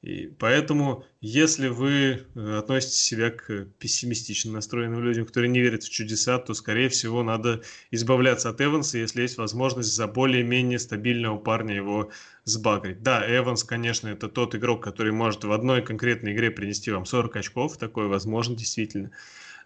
И 0.04 0.28
поэтому, 0.28 1.04
если 1.22 1.70
вы 1.70 2.28
э, 2.36 2.58
относите 2.58 2.96
себя 2.96 3.32
к 3.32 3.66
пессимистично 3.80 4.54
настроенным 4.54 5.04
людям, 5.04 5.26
которые 5.26 5.50
не 5.50 5.60
верят 5.60 5.84
в 5.84 5.90
чудеса, 5.90 6.38
то, 6.38 6.54
скорее 6.54 6.88
всего, 6.88 7.24
надо 7.24 7.64
избавляться 7.90 8.50
от 8.50 8.62
Эванса, 8.62 9.00
если 9.00 9.24
есть 9.24 9.38
возможность 9.38 9.94
за 9.94 10.08
более-менее 10.08 10.78
стабильного 10.78 11.38
парня 11.40 11.76
его 11.76 12.12
сбагрить. 12.44 13.02
Да, 13.02 13.26
Эванс, 13.28 13.64
конечно, 13.64 14.08
это 14.08 14.30
тот 14.30 14.54
игрок, 14.54 14.84
который 14.84 15.12
может 15.12 15.44
в 15.44 15.52
одной 15.52 15.82
конкретной 15.82 16.34
игре 16.34 16.52
принести 16.52 16.92
вам 16.92 17.06
40 17.06 17.36
очков, 17.36 17.78
такое 17.78 18.08
возможно 18.08 18.56
действительно. 18.56 19.12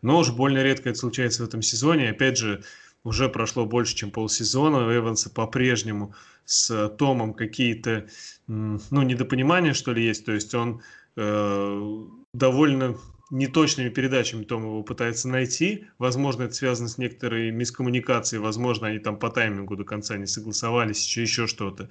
Но 0.02 0.20
уж 0.20 0.32
больно 0.32 0.64
редко 0.64 0.90
это 0.90 1.00
случается 1.00 1.44
в 1.44 1.48
этом 1.48 1.62
сезоне. 1.62 2.10
Опять 2.10 2.38
же, 2.38 2.64
уже 3.04 3.30
прошло 3.30 3.66
больше, 3.66 3.96
чем 3.96 4.12
полсезона. 4.12 4.88
У 4.88 4.92
Эванса 4.92 5.30
по-прежнему 5.30 6.14
с 6.46 6.90
Томом 6.98 7.34
какие-то, 7.34 8.08
ну, 8.48 9.02
недопонимания, 9.02 9.74
что 9.74 9.94
ли, 9.94 10.06
есть. 10.06 10.26
То 10.26 10.32
есть 10.32 10.54
он 10.54 10.82
э, 11.16 11.98
довольно 12.34 12.98
неточными 13.32 13.90
передачами 13.90 14.44
Том 14.44 14.64
его 14.64 14.84
пытается 14.84 15.30
найти. 15.30 15.86
Возможно, 15.98 16.44
это 16.44 16.54
связано 16.54 16.90
с 16.90 16.98
некоторой 16.98 17.52
мискоммуникацией. 17.52 18.42
Возможно, 18.42 18.88
они 18.88 19.00
там 19.00 19.18
по 19.18 19.30
таймингу 19.30 19.78
до 19.78 19.86
конца 19.86 20.18
не 20.18 20.28
согласовались, 20.28 21.04
еще, 21.06 21.22
еще 21.22 21.48
что-то. 21.48 21.90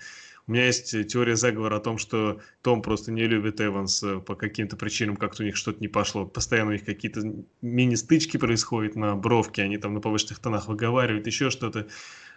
У 0.51 0.53
меня 0.53 0.67
есть 0.67 0.91
теория 1.07 1.37
заговора 1.37 1.77
о 1.77 1.81
том, 1.81 1.97
что 1.97 2.41
Том 2.63 2.83
просто 2.83 3.13
не 3.13 3.23
любит 3.23 3.61
Эванс 3.61 4.03
по 4.27 4.35
каким-то 4.35 4.77
причинам, 4.77 5.17
как-то 5.17 5.45
у 5.45 5.47
них 5.47 5.55
что-то 5.55 5.79
не 5.79 5.87
пошло. 5.87 6.27
Постоянно 6.27 6.71
у 6.71 6.73
них 6.73 6.85
какие-то 6.85 7.23
мини-стычки 7.63 8.37
происходят 8.37 8.97
на 8.97 9.15
бровке, 9.15 9.63
они 9.63 9.79
там 9.79 9.95
на 9.95 10.01
повышенных 10.01 10.41
тонах 10.41 10.67
выговаривают, 10.67 11.29
еще 11.29 11.51
что-то. 11.51 11.87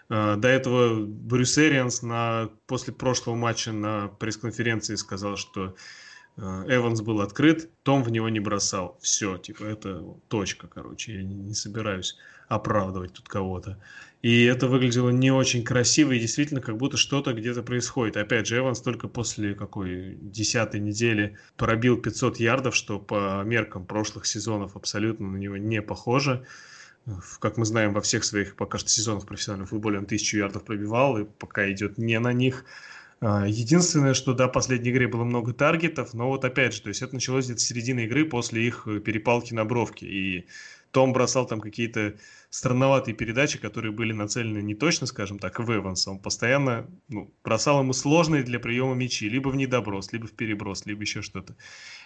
А, 0.09 0.35
до 0.35 0.47
этого 0.47 1.03
Брюс 1.03 1.57
Эрианс 1.57 2.03
на, 2.03 2.51
после 2.67 2.93
прошлого 2.93 3.33
матча 3.33 3.71
на 3.71 4.09
пресс-конференции 4.09 4.93
сказал, 4.93 5.35
что 5.35 5.75
а, 6.37 6.65
Эванс 6.67 7.01
был 7.01 7.19
открыт, 7.19 7.71
Том 7.81 8.03
в 8.03 8.11
него 8.11 8.29
не 8.29 8.39
бросал. 8.39 8.99
Все, 9.01 9.39
типа, 9.39 9.63
это 9.63 10.03
точка, 10.27 10.67
короче. 10.67 11.15
Я 11.15 11.23
не 11.23 11.55
собираюсь 11.55 12.15
оправдывать 12.47 13.13
тут 13.13 13.27
кого-то. 13.27 13.79
И 14.23 14.45
это 14.45 14.67
выглядело 14.67 15.09
не 15.09 15.31
очень 15.31 15.65
красиво, 15.65 16.13
и 16.13 16.19
действительно, 16.19 16.61
как 16.61 16.77
будто 16.77 16.95
что-то 16.95 17.33
где-то 17.33 17.61
происходит. 17.61 18.15
Опять 18.15 18.47
же, 18.47 18.57
Эванс 18.57 18.79
только 18.79 19.09
после 19.09 19.53
какой 19.53 20.17
десятой 20.21 20.79
недели 20.79 21.37
пробил 21.57 21.97
500 21.97 22.37
ярдов, 22.37 22.73
что 22.73 22.99
по 22.99 23.43
меркам 23.43 23.85
прошлых 23.85 24.25
сезонов 24.25 24.77
абсолютно 24.77 25.27
на 25.27 25.35
него 25.35 25.57
не 25.57 25.81
похоже. 25.81 26.45
Как 27.39 27.57
мы 27.57 27.65
знаем, 27.65 27.93
во 27.93 27.99
всех 27.99 28.23
своих 28.23 28.55
пока 28.55 28.77
что 28.77 28.87
сезонах 28.87 29.23
в 29.23 29.27
профессиональном 29.27 29.67
футболе 29.67 29.99
он 29.99 30.05
тысячу 30.05 30.37
ярдов 30.37 30.63
пробивал, 30.63 31.17
и 31.17 31.25
пока 31.25 31.69
идет 31.69 31.97
не 31.97 32.17
на 32.17 32.31
них. 32.31 32.63
А, 33.19 33.45
единственное, 33.45 34.13
что 34.13 34.33
да, 34.33 34.47
в 34.47 34.53
последней 34.53 34.91
игре 34.91 35.09
было 35.09 35.25
много 35.25 35.51
таргетов, 35.51 36.13
но 36.13 36.29
вот 36.29 36.45
опять 36.45 36.73
же, 36.73 36.81
то 36.81 36.87
есть 36.87 37.01
это 37.01 37.13
началось 37.13 37.43
где-то 37.45 37.59
с 37.59 37.65
середины 37.65 38.05
игры 38.05 38.23
после 38.23 38.65
их 38.65 38.87
перепалки 39.03 39.53
на 39.53 39.65
бровке. 39.65 40.05
И 40.05 40.47
том 40.93 41.11
бросал 41.11 41.47
там 41.47 41.59
какие-то 41.59 42.15
странноватые 42.51 43.15
передачи, 43.15 43.57
которые 43.57 43.91
были 43.91 44.13
нацелены 44.13 44.59
не 44.59 44.75
точно, 44.75 45.07
скажем 45.07 45.39
так, 45.39 45.59
в 45.59 45.75
Эванса. 45.75 46.11
Он 46.11 46.19
постоянно 46.19 46.87
ну, 47.09 47.33
бросал 47.43 47.81
ему 47.81 47.93
сложные 47.93 48.43
для 48.43 48.59
приема 48.59 48.93
мячи, 48.93 49.27
либо 49.27 49.49
в 49.49 49.55
недоброс, 49.55 50.13
либо 50.13 50.27
в 50.27 50.33
переброс, 50.33 50.85
либо 50.85 51.01
еще 51.01 51.23
что-то. 51.23 51.55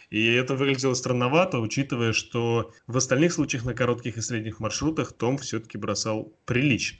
И 0.09 0.25
это 0.25 0.55
выглядело 0.55 0.93
странновато, 0.93 1.59
учитывая, 1.59 2.13
что 2.13 2.71
в 2.87 2.95
остальных 2.95 3.33
случаях 3.33 3.65
на 3.65 3.73
коротких 3.73 4.17
и 4.17 4.21
средних 4.21 4.61
маршрутах 4.61 5.11
Том 5.11 5.37
все-таки 5.37 5.77
бросал 5.77 6.33
прилично. 6.45 6.99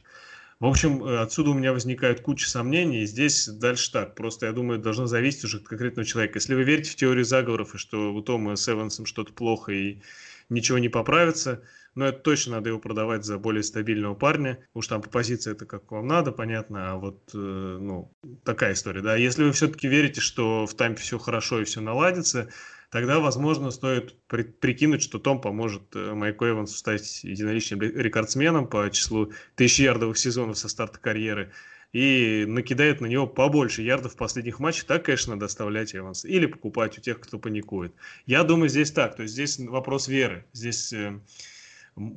В 0.60 0.66
общем, 0.66 1.04
э, 1.06 1.20
отсюда 1.20 1.52
у 1.52 1.54
меня 1.54 1.72
возникает 1.72 2.20
куча 2.20 2.50
сомнений. 2.50 3.06
Здесь 3.06 3.48
дальше 3.48 3.94
так. 3.94 4.16
Просто, 4.16 4.48
я 4.48 4.52
думаю, 4.52 4.80
должно 4.80 5.06
зависеть 5.06 5.46
уже 5.46 5.58
от 5.58 5.68
конкретного 5.68 6.06
человека. 6.06 6.38
Если 6.38 6.54
вы 6.54 6.64
верите 6.64 6.92
в 6.92 6.96
теорию 6.96 7.24
заговоров, 7.24 7.76
и 7.76 7.78
что 7.78 8.14
у 8.14 8.22
Тома 8.22 8.58
с 8.58 8.68
Эвансом 8.68 9.06
что-то 9.06 9.32
плохо, 9.32 9.72
и 9.72 10.02
ничего 10.50 10.80
не 10.80 10.90
поправится, 10.90 11.62
но 11.98 12.06
это 12.06 12.20
точно 12.20 12.58
надо 12.58 12.70
его 12.70 12.80
продавать 12.80 13.26
за 13.26 13.40
более 13.40 13.64
стабильного 13.64 14.14
парня. 14.14 14.60
Уж 14.76 14.88
там 14.88 15.02
по 15.02 15.10
позиции 15.10 15.52
это 15.52 15.66
как 15.66 15.92
вам 15.92 16.06
надо, 16.06 16.32
понятно, 16.32 16.92
а 16.92 16.96
вот, 16.96 17.32
э, 17.34 17.38
ну, 17.38 18.14
такая 18.46 18.74
история, 18.74 19.02
да. 19.02 19.16
Если 19.16 19.44
вы 19.44 19.52
все-таки 19.52 19.88
верите, 19.88 20.22
что 20.22 20.68
в 20.68 20.76
таймпе 20.76 21.02
все 21.02 21.18
хорошо 21.18 21.60
и 21.60 21.64
все 21.64 21.82
наладится, 21.82 22.50
тогда, 22.92 23.20
возможно, 23.20 23.72
стоит 23.72 24.16
при, 24.28 24.44
прикинуть, 24.44 25.02
что 25.02 25.18
Том 25.18 25.42
поможет 25.42 25.96
э, 25.96 26.14
Майку 26.14 26.48
Эвансу 26.48 26.78
стать 26.78 27.24
единоличным 27.24 27.82
рекордсменом 27.82 28.68
по 28.68 28.88
числу 28.92 29.32
тысячярдовых 29.56 30.20
сезонов 30.20 30.60
со 30.60 30.70
старта 30.70 31.00
карьеры 31.00 31.52
и 31.94 32.46
накидает 32.48 33.02
на 33.02 33.08
него 33.08 33.26
побольше 33.26 33.82
ярдов 33.82 34.14
в 34.14 34.18
последних 34.18 34.60
матчах, 34.60 34.86
так, 34.86 35.06
конечно, 35.06 35.34
надо 35.34 35.48
оставлять 35.48 35.96
Эванс. 35.96 36.26
Или 36.26 36.46
покупать 36.46 36.96
у 37.00 37.02
тех, 37.02 37.20
кто 37.20 37.40
паникует. 37.40 37.96
Я 38.28 38.44
думаю, 38.44 38.70
здесь 38.70 38.92
так. 38.92 39.16
То 39.16 39.24
есть 39.24 39.34
здесь 39.34 39.58
вопрос 39.58 40.08
веры. 40.08 40.46
Здесь 40.54 40.94
э, 40.94 41.20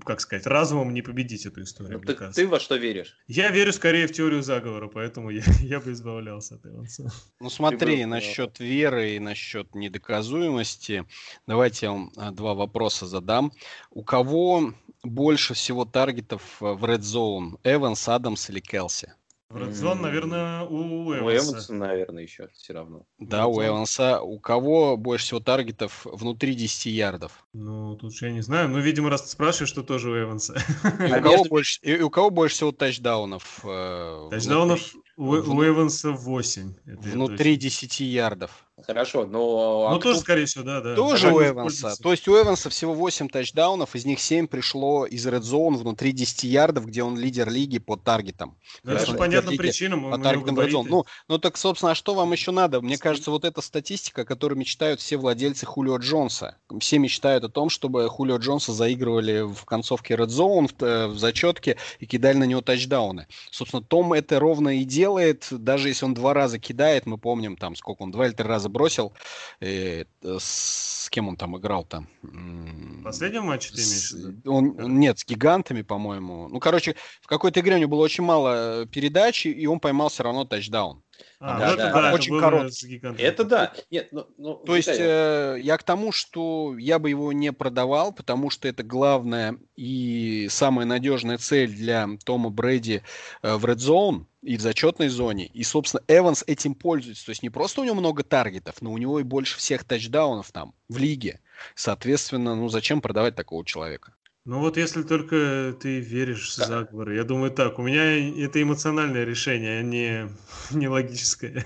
как 0.05 0.21
сказать, 0.21 0.47
разумом 0.47 0.93
не 0.93 1.03
победить 1.03 1.47
эту 1.47 1.63
историю. 1.63 2.01
Ну, 2.01 2.15
ты, 2.15 2.33
ты 2.33 2.47
во 2.47 2.61
что 2.61 2.77
веришь? 2.77 3.17
Я 3.27 3.51
верю 3.51 3.73
скорее 3.73 4.07
в 4.07 4.13
теорию 4.13 4.43
заговора, 4.43 4.89
поэтому 4.89 5.31
я, 5.31 5.43
я 5.61 5.81
бы 5.81 5.93
избавлялся 5.93 6.57
от 6.57 6.67
Эванса. 6.67 7.11
Ну 7.41 7.51
смотри, 7.51 8.03
бы... 8.03 8.07
насчет 8.07 8.61
веры 8.61 9.17
и 9.17 9.19
насчет 9.19 9.75
недоказуемости, 9.75 11.07
давайте 11.47 11.87
я 11.87 11.93
вам 11.93 12.13
а, 12.17 12.31
два 12.31 12.55
вопроса 12.55 13.07
задам. 13.07 13.53
У 13.91 14.03
кого 14.05 14.75
больше 15.03 15.55
всего 15.55 15.85
таргетов 15.85 16.43
в 16.61 16.85
Red 16.85 17.01
Zone? 17.01 17.59
Эванс, 17.65 18.09
Адамс 18.09 18.51
или 18.51 18.61
Келси? 18.61 19.15
В 19.51 19.57
Red 19.57 19.95
наверное, 19.97 20.63
у 20.63 21.13
Эванса. 21.13 21.25
У 21.25 21.31
Эванса, 21.31 21.75
наверное, 21.75 22.23
еще 22.23 22.49
все 22.55 22.73
равно. 22.73 23.05
Да, 23.19 23.49
у 23.49 23.61
Эванса. 23.61 24.21
У 24.21 24.39
кого 24.39 24.97
больше 24.97 25.25
всего 25.25 25.41
таргетов 25.41 26.07
внутри 26.07 26.55
10 26.55 26.87
ярдов? 26.87 27.45
Ну, 27.53 27.97
тут 27.97 28.15
я 28.23 28.31
не 28.31 28.43
знаю. 28.43 28.69
Ну, 28.69 28.79
видимо, 28.79 29.11
раз 29.11 29.23
ты 29.23 29.29
спрашиваешь, 29.29 29.69
что 29.69 29.83
тоже 29.83 30.09
у 30.09 30.17
Эванса. 30.17 30.55
И 31.01 31.13
у, 31.13 31.21
кого 31.21 31.45
больше, 31.47 31.81
и 31.83 32.01
у 32.01 32.11
кого 32.11 32.31
больше 32.31 32.55
всего 32.55 32.71
тачдаунов? 32.71 33.61
Э, 33.65 34.29
тачдаунов 34.31 34.95
у, 35.17 35.25
у 35.25 35.67
Эванса 35.67 36.13
8. 36.13 36.75
Внутри 36.85 37.57
10 37.57 38.01
ярдов. 38.01 38.70
Хорошо, 38.87 39.27
но... 39.27 39.87
А 39.89 39.93
ну, 39.93 40.01
кто... 40.01 40.11
тоже, 40.11 40.21
скорее 40.21 40.47
всего, 40.47 40.65
да, 40.65 40.81
да. 40.81 40.95
Тоже 40.95 41.29
а 41.29 41.33
у 41.33 41.43
Эванса. 41.43 41.95
То 42.03 42.11
есть 42.11 42.27
у 42.29 42.41
Эванса 42.41 42.71
всего 42.71 42.95
8 42.95 43.29
тачдаунов, 43.29 43.95
из 43.95 44.05
них 44.05 44.21
7 44.21 44.47
пришло 44.47 45.07
из 45.07 45.27
Red 45.27 45.43
Zone 45.43 45.77
внутри 45.77 46.13
10 46.13 46.45
ярдов, 46.45 46.87
где 46.87 47.03
он 47.03 47.19
лидер 47.19 47.51
лиги 47.51 47.79
по 47.79 47.97
таргетам. 47.97 48.57
Да, 48.83 48.97
по 49.07 49.15
понятным 49.15 49.57
причинам. 49.57 50.11
По 50.11 50.19
таргетам 50.19 50.59
Red 50.59 50.71
Zone. 50.71 50.87
Ну, 50.89 51.05
ну, 51.29 51.39
так, 51.39 51.57
собственно, 51.57 51.93
а 51.93 51.95
что 51.95 52.15
вам 52.15 52.33
еще 52.33 52.51
надо? 52.51 52.81
Мне 52.81 52.99
кажется, 52.99 53.31
вот 53.31 53.45
эта 53.45 53.61
статистика, 53.61 54.25
которую 54.25 54.59
мечтают 54.59 55.01
все 55.01 55.17
владельцы 55.17 55.67
Хулио 55.67 55.99
Джонса. 55.99 56.57
Все 56.81 56.99
мечтают 56.99 57.45
о 57.45 57.49
том, 57.49 57.69
чтобы 57.69 58.09
Хулио 58.09 58.37
Джонса 58.37 58.73
заигрывали 58.73 59.43
в 59.43 59.65
концовке 59.65 60.15
Red 60.15 60.29
Zone, 60.29 60.69
в, 60.69 60.83
э, 60.83 61.07
в 61.07 61.19
зачетке 61.19 61.77
и 61.99 62.07
кидали 62.07 62.39
на 62.39 62.45
него 62.45 62.61
тачдауны. 62.61 63.27
Собственно, 63.51 63.83
Том 63.83 64.13
это 64.13 64.39
ровно 64.39 64.81
и 64.81 64.85
делает, 64.85 65.49
даже 65.51 65.89
если 65.89 66.05
он 66.05 66.15
два 66.15 66.33
раза 66.33 66.59
кидает, 66.59 67.07
мы 67.07 67.19
помним, 67.19 67.57
там, 67.57 67.77
сколько 67.77 68.03
он, 68.03 68.11
два 68.11 68.27
или 68.27 68.33
три 68.33 68.47
раза 68.47 68.69
бросил. 68.71 69.13
И, 69.61 70.07
э, 70.23 70.37
с 70.41 71.09
кем 71.11 71.29
он 71.29 71.37
там 71.37 71.57
играл 71.59 71.85
там? 71.85 72.09
В 72.23 73.03
последнем 73.03 73.45
матче 73.45 73.71
ты 73.75 73.83
имеешь 73.83 74.13
виду? 74.13 74.53
Он, 74.53 74.99
нет, 74.99 75.19
с 75.19 75.27
гигантами, 75.27 75.83
по-моему. 75.83 76.49
Ну, 76.49 76.61
короче, 76.61 76.97
в 77.21 77.27
какой-то 77.27 77.61
игре 77.61 77.77
у 77.77 77.79
него 77.79 77.91
было 77.91 78.03
очень 78.03 78.25
мало 78.25 78.87
передач, 78.87 79.47
и 79.47 79.67
он 79.67 79.81
поймал 79.81 80.09
все 80.09 80.23
равно 80.23 80.45
тачдаун. 80.45 81.03
А, 81.43 81.59
да, 81.59 81.71
ну, 81.71 81.77
да, 81.77 81.93
да, 81.93 82.13
очень 82.13 82.39
короткий. 82.39 83.01
Это 83.17 83.45
да. 83.45 83.73
Нет, 83.91 84.09
ну, 84.13 84.27
ну, 84.37 84.55
То 84.57 84.77
есть 84.77 84.91
э, 84.91 85.59
я 85.63 85.79
к 85.79 85.83
тому, 85.83 86.13
что 86.13 86.77
я 86.77 86.99
бы 86.99 87.09
его 87.09 87.33
не 87.33 87.51
продавал, 87.51 88.13
потому 88.13 88.51
что 88.51 88.69
это 88.69 88.83
главная 88.83 89.57
и 89.75 90.49
самая 90.51 90.85
надежная 90.85 91.39
цель 91.39 91.71
для 91.71 92.07
Тома 92.27 92.51
Брэди 92.51 93.03
э, 93.41 93.55
в 93.55 93.65
Red 93.65 93.77
Zone 93.77 94.27
и 94.43 94.59
в 94.59 94.61
зачетной 94.61 95.09
зоне. 95.09 95.47
И, 95.47 95.63
собственно, 95.63 96.03
Эванс 96.09 96.45
этим 96.47 96.75
пользуется. 96.75 97.25
То 97.25 97.31
есть 97.31 97.43
не 97.43 97.49
просто 97.49 97.81
у 97.81 97.85
него 97.85 97.95
много 97.95 98.23
таргетов, 98.23 98.83
но 98.83 98.93
у 98.93 98.99
него 98.99 99.19
и 99.19 99.23
больше 99.23 99.57
всех 99.57 99.85
тачдаунов 99.85 100.53
там 100.53 100.75
в 100.91 100.99
лиге. 100.99 101.41
Соответственно, 101.75 102.55
ну 102.55 102.69
зачем 102.69 103.01
продавать 103.01 103.35
такого 103.35 103.65
человека? 103.65 104.13
Ну 104.47 104.59
вот 104.61 104.79
если 104.79 105.03
только 105.03 105.77
ты 105.81 106.01
веришь 106.01 106.49
в 106.49 106.55
заговор. 106.55 107.11
Я 107.11 107.25
думаю 107.25 107.51
так, 107.51 107.79
у 107.79 107.83
меня 107.83 108.05
это 108.45 108.63
эмоциональное 108.63 109.25
решение, 109.25 109.81
а 109.81 109.83
не, 109.83 110.29
не 110.71 110.89
логическое. 110.89 111.65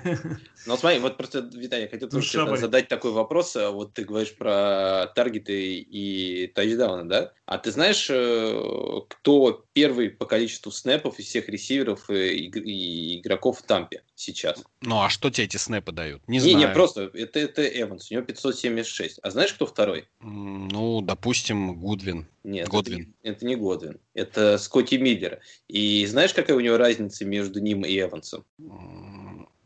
Ну 0.67 0.77
смотри, 0.77 0.99
вот 0.99 1.17
просто, 1.17 1.41
Виталий, 1.53 1.85
я 1.85 1.89
хотел 1.89 2.09
тоже 2.09 2.45
ну, 2.45 2.57
задать 2.57 2.89
такой 2.89 3.13
вопрос. 3.13 3.55
А 3.57 3.71
вот 3.71 3.95
ты 3.95 4.05
говоришь 4.05 4.35
про 4.35 5.13
таргеты 5.15 5.77
и 5.77 6.47
тачдауны, 6.55 7.05
да? 7.05 7.33
А 7.47 7.59
ты 7.59 7.71
знаешь, 7.71 8.09
э, 8.09 9.01
кто 9.09 9.67
первый 9.75 10.09
по 10.09 10.25
количеству 10.25 10.73
снэпов 10.73 11.19
из 11.19 11.27
всех 11.27 11.49
ресиверов 11.49 12.09
и 12.09 13.19
игроков 13.19 13.59
в 13.59 13.63
Тампе 13.63 14.03
сейчас? 14.15 14.65
Ну 14.81 15.03
а 15.03 15.11
что 15.11 15.31
тебе 15.31 15.45
эти 15.45 15.59
снэпы 15.59 15.93
дают? 15.93 16.27
Не, 16.27 16.39
не 16.39 16.41
знаю. 16.41 16.57
Не, 16.57 16.69
просто 16.69 17.11
это, 17.13 17.39
это 17.39 17.65
Эванс, 17.67 18.11
у 18.11 18.15
него 18.15 18.25
576. 18.25 19.21
А 19.23 19.31
знаешь, 19.31 19.53
кто 19.53 19.67
второй? 19.67 20.09
Ну, 20.21 21.03
допустим, 21.03 21.79
Гудвин. 21.79 22.27
Нет, 22.45 22.69
Годвин. 22.69 23.15
Это, 23.23 23.33
это 23.37 23.47
не 23.47 23.57
Годвин. 23.57 24.01
Это 24.15 24.59
Скотти 24.59 24.97
Миллер. 24.97 25.41
И 25.69 26.05
знаешь, 26.07 26.35
какая 26.35 26.57
у 26.57 26.61
него 26.61 26.77
разница 26.77 27.25
между 27.25 27.61
ним 27.61 27.85
и 27.85 27.99
Эвансом? 27.99 28.45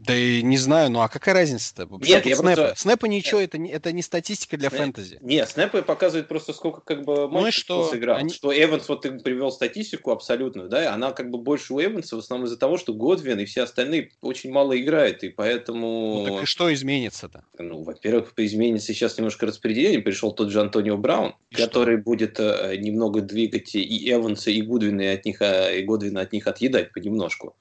Да 0.09 0.17
и 0.17 0.43
не 0.43 0.57
знаю, 0.57 0.91
ну 0.91 1.03
а 1.03 1.09
какая 1.09 1.35
разница-то? 1.35 1.87
Нет, 2.01 2.25
я 2.25 2.35
снэпы? 2.35 2.57
Просто... 2.57 2.81
снэпы 2.81 3.09
ничего, 3.09 3.41
это 3.41 3.59
не, 3.59 3.71
это 3.71 3.93
не 3.93 4.01
статистика 4.01 4.57
для 4.57 4.71
Снэп... 4.71 4.81
фэнтези. 4.81 5.19
Нет, 5.21 5.51
снэпы 5.51 5.83
показывают 5.83 6.29
просто 6.29 6.55
сколько 6.55 6.81
как 6.81 7.05
бы 7.05 7.29
ну 7.29 7.51
что 7.53 7.87
сыграл. 7.91 8.17
Они... 8.17 8.33
Что 8.33 8.51
Эванс, 8.51 8.89
вот 8.89 9.03
ты 9.03 9.13
привел 9.13 9.53
статистику 9.53 10.11
абсолютную, 10.11 10.71
да, 10.71 10.95
она 10.95 11.13
как 11.13 11.31
бы 11.31 11.37
больше 11.37 11.75
у 11.75 11.83
Эванса 11.83 12.17
в 12.17 12.21
основном 12.21 12.47
из-за 12.47 12.57
того, 12.57 12.79
что 12.79 12.95
Годвин 12.95 13.39
и 13.39 13.45
все 13.45 13.65
остальные 13.65 14.13
очень 14.23 14.51
мало 14.51 14.81
играют, 14.81 15.23
и 15.25 15.29
поэтому... 15.29 16.25
Ну 16.27 16.35
так 16.37 16.45
и 16.45 16.47
что 16.47 16.73
изменится-то? 16.73 17.45
Ну, 17.59 17.83
во-первых, 17.83 18.33
изменится 18.39 18.95
сейчас 18.95 19.19
немножко 19.19 19.45
распределение, 19.45 20.01
пришел 20.01 20.33
тот 20.33 20.51
же 20.51 20.63
Антонио 20.63 20.97
Браун, 20.97 21.35
и 21.51 21.55
который 21.55 21.97
что? 21.97 22.05
будет 22.05 22.41
э, 22.41 22.77
немного 22.79 23.21
двигать 23.21 23.75
и 23.75 24.11
Эванса, 24.11 24.51
и 24.51 24.63
Гудвина, 24.63 25.03
и, 25.03 25.07
от 25.09 25.27
них, 25.27 25.43
э, 25.43 25.81
и 25.81 25.83
Годвина 25.83 26.23
от 26.23 26.33
них 26.33 26.47
отъедать 26.47 26.95
понемножку. 26.95 27.55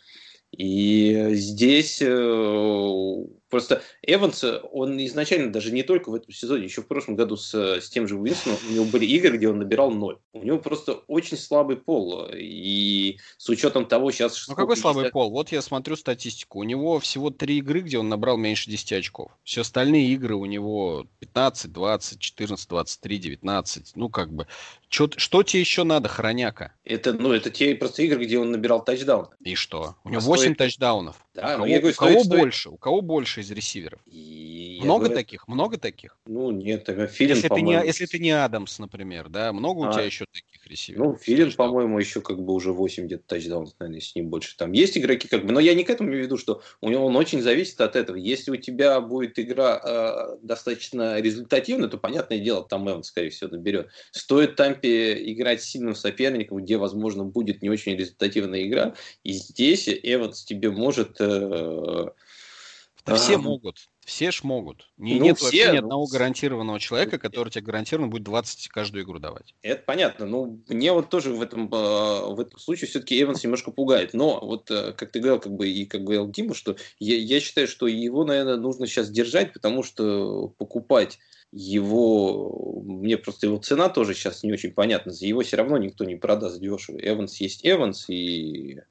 И 0.52 1.34
здесь 1.36 2.02
э, 2.02 3.26
Просто 3.50 3.82
Эванс, 4.02 4.44
он 4.72 4.98
изначально 5.06 5.52
даже 5.52 5.72
не 5.72 5.84
только 5.84 6.10
в 6.10 6.16
этом 6.16 6.34
сезоне, 6.34 6.66
еще 6.66 6.82
в 6.82 6.88
прошлом 6.88 7.16
году 7.16 7.38
с, 7.38 7.54
с 7.54 7.90
тем 7.90 8.08
же 8.08 8.16
Уинстоном, 8.16 8.58
у 8.70 8.74
него 8.74 8.86
были 8.86 9.06
игры, 9.06 9.38
где 9.38 9.48
он 9.48 9.60
набирал 9.60 9.92
ноль. 9.92 10.18
У 10.34 10.44
него 10.44 10.58
просто 10.58 10.94
очень 11.08 11.38
слабый 11.38 11.78
пол. 11.78 12.28
И 12.34 13.18
с 13.38 13.48
учетом 13.50 13.86
того, 13.86 14.12
сейчас... 14.12 14.48
Ну 14.48 14.56
какой 14.56 14.76
слабый 14.76 15.10
пол? 15.10 15.32
Вот 15.32 15.52
я 15.52 15.62
смотрю 15.62 15.96
статистику. 15.96 16.60
У 16.60 16.64
него 16.64 17.00
всего 17.00 17.30
три 17.30 17.60
игры, 17.60 17.82
где 17.82 17.98
он 17.98 18.10
набрал 18.10 18.38
меньше 18.38 18.70
10 18.70 18.94
очков. 18.94 19.32
Все 19.44 19.62
остальные 19.62 20.08
игры 20.10 20.36
у 20.36 20.46
него 20.46 21.08
15, 21.20 21.72
20, 21.72 22.20
14, 22.20 22.70
23, 22.70 23.18
19. 23.18 23.92
Ну 23.96 24.10
как 24.10 24.34
бы... 24.34 24.48
Чё, 24.90 25.10
что 25.18 25.44
тебе 25.44 25.62
еще 25.62 25.84
надо, 25.84 26.08
хроняка? 26.08 26.74
Это, 26.86 27.12
ну, 27.12 27.34
это 27.34 27.50
те 27.50 27.76
просто 27.76 28.04
игры, 28.04 28.24
где 28.24 28.40
он 28.40 28.52
набирал 28.52 28.84
тачдаун. 28.84 29.28
И 29.42 29.56
что? 29.56 29.96
У 30.06 30.10
него 30.10 30.22
а 30.22 30.26
8 30.26 30.44
стоит... 30.44 30.58
тачдаунов. 30.58 31.18
Да, 31.38 31.54
у 31.54 31.58
кого, 31.58 31.66
я 31.68 31.80
говорю, 31.80 31.94
у 31.96 32.00
кого 32.00 32.24
стоит, 32.24 32.42
больше? 32.42 32.70
У 32.70 32.78
кого 32.78 33.02
больше 33.02 33.42
из 33.42 33.52
ресиверов? 33.52 34.00
И 34.08 34.80
много 34.82 35.06
говорю, 35.06 35.16
таких? 35.16 35.48
Много 35.48 35.78
таких? 35.78 36.18
Ну, 36.26 36.50
нет, 36.50 36.84
тогда 36.84 37.06
Филин, 37.06 37.36
если 37.36 37.48
ты, 37.48 37.62
не, 37.62 37.74
если 37.74 38.06
ты 38.08 38.18
не 38.18 38.32
Адамс, 38.32 38.80
например, 38.80 39.30
да? 39.30 39.54
Много 39.54 39.86
а, 39.86 39.90
у 39.90 39.94
тебя 39.94 40.02
еще 40.02 40.26
таких 40.32 40.66
ресиверов? 40.66 41.06
Ну, 41.06 41.16
Филин, 41.16 41.52
по-моему, 41.52 42.00
еще 42.00 42.22
как 42.22 42.42
бы 42.42 42.54
уже 42.54 42.74
8 42.74 43.06
где-то 43.06 43.24
тачдаунов, 43.28 43.76
наверное, 43.78 44.00
если 44.00 44.20
не 44.20 44.26
больше. 44.26 44.58
Там 44.58 44.72
есть 44.72 44.98
игроки 44.98 45.28
как 45.28 45.46
бы, 45.46 45.54
но 45.54 45.60
я 45.60 45.76
не 45.76 45.84
к 45.84 45.92
этому 45.92 46.10
имею 46.10 46.24
в 46.24 46.26
виду, 46.26 46.38
что 46.38 46.64
у 46.82 46.90
него 46.90 47.06
он 47.06 47.16
очень 47.16 47.44
зависит 47.44 47.80
от 47.82 47.96
этого. 47.96 48.16
Если 48.16 48.50
у 48.50 48.56
тебя 48.56 49.00
будет 49.00 49.38
игра 49.38 49.80
э, 49.84 50.38
достаточно 50.42 51.22
результативная, 51.22 51.88
то, 51.88 52.00
понятное 52.00 52.40
дело, 52.40 52.68
там 52.68 52.90
Эван, 52.90 53.04
скорее 53.04 53.30
всего, 53.30 53.52
наберет. 53.52 53.90
Стоит 54.10 54.56
Тампе 54.56 55.32
играть 55.32 55.62
с 55.62 55.66
сильным 55.66 55.94
соперником, 55.94 56.58
где, 56.58 56.78
возможно, 56.78 57.26
будет 57.26 57.62
не 57.62 57.70
очень 57.70 57.96
результативная 57.96 58.64
игра, 58.64 58.96
и 59.24 59.34
здесь 59.34 59.88
Эванс 59.88 60.44
тебе 60.44 60.72
может 60.72 61.22
э, 61.28 62.10
да 63.08 63.16
все 63.16 63.36
а, 63.36 63.38
могут. 63.38 63.78
Все 64.06 64.32
ж 64.32 64.44
могут. 64.44 64.90
Не, 64.98 65.16
ну, 65.16 65.26
нет 65.26 65.38
все, 65.38 65.46
вообще 65.46 65.72
ни 65.72 65.78
одного 65.78 66.08
гарантированного 66.08 66.80
человека, 66.80 67.18
который 67.18 67.50
тебе 67.50 67.64
гарантированно 67.64 68.12
будет 68.12 68.24
20 68.24 68.68
каждую 68.68 69.06
игру 69.06 69.20
давать. 69.20 69.56
Это 69.62 69.82
понятно. 69.86 70.26
Ну, 70.26 70.62
мне 70.68 70.92
вот 70.92 71.10
тоже 71.10 71.34
в 71.34 71.42
этом, 71.42 71.70
а, 71.74 72.28
в 72.28 72.40
этом 72.40 72.60
случае 72.60 72.90
все-таки 72.90 73.22
Эванс 73.22 73.44
немножко 73.44 73.72
пугает. 73.72 74.14
Но 74.14 74.40
вот, 74.42 74.70
э, 74.72 74.92
как 74.92 75.12
ты 75.12 75.20
говорил, 75.20 75.40
как 75.40 75.54
бы, 75.54 75.70
и 75.70 75.86
как 75.86 76.04
говорил 76.04 76.30
Дима, 76.30 76.54
что 76.54 76.76
я, 77.00 77.16
я 77.16 77.40
считаю, 77.40 77.70
что 77.70 77.88
его, 77.88 78.26
наверное, 78.26 78.58
нужно 78.58 78.88
сейчас 78.88 79.10
держать, 79.10 79.54
потому 79.54 79.84
что 79.84 80.50
покупать 80.58 81.18
его, 81.52 82.82
мне 82.84 83.18
просто 83.18 83.48
его 83.48 83.58
цена 83.58 83.88
тоже 83.88 84.14
сейчас 84.14 84.44
не 84.44 84.52
очень 84.52 84.72
понятна, 84.72 85.14
за 85.14 85.26
его 85.26 85.42
все 85.42 85.56
равно 85.56 85.78
никто 85.78 86.04
не 86.04 86.16
продаст 86.16 86.60
дешево. 86.60 86.98
Эванс 86.98 87.40
есть 87.40 87.62
Эванс, 87.66 88.10
и 88.10 88.82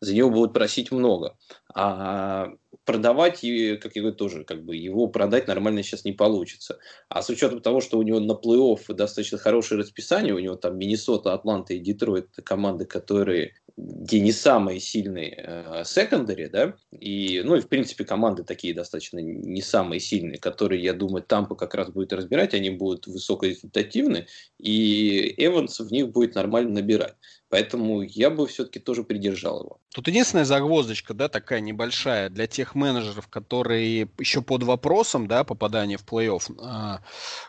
за 0.00 0.14
него 0.14 0.30
будут 0.30 0.52
просить 0.52 0.90
много. 0.90 1.36
А 1.74 2.52
продавать, 2.84 3.40
как 3.40 3.96
я 3.96 4.02
говорю, 4.02 4.14
тоже 4.14 4.44
как 4.44 4.64
бы 4.64 4.76
его 4.76 5.06
продать 5.06 5.46
нормально 5.46 5.82
сейчас 5.82 6.04
не 6.04 6.12
получится. 6.12 6.78
А 7.08 7.22
с 7.22 7.28
учетом 7.28 7.60
того, 7.60 7.80
что 7.80 7.98
у 7.98 8.02
него 8.02 8.20
на 8.20 8.32
плей-офф 8.32 8.94
достаточно 8.94 9.38
хорошее 9.38 9.80
расписание, 9.80 10.34
у 10.34 10.38
него 10.38 10.56
там 10.56 10.78
Миннесота, 10.78 11.32
Атланта 11.32 11.74
и 11.74 11.78
Детройт– 11.78 12.28
команды, 12.44 12.86
которые 12.86 13.54
где 13.76 14.20
не 14.20 14.32
самые 14.32 14.78
сильные 14.78 15.82
секондари, 15.84 16.48
да, 16.48 16.74
и, 16.92 17.40
ну 17.44 17.56
и 17.56 17.60
в 17.60 17.68
принципе 17.68 18.04
команды 18.04 18.44
такие 18.44 18.74
достаточно 18.74 19.20
не 19.20 19.62
самые 19.62 20.00
сильные, 20.00 20.38
которые, 20.38 20.82
я 20.82 20.92
думаю, 20.92 21.22
Тампа 21.22 21.54
как 21.54 21.74
раз 21.74 21.88
будет 21.88 22.12
разбирать, 22.12 22.52
они 22.52 22.68
будут 22.70 23.06
высокорезультативны, 23.06 24.26
и 24.58 25.34
Эванс 25.38 25.80
в 25.80 25.90
них 25.90 26.10
будет 26.10 26.34
нормально 26.34 26.72
набирать. 26.72 27.14
Поэтому 27.50 28.02
я 28.02 28.30
бы 28.30 28.46
все-таки 28.46 28.78
тоже 28.78 29.02
придержал 29.02 29.64
его. 29.64 29.80
Тут 29.92 30.06
единственная 30.06 30.44
загвоздочка, 30.44 31.14
да, 31.14 31.28
такая 31.28 31.60
небольшая 31.60 32.30
для 32.30 32.46
тех 32.46 32.76
менеджеров, 32.76 33.26
которые 33.26 34.08
еще 34.18 34.40
под 34.40 34.62
вопросом, 34.62 35.26
да, 35.26 35.42
попадания 35.42 35.96
в 35.96 36.04
плей-офф. 36.04 36.54
А, 36.62 37.00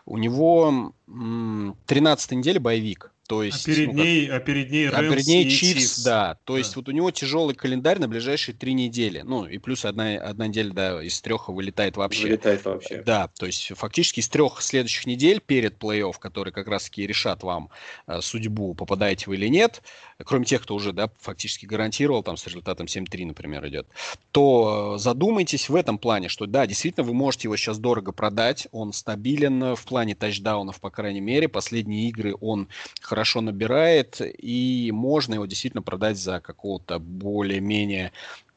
у 0.06 0.18
него 0.18 0.94
13 1.06 2.32
неделя 2.32 2.60
боевик. 2.60 3.12
То 3.32 3.40
а 3.40 3.46
есть, 3.46 3.66
а 3.66 3.72
перед 3.72 3.94
ну, 3.94 4.04
ней, 4.04 4.28
как, 4.28 4.36
а 4.36 4.40
перед 4.42 4.72
ней, 4.72 4.90
а 4.90 5.02
перед 5.02 5.26
ней 5.26 5.50
Чипс, 5.50 6.04
да. 6.04 6.38
То 6.44 6.52
да. 6.52 6.60
есть 6.60 6.76
вот 6.76 6.90
у 6.90 6.92
него 6.92 7.12
тяжелый 7.12 7.56
календарь 7.56 7.98
на 7.98 8.10
ближайшие 8.10 8.54
три 8.54 8.74
недели. 8.74 9.22
Ну 9.22 9.46
и 9.46 9.58
плюс 9.58 9.86
одна, 9.86 10.16
одна 10.16 10.48
неделя, 10.48 10.74
да, 10.74 11.02
из 11.02 11.22
трех 11.22 11.48
вылетает 11.48 11.96
вообще. 11.96 12.24
Вылетает 12.24 12.66
вообще. 12.66 13.04
Да, 13.06 13.30
то 13.30 13.46
есть 13.46 13.72
фактически 13.74 14.20
из 14.20 14.28
трех 14.28 14.62
следующих 14.62 15.06
недель 15.06 15.40
перед 15.40 15.82
плей-офф, 15.82 16.16
которые 16.20 16.54
как 16.54 16.68
раз-таки 16.68 17.08
решат 17.08 17.42
вам 17.42 17.70
э, 18.06 18.20
судьбу, 18.20 18.74
попадаете 18.74 19.28
вы 19.28 19.36
или 19.36 19.48
нет, 19.48 19.82
кроме 20.26 20.44
тех, 20.44 20.62
кто 20.62 20.76
уже, 20.76 20.92
да, 20.92 21.10
фактически 21.22 21.66
гарантировал, 21.66 22.24
там 22.24 22.36
с 22.36 22.46
результатом 22.46 22.88
7-3, 22.88 23.28
например, 23.28 23.66
идет, 23.66 23.88
то 24.32 24.96
э, 24.96 25.00
задумайтесь 25.00 25.70
в 25.70 25.76
этом 25.76 25.98
плане, 25.98 26.28
что 26.28 26.48
да, 26.48 26.68
действительно 26.68 27.06
вы 27.06 27.14
можете 27.14 27.48
его 27.48 27.56
сейчас 27.56 27.78
дорого 27.78 28.12
продать, 28.12 28.68
он 28.74 28.92
стабилен 28.92 29.74
в 29.76 29.86
плане 29.86 30.16
тачдаунов, 30.16 30.82
по 30.82 30.90
крайней 30.90 31.22
мере, 31.22 31.48
последние 31.48 32.10
игры 32.10 32.36
он 32.42 32.68
хорошо 33.00 33.21
хорошо 33.22 33.42
набирает, 33.42 34.20
и 34.20 34.90
можно 34.92 35.36
его 35.36 35.46
действительно 35.46 35.84
продать 35.84 36.18
за 36.18 36.40
какого-то 36.40 36.98
более-менее 36.98 38.12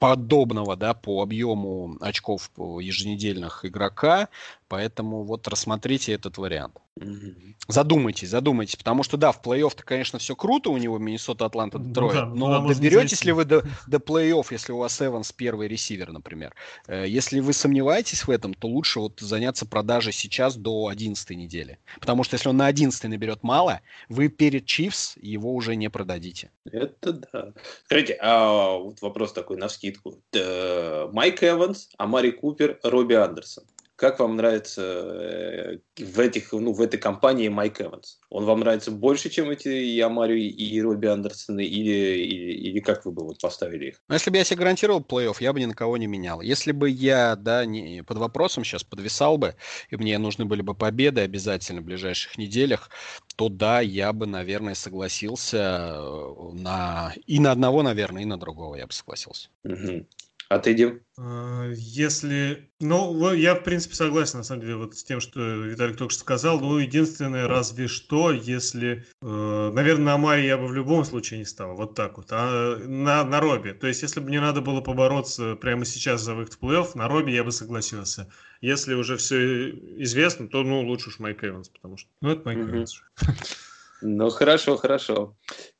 подобного, 0.04 0.76
да, 0.76 0.92
по 0.92 1.22
объему 1.22 1.96
очков 1.98 2.50
еженедельных 2.58 3.64
игрока, 3.64 4.28
поэтому 4.68 5.24
вот 5.24 5.48
рассмотрите 5.48 6.12
этот 6.12 6.36
вариант. 6.36 6.76
Mm-hmm. 7.00 7.54
Задумайтесь, 7.66 8.28
задумайтесь, 8.28 8.76
потому 8.76 9.02
что 9.02 9.16
да, 9.16 9.32
в 9.32 9.40
плей-офф-то, 9.42 9.82
конечно, 9.82 10.18
все 10.18 10.36
круто 10.36 10.70
у 10.70 10.76
него, 10.76 10.98
Миннесота, 10.98 11.46
Атланта, 11.46 11.78
ну 11.78 11.86
Детройт, 11.86 12.14
да, 12.14 12.26
но 12.26 12.68
доберетесь 12.68 13.24
ли 13.24 13.32
вы 13.32 13.44
до, 13.44 13.64
до 13.88 13.96
плей-офф, 13.96 14.46
если 14.50 14.72
у 14.72 14.78
вас 14.78 15.00
Эванс 15.00 15.32
первый 15.32 15.66
ресивер, 15.66 16.12
например? 16.12 16.54
Э, 16.86 17.04
если 17.08 17.40
вы 17.40 17.52
сомневаетесь 17.52 18.26
в 18.26 18.30
этом, 18.30 18.54
то 18.54 18.68
лучше 18.68 19.00
вот 19.00 19.18
заняться 19.18 19.66
продажей 19.66 20.12
сейчас 20.12 20.56
до 20.56 20.88
11 20.88 21.30
недели, 21.30 21.78
потому 21.98 22.22
что 22.22 22.34
если 22.34 22.50
он 22.50 22.58
на 22.58 22.66
11 22.66 23.02
наберет 23.04 23.42
мало, 23.42 23.80
вы 24.08 24.28
перед 24.28 24.66
Чивс 24.66 25.16
его 25.16 25.54
уже 25.54 25.74
не 25.74 25.88
продадите. 25.88 26.50
Это 26.70 27.12
да. 27.14 27.52
Скажите, 27.86 28.18
а 28.20 28.76
вот 28.76 29.00
вопрос 29.02 29.32
такой 29.32 29.56
на 29.56 29.68
скидку. 29.94 30.22
Майк 31.12 31.42
Эванс, 31.42 31.88
Амари 31.98 32.32
Купер, 32.32 32.78
Робби 32.82 33.14
Андерсон. 33.14 33.64
Как 33.96 34.18
вам 34.18 34.36
нравится 34.36 34.82
э, 34.82 35.78
в, 35.98 36.18
этих, 36.18 36.52
ну, 36.52 36.72
в 36.72 36.80
этой 36.80 36.98
компании 36.98 37.46
Майк 37.48 37.80
Эванс? 37.80 38.18
Он 38.28 38.44
вам 38.44 38.60
нравится 38.60 38.90
больше, 38.90 39.30
чем 39.30 39.50
эти 39.50 39.68
Ямари 39.68 40.48
и 40.48 40.82
Робби 40.82 41.06
Андерсоны, 41.06 41.64
или, 41.64 42.18
или, 42.18 42.52
или 42.52 42.80
как 42.80 43.04
вы 43.04 43.12
бы 43.12 43.24
вот 43.24 43.40
поставили 43.40 43.90
их? 43.90 44.00
Ну, 44.08 44.14
если 44.14 44.30
бы 44.30 44.36
я 44.36 44.44
себе 44.44 44.58
гарантировал 44.58 45.00
плей-офф, 45.00 45.36
я 45.38 45.52
бы 45.52 45.60
ни 45.60 45.66
на 45.66 45.74
кого 45.74 45.96
не 45.96 46.08
менял. 46.08 46.40
Если 46.40 46.72
бы 46.72 46.90
я 46.90 47.36
да, 47.36 47.64
не, 47.64 48.02
под 48.02 48.18
вопросом 48.18 48.64
сейчас 48.64 48.82
подвисал 48.82 49.38
бы, 49.38 49.54
и 49.90 49.96
мне 49.96 50.18
нужны 50.18 50.44
были 50.44 50.62
бы 50.62 50.74
победы 50.74 51.20
обязательно 51.20 51.80
в 51.80 51.84
ближайших 51.84 52.36
неделях, 52.36 52.90
то 53.36 53.48
да, 53.48 53.80
я 53.80 54.12
бы, 54.12 54.26
наверное, 54.26 54.74
согласился 54.74 55.92
э, 55.94 56.50
на 56.54 57.14
и 57.26 57.38
на 57.38 57.52
одного, 57.52 57.82
наверное, 57.82 58.22
и 58.22 58.26
на 58.26 58.38
другого 58.38 58.74
я 58.74 58.88
бы 58.88 58.92
согласился. 58.92 59.50
Угу. 59.62 60.06
А 60.48 60.58
ты, 60.58 60.74
Дим? 60.74 61.00
А, 61.18 61.70
если... 61.74 62.70
Ну, 62.80 63.32
я, 63.32 63.54
в 63.54 63.64
принципе, 63.64 63.94
согласен, 63.94 64.38
на 64.38 64.44
самом 64.44 64.60
деле, 64.60 64.76
вот 64.76 64.96
с 64.96 65.04
тем, 65.04 65.20
что 65.20 65.40
Виталик 65.40 65.96
только 65.96 66.12
что 66.12 66.20
сказал. 66.20 66.60
Ну, 66.60 66.78
единственное, 66.78 67.48
разве 67.48 67.88
что, 67.88 68.30
если... 68.30 69.06
Э, 69.22 69.70
наверное, 69.72 70.04
на 70.04 70.18
Маре 70.18 70.46
я 70.46 70.58
бы 70.58 70.66
в 70.66 70.74
любом 70.74 71.04
случае 71.04 71.38
не 71.38 71.44
стал. 71.44 71.74
Вот 71.76 71.94
так 71.94 72.18
вот. 72.18 72.26
А 72.30 72.76
на, 72.76 73.24
на 73.24 73.40
Робе. 73.40 73.72
То 73.74 73.86
есть, 73.86 74.02
если 74.02 74.20
бы 74.20 74.26
мне 74.26 74.40
надо 74.40 74.60
было 74.60 74.80
побороться 74.80 75.56
прямо 75.56 75.84
сейчас 75.84 76.20
за 76.20 76.34
выход 76.34 76.54
в 76.54 76.62
плей-офф, 76.62 76.90
на 76.94 77.08
Робе 77.08 77.34
я 77.34 77.44
бы 77.44 77.52
согласился. 77.52 78.30
Если 78.60 78.94
уже 78.94 79.16
все 79.16 79.70
известно, 79.70 80.48
то, 80.48 80.62
ну, 80.62 80.82
лучше 80.82 81.08
уж 81.08 81.18
Майк 81.18 81.42
Эванс, 81.44 81.68
потому 81.68 81.96
что... 81.96 82.08
Ну, 82.20 82.30
это 82.30 82.42
Майк 82.44 82.58
mm-hmm. 82.58 82.70
Эванс. 82.70 83.02
Ну, 84.06 84.28
хорошо, 84.28 84.76
хорошо. 84.76 85.34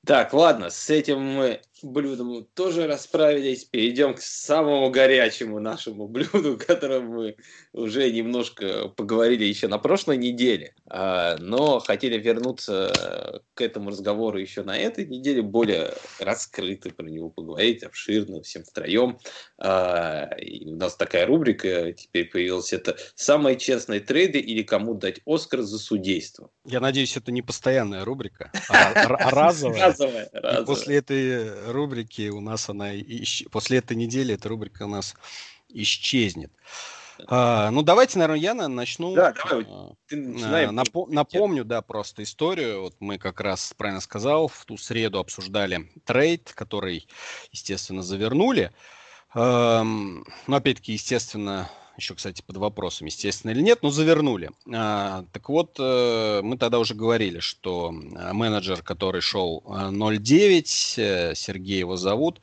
Так, 0.06 0.32
ладно, 0.32 0.70
с 0.70 0.88
этим 0.88 1.20
мы 1.20 1.60
блюдом 1.84 2.46
тоже 2.54 2.86
расправились. 2.86 3.64
Перейдем 3.64 4.14
к 4.14 4.20
самому 4.20 4.90
горячему 4.90 5.60
нашему 5.60 6.08
блюду, 6.08 6.54
о 6.54 6.56
котором 6.56 7.06
мы 7.06 7.36
уже 7.72 8.10
немножко 8.10 8.88
поговорили 8.88 9.44
еще 9.44 9.68
на 9.68 9.78
прошлой 9.78 10.16
неделе. 10.16 10.74
А, 10.86 11.36
но 11.38 11.80
хотели 11.80 12.18
вернуться 12.18 13.42
к 13.54 13.60
этому 13.60 13.90
разговору 13.90 14.38
еще 14.38 14.62
на 14.62 14.76
этой 14.76 15.06
неделе, 15.06 15.42
более 15.42 15.94
раскрыто 16.18 16.90
про 16.90 17.06
него 17.06 17.30
поговорить, 17.30 17.82
обширно, 17.82 18.42
всем 18.42 18.64
втроем. 18.64 19.18
А, 19.58 20.30
и 20.38 20.72
у 20.72 20.76
нас 20.76 20.96
такая 20.96 21.26
рубрика 21.26 21.92
теперь 21.92 22.28
появилась. 22.28 22.72
Это 22.72 22.96
«Самые 23.14 23.56
честные 23.56 24.00
трейды» 24.00 24.38
или 24.38 24.62
«Кому 24.62 24.94
дать 24.94 25.20
Оскар 25.26 25.62
за 25.62 25.78
судейство». 25.78 26.50
Я 26.64 26.80
надеюсь, 26.80 27.16
это 27.16 27.32
не 27.32 27.42
постоянная 27.42 28.04
рубрика, 28.04 28.50
а, 28.68 28.92
а 28.94 29.30
разовая. 29.30 29.86
Разовая. 29.86 30.64
После 30.64 30.96
этой 30.96 31.72
рубрики 31.74 32.28
у 32.30 32.40
нас 32.40 32.70
она 32.70 32.98
исч... 32.98 33.44
после 33.50 33.78
этой 33.78 33.96
недели 33.96 34.34
эта 34.34 34.48
рубрика 34.48 34.84
у 34.84 34.88
нас 34.88 35.14
исчезнет. 35.68 36.50
А, 37.28 37.70
ну, 37.70 37.82
давайте, 37.82 38.18
наверное, 38.18 38.40
я 38.40 38.54
начну. 38.54 39.14
Да, 39.14 39.32
давай. 39.32 39.66
А, 39.68 39.92
ты 40.08 40.16
начинай. 40.16 40.66
Напо- 40.66 41.06
напомню, 41.08 41.64
да, 41.64 41.82
просто 41.82 42.22
историю. 42.22 42.82
Вот 42.82 42.96
мы 43.00 43.18
как 43.18 43.40
раз, 43.40 43.74
правильно 43.76 44.00
сказал, 44.00 44.48
в 44.48 44.64
ту 44.64 44.76
среду 44.76 45.18
обсуждали 45.18 45.90
трейд, 46.04 46.52
который, 46.54 47.06
естественно, 47.52 48.02
завернули. 48.02 48.72
Эм, 49.34 50.24
но, 50.46 50.56
опять-таки, 50.56 50.92
естественно, 50.92 51.70
еще, 51.96 52.14
кстати, 52.14 52.42
под 52.42 52.56
вопросом, 52.56 53.06
естественно 53.06 53.50
или 53.52 53.60
нет, 53.60 53.80
но 53.82 53.90
завернули. 53.90 54.50
А, 54.72 55.24
так 55.32 55.48
вот, 55.48 55.76
э, 55.78 56.40
мы 56.42 56.56
тогда 56.58 56.78
уже 56.78 56.94
говорили, 56.94 57.38
что 57.38 57.92
э, 57.92 58.32
менеджер, 58.32 58.82
который 58.82 59.20
шел 59.20 59.62
0.9, 59.66 60.94
э, 60.96 61.34
Сергей 61.34 61.78
его 61.78 61.96
зовут, 61.96 62.40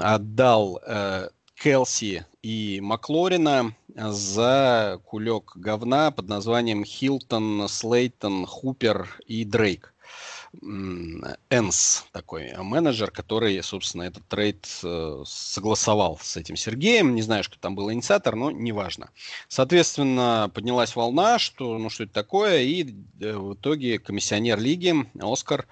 отдал 0.00 0.80
Келси 1.54 2.26
и 2.42 2.80
Маклорина 2.82 3.76
за 3.94 5.00
кулек 5.04 5.52
говна 5.54 6.10
под 6.10 6.28
названием 6.28 6.84
Хилтон, 6.84 7.68
Слейтон, 7.68 8.44
Хупер 8.46 9.08
и 9.26 9.44
Дрейк. 9.44 9.94
Энс 10.60 12.04
такой 12.12 12.52
менеджер, 12.58 13.10
который, 13.10 13.62
собственно, 13.62 14.02
этот 14.02 14.26
трейд 14.28 14.68
э, 14.82 15.22
согласовал 15.24 16.18
с 16.20 16.36
этим 16.36 16.56
Сергеем. 16.56 17.14
Не 17.14 17.22
знаю, 17.22 17.42
что 17.42 17.58
там 17.58 17.74
был 17.74 17.90
инициатор, 17.90 18.36
но 18.36 18.50
неважно. 18.50 19.08
Соответственно, 19.48 20.50
поднялась 20.54 20.94
волна, 20.94 21.38
что, 21.38 21.78
ну, 21.78 21.88
что 21.88 22.04
это 22.04 22.12
такое, 22.12 22.60
и 22.60 22.84
э, 23.20 23.34
в 23.34 23.54
итоге 23.54 23.98
комиссионер 23.98 24.60
лиги 24.60 24.94
Оскар 25.18 25.66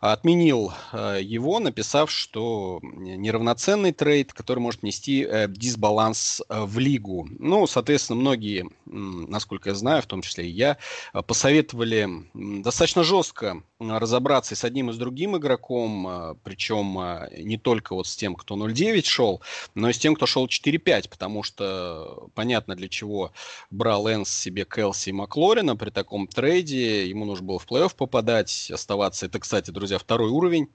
отменил 0.00 0.72
э, 0.92 1.20
его, 1.22 1.60
написав, 1.60 2.10
что 2.10 2.80
неравноценный 2.82 3.92
трейд, 3.92 4.32
который 4.32 4.58
может 4.58 4.82
нести 4.82 5.26
дисбаланс 5.48 6.42
в 6.48 6.78
лигу. 6.78 7.28
Ну, 7.38 7.66
соответственно, 7.68 8.20
многие, 8.20 8.68
насколько 8.84 9.68
я 9.68 9.74
знаю, 9.76 10.02
в 10.02 10.06
том 10.06 10.22
числе 10.22 10.48
и 10.48 10.50
я, 10.50 10.78
посоветовали 11.12 12.08
достаточно 12.34 13.04
жестко 13.04 13.62
разобраться 13.78 14.54
и 14.54 14.56
с 14.56 14.64
одним, 14.64 14.90
и 14.90 14.92
с 14.92 14.96
другим 14.96 15.36
игроком, 15.36 16.06
а, 16.06 16.36
причем 16.42 16.98
а, 16.98 17.28
не 17.36 17.58
только 17.58 17.94
вот 17.94 18.06
с 18.06 18.16
тем, 18.16 18.34
кто 18.34 18.56
0.9 18.56 19.04
шел, 19.04 19.42
но 19.74 19.90
и 19.90 19.92
с 19.92 19.98
тем, 19.98 20.14
кто 20.14 20.26
шел 20.26 20.46
4.5, 20.46 21.08
потому 21.10 21.42
что 21.42 22.28
понятно, 22.34 22.74
для 22.74 22.88
чего 22.88 23.32
брал 23.70 24.08
Энс 24.08 24.30
себе 24.30 24.64
Келси 24.64 25.10
и 25.10 25.12
Маклорина 25.12 25.76
при 25.76 25.90
таком 25.90 26.26
трейде, 26.26 27.08
ему 27.08 27.24
нужно 27.24 27.46
было 27.46 27.58
в 27.58 27.66
плей-офф 27.66 27.94
попадать, 27.96 28.70
оставаться. 28.72 29.26
Это, 29.26 29.38
кстати, 29.38 29.70
друзья, 29.70 29.98
второй 29.98 30.30
уровень 30.30 30.68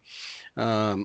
а, 0.55 0.97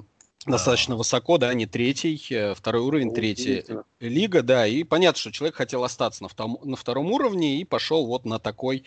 достаточно 0.46 0.94
а. 0.94 0.98
высоко, 0.98 1.38
да, 1.38 1.52
не 1.54 1.66
третий, 1.66 2.24
э, 2.30 2.54
второй 2.54 2.82
уровень, 2.82 3.12
третий 3.12 3.64
лига, 4.00 4.42
да, 4.42 4.66
и 4.66 4.84
понятно, 4.84 5.18
что 5.18 5.32
человек 5.32 5.56
хотел 5.56 5.84
остаться 5.84 6.22
на 6.22 6.28
втором, 6.28 6.58
на 6.62 6.76
втором 6.76 7.12
уровне 7.12 7.60
и 7.60 7.64
пошел 7.64 8.06
вот 8.06 8.24
на 8.24 8.38
такой 8.38 8.84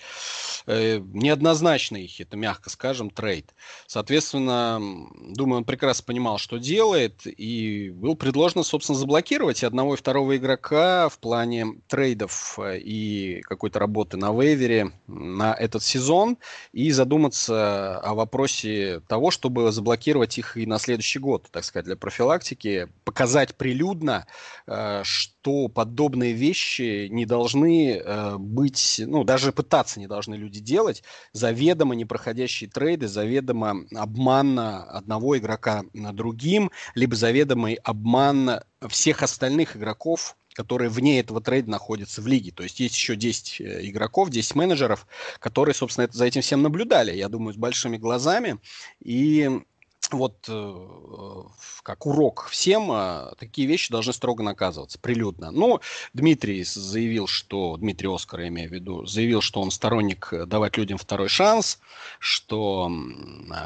э, 0.65 0.99
неоднозначный, 0.99 2.13
это 2.19 2.37
мягко 2.37 2.69
скажем, 2.69 3.09
трейд. 3.09 3.53
Соответственно, 3.87 4.79
думаю, 5.19 5.59
он 5.59 5.65
прекрасно 5.65 6.05
понимал, 6.05 6.37
что 6.37 6.57
делает, 6.57 7.21
и 7.25 7.89
был 7.89 8.15
предложено, 8.15 8.63
собственно, 8.63 8.97
заблокировать 8.97 9.63
и 9.63 9.65
одного, 9.65 9.95
и 9.95 9.97
второго 9.97 10.37
игрока 10.37 11.09
в 11.09 11.19
плане 11.19 11.81
трейдов 11.87 12.57
э, 12.59 12.79
и 12.79 13.41
какой-то 13.41 13.79
работы 13.79 14.17
на 14.17 14.31
вейвере 14.31 14.91
на 15.07 15.53
этот 15.53 15.83
сезон, 15.83 16.37
и 16.71 16.91
задуматься 16.91 17.97
о 17.99 18.13
вопросе 18.13 19.01
того, 19.07 19.31
чтобы 19.31 19.71
заблокировать 19.71 20.37
их 20.37 20.57
и 20.57 20.65
на 20.65 20.79
следующий 20.79 21.19
год, 21.19 21.48
так 21.51 21.63
сказать, 21.63 21.85
для 21.85 21.95
профилактики, 21.95 22.87
показать 23.03 23.55
прилюдно, 23.55 24.27
э, 24.67 25.01
что 25.03 25.67
подобные 25.67 26.33
вещи 26.33 27.07
не 27.09 27.25
должны 27.25 27.97
э, 27.97 28.37
быть, 28.37 29.01
ну, 29.05 29.23
даже 29.23 29.51
пытаться 29.51 29.99
не 29.99 30.07
должны 30.07 30.35
люди 30.35 30.59
делать, 30.59 31.03
заведомо 31.33 31.95
непроходящие 31.95 32.69
трейды, 32.69 33.07
заведомо 33.07 33.85
обман 33.95 34.59
одного 34.59 35.37
игрока 35.37 35.83
на 35.93 36.13
другим, 36.13 36.71
либо 36.95 37.15
заведомый 37.15 37.75
обман 37.75 38.61
всех 38.87 39.23
остальных 39.23 39.75
игроков, 39.75 40.35
которые 40.59 40.89
вне 40.89 41.21
этого 41.21 41.39
трейда 41.39 41.69
находятся 41.69 42.21
в 42.21 42.27
лиге. 42.27 42.51
То 42.51 42.63
есть 42.63 42.81
есть 42.81 42.95
еще 42.95 43.15
10 43.15 43.61
э, 43.61 43.87
игроков, 43.87 44.29
10 44.29 44.55
менеджеров, 44.55 45.07
которые, 45.39 45.73
собственно, 45.73 46.03
это, 46.03 46.17
за 46.17 46.25
этим 46.25 46.41
всем 46.41 46.61
наблюдали, 46.61 47.15
я 47.15 47.29
думаю, 47.29 47.53
с 47.53 47.57
большими 47.57 47.95
глазами. 47.95 48.57
И 49.01 49.61
вот 50.11 50.45
э, 50.47 51.43
как 51.83 52.05
урок 52.05 52.47
всем, 52.49 52.91
э, 52.91 53.33
такие 53.37 53.67
вещи 53.67 53.91
должны 53.91 54.13
строго 54.13 54.43
наказываться, 54.43 54.99
прилюдно. 54.99 55.51
Ну, 55.51 55.81
Дмитрий 56.13 56.63
заявил, 56.63 57.27
что, 57.27 57.77
Дмитрий 57.77 58.13
Оскар, 58.13 58.41
я 58.41 58.47
имею 58.47 58.69
в 58.69 58.73
виду, 58.73 59.05
заявил, 59.05 59.41
что 59.41 59.61
он 59.61 59.71
сторонник 59.71 60.29
э, 60.31 60.45
давать 60.45 60.77
людям 60.77 60.97
второй 60.97 61.29
шанс, 61.29 61.79
что 62.19 62.91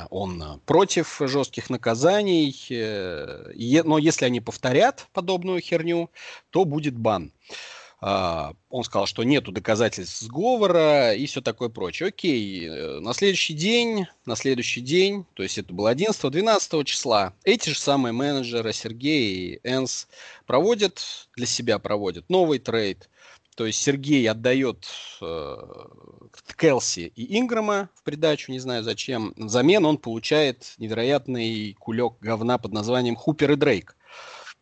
он 0.10 0.62
против 0.66 1.22
жестких 1.22 1.70
наказаний, 1.70 2.54
но 3.84 3.98
если 3.98 4.26
они 4.26 4.42
повторят 4.42 5.08
подобную 5.14 5.62
херню, 5.62 6.10
то 6.50 6.66
будет 6.66 6.98
бан. 6.98 7.32
А, 8.06 8.54
он 8.70 8.84
сказал, 8.84 9.06
что 9.06 9.24
нету 9.24 9.54
доказательств 9.54 10.20
сговора 10.20 11.14
и 11.14 11.26
все 11.26 11.40
такое 11.40 11.70
прочее. 11.70 12.10
Окей, 12.10 12.68
э, 12.68 13.00
на 13.00 13.14
следующий 13.14 13.54
день, 13.54 14.08
на 14.26 14.36
следующий 14.36 14.82
день, 14.82 15.26
то 15.36 15.42
есть 15.42 15.58
это 15.58 15.74
было 15.74 15.88
11-12 15.88 16.84
числа, 16.84 17.34
эти 17.46 17.70
же 17.70 17.80
самые 17.80 18.12
менеджеры 18.12 18.74
Сергей 18.74 19.54
и 19.54 19.60
Энс 19.64 20.10
проводят, 20.46 21.30
для 21.38 21.46
себя 21.46 21.80
проводят 21.80 22.30
новый 22.30 22.60
трейд. 22.60 23.10
То 23.56 23.66
есть 23.66 23.82
Сергей 23.82 24.30
отдает 24.30 24.86
э, 25.22 25.58
Келси 26.58 27.14
и 27.16 27.40
Инграма 27.40 27.88
в 27.96 28.04
придачу, 28.04 28.52
не 28.52 28.60
знаю 28.60 28.84
зачем. 28.84 29.34
Взамен 29.38 29.86
он 29.86 29.98
получает 29.98 30.74
невероятный 30.78 31.78
кулек 31.80 32.16
говна 32.20 32.58
под 32.58 32.74
названием 32.74 33.16
Хупер 33.16 33.54
и 33.54 33.56
Дрейк. 33.56 33.96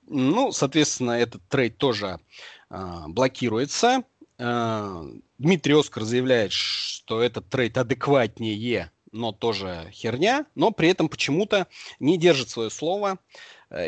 Ну, 0.05 0.51
соответственно, 0.51 1.11
этот 1.11 1.41
трейд 1.47 1.77
тоже 1.77 2.19
блокируется. 3.07 4.03
А, 4.37 5.03
Дмитрий 5.37 5.73
Оскар 5.73 6.03
заявляет, 6.03 6.51
что 6.51 7.21
этот 7.21 7.49
трейд 7.49 7.77
адекватнее, 7.77 8.91
но 9.11 9.31
тоже 9.31 9.89
херня, 9.91 10.45
но 10.55 10.71
при 10.71 10.89
этом 10.89 11.09
почему-то 11.09 11.67
не 11.99 12.17
держит 12.17 12.49
свое 12.49 12.69
слово 12.69 13.19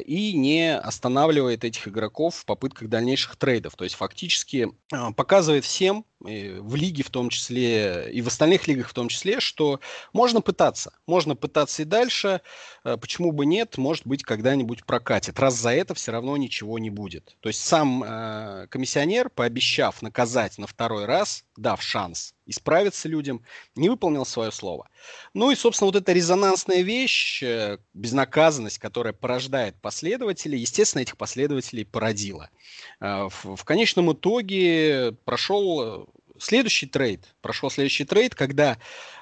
и 0.06 0.34
не 0.34 0.78
останавливает 0.78 1.64
этих 1.64 1.88
игроков 1.88 2.36
в 2.36 2.46
попытках 2.46 2.90
дальнейших 2.90 3.36
трейдов. 3.36 3.76
То 3.76 3.84
есть 3.84 3.96
фактически 3.96 4.70
а, 4.92 5.12
показывает 5.12 5.66
всем, 5.66 6.06
в 6.24 6.76
лиге 6.76 7.04
в 7.04 7.10
том 7.10 7.30
числе, 7.30 8.10
и 8.12 8.22
в 8.22 8.28
остальных 8.28 8.68
лигах 8.68 8.90
в 8.90 8.94
том 8.94 9.10
числе, 9.10 9.40
что 9.40 9.82
можно 10.14 10.42
пытаться. 10.42 10.94
Можно 11.06 11.36
пытаться 11.36 11.82
и 11.82 11.86
дальше. 11.86 12.42
Э, 12.84 12.98
почему 12.98 13.32
бы 13.32 13.46
нет? 13.46 13.78
Может 13.78 14.08
быть, 14.08 14.24
когда-нибудь 14.24 14.86
прокатит. 14.86 15.40
Раз 15.40 15.56
за 15.56 15.72
это 15.72 15.94
все 15.94 16.12
равно 16.12 16.38
ничего 16.38 16.80
не 16.80 16.90
будет. 16.90 17.36
То 17.42 17.50
есть 17.50 17.62
сам 17.62 18.04
э, 18.04 18.68
комиссионер, 18.70 19.30
пообещав 19.30 20.02
наказать 20.02 20.58
на 20.58 20.68
второй 20.68 21.06
раз, 21.06 21.44
дав 21.58 21.82
шанс 21.82 22.36
исправиться 22.46 23.08
людям, 23.08 23.42
не 23.76 23.90
выполнил 23.90 24.26
свое 24.26 24.52
слово. 24.52 24.90
Ну 25.34 25.52
и, 25.52 25.56
собственно, 25.56 25.88
вот 25.88 25.96
эта 25.96 26.14
резонансная 26.14 26.82
вещь, 26.82 27.42
э, 27.44 27.78
безнаказанность, 27.94 28.80
которая 28.80 29.14
порождает 29.14 29.76
последователей, 29.82 30.60
естественно, 30.60 31.02
этих 31.02 31.18
последователей 31.18 31.86
породила. 31.86 32.50
Э, 33.00 33.30
в, 33.30 33.56
в 33.56 33.64
конечном 33.64 34.12
итоге 34.14 35.16
прошел 35.26 36.08
следующий 36.44 36.88
трейд, 36.88 37.34
прошел 37.42 37.70
следующий 37.70 38.06
трейд, 38.06 38.36
когда 38.36 38.78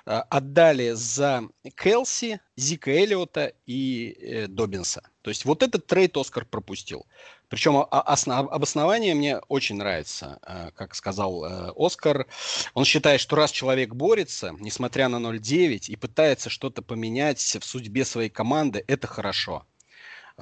э, 0.06 0.12
отдали 0.30 0.92
за 0.92 1.44
Келси, 1.76 2.40
Зика 2.56 2.92
Эллиота 2.92 3.54
и 3.66 4.18
э, 4.20 4.48
Добинса. 4.48 5.02
То 5.22 5.30
есть 5.30 5.46
вот 5.46 5.64
этот 5.64 5.88
трейд 5.88 6.18
Оскар 6.18 6.46
пропустил. 6.46 7.06
Причем 7.48 7.86
обоснование 7.92 9.14
мне 9.14 9.38
очень 9.50 9.76
нравится, 9.76 10.40
э, 10.42 10.72
как 10.74 10.96
сказал 10.96 11.44
э, 11.44 11.74
Оскар. 11.76 12.28
Он 12.74 12.86
считает, 12.86 13.20
что 13.20 13.36
раз 13.36 13.52
человек 13.52 13.94
борется, 13.94 14.56
несмотря 14.60 15.10
на 15.10 15.18
0-9, 15.18 15.90
и 15.90 15.96
пытается 15.98 16.50
что-то 16.50 16.82
поменять 16.82 17.40
в 17.40 17.66
судьбе 17.66 18.06
своей 18.06 18.30
команды, 18.30 18.84
это 18.88 19.08
хорошо. 19.08 19.66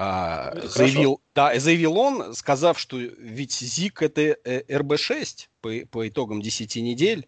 А, 0.01 0.53
заявил, 0.63 1.19
да, 1.35 1.59
заявил 1.59 1.97
он, 1.97 2.33
сказав, 2.33 2.79
что 2.79 2.97
ведь 2.97 3.51
ЗИК 3.51 4.03
это 4.03 4.21
э, 4.21 4.63
РБ-6 4.69 5.49
по, 5.59 5.71
по 5.91 6.07
итогам 6.07 6.41
10 6.41 6.77
недель, 6.77 7.27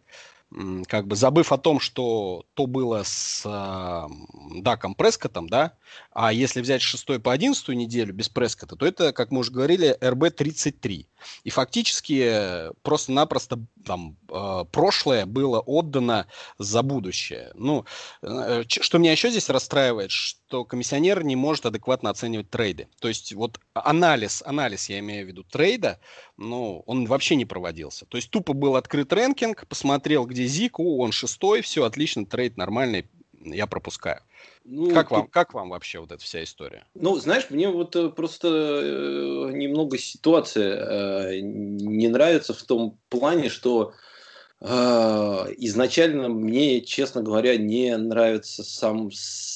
как 0.87 1.05
бы 1.05 1.17
забыв 1.17 1.51
о 1.51 1.57
том, 1.57 1.81
что 1.81 2.45
то 2.53 2.67
было 2.67 3.03
с 3.03 3.43
э, 3.45 4.61
Даком 4.61 4.95
Прескотом, 4.95 5.49
да, 5.49 5.73
а 6.13 6.33
если 6.33 6.61
взять 6.61 6.81
с 6.81 6.85
6 6.85 7.21
по 7.21 7.31
11 7.31 7.69
неделю 7.69 8.13
без 8.13 8.27
Прескота, 8.27 8.75
то 8.75 8.85
это, 8.85 9.13
как 9.13 9.31
мы 9.31 9.39
уже 9.39 9.51
говорили, 9.51 9.97
РБ-33. 10.01 11.05
И 11.45 11.49
фактически 11.49 12.23
э, 12.25 12.71
просто-напросто 12.81 13.59
там 13.85 14.17
э, 14.29 14.65
прошлое 14.71 15.25
было 15.25 15.61
отдано 15.61 16.27
за 16.57 16.81
будущее. 16.81 17.51
Ну, 17.53 17.85
э, 18.21 18.63
что 18.67 18.97
меня 18.97 19.13
еще 19.13 19.29
здесь 19.29 19.49
расстраивает, 19.49 20.11
что 20.11 20.65
комиссионер 20.65 21.23
не 21.23 21.37
может 21.37 21.65
адекватно 21.65 22.09
оценивать 22.09 22.49
трейды. 22.49 22.89
То 22.99 23.07
есть 23.07 23.31
вот 23.33 23.59
анализ, 23.73 24.43
анализ, 24.45 24.89
я 24.89 24.99
имею 24.99 25.25
в 25.25 25.29
виду 25.29 25.43
трейда, 25.43 25.99
ну, 26.35 26.83
он 26.87 27.05
вообще 27.05 27.35
не 27.35 27.45
проводился. 27.45 28.05
То 28.05 28.17
есть 28.17 28.29
тупо 28.29 28.51
был 28.51 28.75
открыт 28.75 29.13
рэнкинг, 29.13 29.65
посмотрел, 29.67 30.25
где 30.25 30.45
Зик, 30.45 30.77
о, 30.79 30.97
он 30.97 31.13
шестой, 31.13 31.61
все, 31.61 31.85
отлично, 31.85 32.25
трейд 32.25 32.57
нормальный, 32.57 33.09
я 33.39 33.65
пропускаю. 33.65 34.21
Ну, 34.63 34.93
как, 34.93 35.11
вам, 35.11 35.27
как 35.27 35.53
вам 35.53 35.69
вообще 35.69 35.99
вот 35.99 36.11
эта 36.11 36.23
вся 36.23 36.43
история? 36.43 36.85
Ну, 36.93 37.15
знаешь, 37.17 37.49
мне 37.49 37.69
вот 37.69 37.95
э, 37.95 38.09
просто 38.09 38.47
э, 38.47 39.51
немного 39.53 39.97
ситуация 39.97 41.31
э, 41.33 41.39
не 41.41 42.07
нравится 42.07 42.53
в 42.53 42.61
том 42.63 42.99
плане, 43.09 43.49
что 43.49 43.93
изначально 44.63 46.29
мне, 46.29 46.81
честно 46.81 47.23
говоря, 47.23 47.57
не 47.57 47.97
нравится 47.97 48.63
сам 48.63 49.09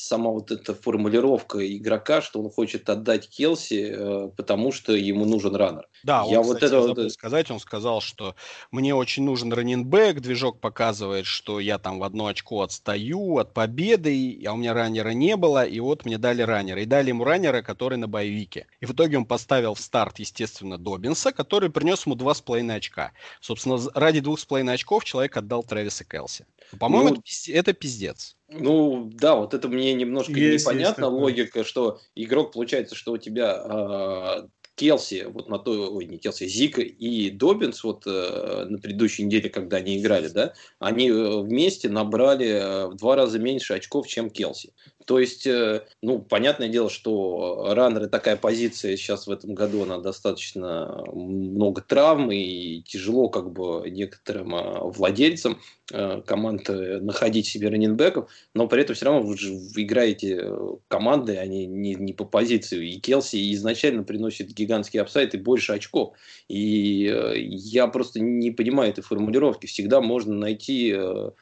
сама 0.05 0.29
вот 0.29 0.51
эта 0.51 0.73
формулировка 0.73 1.65
игрока, 1.75 2.21
что 2.21 2.39
он 2.41 2.49
хочет 2.49 2.89
отдать 2.89 3.27
Келси, 3.27 3.89
э, 3.91 4.29
потому 4.35 4.71
что 4.71 4.93
ему 4.93 5.25
нужен 5.25 5.55
раннер. 5.55 5.87
Да, 6.03 6.23
я 6.29 6.41
он, 6.41 6.45
вот 6.45 6.55
кстати, 6.55 6.71
это 6.71 7.01
вот... 7.01 7.11
сказать, 7.11 7.49
он 7.49 7.59
сказал, 7.59 8.01
что 8.01 8.35
мне 8.71 8.93
очень 8.93 9.23
нужен 9.23 9.51
раннинбэк, 9.51 10.21
движок 10.21 10.59
показывает, 10.59 11.25
что 11.25 11.59
я 11.59 11.79
там 11.79 11.99
в 11.99 12.03
одно 12.03 12.27
очко 12.27 12.61
отстаю 12.61 13.37
от 13.39 13.53
победы, 13.53 14.39
а 14.45 14.53
у 14.53 14.57
меня 14.57 14.73
раннера 14.73 15.09
не 15.09 15.35
было, 15.35 15.65
и 15.65 15.79
вот 15.79 16.05
мне 16.05 16.19
дали 16.19 16.43
раннера. 16.43 16.81
И 16.81 16.85
дали 16.85 17.09
ему 17.09 17.23
раннера, 17.23 17.63
который 17.63 17.97
на 17.97 18.07
боевике. 18.07 18.67
И 18.81 18.85
в 18.85 18.91
итоге 18.91 19.17
он 19.17 19.25
поставил 19.25 19.73
в 19.73 19.79
старт, 19.79 20.19
естественно, 20.19 20.77
Добинса, 20.77 21.31
который 21.31 21.71
принес 21.71 22.05
ему 22.05 22.15
два 22.15 22.35
с 22.35 22.41
половиной 22.41 22.75
очка. 22.75 23.11
Собственно, 23.41 23.79
ради 23.95 24.19
двух 24.19 24.39
с 24.39 24.45
половиной 24.45 24.75
очков 24.95 25.05
человек 25.05 25.37
отдал 25.37 25.63
Трэвиса 25.63 26.03
Келси. 26.03 26.45
По-моему, 26.79 27.15
ну, 27.15 27.23
это 27.53 27.73
пиздец. 27.73 28.35
Ну, 28.47 29.09
да, 29.13 29.35
вот 29.35 29.53
это 29.53 29.67
мне 29.67 29.93
немножко 29.93 30.33
есть, 30.33 30.65
непонятна 30.65 31.05
есть 31.05 31.13
логика, 31.13 31.63
что 31.63 31.99
игрок, 32.15 32.53
получается, 32.53 32.95
что 32.95 33.13
у 33.13 33.17
тебя 33.17 33.61
э, 33.65 34.47
Келси, 34.75 35.27
вот 35.29 35.49
на 35.49 35.57
той, 35.57 35.87
ой, 35.87 36.05
не 36.05 36.17
Келси, 36.17 36.47
Зика 36.47 36.81
и 36.81 37.29
Добинс, 37.29 37.83
вот 37.83 38.03
э, 38.05 38.65
на 38.69 38.77
предыдущей 38.77 39.23
неделе, 39.23 39.49
когда 39.49 39.77
они 39.77 39.97
играли, 39.99 40.27
да, 40.27 40.53
они 40.79 41.09
э, 41.09 41.41
вместе 41.41 41.89
набрали 41.89 42.47
э, 42.47 42.87
в 42.87 42.95
два 42.95 43.15
раза 43.15 43.39
меньше 43.39 43.73
очков, 43.73 44.07
чем 44.07 44.29
Келси. 44.29 44.73
То 45.05 45.19
есть, 45.19 45.45
э, 45.47 45.85
ну, 46.01 46.19
понятное 46.19 46.67
дело, 46.67 46.89
что 46.89 47.73
раннеры 47.73 48.07
такая 48.07 48.35
позиция 48.35 48.97
сейчас 48.97 49.27
в 49.27 49.31
этом 49.31 49.53
году, 49.53 49.83
она 49.83 49.99
достаточно 49.99 51.03
много 51.13 51.81
травм 51.81 52.31
и 52.31 52.81
тяжело 52.81 53.29
как 53.29 53.51
бы 53.51 53.89
некоторым 53.89 54.55
э, 54.55 54.79
владельцам 54.81 55.61
команд 55.87 56.67
находить 56.67 57.45
себе 57.45 57.69
раненбеков, 57.69 58.29
но 58.55 58.67
при 58.67 58.81
этом 58.81 58.95
все 58.95 59.05
равно 59.05 59.21
вы, 59.21 59.37
же, 59.37 59.53
играете 59.53 60.51
команды, 60.87 61.37
они 61.37 61.67
не, 61.67 61.93
не 61.93 62.13
по 62.13 62.25
позиции. 62.25 62.93
И 62.93 62.99
Келси 62.99 63.53
изначально 63.53 64.03
приносит 64.03 64.49
гигантский 64.49 64.99
upside 64.99 65.35
и 65.35 65.37
больше 65.37 65.73
очков. 65.73 66.15
И 66.47 67.13
я 67.35 67.87
просто 67.87 68.19
не 68.19 68.49
понимаю 68.49 68.89
этой 68.89 69.01
формулировки. 69.01 69.67
Всегда 69.67 70.01
можно 70.01 70.33
найти 70.33 70.95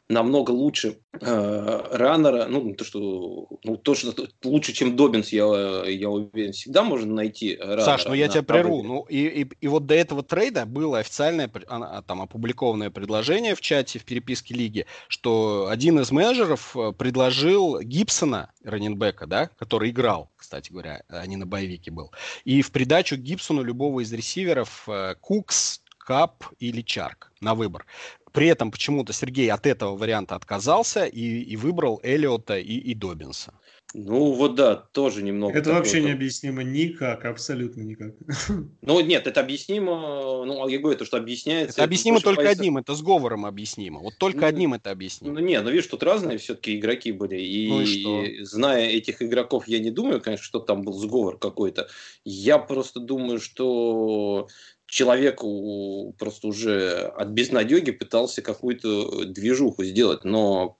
намного 0.08 0.50
лучше 0.50 0.98
раннера, 1.12 2.46
ну, 2.46 2.74
то, 2.74 2.84
что 2.84 3.48
ну, 3.64 3.76
то, 3.76 3.94
что 3.94 4.12
лучше, 4.42 4.72
чем 4.72 4.96
Добинс, 4.96 5.30
я, 5.30 5.84
я 5.86 6.10
уверен, 6.10 6.52
всегда 6.52 6.82
можно 6.82 7.14
найти. 7.14 7.58
Саш, 7.80 8.04
ну 8.04 8.12
я 8.14 8.28
тебя 8.28 8.42
прерву. 8.42 8.82
Ну, 8.82 9.06
и, 9.08 9.42
и, 9.42 9.48
и 9.60 9.68
вот 9.68 9.86
до 9.86 9.94
этого 9.94 10.22
трейда 10.22 10.66
было 10.66 10.98
официальное, 10.98 11.50
а, 11.68 12.02
там, 12.02 12.20
опубликованное 12.20 12.90
предложение 12.90 13.54
в 13.54 13.60
чате, 13.60 13.98
в 13.98 14.04
переписке 14.04 14.33
лиги, 14.54 14.86
что 15.08 15.68
один 15.68 15.98
из 16.00 16.10
менеджеров 16.10 16.76
э, 16.76 16.92
предложил 16.92 17.80
Гибсона, 17.80 18.52
running 18.64 18.95
back'а, 18.95 19.26
да, 19.26 19.50
который 19.58 19.90
играл, 19.90 20.30
кстати 20.36 20.72
говоря, 20.72 21.02
а 21.08 21.26
не 21.26 21.36
на 21.36 21.46
bye 21.46 21.61
week'е 21.61 21.90
был, 21.90 22.12
и 22.44 22.62
в 22.62 22.72
придачу 22.72 23.16
Гибсону 23.16 23.62
любого 23.62 24.00
из 24.00 24.12
ресиверов 24.12 24.88
э, 24.88 25.14
Кукс, 25.20 25.80
Кап 25.98 26.44
или 26.58 26.82
Чарк 26.82 27.32
на 27.40 27.54
выбор. 27.54 27.86
При 28.32 28.48
этом 28.48 28.70
почему-то 28.70 29.12
Сергей 29.12 29.50
от 29.50 29.64
этого 29.64 29.96
варианта 29.96 30.34
отказался 30.34 31.04
и, 31.04 31.20
и 31.20 31.56
выбрал 31.56 32.00
Эллиота 32.02 32.58
и, 32.58 32.74
и 32.74 32.94
Добинса. 32.94 33.54
Ну 33.96 34.32
вот 34.32 34.56
да, 34.56 34.74
тоже 34.74 35.22
немного. 35.22 35.56
Это 35.56 35.72
вообще 35.72 36.02
необъяснимо 36.02 36.64
никак, 36.64 37.24
абсолютно 37.24 37.82
никак. 37.82 38.14
Ну 38.82 39.00
нет, 39.00 39.26
это 39.28 39.40
объяснимо, 39.40 40.44
ну 40.44 40.66
я 40.68 40.78
говорю, 40.80 40.98
то, 40.98 41.04
что 41.04 41.16
объясняется. 41.16 41.76
Это 41.76 41.84
объяснимо 41.84 42.18
это 42.18 42.24
только 42.24 42.48
одним, 42.48 42.76
это 42.76 42.94
сговором 42.94 43.46
объяснимо. 43.46 44.00
Вот 44.00 44.14
только 44.18 44.40
ну, 44.40 44.46
одним 44.46 44.74
это 44.74 44.90
объяснимо. 44.90 45.34
Ну 45.34 45.40
не, 45.40 45.60
ну 45.60 45.70
видишь, 45.70 45.86
тут 45.86 46.02
разные 46.02 46.38
все-таки 46.38 46.76
игроки 46.76 47.12
были. 47.12 47.40
И, 47.40 47.68
ну, 47.68 47.82
и 48.24 48.42
зная 48.44 48.88
этих 48.88 49.22
игроков, 49.22 49.68
я 49.68 49.78
не 49.78 49.92
думаю, 49.92 50.20
конечно, 50.20 50.44
что 50.44 50.58
там 50.58 50.82
был 50.82 50.94
сговор 50.94 51.38
какой-то. 51.38 51.88
Я 52.24 52.58
просто 52.58 52.98
думаю, 52.98 53.38
что 53.38 54.48
человеку 54.86 56.14
просто 56.18 56.48
уже 56.48 57.12
от 57.16 57.28
безнадеги 57.28 57.92
пытался 57.92 58.42
какую-то 58.42 59.24
движуху 59.24 59.84
сделать, 59.84 60.24
но 60.24 60.78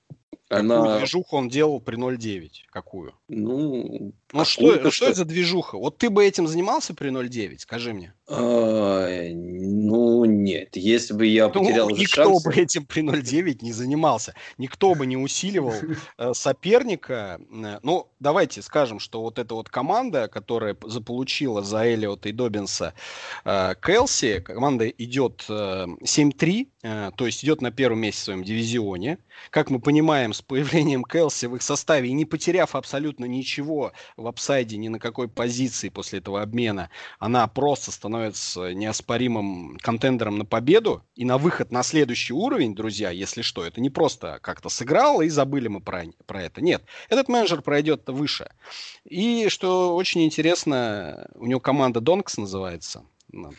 Какую 0.63 0.99
движуху 0.99 1.37
он 1.37 1.49
делал 1.49 1.81
при 1.81 1.97
0.9? 1.97 2.51
Какую? 2.71 3.15
Ну, 3.29 4.13
ну 4.33 4.45
что, 4.45 4.79
что, 4.79 4.91
что 4.91 5.07
это 5.07 5.15
за 5.15 5.25
движуха? 5.25 5.79
Вот 5.79 5.99
ты 5.99 6.11
бы 6.11 6.25
этим 6.25 6.47
занимался 6.47 6.95
при 6.95 7.11
0.9, 7.11 7.59
скажи 7.59 7.93
мне. 7.93 8.13
А, 8.27 9.07
ну, 9.33 10.25
нет. 10.25 10.77
Если 10.77 11.13
бы 11.13 11.27
я 11.27 11.49
ну, 11.49 11.53
потерял 11.53 11.89
ну, 11.89 11.97
Никто 11.97 12.25
шансы... 12.25 12.49
бы 12.49 12.55
этим 12.55 12.87
при 12.87 13.03
0.9 13.03 13.59
не 13.61 13.73
занимался. 13.73 14.35
Никто 14.59 14.95
бы 14.95 15.07
не 15.07 15.17
усиливал 15.17 15.75
э, 16.19 16.33
соперника. 16.35 17.39
Э, 17.53 17.79
ну, 17.83 18.11
давайте 18.21 18.63
скажем, 18.63 18.99
что 18.99 19.21
вот 19.23 19.39
эта 19.39 19.55
вот 19.55 19.69
команда, 19.69 20.29
которая 20.29 20.77
заполучила 20.87 21.63
за 21.63 21.85
Эллиота 21.85 22.31
и 22.31 22.33
Добинса 22.33 22.95
э, 23.45 23.75
Кэлси, 23.81 24.41
команда 24.41 24.89
идет 24.89 25.45
7-3, 25.49 27.13
то 27.17 27.27
есть 27.27 27.45
идет 27.45 27.63
на 27.63 27.71
первом 27.71 28.01
месте 28.01 28.21
в 28.21 28.25
своем 28.25 28.45
дивизионе. 28.45 29.19
Как 29.51 29.71
мы 29.71 29.81
понимаем, 29.81 30.33
с 30.33 30.43
появлением 30.47 31.03
Кэлси 31.03 31.47
в 31.47 31.57
их 31.57 31.63
составе 31.63 32.09
и 32.09 32.13
не 32.13 32.25
потеряв 32.25 32.75
абсолютно 32.75 33.25
ничего 33.25 33.93
в 34.17 34.27
апсайде, 34.27 34.77
ни 34.77 34.89
на 34.89 34.99
какой 34.99 35.29
позиции 35.29 35.89
после 35.89 36.19
этого 36.19 36.43
обмена, 36.43 36.91
она 37.19 37.47
просто 37.49 37.91
становится 37.91 38.73
неоспоримым 38.73 39.79
контендером 39.79 40.39
на 40.39 40.45
победу 40.45 41.03
и 41.15 41.25
на 41.25 41.39
выход 41.39 41.71
на 41.71 41.83
следующий 41.83 42.33
уровень, 42.33 42.75
друзья, 42.75 43.11
если 43.11 43.43
что. 43.43 43.65
Это 43.65 43.81
не 43.81 43.91
просто 43.91 44.39
как-то 44.43 44.69
сыграл 44.69 45.21
и 45.21 45.29
забыли 45.29 45.69
мы 45.69 45.81
про, 45.81 46.05
про 46.27 46.43
это. 46.43 46.61
Нет, 46.61 46.85
этот 47.09 47.29
менеджер 47.29 47.63
пройдет 47.63 48.09
выше. 48.09 48.51
И 49.05 49.49
что 49.49 49.95
очень 49.95 50.25
интересно, 50.25 51.29
у 51.35 51.47
него 51.47 51.61
команда 51.61 52.01
Донкс 52.01 52.37
называется, 52.37 53.05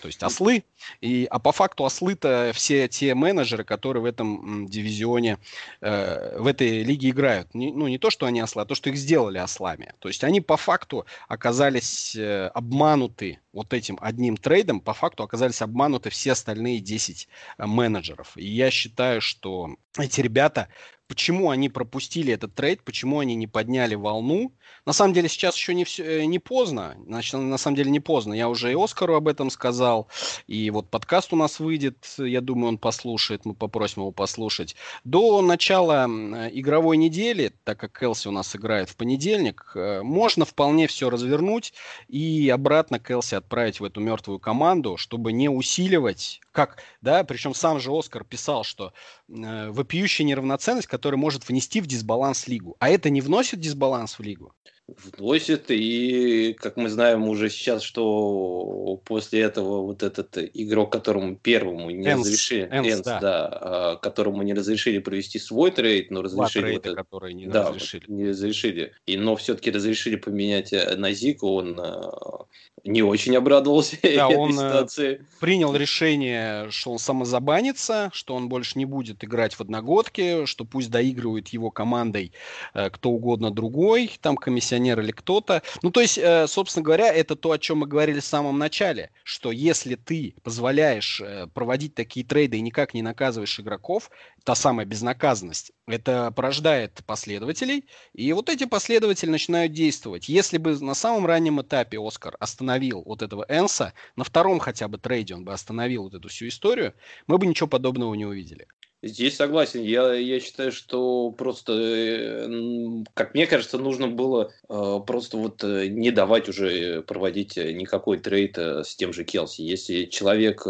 то 0.01 0.07
есть 0.07 0.23
ослы. 0.23 0.63
И, 1.01 1.27
а 1.29 1.39
по 1.39 1.51
факту 1.51 1.85
ослы-то 1.85 2.51
все 2.53 2.87
те 2.87 3.15
менеджеры, 3.15 3.63
которые 3.63 4.03
в 4.03 4.05
этом 4.05 4.67
дивизионе, 4.67 5.37
э, 5.81 6.39
в 6.39 6.47
этой 6.47 6.83
лиге 6.83 7.09
играют. 7.09 7.53
Не, 7.53 7.71
ну, 7.71 7.87
не 7.87 7.97
то, 7.97 8.09
что 8.09 8.25
они 8.25 8.39
ослы, 8.41 8.61
а 8.61 8.65
то, 8.65 8.75
что 8.75 8.89
их 8.89 8.97
сделали 8.97 9.37
ослами. 9.37 9.93
То 9.99 10.07
есть 10.07 10.23
они 10.23 10.41
по 10.41 10.57
факту 10.57 11.05
оказались 11.27 12.15
э, 12.15 12.47
обмануты 12.53 13.39
вот 13.53 13.73
этим 13.73 13.97
одним 14.01 14.37
трейдом, 14.37 14.81
по 14.81 14.93
факту 14.93 15.23
оказались 15.23 15.61
обмануты 15.61 16.09
все 16.09 16.33
остальные 16.33 16.79
10 16.79 17.27
э, 17.57 17.65
менеджеров. 17.65 18.33
И 18.35 18.45
я 18.45 18.69
считаю, 18.71 19.21
что 19.21 19.75
эти 19.97 20.21
ребята 20.21 20.67
почему 21.07 21.49
они 21.49 21.69
пропустили 21.69 22.33
этот 22.33 22.55
трейд, 22.55 22.83
почему 22.83 23.19
они 23.19 23.35
не 23.35 23.47
подняли 23.47 23.95
волну. 23.95 24.51
На 24.85 24.93
самом 24.93 25.13
деле 25.13 25.29
сейчас 25.29 25.55
еще 25.55 25.73
не, 25.73 25.83
все, 25.83 26.21
э, 26.21 26.25
не 26.25 26.39
поздно, 26.39 26.95
значит, 27.05 27.33
на 27.33 27.57
самом 27.57 27.75
деле 27.75 27.91
не 27.91 27.99
поздно. 27.99 28.33
Я 28.33 28.49
уже 28.49 28.71
и 28.71 28.75
Оскару 28.75 29.15
об 29.15 29.27
этом 29.27 29.49
сказал, 29.49 30.07
и 30.47 30.69
вот 30.71 30.89
подкаст 30.89 31.33
у 31.33 31.35
нас 31.35 31.59
выйдет, 31.59 31.97
я 32.17 32.41
думаю, 32.41 32.69
он 32.69 32.77
послушает, 32.77 33.45
мы 33.45 33.53
попросим 33.53 34.01
его 34.01 34.11
послушать. 34.11 34.75
До 35.03 35.41
начала 35.41 36.05
игровой 36.51 36.97
недели, 36.97 37.53
так 37.63 37.79
как 37.79 37.97
Келси 37.97 38.27
у 38.27 38.31
нас 38.31 38.55
играет 38.55 38.89
в 38.89 38.95
понедельник, 38.95 39.71
э, 39.75 40.01
можно 40.01 40.45
вполне 40.45 40.87
все 40.87 41.09
развернуть 41.09 41.73
и 42.07 42.49
обратно 42.49 42.99
Келси 42.99 43.35
отправить 43.35 43.79
в 43.79 43.83
эту 43.83 44.01
мертвую 44.01 44.39
команду, 44.39 44.97
чтобы 44.97 45.33
не 45.33 45.49
усиливать, 45.49 46.41
как, 46.51 46.77
да, 47.01 47.23
причем 47.23 47.53
сам 47.53 47.79
же 47.79 47.91
Оскар 47.91 48.23
писал, 48.23 48.63
что 48.63 48.93
э, 49.29 49.69
вопиющая 49.69 50.25
неравноценность, 50.25 50.87
который 50.87 51.15
может 51.15 51.47
внести 51.47 51.81
в 51.81 51.87
дисбаланс 51.87 52.47
лигу. 52.47 52.75
А 52.79 52.89
это 52.89 53.09
не 53.09 53.21
вносит 53.21 53.59
дисбаланс 53.59 54.19
в 54.19 54.21
лигу? 54.21 54.53
Вносит, 54.87 55.71
и, 55.71 56.53
как 56.53 56.77
мы 56.77 56.89
знаем 56.89 57.27
уже 57.27 57.49
сейчас, 57.49 57.81
что 57.81 59.01
после 59.03 59.41
этого 59.41 59.81
вот 59.81 60.03
этот 60.03 60.37
игрок, 60.37 60.91
которому 60.91 61.35
первому 61.37 61.89
не 61.89 62.07
Энс, 62.07 62.19
разрешили, 62.19 62.69
Энс, 62.71 62.87
Энс, 62.87 63.01
да. 63.01 63.19
Да, 63.19 63.47
а, 63.47 63.95
которому 63.95 64.43
не 64.43 64.53
разрешили 64.53 64.99
провести 64.99 65.39
свой 65.39 65.71
трейд, 65.71 66.11
но 66.11 66.21
разрешили... 66.21 66.61
Трейда, 66.61 66.89
вот 66.89 66.97
которые 66.97 67.33
не 67.33 67.47
да, 67.47 67.69
разрешили. 67.69 68.03
не 68.07 68.27
разрешили. 68.27 68.93
И, 69.07 69.17
но 69.17 69.35
все-таки 69.35 69.71
разрешили 69.71 70.17
поменять 70.17 70.71
э, 70.71 70.95
на 70.95 71.11
Зику, 71.13 71.47
он 71.47 71.79
а, 71.79 72.45
не 72.85 73.01
очень 73.01 73.35
обрадовался 73.35 73.97
да, 74.03 74.07
этой 74.07 74.35
он 74.35 74.51
э, 74.51 74.53
ситуации. 74.53 75.25
принял 75.39 75.75
решение, 75.75 76.69
что 76.69 76.91
он 76.91 76.99
самозабанится, 76.99 78.09
что 78.13 78.35
он 78.35 78.47
больше 78.47 78.77
не 78.77 78.85
будет 78.85 79.23
играть 79.23 79.55
в 79.55 79.61
одногодке, 79.61 80.45
что 80.45 80.65
пусть 80.65 80.91
доигрывает 80.91 81.49
его 81.49 81.71
командой 81.71 82.31
э, 82.73 82.89
кто 82.91 83.09
угодно 83.09 83.51
другой, 83.51 84.11
там 84.21 84.37
комиссионер 84.37 84.99
или 84.99 85.11
кто-то. 85.11 85.63
Ну, 85.81 85.91
то 85.91 86.01
есть, 86.01 86.17
э, 86.17 86.47
собственно 86.47 86.83
говоря, 86.83 87.11
это 87.11 87.35
то, 87.35 87.51
о 87.51 87.57
чем 87.57 87.79
мы 87.79 87.87
говорили 87.87 88.19
в 88.19 88.25
самом 88.25 88.59
начале, 88.59 89.09
что 89.23 89.51
если 89.51 89.95
ты 89.95 90.35
позволяешь 90.43 91.21
проводить 91.53 91.95
такие 91.95 92.25
трейды 92.25 92.57
и 92.57 92.61
никак 92.61 92.93
не 92.93 93.01
наказываешь 93.01 93.59
игроков, 93.59 94.11
та 94.43 94.53
самая 94.53 94.85
безнаказанность, 94.85 95.71
это 95.87 96.31
порождает 96.35 97.01
последователей, 97.05 97.85
и 98.13 98.33
вот 98.33 98.49
эти 98.49 98.65
последователи 98.65 99.29
начинают 99.29 99.73
действовать. 99.73 100.27
Если 100.29 100.57
бы 100.57 100.79
на 100.79 100.95
самом 100.95 101.25
раннем 101.25 101.61
этапе 101.61 101.99
Оскар 101.99 102.35
остановил 102.39 103.03
вот 103.05 103.21
этого 103.21 103.45
Энса, 103.49 103.93
на 104.15 104.23
втором 104.23 104.59
хотя 104.59 104.87
бы 104.87 104.97
трейде 104.97 105.35
он 105.35 105.45
бы 105.45 105.53
остановил 105.53 106.03
вот 106.03 106.15
эту 106.15 106.29
всю 106.29 106.47
историю, 106.47 106.93
мы 107.27 107.37
бы 107.37 107.45
ничего 107.45 107.67
подобного 107.67 108.13
не 108.15 108.25
увидели. 108.25 108.67
Здесь 109.05 109.35
согласен. 109.35 109.83
Я, 109.83 110.13
я 110.13 110.39
считаю, 110.39 110.71
что 110.71 111.29
просто, 111.29 111.73
э, 111.73 113.03
как 113.13 113.35
мне 113.35 113.45
кажется, 113.45 113.77
нужно 113.77 114.07
было 114.07 114.51
э, 114.67 114.99
просто 115.05 115.37
вот 115.37 115.63
э, 115.63 115.87
не 115.87 116.09
давать 116.09 116.49
уже 116.49 117.03
проводить 117.03 117.55
никакой 117.55 118.17
трейд 118.17 118.57
с 118.57 118.95
тем 118.95 119.13
же 119.13 119.23
Келси. 119.23 119.61
Если 119.61 120.05
человек 120.05 120.65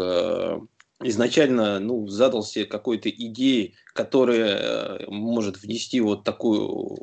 изначально 1.02 1.78
ну, 1.78 2.06
задал 2.08 2.42
себе 2.42 2.64
какой-то 2.64 3.10
идеей, 3.10 3.74
которая 3.92 4.56
э, 4.56 5.04
может 5.08 5.62
внести 5.62 6.00
вот, 6.00 6.24
такую, 6.24 6.98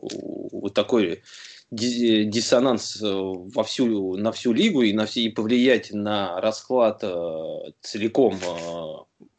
вот 0.51 0.73
такой 0.73 1.23
диссонанс 1.71 3.01
э, 3.01 3.05
во 3.11 3.63
всю, 3.63 4.17
на 4.17 4.31
всю 4.31 4.53
лигу 4.53 4.81
и, 4.81 4.93
на 4.93 5.05
все, 5.05 5.21
и 5.21 5.29
повлиять 5.29 5.91
на 5.91 6.39
расклад 6.41 6.99
э, 7.03 7.71
целиком 7.81 8.39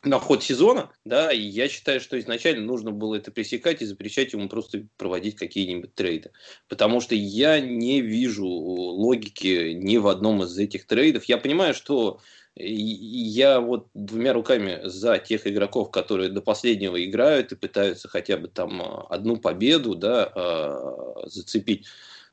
на 0.03 0.19
ход 0.19 0.43
сезона, 0.43 0.91
да, 1.05 1.33
и 1.33 1.41
я 1.41 1.69
считаю, 1.69 2.01
что 2.01 2.19
изначально 2.19 2.65
нужно 2.65 2.91
было 2.91 3.15
это 3.17 3.31
пресекать 3.31 3.83
и 3.83 3.87
запрещать 3.87 4.33
ему 4.33 4.49
просто 4.49 4.87
проводить 4.97 5.37
какие-нибудь 5.37 5.95
трейды. 5.95 6.31
Потому 6.69 7.01
что 7.01 7.15
я 7.15 7.61
не 7.61 8.01
вижу 8.01 8.47
логики 8.47 9.73
ни 9.73 9.97
в 9.97 10.07
одном 10.09 10.43
из 10.43 10.59
этих 10.59 10.87
трейдов. 10.87 11.25
Я 11.25 11.39
понимаю, 11.39 11.75
что 11.75 12.21
я 12.57 13.61
вот 13.61 13.89
двумя 13.95 14.33
руками 14.33 14.81
за 14.85 15.19
тех 15.19 15.47
игроков, 15.47 15.91
которые 15.91 16.31
до 16.31 16.41
последнего 16.41 17.05
играют 17.05 17.51
и 17.53 17.57
пытаются 17.57 18.09
хотя 18.09 18.37
бы 18.37 18.49
там 18.49 18.81
а, 18.81 19.07
одну 19.11 19.37
победу 19.37 19.97
да, 19.97 20.31
а, 20.35 21.25
зацепить. 21.27 21.87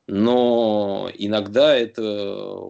Но 0.08 1.10
иногда 1.14 1.76
это, 1.76 2.02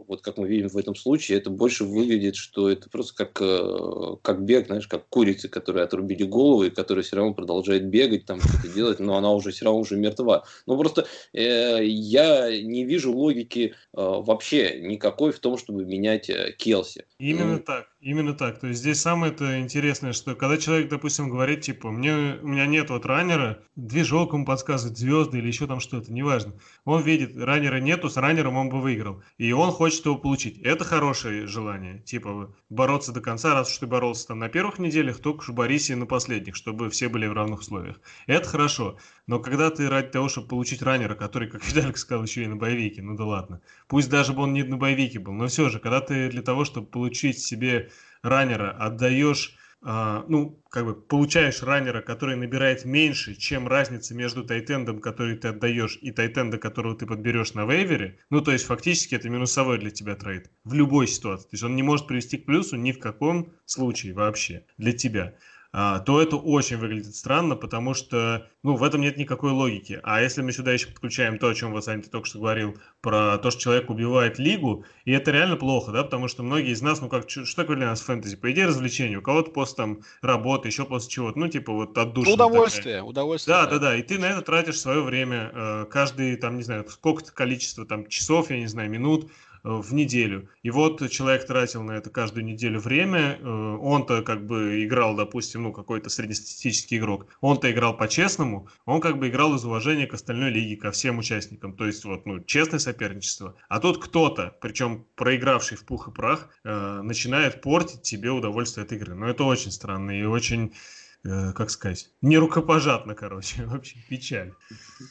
вот 0.06 0.20
как 0.20 0.36
мы 0.36 0.46
видим 0.46 0.68
в 0.68 0.76
этом 0.76 0.94
случае, 0.94 1.38
это 1.38 1.48
больше 1.48 1.84
выглядит, 1.84 2.36
что 2.36 2.70
это 2.70 2.90
просто 2.90 3.14
как, 3.14 3.40
э, 3.40 4.16
как 4.20 4.44
бег, 4.44 4.66
знаешь, 4.66 4.86
как 4.86 5.08
курицы, 5.08 5.48
которые 5.48 5.84
отрубили 5.84 6.24
голову 6.24 6.64
и 6.64 6.70
которая 6.70 7.02
все 7.02 7.16
равно 7.16 7.32
продолжает 7.32 7.86
бегать, 7.86 8.26
там 8.26 8.40
что-то 8.40 8.68
делать, 8.68 9.00
но 9.00 9.16
она 9.16 9.32
уже 9.32 9.50
все 9.50 9.64
равно 9.64 9.80
уже 9.80 9.96
мертва. 9.96 10.44
Ну 10.66 10.76
просто 10.76 11.06
э, 11.32 11.78
я 11.82 12.50
не 12.62 12.84
вижу 12.84 13.12
логики 13.12 13.74
э, 13.74 13.74
вообще 13.94 14.80
никакой 14.80 15.32
в 15.32 15.38
том, 15.38 15.56
чтобы 15.56 15.86
менять 15.86 16.28
э, 16.28 16.52
Келси. 16.58 17.06
Именно 17.18 17.54
ну, 17.54 17.60
так. 17.60 17.86
Именно 18.02 18.34
так. 18.34 18.58
То 18.58 18.66
есть 18.66 18.80
здесь 18.80 19.00
самое 19.00 19.32
это 19.32 19.60
интересное, 19.60 20.12
что 20.12 20.34
когда 20.34 20.56
человек, 20.56 20.88
допустим, 20.88 21.30
говорит, 21.30 21.60
типа, 21.60 21.92
мне, 21.92 22.36
у 22.42 22.48
меня 22.48 22.66
нет 22.66 22.90
вот 22.90 23.06
раннера, 23.06 23.62
движок 23.76 24.32
ему 24.32 24.44
подсказывает, 24.44 24.98
звезды 24.98 25.38
или 25.38 25.46
еще 25.46 25.68
там 25.68 25.78
что-то, 25.78 26.12
неважно. 26.12 26.54
Он 26.84 27.00
видит, 27.00 27.21
раннера 27.26 27.76
нету, 27.76 28.08
с 28.08 28.16
раннером 28.16 28.56
он 28.56 28.68
бы 28.68 28.80
выиграл. 28.80 29.22
И 29.38 29.52
он 29.52 29.70
хочет 29.70 30.04
его 30.04 30.16
получить. 30.16 30.58
Это 30.58 30.84
хорошее 30.84 31.46
желание. 31.46 32.00
Типа, 32.00 32.54
бороться 32.70 33.12
до 33.12 33.20
конца, 33.20 33.54
раз 33.54 33.70
уж 33.70 33.78
ты 33.78 33.86
боролся 33.86 34.28
там 34.28 34.38
на 34.38 34.48
первых 34.48 34.78
неделях, 34.78 35.20
то 35.20 35.32
уж 35.32 35.48
борись 35.50 35.90
на 35.90 36.06
последних, 36.06 36.56
чтобы 36.56 36.90
все 36.90 37.08
были 37.08 37.26
в 37.26 37.32
равных 37.32 37.60
условиях. 37.60 38.00
Это 38.26 38.48
хорошо. 38.48 38.98
Но 39.26 39.38
когда 39.38 39.70
ты 39.70 39.88
ради 39.88 40.08
того, 40.08 40.28
чтобы 40.28 40.48
получить 40.48 40.82
раннера, 40.82 41.14
который, 41.14 41.48
как 41.48 41.64
Виталик 41.64 41.96
сказал, 41.96 42.24
еще 42.24 42.44
и 42.44 42.46
на 42.46 42.56
боевике, 42.56 43.02
ну 43.02 43.16
да 43.16 43.24
ладно. 43.24 43.60
Пусть 43.88 44.10
даже 44.10 44.32
бы 44.32 44.42
он 44.42 44.52
не 44.52 44.62
на 44.62 44.76
боевике 44.76 45.18
был, 45.18 45.32
но 45.32 45.46
все 45.46 45.68
же, 45.68 45.78
когда 45.78 46.00
ты 46.00 46.28
для 46.28 46.42
того, 46.42 46.64
чтобы 46.64 46.86
получить 46.86 47.38
себе 47.38 47.90
раннера 48.22 48.70
отдаешь, 48.70 49.56
а, 49.84 50.24
ну, 50.28 50.62
как 50.70 50.84
бы 50.84 50.94
получаешь 50.94 51.62
раннера, 51.62 52.00
который 52.02 52.36
набирает 52.36 52.84
меньше, 52.84 53.34
чем 53.34 53.66
разница 53.66 54.14
между 54.14 54.44
тайтендом, 54.44 55.00
который 55.00 55.36
ты 55.36 55.48
отдаешь, 55.48 55.98
и 56.00 56.12
тайтенда, 56.12 56.58
которого 56.58 56.96
ты 56.96 57.06
подберешь 57.06 57.54
на 57.54 57.66
вейвере, 57.66 58.18
ну, 58.30 58.40
то 58.40 58.52
есть 58.52 58.64
фактически 58.64 59.16
это 59.16 59.28
минусовой 59.28 59.78
для 59.78 59.90
тебя 59.90 60.14
трейд 60.14 60.50
в 60.64 60.74
любой 60.74 61.08
ситуации. 61.08 61.44
То 61.44 61.54
есть 61.54 61.64
он 61.64 61.74
не 61.74 61.82
может 61.82 62.06
привести 62.06 62.38
к 62.38 62.46
плюсу 62.46 62.76
ни 62.76 62.92
в 62.92 63.00
каком 63.00 63.52
случае 63.64 64.14
вообще 64.14 64.64
для 64.78 64.92
тебя. 64.92 65.34
А, 65.74 66.00
то 66.00 66.20
это 66.20 66.36
очень 66.36 66.76
выглядит 66.76 67.14
странно, 67.16 67.56
потому 67.56 67.94
что, 67.94 68.46
ну, 68.62 68.76
в 68.76 68.82
этом 68.82 69.00
нет 69.00 69.16
никакой 69.16 69.52
логики. 69.52 70.00
А 70.02 70.20
если 70.20 70.42
мы 70.42 70.52
сюда 70.52 70.70
еще 70.72 70.88
подключаем 70.88 71.38
то, 71.38 71.48
о 71.48 71.54
чем 71.54 71.72
вот 71.72 71.82
Саня 71.82 72.02
только 72.02 72.26
что 72.26 72.40
говорил, 72.40 72.76
про 73.00 73.38
то, 73.38 73.50
что 73.50 73.62
человек 73.62 73.88
убивает 73.88 74.38
лигу, 74.38 74.84
и 75.06 75.12
это 75.12 75.30
реально 75.30 75.56
плохо, 75.56 75.90
да, 75.90 76.04
потому 76.04 76.28
что 76.28 76.42
многие 76.42 76.72
из 76.72 76.82
нас, 76.82 77.00
ну, 77.00 77.08
как, 77.08 77.30
что 77.30 77.56
такое 77.56 77.76
для 77.76 77.86
нас 77.86 78.02
фэнтези? 78.02 78.36
По 78.36 78.52
идее, 78.52 78.66
развлечение. 78.66 79.18
У 79.18 79.22
кого-то 79.22 79.50
после 79.50 79.76
там 79.76 80.00
работы, 80.20 80.68
еще 80.68 80.84
после 80.84 81.10
чего-то, 81.10 81.38
ну, 81.38 81.48
типа 81.48 81.72
вот 81.72 81.96
отдушина. 81.96 82.34
Удовольствие, 82.34 82.96
такая. 82.96 83.02
удовольствие. 83.04 83.56
Да, 83.56 83.66
да, 83.66 83.78
да, 83.78 83.96
и 83.96 84.02
ты 84.02 84.18
на 84.18 84.26
это 84.26 84.42
тратишь 84.42 84.78
свое 84.78 85.00
время, 85.00 85.50
э, 85.54 85.86
каждый, 85.90 86.36
там, 86.36 86.58
не 86.58 86.64
знаю, 86.64 86.86
сколько-то 86.86 87.32
количество, 87.32 87.86
там, 87.86 88.06
часов, 88.08 88.50
я 88.50 88.58
не 88.58 88.66
знаю, 88.66 88.90
минут, 88.90 89.30
в 89.62 89.94
неделю. 89.94 90.48
И 90.62 90.70
вот 90.70 91.08
человек 91.10 91.46
тратил 91.46 91.82
на 91.82 91.92
это 91.92 92.10
каждую 92.10 92.44
неделю 92.44 92.80
время, 92.80 93.38
э, 93.40 93.76
он-то 93.80 94.22
как 94.22 94.46
бы 94.46 94.84
играл, 94.84 95.14
допустим, 95.14 95.62
ну 95.64 95.72
какой-то 95.72 96.10
среднестатистический 96.10 96.98
игрок, 96.98 97.26
он-то 97.40 97.70
играл 97.70 97.96
по-честному, 97.96 98.68
он 98.86 99.00
как 99.00 99.18
бы 99.18 99.28
играл 99.28 99.54
из 99.54 99.64
уважения 99.64 100.06
к 100.06 100.14
остальной 100.14 100.50
лиге, 100.50 100.76
ко 100.76 100.90
всем 100.90 101.18
участникам, 101.18 101.76
то 101.76 101.86
есть 101.86 102.04
вот, 102.04 102.26
ну, 102.26 102.40
честное 102.40 102.80
соперничество. 102.80 103.54
А 103.68 103.78
тут 103.78 104.02
кто-то, 104.02 104.56
причем 104.60 105.06
проигравший 105.14 105.76
в 105.76 105.84
пух 105.84 106.08
и 106.08 106.10
прах, 106.10 106.48
э, 106.64 107.00
начинает 107.02 107.60
портить 107.62 108.02
тебе 108.02 108.30
удовольствие 108.30 108.84
от 108.84 108.92
игры. 108.92 109.14
Но 109.14 109.28
это 109.28 109.44
очень 109.44 109.70
странно 109.70 110.10
и 110.10 110.24
очень 110.24 110.66
э, 110.66 111.01
как 111.22 111.70
сказать, 111.70 112.10
не 112.20 112.36
рукопожатно, 112.36 113.14
короче, 113.14 113.62
вообще 113.66 113.96
печаль. 114.08 114.52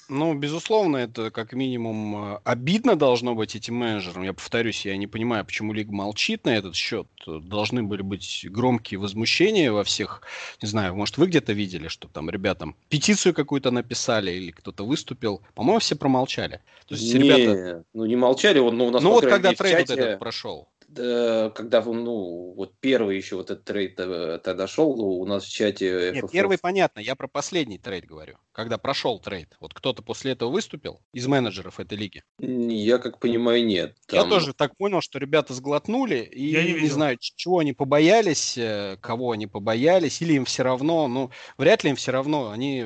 Ну, 0.10 0.34
безусловно, 0.34 0.98
это 0.98 1.32
как 1.32 1.54
минимум 1.54 2.34
э, 2.36 2.40
обидно 2.44 2.98
должно 2.98 3.34
быть 3.34 3.56
этим 3.56 3.76
менеджерам. 3.76 4.24
Я 4.24 4.34
повторюсь, 4.34 4.86
я 4.86 4.98
не 4.98 5.08
понимаю, 5.08 5.46
почему 5.46 5.72
Лига 5.72 5.94
молчит 5.94 6.46
на 6.46 6.56
этот 6.56 6.76
счет. 6.76 7.08
Должны 7.26 7.84
были 7.84 8.02
быть 8.02 8.46
громкие 8.50 9.00
возмущения 9.00 9.72
во 9.72 9.86
всех, 9.86 10.22
не 10.62 10.68
знаю, 10.68 10.96
может, 10.96 11.18
вы 11.18 11.28
где-то 11.28 11.54
видели, 11.54 11.88
что 11.88 12.10
там 12.10 12.30
ребятам 12.30 12.76
петицию 12.90 13.34
какую-то 13.34 13.72
написали 13.72 14.32
или 14.32 14.52
кто-то 14.52 14.86
выступил. 14.86 15.42
По-моему, 15.56 15.80
все 15.80 15.96
промолчали. 15.96 16.60
То 16.88 16.96
есть 16.96 17.14
не, 17.14 17.20
ребята... 17.22 17.86
ну 17.94 18.06
не 18.06 18.18
молчали, 18.18 18.60
он, 18.60 18.78
ну, 18.78 18.88
у 18.88 18.92
нас, 18.92 19.02
Ну 19.02 19.12
вот 19.12 19.26
когда 19.26 19.54
трейд 19.54 19.88
чате... 19.88 19.94
вот 19.94 20.00
этот 20.00 20.20
прошел 20.20 20.68
когда 20.96 21.82
ну, 21.82 22.54
вот 22.54 22.74
первый 22.80 23.18
еще 23.18 23.36
вот 23.36 23.50
этот 23.50 23.64
трейд 23.64 24.00
э, 24.00 24.40
тогда 24.44 24.68
шел, 24.68 24.90
у 24.90 25.26
нас 25.26 25.46
в 25.46 25.50
чате... 25.50 26.12
Нет, 26.14 26.32
первый 26.32 26.58
понятно, 26.58 27.00
я 27.00 27.16
про 27.16 27.28
последний 27.28 27.78
трейд 27.78 28.06
говорю, 28.06 28.38
когда 28.52 28.78
прошел 28.78 29.20
трейд. 29.20 29.56
Вот 29.60 29.74
кто-то 29.74 30.02
после 30.02 30.34
этого 30.34 30.50
выступил 30.50 31.02
из 31.14 31.28
менеджеров 31.28 31.80
этой 31.80 31.98
лиги? 31.98 32.24
Я 32.40 32.98
как 32.98 33.20
понимаю, 33.20 33.66
нет. 33.66 33.96
Там... 34.08 34.20
Я 34.20 34.26
тоже 34.26 34.54
так 34.54 34.76
понял, 34.78 35.02
что 35.02 35.20
ребята 35.20 35.54
сглотнули, 35.54 36.18
и 36.18 36.52
я 36.52 36.64
не, 36.64 36.74
не 36.74 36.90
знаю, 36.90 37.18
чего 37.20 37.60
они 37.60 37.74
побоялись, 37.74 38.58
э, 38.58 38.98
кого 39.02 39.32
они 39.32 39.48
побоялись, 39.48 40.22
или 40.22 40.34
им 40.34 40.46
все 40.46 40.64
равно, 40.64 41.08
ну, 41.08 41.32
вряд 41.58 41.84
ли 41.84 41.92
им 41.92 41.96
все 41.96 42.12
равно, 42.12 42.50
они 42.50 42.86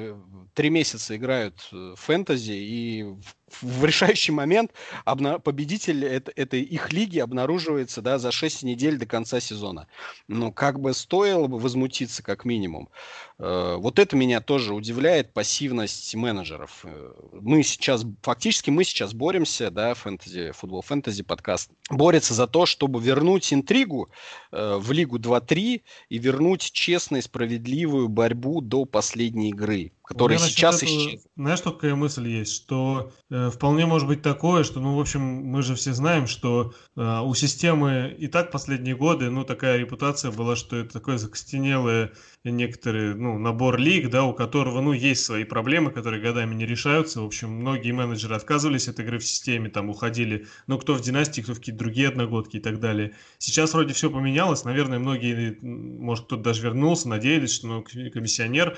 три 0.54 0.70
месяца 0.70 1.16
играют 1.16 1.68
в 1.72 1.96
фэнтези, 1.96 2.54
и 2.54 3.16
в 3.62 3.86
решающий 3.86 4.32
момент 4.32 4.72
обна- 5.06 5.40
победитель 5.40 6.06
это, 6.06 6.32
этой 6.36 6.62
их 6.62 6.92
лиги 6.92 7.20
обнаруживается 7.20 8.02
да, 8.02 8.18
за 8.18 8.32
6 8.32 8.64
недель 8.64 8.98
до 8.98 9.06
конца 9.06 9.40
сезона. 9.40 9.88
Ну, 10.28 10.52
как 10.52 10.80
бы 10.80 10.94
стоило 10.94 11.48
бы 11.48 11.60
возмутиться, 11.60 12.24
как 12.24 12.46
минимум. 12.46 12.90
Э, 13.38 13.76
вот 13.78 14.00
это 14.00 14.16
меня 14.16 14.42
тоже 14.42 14.74
удивляет, 14.74 15.34
пассивность 15.56 16.14
менеджеров. 16.15 16.86
Мы 17.32 17.64
сейчас, 17.64 18.06
фактически 18.22 18.72
мы 18.72 18.84
сейчас 18.84 19.14
боремся, 19.14 19.72
да, 19.72 19.94
фэнтези, 19.94 20.52
футбол 20.52 20.82
фэнтези 20.82 21.23
подкаст, 21.23 21.72
борется 21.90 22.34
за 22.34 22.45
то, 22.45 22.65
чтобы 22.65 23.02
вернуть 23.02 23.53
интригу 23.53 24.10
э, 24.52 24.76
в 24.77 24.91
Лигу 24.91 25.18
2-3 25.18 25.82
и 26.10 26.18
вернуть 26.18 26.73
честную, 26.73 27.23
справедливую 27.23 28.10
борьбу 28.10 28.60
до 28.60 28.84
последней 28.84 29.52
игры, 29.52 29.94
которая 30.06 30.38
сейчас 30.38 30.84
исчезла. 30.84 31.30
Знаешь, 31.36 31.61
какая 31.61 31.95
мысль 31.95 32.27
есть, 32.27 32.53
что 32.53 33.11
э, 33.30 33.49
вполне 33.49 33.86
может 33.86 34.07
быть 34.07 34.22
такое, 34.22 34.64
что, 34.64 34.80
ну, 34.80 34.95
в 34.95 34.99
общем, 34.99 35.22
мы 35.22 35.64
же 35.64 35.76
все 35.76 35.94
знаем, 35.94 36.27
что 36.27 36.73
э, 36.95 37.19
у 37.22 37.34
системы 37.34 38.15
и 38.18 38.27
так 38.27 38.52
последние 38.52 38.95
годы, 38.95 39.30
ну, 39.30 39.44
такая 39.44 39.77
репутация 39.77 40.32
была, 40.32 40.56
что 40.56 40.77
это 40.77 40.94
такое 40.94 41.18
закостенелое 41.18 42.11
некоторые, 42.44 43.15
ну, 43.15 43.40
набор 43.40 43.80
лиг, 43.80 44.11
да, 44.11 44.23
у 44.23 44.34
которого, 44.34 44.80
ну, 44.80 44.94
есть 44.94 45.26
свои 45.26 45.44
проблемы, 45.44 45.91
которые 45.91 46.22
годами 46.22 46.53
не 46.53 46.65
решаются. 46.65 47.22
В 47.22 47.26
общем, 47.26 47.49
многие 47.49 47.91
менеджеры 47.91 48.36
отказывались 48.36 48.88
от 48.88 48.99
игры 48.99 49.18
в 49.18 49.26
системе, 49.26 49.69
там, 49.69 49.90
уходили, 49.90 50.45
ну, 50.68 50.77
кто 50.77 50.94
в 50.94 51.02
династии, 51.02 51.41
кто 51.41 51.53
в 51.53 51.57
какие-то 51.57 51.80
другие 51.80 52.10
одногодки 52.10 52.57
и 52.57 52.60
так 52.60 52.80
далее. 52.80 53.15
Сейчас 53.40 53.73
вроде 53.73 53.94
все 53.94 54.11
поменялось, 54.11 54.64
наверное, 54.64 54.99
многие, 54.99 55.57
может, 55.61 56.26
кто-то 56.26 56.44
даже 56.44 56.61
вернулся, 56.61 57.10
надеялись, 57.10 57.53
что 57.53 57.68
ну, 57.68 57.84
комиссионер 57.84 58.77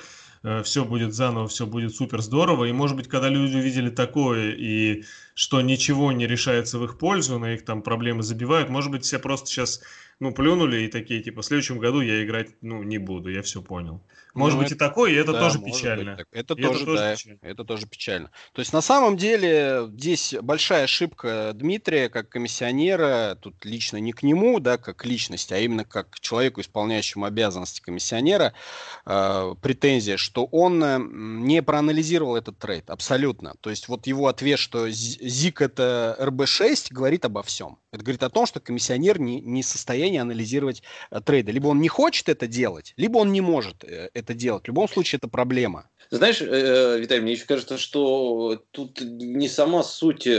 все 0.64 0.84
будет 0.84 1.14
заново, 1.14 1.48
все 1.48 1.66
будет 1.66 1.94
супер 1.94 2.20
здорово. 2.22 2.66
И, 2.66 2.72
может 2.72 2.96
быть, 2.96 3.08
когда 3.08 3.28
люди 3.28 3.56
увидели 3.56 3.90
такое, 3.90 4.52
и 4.52 5.04
что 5.34 5.60
ничего 5.60 6.12
не 6.12 6.26
решается 6.26 6.78
в 6.78 6.84
их 6.84 6.98
пользу, 6.98 7.38
на 7.38 7.54
их 7.54 7.64
там 7.64 7.82
проблемы 7.82 8.22
забивают, 8.22 8.68
может 8.68 8.90
быть, 8.90 9.04
все 9.04 9.18
просто 9.18 9.48
сейчас, 9.48 9.80
ну, 10.20 10.32
плюнули 10.32 10.82
и 10.82 10.88
такие, 10.88 11.22
типа, 11.22 11.42
в 11.42 11.44
следующем 11.44 11.78
году 11.78 12.00
я 12.00 12.24
играть, 12.24 12.48
ну, 12.60 12.82
не 12.82 12.98
буду, 12.98 13.30
я 13.30 13.42
все 13.42 13.62
понял. 13.62 14.02
Может 14.34 14.56
ну, 14.56 14.62
быть 14.62 14.72
это, 14.72 14.84
и 14.84 14.88
такое, 14.88 15.12
и 15.12 15.14
это 15.14 15.32
да, 15.32 15.40
тоже 15.40 15.58
печально. 15.60 16.16
Быть, 16.16 16.26
это, 16.32 16.54
тоже, 16.54 16.68
это, 16.68 16.84
тоже, 16.84 16.96
да, 16.96 17.14
печально. 17.14 17.38
это 17.42 17.64
тоже 17.64 17.86
печально. 17.86 18.30
То 18.52 18.60
есть 18.60 18.72
на 18.72 18.80
самом 18.80 19.16
деле 19.16 19.88
здесь 19.92 20.34
большая 20.40 20.84
ошибка 20.84 21.52
Дмитрия 21.54 22.08
как 22.08 22.28
комиссионера, 22.28 23.36
тут 23.40 23.64
лично 23.64 23.96
не 23.96 24.12
к 24.12 24.22
нему, 24.22 24.60
да, 24.60 24.76
как 24.78 25.04
личности, 25.04 25.54
а 25.54 25.58
именно 25.58 25.84
как 25.84 26.10
к 26.10 26.20
человеку, 26.20 26.60
исполняющему 26.60 27.24
обязанности 27.24 27.80
комиссионера, 27.80 28.52
э, 29.06 29.54
претензия, 29.60 30.16
что 30.16 30.44
он 30.46 30.82
э, 30.84 30.98
не 30.98 31.62
проанализировал 31.62 32.36
этот 32.36 32.58
трейд 32.58 32.90
абсолютно. 32.90 33.54
То 33.60 33.70
есть 33.70 33.88
вот 33.88 34.06
его 34.06 34.28
ответ, 34.28 34.58
что 34.58 34.88
ЗИК 34.88 35.62
это 35.62 36.16
РБ6, 36.20 36.88
говорит 36.90 37.24
обо 37.24 37.42
всем. 37.42 37.78
Это 37.98 38.04
говорит 38.04 38.22
о 38.22 38.30
том, 38.30 38.46
что 38.46 38.60
комиссионер 38.60 39.18
не, 39.18 39.40
не 39.40 39.62
в 39.62 39.66
состоянии 39.66 40.20
анализировать 40.20 40.84
э, 41.10 41.20
трейды. 41.20 41.50
Либо 41.50 41.66
он 41.66 41.80
не 41.80 41.88
хочет 41.88 42.28
это 42.28 42.46
делать, 42.46 42.94
либо 42.96 43.18
он 43.18 43.32
не 43.32 43.40
может 43.40 43.82
э, 43.82 44.10
это 44.14 44.34
делать. 44.34 44.62
В 44.62 44.68
любом 44.68 44.88
случае 44.88 45.16
это 45.16 45.26
проблема. 45.26 45.88
Знаешь, 46.10 46.40
э, 46.40 46.98
Виталий, 46.98 47.22
мне 47.22 47.32
еще 47.32 47.44
кажется, 47.44 47.76
что 47.76 48.62
тут 48.70 49.00
не 49.00 49.48
сама 49.48 49.82
суть 49.82 50.26
э, 50.26 50.32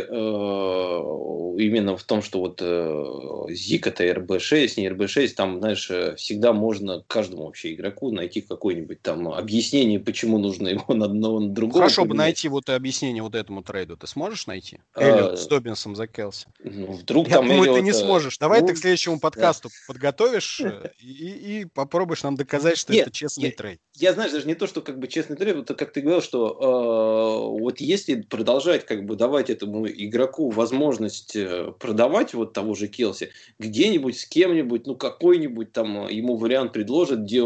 именно 1.60 1.96
в 1.96 2.04
том, 2.04 2.22
что 2.22 2.40
вот 2.40 2.60
э, 2.62 3.54
ЗИК 3.54 3.88
это 3.88 4.04
РБ6, 4.06 4.74
не 4.78 4.90
РБ6, 4.90 5.28
там, 5.36 5.60
знаешь, 5.60 5.90
э, 5.92 6.16
всегда 6.16 6.54
можно 6.54 7.04
каждому 7.08 7.46
вообще 7.46 7.74
игроку 7.74 8.12
найти 8.12 8.42
какое-нибудь 8.42 9.02
там 9.02 9.28
объяснение, 9.30 10.00
почему 10.00 10.38
нужно 10.40 10.70
его 10.70 10.94
на 10.94 11.06
одного, 11.06 11.40
на 11.40 11.50
другого. 11.50 11.84
Хорошо 11.84 12.06
бы 12.06 12.16
найти 12.16 12.48
вот 12.50 12.70
объяснение 12.70 13.22
вот 13.22 13.36
этому 13.36 13.62
трейду. 13.62 13.98
Ты 13.98 14.08
сможешь 14.08 14.48
найти? 14.48 14.80
А, 14.94 15.04
Эллиот 15.04 15.40
с 15.40 15.48
Добинсом 15.48 15.96
за 15.96 16.08
Келси. 16.08 16.48
Ну, 16.64 16.94
вдруг 16.94 17.28
Я 17.28 17.36
там 17.36 17.48
думаю, 17.48 17.64
Эллиот... 17.64 17.78
ты 17.78 17.82
не 17.84 17.94
сможешь. 17.94 18.38
Давай 18.38 18.62
ну, 18.62 18.68
ты 18.68 18.74
к 18.74 18.78
следующему 18.78 19.20
подкасту 19.20 19.70
да. 19.70 19.76
подготовишь 19.88 20.62
э, 20.62 20.92
и, 21.00 21.62
и 21.62 21.66
попробуешь 21.66 22.24
нам 22.24 22.36
доказать, 22.36 22.78
что 22.78 22.94
Нет, 22.94 23.08
это 23.08 23.16
честный 23.16 23.50
я, 23.50 23.52
трейд. 23.52 23.82
Я, 23.96 24.14
знаешь, 24.14 24.32
даже 24.32 24.48
не 24.48 24.56
то, 24.56 24.68
что 24.68 24.82
как 24.82 25.00
бы 25.00 25.08
честный 25.08 25.36
трейд, 25.36 25.58
вот 25.60 25.78
как 25.78 25.94
ты 25.94 26.02
говорил, 26.02 26.22
что 26.22 26.50
э, 26.50 27.62
вот 27.62 27.80
если 27.80 28.22
продолжать 28.22 28.86
как 28.86 29.06
бы 29.06 29.16
давать 29.16 29.50
этому 29.50 29.88
игроку 29.88 30.50
возможность 30.50 31.36
э, 31.36 31.72
продавать 31.80 32.34
вот 32.34 32.54
того 32.54 32.76
же 32.76 32.88
Келси, 32.88 33.32
где-нибудь 33.60 34.18
с 34.18 34.26
кем-нибудь, 34.26 34.88
ну 34.88 34.96
какой-нибудь 34.96 35.72
там 35.72 36.08
э, 36.08 36.14
ему 36.14 36.38
вариант 36.38 36.74
предложат, 36.74 37.20
где 37.20 37.42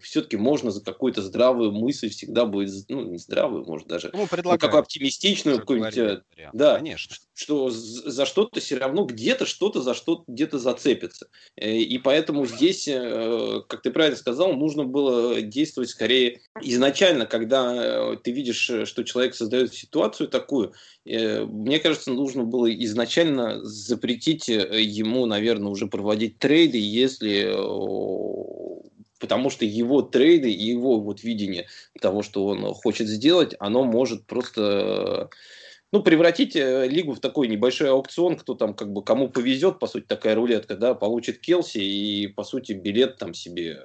все-таки 0.00 0.36
можно 0.36 0.70
за 0.70 0.82
какую-то 0.82 1.22
здравую 1.22 1.72
мысль 1.72 2.08
всегда 2.10 2.44
будет, 2.46 2.72
ну 2.88 3.04
не 3.04 3.18
здравую, 3.18 3.64
может 3.64 3.88
даже, 3.88 4.10
ну, 4.12 4.26
ну 4.30 4.58
какую 4.58 4.80
оптимистичную 4.80 5.58
какую-нибудь, 5.58 5.96
э, 5.98 6.22
да, 6.52 6.76
конечно, 6.76 7.16
что 7.34 7.70
за 7.70 8.26
что-то 8.26 8.60
все 8.60 8.76
равно 8.76 9.04
где-то 9.04 9.46
что-то 9.46 9.82
за 9.82 9.94
что 9.94 10.24
где-то 10.26 10.58
зацепится, 10.58 11.28
и 11.56 11.98
поэтому 12.02 12.46
здесь, 12.46 12.88
как 13.68 13.82
ты 13.82 13.90
правильно 13.90 14.16
сказал, 14.16 14.52
нужно 14.54 14.84
было 14.84 15.40
действовать 15.42 15.90
скорее 15.90 16.40
изначально, 16.60 17.26
когда 17.26 17.74
э, 17.74 18.16
ты 18.22 18.30
видишь, 18.30 18.68
э, 18.70 18.84
что 18.84 19.02
человек 19.02 19.34
создает 19.34 19.74
ситуацию 19.74 20.28
такую, 20.28 20.72
э, 21.04 21.44
мне 21.44 21.78
кажется, 21.78 22.10
нужно 22.10 22.44
было 22.44 22.72
изначально 22.72 23.64
запретить 23.64 24.48
ему, 24.48 25.26
наверное, 25.26 25.70
уже 25.70 25.86
проводить 25.86 26.38
трейды, 26.38 26.78
если 26.78 27.54
потому 29.20 29.48
что 29.48 29.64
его 29.64 30.02
трейды 30.02 30.52
и 30.52 30.66
его 30.66 31.00
вот 31.00 31.22
видение 31.22 31.66
того, 31.98 32.22
что 32.22 32.44
он 32.46 32.74
хочет 32.74 33.08
сделать, 33.08 33.54
оно 33.58 33.84
может 33.84 34.26
просто 34.26 35.30
ну, 35.94 36.02
превратить 36.02 36.56
лигу 36.56 37.12
в 37.12 37.20
такой 37.20 37.46
небольшой 37.46 37.88
аукцион, 37.88 38.36
кто 38.36 38.56
там 38.56 38.74
как 38.74 38.92
бы 38.92 39.04
кому 39.04 39.28
повезет, 39.28 39.78
по 39.78 39.86
сути, 39.86 40.06
такая 40.06 40.34
рулетка, 40.34 40.74
да, 40.74 40.92
получит 40.92 41.38
Келси 41.38 41.78
и, 41.78 42.26
по 42.26 42.42
сути, 42.42 42.72
билет 42.72 43.16
там 43.18 43.32
себе 43.32 43.78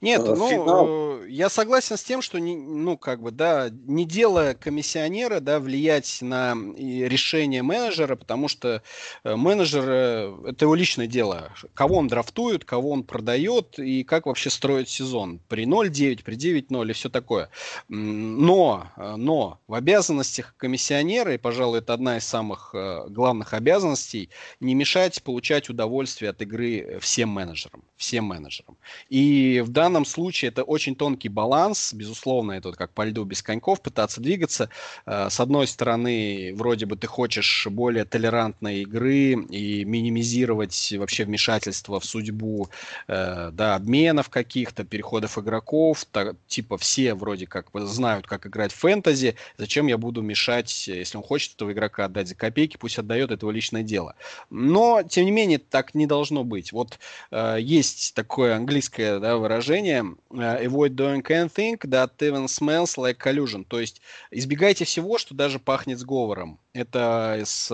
нет, 0.00 0.22
э, 0.22 0.34
ну, 0.34 0.48
финал. 0.48 1.24
я 1.24 1.48
согласен 1.48 1.96
с 1.96 2.04
тем, 2.04 2.22
что, 2.22 2.38
не, 2.38 2.56
ну, 2.56 2.96
как 2.96 3.20
бы, 3.20 3.32
да, 3.32 3.68
не 3.86 4.04
дело 4.04 4.54
комиссионера, 4.58 5.40
да, 5.40 5.58
влиять 5.58 6.18
на 6.20 6.54
решение 6.76 7.62
менеджера, 7.62 8.14
потому 8.14 8.46
что 8.46 8.82
э, 9.24 9.34
менеджер 9.34 9.84
э,– 9.88 10.36
это 10.46 10.66
его 10.66 10.76
личное 10.76 11.08
дело. 11.08 11.52
Кого 11.74 11.96
он 11.96 12.06
драфтует, 12.06 12.64
кого 12.64 12.90
он 12.90 13.02
продает 13.02 13.78
и 13.80 14.04
как 14.04 14.26
вообще 14.26 14.50
строить 14.50 14.88
сезон. 14.88 15.40
При 15.48 15.64
0-9, 15.64 16.22
при 16.22 16.36
9-0 16.36 16.90
и 16.90 16.92
все 16.92 17.08
такое. 17.08 17.48
Но, 17.88 18.88
но 19.16 19.58
в 19.66 19.74
обязанностях 19.74 20.54
комиссионера, 20.56 21.34
и, 21.34 21.38
пожалуй, 21.38 21.80
это 21.80 21.92
одна 21.94 22.18
из 22.18 22.24
самых 22.24 22.72
главных 23.08 23.52
обязанностей, 23.52 24.30
не 24.60 24.74
мешать 24.74 25.22
получать 25.22 25.68
удовольствие 25.68 26.30
от 26.30 26.40
игры 26.42 26.98
всем 27.00 27.30
менеджерам. 27.30 27.82
Всем 27.96 28.26
менеджерам. 28.26 28.76
И 29.08 29.60
в 29.64 29.70
данном 29.70 29.87
данном 29.88 30.04
случае 30.04 30.50
это 30.50 30.64
очень 30.64 30.94
тонкий 30.94 31.30
баланс, 31.30 31.94
безусловно, 31.94 32.52
это 32.52 32.68
вот 32.68 32.76
как 32.76 32.92
по 32.92 33.06
льду 33.06 33.24
без 33.24 33.42
коньков 33.42 33.80
пытаться 33.80 34.20
двигаться. 34.20 34.68
Э, 35.06 35.28
с 35.30 35.40
одной 35.40 35.66
стороны, 35.66 36.52
вроде 36.54 36.84
бы 36.84 36.96
ты 36.96 37.06
хочешь 37.06 37.66
более 37.70 38.04
толерантной 38.04 38.82
игры 38.82 39.32
и 39.32 39.84
минимизировать 39.84 40.92
вообще 40.98 41.24
вмешательство 41.24 42.00
в 42.00 42.04
судьбу 42.04 42.68
э, 43.06 43.50
да, 43.52 43.76
обменов 43.76 44.28
каких-то, 44.28 44.84
переходов 44.84 45.38
игроков, 45.38 46.04
так, 46.12 46.36
типа 46.46 46.76
все 46.76 47.14
вроде 47.14 47.46
как 47.46 47.68
знают, 47.74 48.26
как 48.26 48.46
играть 48.46 48.72
в 48.72 48.76
фэнтези, 48.76 49.36
зачем 49.56 49.86
я 49.86 49.96
буду 49.96 50.20
мешать, 50.20 50.86
если 50.86 51.16
он 51.16 51.24
хочет 51.24 51.54
этого 51.54 51.72
игрока 51.72 52.04
отдать 52.04 52.28
за 52.28 52.34
копейки, 52.34 52.76
пусть 52.76 52.98
отдает, 52.98 53.30
это 53.30 53.46
его 53.46 53.52
личное 53.52 53.82
дело. 53.82 54.16
Но, 54.50 55.02
тем 55.02 55.24
не 55.24 55.30
менее, 55.30 55.58
так 55.58 55.94
не 55.94 56.06
должно 56.06 56.44
быть. 56.44 56.72
Вот 56.72 56.98
э, 57.30 57.56
есть 57.60 58.12
такое 58.14 58.54
английское 58.54 59.18
да, 59.18 59.38
выражение, 59.38 59.77
выражение 59.78 60.16
э, 60.30 60.66
avoid 60.66 60.94
doing 60.94 61.22
anything 61.22 61.78
that 61.88 62.10
even 62.20 62.48
smells 62.48 62.96
like 62.96 63.18
collusion. 63.18 63.64
То 63.64 63.80
есть 63.80 64.00
избегайте 64.30 64.84
всего, 64.84 65.18
что 65.18 65.34
даже 65.34 65.58
пахнет 65.58 65.98
сговором. 65.98 66.58
Это 66.72 67.38
из 67.40 67.70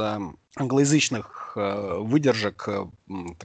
англоязычных 0.57 1.44
э, 1.57 1.99
выдержек, 2.01 2.69
э, 2.69 2.87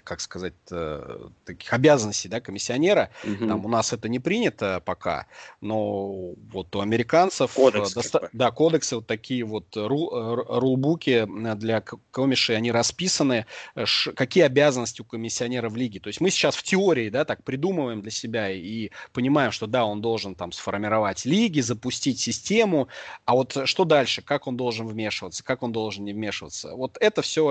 как 0.04 0.22
сказать, 0.22 0.54
э, 0.72 1.28
таких 1.46 1.72
обязанностей 1.74 2.30
да, 2.30 2.40
комиссионера. 2.40 3.10
Угу. 3.24 3.48
Там 3.48 3.66
у 3.66 3.70
нас 3.70 3.94
это 3.94 4.10
не 4.10 4.20
принято 4.20 4.82
пока, 4.86 5.28
но 5.62 6.34
вот 6.52 6.76
у 6.76 6.80
американцев... 6.80 7.54
Кодекс, 7.54 7.94
доста- 7.94 8.30
да, 8.34 8.52
кодексы, 8.52 8.96
вот 8.96 9.08
такие 9.08 9.44
вот 9.44 9.76
ру- 9.76 10.10
рулбуки 10.60 11.28
для 11.56 11.82
комишей, 12.12 12.58
они 12.58 12.72
расписаны, 12.72 13.46
какие 14.16 14.44
обязанности 14.44 15.02
у 15.02 15.06
комиссионера 15.06 15.70
в 15.70 15.76
лиге. 15.76 16.00
То 16.00 16.08
есть 16.08 16.22
мы 16.22 16.30
сейчас 16.30 16.56
в 16.56 16.64
теории, 16.64 17.10
да, 17.10 17.26
так 17.26 17.44
придумываем 17.44 18.02
для 18.02 18.12
себя 18.12 18.52
и 18.52 18.90
понимаем, 19.14 19.52
что 19.52 19.68
да, 19.68 19.86
он 19.86 20.02
должен 20.02 20.36
там 20.36 20.52
сформировать 20.52 21.26
лиги, 21.26 21.62
запустить 21.62 22.20
систему, 22.20 22.88
а 23.26 23.36
вот 23.36 23.58
что 23.66 23.86
дальше, 23.86 24.22
как 24.22 24.48
он 24.48 24.58
должен 24.58 24.88
вмешиваться, 24.88 25.44
как 25.44 25.64
он 25.64 25.72
должен 25.72 26.06
не 26.06 26.14
вмешиваться. 26.14 26.76
Вот 26.76 26.98
это 27.00 27.22
все 27.22 27.46
у 27.46 27.50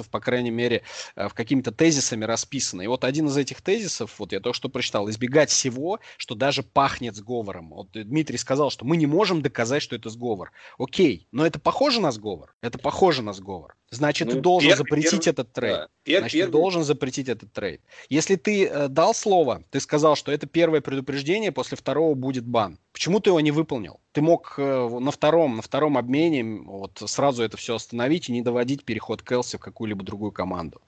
американцев, 0.00 0.10
по 0.10 0.20
крайней 0.20 0.50
мере, 0.50 0.82
э, 1.16 1.28
в 1.28 1.34
какими-то 1.34 1.72
тезисами 1.72 2.24
расписано. 2.24 2.82
И 2.82 2.86
вот 2.86 3.04
один 3.04 3.26
из 3.26 3.36
этих 3.36 3.60
тезисов, 3.60 4.18
вот 4.18 4.32
я 4.32 4.40
только 4.40 4.56
что 4.56 4.68
прочитал, 4.68 5.08
избегать 5.10 5.50
всего, 5.50 6.00
что 6.16 6.34
даже 6.34 6.62
пахнет 6.62 7.14
сговором. 7.16 7.70
Вот 7.70 7.90
Дмитрий 7.92 8.38
сказал, 8.38 8.70
что 8.70 8.84
мы 8.84 8.96
не 8.96 9.06
можем 9.06 9.42
доказать, 9.42 9.82
что 9.82 9.96
это 9.96 10.10
сговор. 10.10 10.52
Окей, 10.78 11.26
но 11.32 11.46
это 11.46 11.58
похоже 11.58 12.00
на 12.00 12.12
сговор? 12.12 12.54
Это 12.62 12.78
похоже 12.78 13.22
на 13.22 13.32
сговор. 13.32 13.76
Значит, 13.90 14.28
ну, 14.28 14.34
ты 14.34 14.40
должен 14.40 14.70
пер, 14.70 14.76
запретить 14.78 15.24
пер, 15.24 15.32
этот 15.32 15.52
трейд. 15.52 15.76
Да, 15.76 15.88
пер, 16.04 16.20
Значит, 16.20 16.38
пер, 16.38 16.46
ты 16.46 16.52
должен 16.52 16.84
запретить 16.84 17.28
этот 17.28 17.52
трейд. 17.52 17.80
Если 18.08 18.36
ты 18.36 18.66
э, 18.66 18.88
дал 18.88 19.14
слово, 19.14 19.64
ты 19.70 19.80
сказал, 19.80 20.14
что 20.16 20.30
это 20.30 20.46
первое 20.46 20.80
предупреждение, 20.80 21.50
после 21.50 21.76
второго 21.76 22.14
будет 22.14 22.46
бан. 22.46 22.78
Почему 22.92 23.20
ты 23.20 23.30
его 23.30 23.40
не 23.40 23.52
выполнил? 23.52 24.00
Ты 24.12 24.20
мог 24.20 24.54
э, 24.58 24.88
на 25.00 25.10
втором, 25.10 25.56
на 25.56 25.62
втором 25.62 25.96
обмене 25.96 26.62
вот 26.64 27.02
сразу 27.06 27.42
это 27.42 27.56
все 27.56 27.76
остановить 27.76 28.28
и 28.28 28.32
не 28.32 28.42
доводить 28.42 28.84
переход 28.84 29.22
Келси 29.22 29.56
в 29.56 29.60
какую-либо 29.60 30.04
другую 30.04 30.32
команду. 30.32 30.80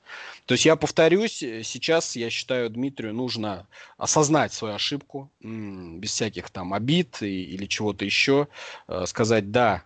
То 0.46 0.54
есть 0.54 0.64
я 0.64 0.74
повторюсь, 0.74 1.42
э, 1.42 1.62
сейчас 1.62 2.16
я 2.16 2.28
считаю 2.28 2.70
Дмитрию 2.70 3.14
нужно 3.14 3.66
осознать 3.98 4.52
свою 4.52 4.74
ошибку 4.74 5.30
без 5.40 6.10
всяких 6.10 6.50
там 6.50 6.74
обид 6.74 7.22
и, 7.22 7.44
или 7.44 7.66
чего-то 7.66 8.04
еще, 8.04 8.48
э, 8.88 9.04
сказать 9.06 9.52
да, 9.52 9.84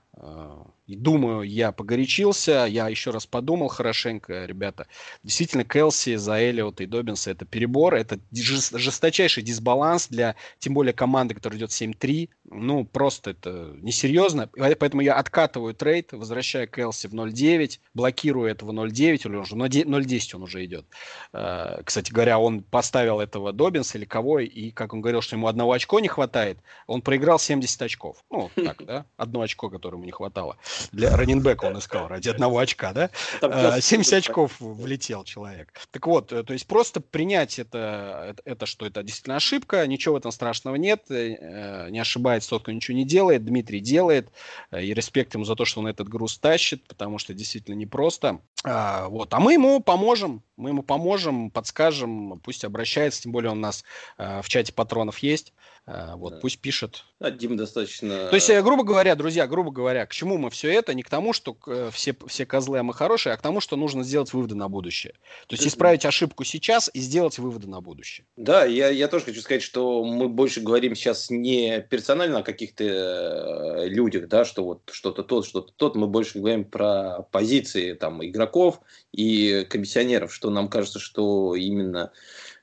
Думаю, 0.88 1.42
я 1.42 1.72
погорячился, 1.72 2.66
я 2.68 2.88
еще 2.88 3.10
раз 3.10 3.26
подумал 3.26 3.66
хорошенько, 3.68 4.44
ребята. 4.44 4.86
Действительно, 5.24 5.64
Келси 5.64 6.14
за 6.14 6.34
Эллиота 6.34 6.84
и 6.84 6.86
Добинса 6.86 7.32
это 7.32 7.44
перебор, 7.44 7.94
это 7.94 8.20
жесточайший 8.32 9.42
дисбаланс 9.42 10.06
для, 10.06 10.36
тем 10.60 10.74
более, 10.74 10.92
команды, 10.92 11.34
которая 11.34 11.58
идет 11.58 11.70
7-3. 11.70 12.28
Ну, 12.44 12.84
просто 12.84 13.30
это 13.30 13.74
несерьезно. 13.82 14.48
Поэтому 14.56 15.02
я 15.02 15.14
откатываю 15.14 15.74
трейд, 15.74 16.12
возвращаю 16.12 16.68
Келси 16.68 17.08
в 17.08 17.14
0-9, 17.14 17.80
блокирую 17.94 18.48
этого 18.48 18.70
0-9, 18.70 19.28
или 19.28 19.36
уже 19.36 19.56
0-10 19.56 20.36
он 20.36 20.42
уже 20.44 20.64
идет. 20.64 20.86
Э, 21.32 21.82
кстати 21.84 22.12
говоря, 22.12 22.38
он 22.38 22.62
поставил 22.62 23.18
этого 23.18 23.52
Добинса 23.52 23.98
или 23.98 24.04
кого, 24.04 24.38
и, 24.38 24.70
как 24.70 24.92
он 24.94 25.00
говорил, 25.00 25.20
что 25.20 25.34
ему 25.34 25.48
одного 25.48 25.72
очко 25.72 25.98
не 25.98 26.08
хватает, 26.08 26.58
он 26.86 27.02
проиграл 27.02 27.40
70 27.40 27.82
очков. 27.82 28.24
Ну, 28.30 28.50
так, 28.54 28.84
да? 28.84 29.04
Одно 29.16 29.40
очко, 29.40 29.68
которое 29.68 29.96
ему 29.96 30.04
не 30.04 30.12
хватало. 30.12 30.56
Для 30.92 31.16
раненбека 31.16 31.64
он 31.64 31.78
искал 31.78 32.08
ради 32.08 32.28
одного 32.28 32.58
очка, 32.58 32.92
да? 32.92 33.10
70 33.40 34.12
а, 34.12 34.16
очков 34.16 34.52
влетел 34.58 35.24
человек. 35.24 35.72
Так 35.90 36.06
вот, 36.06 36.32
э, 36.32 36.42
то 36.42 36.52
есть 36.52 36.66
просто 36.66 37.00
принять 37.00 37.58
это, 37.58 38.36
это, 38.44 38.66
что 38.66 38.86
это 38.86 39.02
действительно 39.02 39.36
ошибка, 39.36 39.86
ничего 39.86 40.14
в 40.14 40.18
этом 40.18 40.32
страшного 40.32 40.76
нет, 40.76 41.04
э, 41.10 41.88
не 41.90 41.98
ошибается 41.98 42.50
тот, 42.50 42.62
кто 42.62 42.72
ничего 42.72 42.96
не 42.96 43.04
делает, 43.04 43.44
Дмитрий 43.44 43.80
делает, 43.80 44.30
э, 44.70 44.82
и 44.82 44.94
респект 44.94 45.34
ему 45.34 45.44
за 45.44 45.54
то, 45.54 45.64
что 45.64 45.80
он 45.80 45.86
этот 45.86 46.08
груз 46.08 46.38
тащит, 46.38 46.86
потому 46.86 47.18
что 47.18 47.34
действительно 47.34 47.74
непросто. 47.74 48.40
А, 48.64 49.08
вот. 49.08 49.32
а 49.34 49.40
мы 49.40 49.54
ему 49.54 49.80
поможем, 49.80 50.42
мы 50.56 50.70
ему 50.70 50.82
поможем, 50.82 51.50
подскажем, 51.50 52.40
пусть 52.40 52.64
обращается, 52.64 53.22
тем 53.22 53.32
более 53.32 53.50
он 53.50 53.58
у 53.58 53.62
нас 53.62 53.84
в 54.16 54.48
чате 54.48 54.72
патронов 54.72 55.18
есть. 55.18 55.52
А, 55.88 56.16
вот, 56.16 56.34
да. 56.34 56.38
пусть 56.40 56.58
пишет. 56.58 57.04
А, 57.20 57.30
Дим 57.30 57.56
достаточно... 57.56 58.28
То 58.28 58.34
есть, 58.34 58.50
э, 58.50 58.60
грубо 58.60 58.82
говоря, 58.82 59.14
друзья, 59.14 59.46
грубо 59.46 59.70
говоря, 59.70 60.04
к 60.04 60.12
чему 60.12 60.36
мы 60.36 60.50
все 60.50 60.72
это? 60.72 60.92
Не 60.94 61.04
к 61.04 61.08
тому, 61.08 61.32
что 61.32 61.56
э, 61.68 61.90
все, 61.92 62.16
все 62.26 62.44
козлы, 62.44 62.78
а 62.78 62.82
мы 62.82 62.92
хорошие, 62.92 63.32
а 63.32 63.36
к 63.36 63.42
тому, 63.42 63.60
что 63.60 63.76
нужно 63.76 64.02
сделать 64.02 64.32
выводы 64.32 64.56
на 64.56 64.68
будущее. 64.68 65.12
То 65.46 65.54
есть, 65.54 65.64
исправить 65.64 66.04
ошибку 66.04 66.42
сейчас 66.42 66.90
и 66.92 66.98
сделать 66.98 67.38
выводы 67.38 67.68
на 67.68 67.80
будущее. 67.80 68.26
Да, 68.36 68.64
я, 68.64 68.88
я 68.88 69.06
тоже 69.06 69.26
хочу 69.26 69.40
сказать, 69.40 69.62
что 69.62 70.02
мы 70.02 70.28
больше 70.28 70.60
говорим 70.60 70.96
сейчас 70.96 71.30
не 71.30 71.80
персонально 71.88 72.40
о 72.40 72.42
каких-то 72.42 72.82
э, 72.82 73.88
людях, 73.88 74.26
да, 74.26 74.44
что 74.44 74.64
вот 74.64 74.90
что-то 74.90 75.22
тот, 75.22 75.46
что-то 75.46 75.72
тот. 75.76 75.94
Мы 75.94 76.08
больше 76.08 76.40
говорим 76.40 76.64
про 76.64 77.22
позиции 77.30 77.92
там 77.92 78.26
игроков 78.26 78.80
и 79.12 79.64
комиссионеров, 79.70 80.34
что 80.34 80.50
нам 80.50 80.68
кажется, 80.68 80.98
что 80.98 81.54
именно 81.54 82.10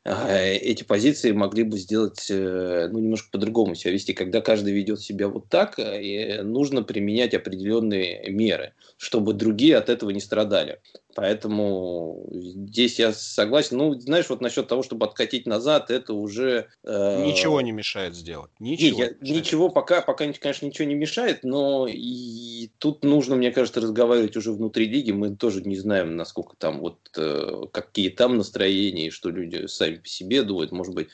эти 0.05 0.83
позиции 0.83 1.31
могли 1.31 1.63
бы 1.63 1.77
сделать 1.77 2.27
э, 2.29 2.89
ну, 2.91 2.99
немножко 2.99 3.29
по-другому 3.31 3.73
себя 3.75 3.93
вести. 3.93 4.13
Когда 4.13 4.41
каждый 4.41 4.73
ведет 4.73 4.99
себя 4.99 5.29
вот 5.29 5.47
так, 5.47 5.79
э, 5.79 6.41
нужно 6.43 6.83
применять 6.83 7.33
определенные 7.33 8.29
меры, 8.29 8.73
чтобы 8.97 9.33
другие 9.33 9.77
от 9.77 9.89
этого 9.89 10.09
не 10.09 10.19
страдали. 10.19 10.81
Поэтому 11.15 12.27
здесь 12.31 12.99
я 12.99 13.13
согласен. 13.13 13.77
Ну, 13.77 13.93
знаешь, 13.99 14.29
вот 14.29 14.41
насчет 14.41 14.67
того, 14.67 14.83
чтобы 14.83 15.05
откатить 15.05 15.45
назад, 15.45 15.91
это 15.91 16.13
уже... 16.13 16.67
Э... 16.83 17.23
Ничего 17.25 17.61
не 17.61 17.71
мешает 17.71 18.15
сделать. 18.15 18.51
Ничего, 18.59 18.97
не, 18.97 19.03
я, 19.03 19.13
ничего 19.21 19.69
пока, 19.69 20.01
пока, 20.01 20.31
конечно, 20.33 20.65
ничего 20.65 20.87
не 20.87 20.95
мешает, 20.95 21.43
но 21.43 21.87
и 21.89 22.69
тут 22.79 23.03
нужно, 23.03 23.35
мне 23.35 23.51
кажется, 23.51 23.81
разговаривать 23.81 24.35
уже 24.35 24.51
внутри 24.51 24.87
лиги. 24.87 25.11
Мы 25.11 25.35
тоже 25.35 25.61
не 25.61 25.75
знаем, 25.75 26.15
насколько 26.15 26.55
там 26.57 26.79
вот, 26.79 26.97
э, 27.15 27.63
какие 27.71 28.09
там 28.09 28.37
настроения, 28.37 29.07
и 29.07 29.11
что 29.11 29.29
люди 29.29 29.67
сами 29.67 29.97
по 29.97 30.07
себе 30.07 30.43
думают. 30.43 30.71
Может 30.71 30.93
быть, 30.93 31.09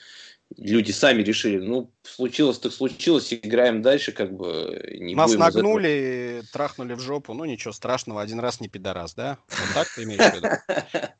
люди 0.57 0.91
сами 0.91 1.21
решили, 1.21 1.57
ну, 1.59 1.91
случилось 2.03 2.59
так 2.59 2.73
случилось, 2.73 3.33
играем 3.33 3.81
дальше, 3.81 4.11
как 4.11 4.33
бы 4.33 4.97
не 4.99 5.15
Нас 5.15 5.33
нагнули, 5.35 6.43
трахнули 6.51 6.93
в 6.93 6.99
жопу, 6.99 7.33
ну, 7.33 7.45
ничего 7.45 7.71
страшного, 7.71 8.21
один 8.21 8.39
раз 8.39 8.59
не 8.59 8.67
пидорас, 8.67 9.13
да? 9.13 9.37
Вот 9.49 9.73
так 9.73 9.87
ты 9.93 10.03
имеешь 10.03 10.21
в 10.21 10.35
виду? 10.35 10.47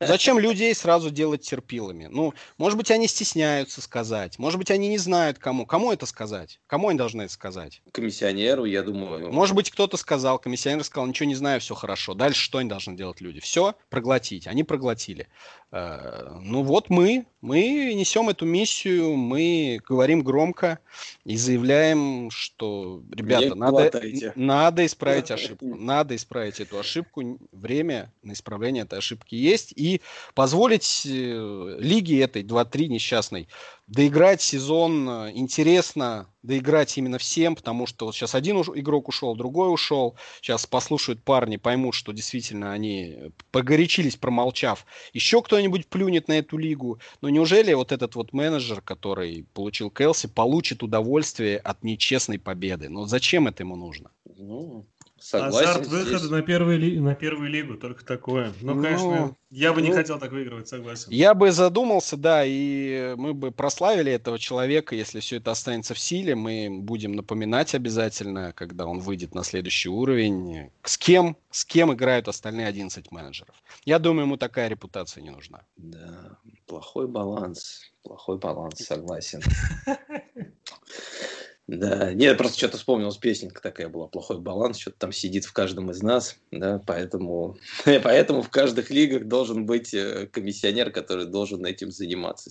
Зачем 0.00 0.38
людей 0.38 0.74
сразу 0.74 1.10
делать 1.10 1.42
терпилами? 1.42 2.08
Ну, 2.10 2.34
может 2.58 2.76
быть, 2.76 2.90
они 2.90 3.06
стесняются 3.06 3.80
сказать, 3.80 4.38
может 4.38 4.58
быть, 4.58 4.70
они 4.70 4.88
не 4.88 4.98
знают 4.98 5.38
кому. 5.38 5.66
Кому 5.66 5.92
это 5.92 6.06
сказать? 6.06 6.60
Кому 6.66 6.88
они 6.88 6.98
должны 6.98 7.22
это 7.22 7.32
сказать? 7.32 7.82
Комиссионеру, 7.92 8.64
я 8.64 8.82
думаю. 8.82 9.32
Может 9.32 9.54
быть, 9.54 9.70
кто-то 9.70 9.96
сказал, 9.96 10.38
комиссионер 10.38 10.84
сказал, 10.84 11.06
ничего 11.06 11.28
не 11.28 11.34
знаю, 11.34 11.60
все 11.60 11.74
хорошо. 11.74 12.14
Дальше 12.14 12.40
что 12.40 12.58
они 12.58 12.68
должны 12.68 12.96
делать 12.96 13.20
люди? 13.20 13.40
Все, 13.40 13.74
проглотить. 13.88 14.46
Они 14.46 14.64
проглотили. 14.64 15.28
Э, 15.72 16.38
ну 16.42 16.62
вот 16.62 16.90
мы, 16.90 17.26
мы 17.40 17.94
несем 17.94 18.28
эту 18.28 18.44
миссию, 18.44 19.16
мы 19.16 19.80
говорим 19.86 20.22
громко 20.22 20.80
и 21.24 21.36
заявляем, 21.36 22.30
что, 22.30 23.02
ребята, 23.12 23.54
надо, 23.54 23.92
надо 24.34 24.84
исправить 24.84 25.30
ошибку, 25.30 25.66
надо 25.76 26.16
исправить 26.16 26.60
эту 26.60 26.78
ошибку, 26.78 27.38
время 27.52 28.12
на 28.22 28.32
исправление 28.32 28.82
этой 28.82 28.98
ошибки 28.98 29.36
есть, 29.36 29.72
и 29.76 30.00
позволить 30.34 31.06
э, 31.06 31.76
лиге 31.78 32.20
этой 32.22 32.42
2-3 32.42 32.88
несчастной 32.88 33.48
доиграть 33.90 34.40
сезон 34.40 35.08
э, 35.08 35.32
интересно, 35.34 36.28
доиграть 36.42 36.96
именно 36.96 37.18
всем, 37.18 37.56
потому 37.56 37.86
что 37.86 38.06
вот 38.06 38.14
сейчас 38.14 38.36
один 38.36 38.56
игрок 38.60 39.08
ушел, 39.08 39.34
другой 39.34 39.72
ушел, 39.72 40.16
сейчас 40.40 40.64
послушают 40.64 41.22
парни, 41.22 41.56
поймут, 41.56 41.94
что 41.94 42.12
действительно 42.12 42.72
они 42.72 43.32
погорячились, 43.50 44.16
промолчав. 44.16 44.86
Еще 45.12 45.42
кто-нибудь 45.42 45.88
плюнет 45.88 46.28
на 46.28 46.34
эту 46.34 46.56
лигу, 46.56 47.00
но 47.20 47.28
неужели 47.28 47.72
вот 47.74 47.90
этот 47.90 48.14
вот 48.14 48.32
менеджер, 48.32 48.80
который 48.80 49.44
получил 49.54 49.90
Келси, 49.90 50.28
получит 50.28 50.82
удовольствие 50.84 51.58
от 51.58 51.82
нечестной 51.82 52.38
победы? 52.38 52.88
Ну 52.88 53.06
зачем 53.06 53.48
это 53.48 53.64
ему 53.64 53.74
нужно? 53.74 54.10
Ну, 54.36 54.86
Согласен. 55.20 55.68
Азарт 55.68 55.86
выхода 55.88 56.18
здесь. 56.18 56.30
на, 56.30 56.42
первый 56.42 56.78
ли... 56.78 56.98
на 56.98 57.14
первую 57.14 57.50
лигу, 57.50 57.76
только 57.76 58.04
такое. 58.04 58.54
Ну, 58.62 58.74
ну 58.74 58.82
конечно, 58.82 59.36
я 59.50 59.74
бы 59.74 59.82
не 59.82 59.90
ну, 59.90 59.94
хотел 59.94 60.18
так 60.18 60.32
выигрывать, 60.32 60.68
согласен. 60.68 61.08
Я 61.10 61.34
бы 61.34 61.52
задумался, 61.52 62.16
да, 62.16 62.42
и 62.44 63.14
мы 63.16 63.34
бы 63.34 63.50
прославили 63.50 64.10
этого 64.10 64.38
человека, 64.38 64.94
если 64.96 65.20
все 65.20 65.36
это 65.36 65.50
останется 65.50 65.92
в 65.92 65.98
силе. 65.98 66.34
Мы 66.34 66.70
будем 66.70 67.12
напоминать 67.12 67.74
обязательно, 67.74 68.52
когда 68.54 68.86
он 68.86 69.00
выйдет 69.00 69.34
на 69.34 69.44
следующий 69.44 69.90
уровень, 69.90 70.70
с 70.84 70.96
кем, 70.96 71.36
с 71.50 71.66
кем 71.66 71.92
играют 71.92 72.26
остальные 72.26 72.66
11 72.66 73.12
менеджеров. 73.12 73.54
Я 73.84 73.98
думаю, 73.98 74.24
ему 74.24 74.38
такая 74.38 74.68
репутация 74.68 75.22
не 75.22 75.30
нужна. 75.30 75.64
Да, 75.76 76.38
плохой 76.66 77.06
баланс. 77.06 77.92
Плохой 78.02 78.38
баланс, 78.38 78.78
согласен. 78.78 79.42
Да, 81.70 82.12
нет, 82.12 82.36
просто 82.36 82.58
что-то 82.58 82.78
вспомнилась 82.78 83.16
песенка 83.16 83.62
такая 83.62 83.88
была, 83.88 84.08
плохой 84.08 84.40
баланс, 84.40 84.76
что-то 84.76 84.98
там 84.98 85.12
сидит 85.12 85.44
в 85.44 85.52
каждом 85.52 85.88
из 85.92 86.02
нас, 86.02 86.36
да, 86.50 86.80
поэтому, 86.84 87.58
поэтому 87.84 88.42
в 88.42 88.50
каждых 88.50 88.90
лигах 88.90 89.28
должен 89.28 89.66
быть 89.66 89.94
э, 89.94 90.26
комиссионер, 90.32 90.90
который 90.90 91.26
должен 91.26 91.64
этим 91.64 91.92
заниматься. 91.92 92.50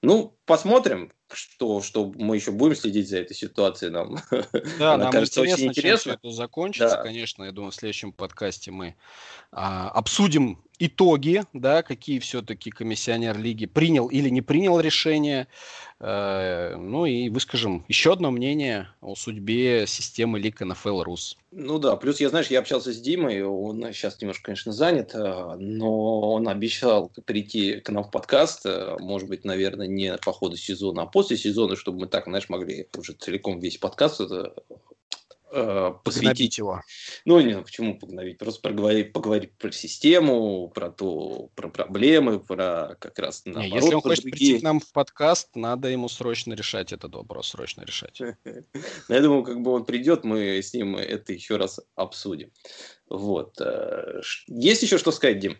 Ну, 0.00 0.36
посмотрим, 0.44 1.10
что, 1.32 1.80
что 1.82 2.12
мы 2.16 2.36
еще 2.36 2.52
будем 2.52 2.76
следить 2.76 3.08
за 3.08 3.18
этой 3.18 3.34
ситуацией. 3.34 3.90
Нам, 3.90 4.18
да, 4.78 4.96
нам 4.96 5.10
кажется 5.10 5.40
интересно, 5.40 5.54
очень 5.54 5.68
интересно. 5.68 6.12
Чем 6.12 6.18
все 6.20 6.28
это 6.28 6.36
закончится. 6.36 6.96
Да. 6.96 7.02
Конечно, 7.02 7.42
я 7.42 7.50
думаю, 7.50 7.72
в 7.72 7.74
следующем 7.74 8.12
подкасте 8.12 8.70
мы 8.70 8.94
а, 9.50 9.88
обсудим 9.88 10.62
итоги, 10.86 11.44
да, 11.52 11.82
какие 11.82 12.18
все-таки 12.18 12.70
комиссионер 12.70 13.38
лиги 13.38 13.66
принял 13.66 14.08
или 14.08 14.28
не 14.28 14.42
принял 14.42 14.80
решение. 14.80 15.46
Э, 16.00 16.74
ну 16.76 17.06
и 17.06 17.28
выскажем 17.28 17.84
еще 17.86 18.12
одно 18.12 18.32
мнение 18.32 18.88
о 19.00 19.14
судьбе 19.14 19.86
системы 19.86 20.40
лиг 20.40 20.60
НФЛ 20.60 21.02
РУС. 21.02 21.38
Ну 21.52 21.78
да, 21.78 21.94
плюс 21.94 22.20
я, 22.20 22.28
знаешь, 22.30 22.48
я 22.48 22.58
общался 22.58 22.92
с 22.92 23.00
Димой, 23.00 23.42
он 23.42 23.80
сейчас 23.92 24.20
немножко, 24.20 24.46
конечно, 24.46 24.72
занят, 24.72 25.14
э, 25.14 25.54
но 25.58 26.32
он 26.32 26.48
обещал 26.48 27.12
прийти 27.24 27.80
к 27.80 27.88
нам 27.90 28.02
в 28.02 28.10
подкаст, 28.10 28.66
э, 28.66 28.96
может 28.98 29.28
быть, 29.28 29.44
наверное, 29.44 29.86
не 29.86 30.16
по 30.16 30.32
ходу 30.32 30.56
сезона, 30.56 31.02
а 31.02 31.06
после 31.06 31.36
сезона, 31.36 31.76
чтобы 31.76 32.00
мы 32.00 32.06
так, 32.08 32.24
знаешь, 32.24 32.48
могли 32.48 32.88
уже 32.98 33.12
целиком 33.12 33.60
весь 33.60 33.78
подкаст 33.78 34.20
э, 35.52 35.92
посвятить 36.04 36.58
его. 36.58 36.82
Ну, 37.24 37.40
не, 37.40 37.58
почему 37.58 37.98
погнобить? 37.98 38.38
Просто 38.38 38.60
поговорить, 38.60 39.12
поговорить 39.12 39.52
про 39.58 39.70
систему, 39.70 40.68
про 40.74 40.90
то, 40.90 41.50
про 41.54 41.68
проблемы, 41.68 42.40
про 42.40 42.96
как 42.98 43.18
раз 43.18 43.42
наоборот. 43.44 43.70
Не, 43.70 43.76
если 43.76 43.94
он 43.94 44.00
хочет 44.00 44.24
другие... 44.24 44.38
прийти 44.38 44.60
к 44.60 44.62
нам 44.62 44.80
в 44.80 44.90
подкаст, 44.92 45.54
надо 45.54 45.88
ему 45.88 46.08
срочно 46.08 46.54
решать 46.54 46.92
этот 46.92 47.14
вопрос, 47.14 47.48
срочно 47.48 47.82
решать. 47.82 48.20
Я 49.08 49.20
думаю, 49.20 49.42
как 49.44 49.60
бы 49.60 49.72
он 49.72 49.84
придет, 49.84 50.24
мы 50.24 50.58
с 50.62 50.72
ним 50.74 50.96
это 50.96 51.32
еще 51.32 51.56
раз 51.56 51.80
обсудим. 51.94 52.50
Вот. 53.08 53.60
Э, 53.60 54.22
есть 54.46 54.82
еще 54.82 54.98
что 54.98 55.12
сказать, 55.12 55.38
Дим? 55.38 55.58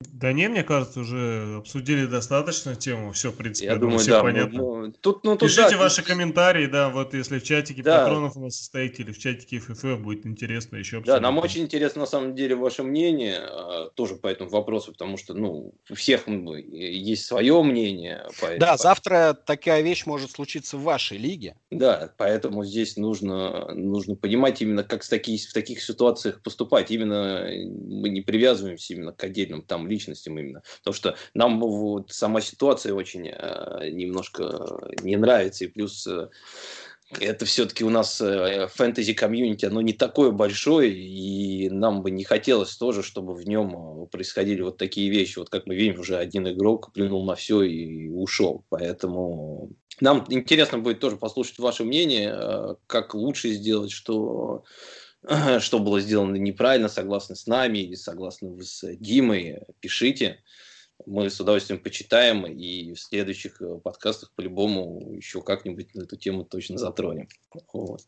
Да 0.00 0.32
не, 0.32 0.48
мне 0.48 0.62
кажется, 0.62 1.00
уже 1.00 1.56
обсудили 1.58 2.06
достаточно 2.06 2.76
тему. 2.76 3.10
Все, 3.10 3.32
в 3.32 3.36
принципе, 3.36 3.66
я 3.66 3.76
думаю, 3.76 3.98
все 3.98 4.12
да, 4.12 4.22
понятно. 4.22 4.58
Ну, 4.58 4.92
тут, 4.92 5.24
ну, 5.24 5.36
тут, 5.36 5.48
Пишите 5.48 5.72
да, 5.72 5.78
ваши 5.78 6.04
комментарии, 6.04 6.66
да, 6.66 6.88
вот 6.88 7.14
если 7.14 7.40
в 7.40 7.42
чатике 7.42 7.82
да. 7.82 8.04
патронов 8.04 8.36
у 8.36 8.40
нас 8.40 8.54
состоите 8.56 9.02
или 9.02 9.10
в 9.10 9.18
чатике 9.18 9.58
ФФ 9.58 9.98
будет 9.98 10.24
интересно 10.24 10.76
еще 10.76 10.98
обсудить. 10.98 11.16
Да, 11.16 11.20
нам 11.20 11.38
очень 11.38 11.62
интересно 11.62 12.02
на 12.02 12.06
самом 12.06 12.36
деле 12.36 12.54
ваше 12.54 12.84
мнение 12.84 13.38
а, 13.38 13.90
тоже 13.90 14.14
по 14.14 14.28
этому 14.28 14.50
вопросу, 14.50 14.92
потому 14.92 15.16
что, 15.16 15.34
ну, 15.34 15.74
у 15.90 15.94
всех 15.96 16.28
есть 16.28 17.24
свое 17.24 17.60
мнение. 17.64 18.24
По, 18.40 18.56
да, 18.56 18.76
завтра 18.76 19.34
такая 19.34 19.82
вещь 19.82 20.06
может 20.06 20.30
случиться 20.30 20.76
в 20.76 20.82
вашей 20.82 21.18
лиге. 21.18 21.56
Да, 21.72 22.12
поэтому 22.18 22.64
здесь 22.64 22.96
нужно, 22.96 23.74
нужно 23.74 24.14
понимать 24.14 24.62
именно, 24.62 24.84
как 24.84 25.02
с 25.02 25.08
таки, 25.08 25.38
в 25.38 25.52
таких 25.52 25.82
ситуациях 25.82 26.40
поступать. 26.40 26.92
Именно 26.92 27.48
мы 27.66 28.10
не 28.10 28.20
привязываемся 28.20 28.94
именно 28.94 29.12
к 29.12 29.24
отдельным 29.24 29.62
там 29.62 29.87
личностям 29.88 30.38
именно. 30.38 30.62
Потому 30.78 30.94
что 30.94 31.16
нам 31.34 31.60
вот 31.60 32.12
сама 32.12 32.40
ситуация 32.40 32.94
очень 32.94 33.28
э, 33.28 33.90
немножко 33.90 34.78
не 35.02 35.16
нравится. 35.16 35.64
И 35.64 35.68
плюс 35.68 36.06
э, 36.06 36.28
это 37.20 37.46
все-таки 37.46 37.84
у 37.84 37.90
нас 37.90 38.20
э, 38.20 38.68
фэнтези-комьюнити, 38.68 39.64
оно 39.64 39.80
не 39.80 39.94
такое 39.94 40.30
большое, 40.30 40.92
и 40.92 41.70
нам 41.70 42.02
бы 42.02 42.10
не 42.10 42.24
хотелось 42.24 42.76
тоже, 42.76 43.02
чтобы 43.02 43.34
в 43.34 43.46
нем 43.48 44.02
э, 44.02 44.06
происходили 44.06 44.60
вот 44.60 44.76
такие 44.76 45.10
вещи. 45.10 45.38
Вот 45.38 45.48
как 45.48 45.66
мы 45.66 45.74
видим, 45.74 46.00
уже 46.00 46.16
один 46.16 46.46
игрок 46.48 46.92
плюнул 46.92 47.24
на 47.24 47.34
все 47.34 47.62
и 47.62 48.08
ушел. 48.08 48.64
Поэтому 48.68 49.70
нам 50.00 50.26
интересно 50.28 50.78
будет 50.78 51.00
тоже 51.00 51.16
послушать 51.16 51.58
ваше 51.58 51.84
мнение, 51.84 52.34
э, 52.34 52.74
как 52.86 53.14
лучше 53.14 53.50
сделать, 53.50 53.90
что 53.90 54.64
что 55.60 55.78
было 55.78 56.00
сделано 56.00 56.36
неправильно, 56.36 56.88
согласны 56.88 57.36
с 57.36 57.46
нами 57.46 57.78
или 57.78 57.94
согласны 57.94 58.62
с 58.62 58.84
Димой, 58.96 59.60
пишите. 59.80 60.42
Мы 61.06 61.30
с 61.30 61.40
удовольствием 61.40 61.80
почитаем 61.82 62.44
и 62.46 62.92
в 62.92 63.00
следующих 63.00 63.62
э, 63.62 63.78
подкастах 63.78 64.32
по-любому 64.34 65.12
еще 65.14 65.42
как-нибудь 65.42 65.94
на 65.94 66.02
эту 66.02 66.16
тему 66.16 66.44
точно 66.44 66.78
затронем. 66.78 67.28
Вот. 67.72 68.02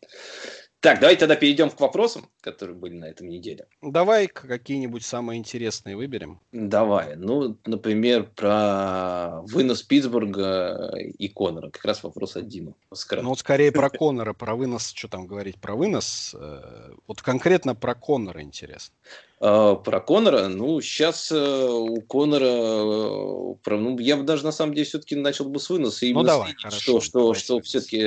Так, 0.81 0.99
давайте 0.99 1.21
тогда 1.21 1.37
перейдем 1.37 1.69
к 1.69 1.79
вопросам, 1.79 2.31
которые 2.41 2.75
были 2.75 2.95
на 2.95 3.05
этом 3.05 3.29
неделе. 3.29 3.67
Давай 3.83 4.27
какие-нибудь 4.27 5.05
самые 5.05 5.39
интересные 5.39 5.95
выберем. 5.95 6.41
Давай. 6.53 7.17
Ну, 7.17 7.59
например, 7.67 8.31
про 8.35 9.43
вынос 9.43 9.83
Питтсбурга 9.83 10.95
и 10.97 11.29
Конора. 11.29 11.69
Как 11.69 11.85
раз 11.85 12.03
вопрос 12.03 12.37
от 12.37 12.49
Димы. 12.49 12.75
Ну, 13.13 13.29
вот 13.29 13.39
скорее 13.39 13.73
про 13.73 13.91
Конора, 13.91 14.33
про 14.33 14.57
вынос. 14.57 14.93
Что 14.95 15.09
там 15.09 15.27
говорить 15.27 15.61
про 15.61 15.77
вынос? 15.77 16.35
Э, 16.35 16.95
вот 17.07 17.21
конкретно 17.21 17.75
про 17.75 17.95
Конора 17.95 18.43
интересно. 18.43 18.95
А, 19.43 19.75
про 19.75 20.01
Конора, 20.01 20.49
ну, 20.49 20.83
сейчас 20.83 21.33
э, 21.33 21.69
у 21.71 22.03
Конора, 22.03 22.45
э, 22.45 23.77
ну, 23.77 23.99
я 23.99 24.19
бы 24.19 24.25
даже 24.25 24.45
на 24.45 24.53
самом 24.53 24.75
деле 24.75 24.87
все-таки 24.87 25.17
начал 25.17 25.47
бы 25.47 25.59
с 25.59 25.71
выноса. 25.71 26.05
Ну, 26.13 26.23
давай, 26.23 26.53
хорошо. 26.55 27.01
Что, 27.01 27.01
что, 27.01 27.35
что 27.35 27.61
все-таки 27.63 28.07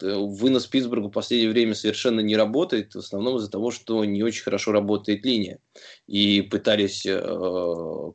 вынос 0.00 0.66
Питтсбурга 0.66 1.08
в 1.08 1.12
последнее 1.12 1.50
время 1.50 1.74
совершенно 1.74 2.20
не 2.20 2.34
работает, 2.34 2.94
в 2.94 2.98
основном 2.98 3.36
из-за 3.36 3.50
того, 3.50 3.70
что 3.70 4.02
не 4.06 4.22
очень 4.22 4.42
хорошо 4.42 4.72
работает 4.72 5.22
линия. 5.26 5.58
И 6.06 6.40
пытались 6.40 7.04
э, 7.04 7.20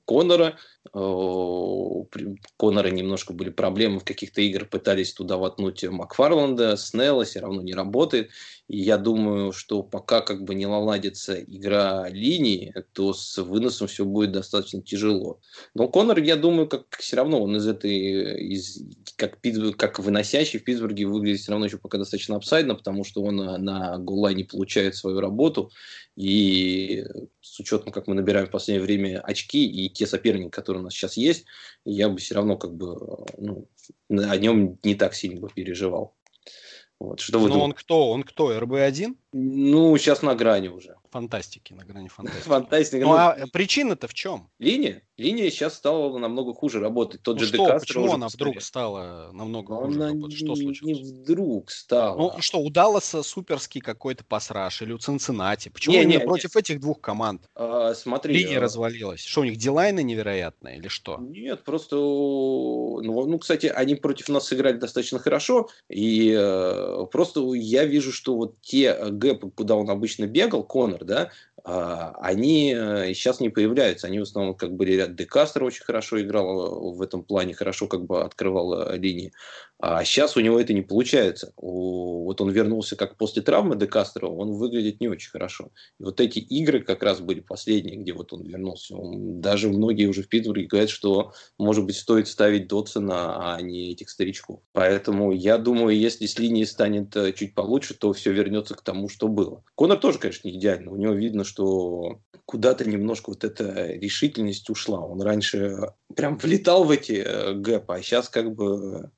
Конора, 0.07 0.45
э, 0.47 0.74
Конора 0.91 2.89
немножко 2.89 3.33
были 3.33 3.49
проблемы 3.49 3.99
в 3.99 4.03
каких-то 4.03 4.41
играх, 4.41 4.69
пытались 4.69 5.13
туда 5.13 5.37
воткнуть 5.37 5.83
Макфарланда, 5.83 6.77
Снелла, 6.77 7.25
все 7.25 7.39
равно 7.39 7.61
не 7.61 7.73
работает. 7.73 8.29
И 8.67 8.79
я 8.79 8.97
думаю, 8.97 9.51
что 9.51 9.83
пока 9.83 10.21
как 10.21 10.43
бы 10.43 10.55
не 10.55 10.65
наладится 10.65 11.39
игра 11.39 12.09
линии, 12.09 12.73
то 12.93 13.13
с 13.13 13.37
выносом 13.37 13.87
все 13.87 14.05
будет 14.05 14.31
достаточно 14.31 14.81
тяжело. 14.81 15.39
Но 15.75 15.87
Конор, 15.87 16.19
я 16.19 16.35
думаю, 16.35 16.67
как 16.67 16.85
все 16.97 17.17
равно 17.17 17.43
он 17.43 17.55
из 17.55 17.67
этой, 17.67 18.43
из, 18.53 18.81
как, 19.17 19.39
как 19.77 19.99
выносящий 19.99 20.59
в 20.59 20.63
Питтсбурге 20.63 21.05
выглядит 21.05 21.41
все 21.41 21.51
равно 21.51 21.67
еще 21.67 21.77
пока 21.77 21.97
достаточно 21.99 22.35
апсайдно, 22.35 22.75
потому 22.75 23.03
что 23.03 23.21
он 23.21 23.35
на 23.35 23.97
голлайне 23.99 24.45
получает 24.45 24.95
свою 24.95 25.19
работу. 25.19 25.71
И 26.15 27.05
с 27.41 27.59
учетом, 27.59 27.91
как 27.91 28.07
мы 28.07 28.15
набираем 28.15 28.47
в 28.47 28.51
последнее 28.51 28.83
время 28.83 29.19
очки 29.19 29.65
и 29.65 29.89
те 29.89 30.07
соперники, 30.07 30.49
которые 30.49 30.74
у 30.77 30.81
нас 30.81 30.93
сейчас 30.93 31.17
есть, 31.17 31.45
я 31.83 32.09
бы 32.09 32.17
все 32.17 32.35
равно 32.35 32.57
как 32.57 32.75
бы 32.75 33.25
ну, 33.37 33.67
о 34.09 34.37
нем 34.37 34.79
не 34.83 34.95
так 34.95 35.13
сильно 35.13 35.41
бы 35.41 35.49
переживал. 35.49 36.15
Вот, 36.99 37.19
что 37.19 37.39
вы 37.39 37.49
ну, 37.49 37.59
он 37.59 37.73
кто? 37.73 38.09
Он 38.09 38.23
кто? 38.23 38.57
РБ-1? 38.57 39.15
Ну, 39.37 39.97
сейчас 39.97 40.21
на 40.21 40.33
грани 40.33 40.69
уже. 40.69 40.95
Фантастики, 41.11 41.73
на 41.73 41.83
грани 41.83 42.07
фантастики. 42.07 42.43
Фантастика. 42.47 43.05
Ну, 43.05 43.13
а 43.13 43.37
причина-то 43.51 44.07
в 44.07 44.13
чем? 44.13 44.49
Линия? 44.59 45.01
Линия 45.17 45.49
сейчас 45.49 45.75
стала 45.75 46.17
намного 46.17 46.53
хуже 46.53 46.79
работать. 46.79 47.21
Тот 47.21 47.35
ну 47.35 47.45
же 47.45 47.53
что, 47.53 47.79
почему 47.79 48.13
она 48.13 48.27
вдруг 48.27 48.61
стала 48.61 49.31
намного 49.33 49.73
Но 49.73 49.81
хуже 49.81 49.99
работать? 49.99 50.37
Что 50.37 50.55
случилось? 50.55 50.99
Не 50.99 51.03
вдруг 51.03 51.71
стала. 51.71 52.17
Ну 52.17 52.41
что, 52.41 52.59
у 52.59 52.69
Далласа 52.69 53.23
суперский 53.23 53.79
какой-то 53.79 54.23
пассаж 54.25 54.81
или 54.81 54.91
у 54.91 54.97
Цинциннати? 54.97 55.69
Почему 55.69 55.95
не, 55.95 56.05
не, 56.05 56.19
против 56.19 56.55
не. 56.55 56.59
этих 56.59 56.79
двух 56.81 56.99
команд? 56.99 57.41
А, 57.55 57.93
смотри. 57.93 58.37
Линия 58.37 58.57
а... 58.57 58.61
развалилась. 58.61 59.21
Что, 59.21 59.41
у 59.41 59.43
них 59.45 59.57
дилайны 59.57 60.03
невероятные 60.03 60.77
или 60.77 60.89
что? 60.89 61.17
Нет, 61.19 61.63
просто... 61.63 61.95
Ну, 61.95 63.25
ну, 63.25 63.39
кстати, 63.39 63.67
они 63.67 63.95
против 63.95 64.27
нас 64.29 64.47
сыграли 64.47 64.77
достаточно 64.77 65.19
хорошо. 65.19 65.69
И 65.89 66.35
э, 66.37 67.05
просто 67.11 67.53
я 67.53 67.85
вижу, 67.85 68.11
что 68.11 68.35
вот 68.35 68.61
те 68.61 68.97
гэпы, 69.25 69.49
куда 69.51 69.75
он 69.75 69.89
обычно 69.89 70.27
бегал, 70.27 70.63
Конор, 70.63 71.03
да, 71.03 71.31
они 71.65 72.69
сейчас 73.13 73.41
э, 73.41 73.43
не 73.43 73.49
появляются. 73.49 74.07
Они 74.07 74.19
в 74.19 74.23
основном 74.23 74.55
как 74.55 74.73
были 74.73 74.93
ряд 74.93 75.15
Декастер 75.15 75.63
очень 75.63 75.83
хорошо 75.83 76.21
играл 76.21 76.93
в 76.93 77.01
этом 77.01 77.23
плане, 77.23 77.55
хорошо 77.55 77.87
как 77.87 78.05
бы 78.05 78.21
открывал 78.21 78.81
э, 78.81 78.97
линии. 78.97 79.33
А 79.77 80.03
сейчас 80.05 80.37
у 80.37 80.39
него 80.39 80.59
это 80.59 80.73
не 80.73 80.81
получается. 80.81 81.53
Вот 81.57 82.39
он 82.39 82.49
вернулся 82.49 82.95
как 82.95 83.17
после 83.17 83.41
травмы 83.41 83.75
Декастера, 83.75 84.27
он 84.27 84.53
выглядит 84.53 85.01
не 85.01 85.09
очень 85.09 85.29
хорошо. 85.29 85.71
И 85.99 86.03
вот 86.03 86.21
эти 86.21 86.39
игры 86.39 86.81
как 86.81 87.03
раз 87.03 87.19
были 87.19 87.41
последние, 87.41 87.97
где 87.97 88.13
вот 88.13 88.31
он 88.31 88.43
вернулся. 88.43 88.95
Он, 88.95 89.41
даже 89.41 89.67
многие 89.69 90.05
уже 90.05 90.23
в 90.23 90.29
Питтсбурге 90.29 90.67
говорят, 90.67 90.89
что, 90.89 91.33
может 91.57 91.85
быть, 91.85 91.97
стоит 91.97 92.27
ставить 92.27 92.67
Дотсона, 92.67 93.55
а 93.55 93.61
не 93.61 93.91
этих 93.91 94.09
старичков. 94.09 94.61
Поэтому 94.71 95.33
я 95.33 95.57
думаю, 95.57 95.97
если 95.97 96.25
с 96.25 96.39
линии 96.39 96.63
станет 96.63 97.15
э, 97.15 97.33
чуть 97.33 97.53
получше, 97.53 97.95
то 97.95 98.13
все 98.13 98.31
вернется 98.31 98.75
к 98.75 98.81
тому, 98.81 99.09
что 99.09 99.27
было. 99.27 99.61
Конор 99.75 99.99
тоже, 99.99 100.19
конечно, 100.19 100.47
не 100.47 100.55
идеально. 100.55 100.91
У 100.91 100.95
него 100.95 101.13
видно, 101.13 101.43
что 101.43 101.54
что 101.55 102.19
куда-то 102.45 102.85
немножко 102.85 103.29
вот 103.29 103.43
эта 103.43 103.87
решительность 103.93 104.69
ушла. 104.69 104.99
Он 104.99 105.21
раньше 105.21 105.93
прям 106.15 106.37
влетал 106.37 106.83
в 106.83 106.91
эти 106.91 107.23
э, 107.25 107.53
гэпы, 107.53 107.93
а 107.95 108.01
сейчас 108.01 108.29
как 108.29 108.53
бы 108.53 109.09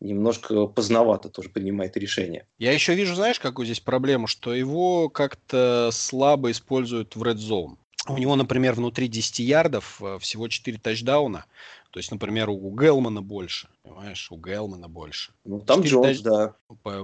немножко 0.00 0.66
поздновато 0.66 1.30
тоже 1.30 1.48
принимает 1.48 1.96
решение. 1.96 2.46
Я 2.58 2.72
еще 2.72 2.94
вижу, 2.94 3.14
знаешь, 3.14 3.40
какую 3.40 3.64
здесь 3.66 3.80
проблему, 3.80 4.26
что 4.26 4.54
его 4.54 5.08
как-то 5.08 5.90
слабо 5.92 6.50
используют 6.50 7.16
в 7.16 7.22
Red 7.22 7.36
Zone. 7.36 7.76
У 8.08 8.18
него, 8.18 8.36
например, 8.36 8.74
внутри 8.74 9.08
10 9.08 9.38
ярдов 9.40 10.00
э, 10.02 10.18
всего 10.20 10.48
4 10.48 10.78
тачдауна. 10.78 11.44
То 11.90 11.98
есть, 11.98 12.10
например, 12.10 12.50
у 12.50 12.70
Гелмана 12.76 13.22
больше. 13.22 13.68
Понимаешь, 13.82 14.30
у 14.30 14.36
Гелмана 14.36 14.88
больше. 14.88 15.32
Ну, 15.44 15.60
там 15.60 15.80
Джонс, 15.80 16.06
тач... 16.06 16.20
да. 16.20 16.54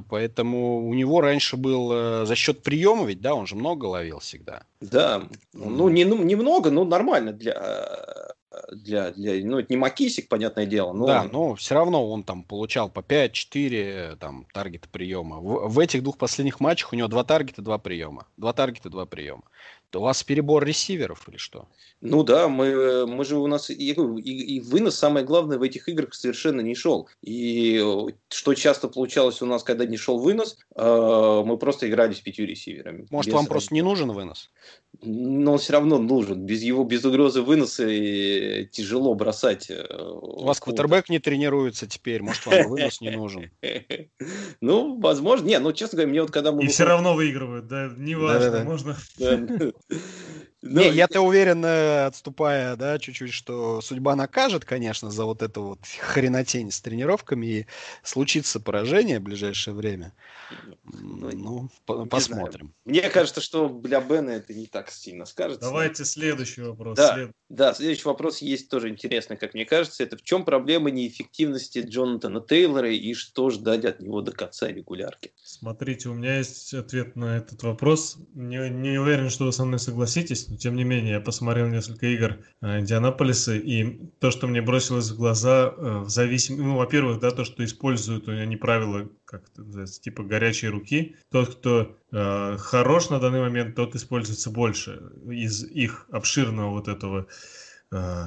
Поэтому 0.09 0.87
у 0.87 0.93
него 0.95 1.21
раньше 1.21 1.57
был 1.57 1.91
э, 1.93 2.27
за 2.27 2.35
счет 2.35 2.63
приема, 2.63 3.07
ведь, 3.07 3.21
да, 3.21 3.35
он 3.35 3.47
же 3.47 3.57
много 3.57 3.87
ловил 3.87 4.19
всегда. 4.19 4.65
Да. 4.81 5.29
Ну, 5.55 5.89
не, 5.89 6.05
ну, 6.05 6.23
немного, 6.23 6.71
но 6.71 6.85
нормально 6.85 7.33
для 7.33 8.32
для, 8.71 9.11
для, 9.13 9.45
ну, 9.45 9.59
это 9.59 9.73
не 9.73 9.77
Макисик, 9.77 10.29
понятное 10.29 10.67
дело. 10.67 10.93
Но... 10.93 11.07
Да, 11.07 11.25
но 11.25 11.55
все 11.55 11.75
равно 11.75 12.11
он 12.11 12.23
там 12.23 12.45
получал 12.45 12.91
по 12.91 13.01
5-4 13.01 14.17
там, 14.17 14.47
таргета 14.53 14.89
приема. 14.91 15.41
В, 15.41 15.69
в 15.69 15.79
этих 15.79 16.03
двух 16.03 16.19
последних 16.19 16.61
матчах 16.61 16.93
у 16.93 16.97
него 16.97 17.09
два 17.09 17.25
таргета, 17.25 17.63
два 17.63 17.79
приема. 17.79 18.27
Два 18.37 18.53
таргета, 18.53 18.91
два 18.91 19.07
приема. 19.07 19.43
У 19.95 20.01
вас 20.01 20.23
перебор 20.23 20.65
ресиверов 20.65 21.29
или 21.29 21.37
что? 21.37 21.69
Ну 22.01 22.25
да, 22.25 22.49
мы, 22.49 23.07
мы 23.07 23.25
же 23.25 23.37
у 23.37 23.47
нас 23.47 23.69
и, 23.69 23.75
и, 23.75 23.93
и 23.93 24.61
вынос, 24.61 24.97
самое 24.97 25.25
главное, 25.25 25.59
в 25.59 25.63
этих 25.63 25.89
играх 25.89 26.15
совершенно 26.15 26.61
не 26.61 26.75
шел. 26.75 27.09
И 27.21 27.85
что 28.29 28.55
часто 28.55 28.89
получалось 28.89 29.43
у 29.43 29.47
нас, 29.47 29.63
когда 29.63 29.85
не 29.85 29.97
шел 29.97 30.19
вынос, 30.19 30.57
э, 30.75 31.43
мы 31.45 31.59
просто 31.59 31.89
играли 31.89 32.15
с 32.15 32.21
пятью 32.21 32.47
ресиверами. 32.47 33.07
Может, 33.11 33.33
вам 33.33 33.47
просто 33.47 33.75
не 33.75 33.83
нужен 33.83 34.11
вынос? 34.11 34.51
Но 35.05 35.53
он 35.53 35.59
все 35.59 35.73
равно 35.73 35.99
нужен. 35.99 36.47
Без 36.47 36.63
его, 36.63 36.85
без 36.85 37.05
угрозы 37.05 37.43
выноса 37.43 37.85
тяжело 37.85 39.15
бросать. 39.15 39.69
Э, 39.69 39.85
у 39.91 40.45
вас 40.45 40.61
квотербек 40.61 41.09
не 41.09 41.19
тренируется 41.19 41.89
теперь, 41.89 42.23
может, 42.23 42.47
вам 42.47 42.69
вынос 42.69 43.01
не 43.01 43.11
нужен? 43.11 43.51
Ну, 44.61 45.01
возможно. 45.01 45.47
Не, 45.47 45.59
ну, 45.59 45.73
честно 45.73 45.97
говоря, 45.97 46.11
мне 46.11 46.23
вот 46.23 46.31
когда 46.31 46.53
мы... 46.53 46.63
И 46.65 46.69
все 46.69 46.85
равно 46.85 47.15
выигрывают, 47.15 47.67
да, 47.67 47.91
неважно, 47.97 48.65
можно... 48.65 48.97
Но... 50.63 50.81
Не, 50.81 50.91
я-то 50.91 51.21
уверен, 51.21 51.65
э, 51.65 52.07
отступая, 52.07 52.77
да, 52.77 52.97
чуть-чуть, 53.01 53.33
что 53.33 53.81
судьба 53.81 54.15
накажет, 54.15 54.65
конечно, 54.65 55.11
за 55.11 55.25
вот 55.25 55.43
эту 55.43 55.63
вот 55.63 55.81
хренотень 55.99 56.71
с 56.71 56.81
тренировками, 56.81 57.47
и 57.47 57.67
случится 58.05 58.61
поражение 58.61 59.19
в 59.19 59.25
ближайшее 59.25 59.75
время. 59.75 60.13
Ну, 60.85 61.31
ну 61.33 61.71
по- 61.85 62.07
посмотрим. 62.07 62.73
Знаю. 62.85 63.03
Мне 63.03 63.11
кажется, 63.11 63.41
что 63.41 63.69
для 63.69 64.01
Бена 64.01 64.31
это 64.31 64.55
не 64.55 64.67
так 64.67 64.91
сильно 64.91 65.25
скажется. 65.25 65.63
Давайте 65.63 66.05
следующий 66.05 66.63
вопрос. 66.63 66.97
Да, 66.97 67.15
След... 67.15 67.33
да, 67.49 67.75
следующий 67.75 68.05
вопрос 68.05 68.39
есть 68.39 68.69
тоже 68.69 68.89
интересный, 68.89 69.37
как 69.37 69.55
мне 69.55 69.65
кажется. 69.65 70.05
Это 70.05 70.17
в 70.17 70.23
чем 70.23 70.45
проблема 70.45 70.93
неэффективности 70.93 71.81
Джонатана 71.81 72.41
Тейлора 72.41 72.93
и 72.93 73.15
что 73.15 73.51
ждать 73.51 73.85
от 73.85 74.01
него 74.01 74.21
до 74.21 74.31
конца 74.31 74.69
регулярки? 74.69 75.33
Смотрите, 75.43 76.09
у 76.09 76.15
меня 76.15 76.39
есть 76.39 76.73
ответ 76.73 77.17
на 77.17 77.39
этот 77.39 77.65
вопрос. 77.65 78.17
Не, 78.35 78.71
не 78.71 78.99
уверен, 78.99 79.29
что 79.29 79.47
вы 79.47 79.53
со 79.53 79.65
мной 79.65 79.81
согласитесь 79.81 80.52
но 80.53 80.59
тем 80.59 80.77
не 80.77 80.85
менее 80.85 81.13
я 81.13 81.21
посмотрел 81.21 81.69
несколько 81.69 82.07
игр 82.09 82.37
э, 82.61 82.81
Индианаполиса, 82.81 83.55
и 83.57 84.01
то, 84.21 84.31
что 84.31 84.47
мне 84.47 84.61
бросилось 84.61 85.11
в 85.11 85.17
глаза, 85.17 85.73
э, 85.75 85.99
в 86.01 86.11
зависимости, 86.11 86.63
ну, 86.63 86.77
во-первых, 86.77 87.21
да, 87.21 87.31
то, 87.31 87.45
что 87.47 87.65
используют, 87.65 88.29
у 88.29 88.33
они 88.33 88.59
правила, 88.59 89.09
как 89.25 89.49
это 89.49 89.63
называется, 89.63 90.03
типа 90.03 90.23
горячие 90.25 90.71
руки. 90.71 91.17
Тот, 91.31 91.55
кто 91.55 91.97
э, 92.13 92.57
хорош 92.59 93.09
на 93.09 93.19
данный 93.19 93.41
момент, 93.41 93.75
тот 93.75 93.95
используется 93.95 94.51
больше 94.51 95.01
из 95.27 95.65
их 95.65 96.07
обширного 96.11 96.69
вот 96.69 96.87
этого 96.87 97.21
Э, 97.23 97.62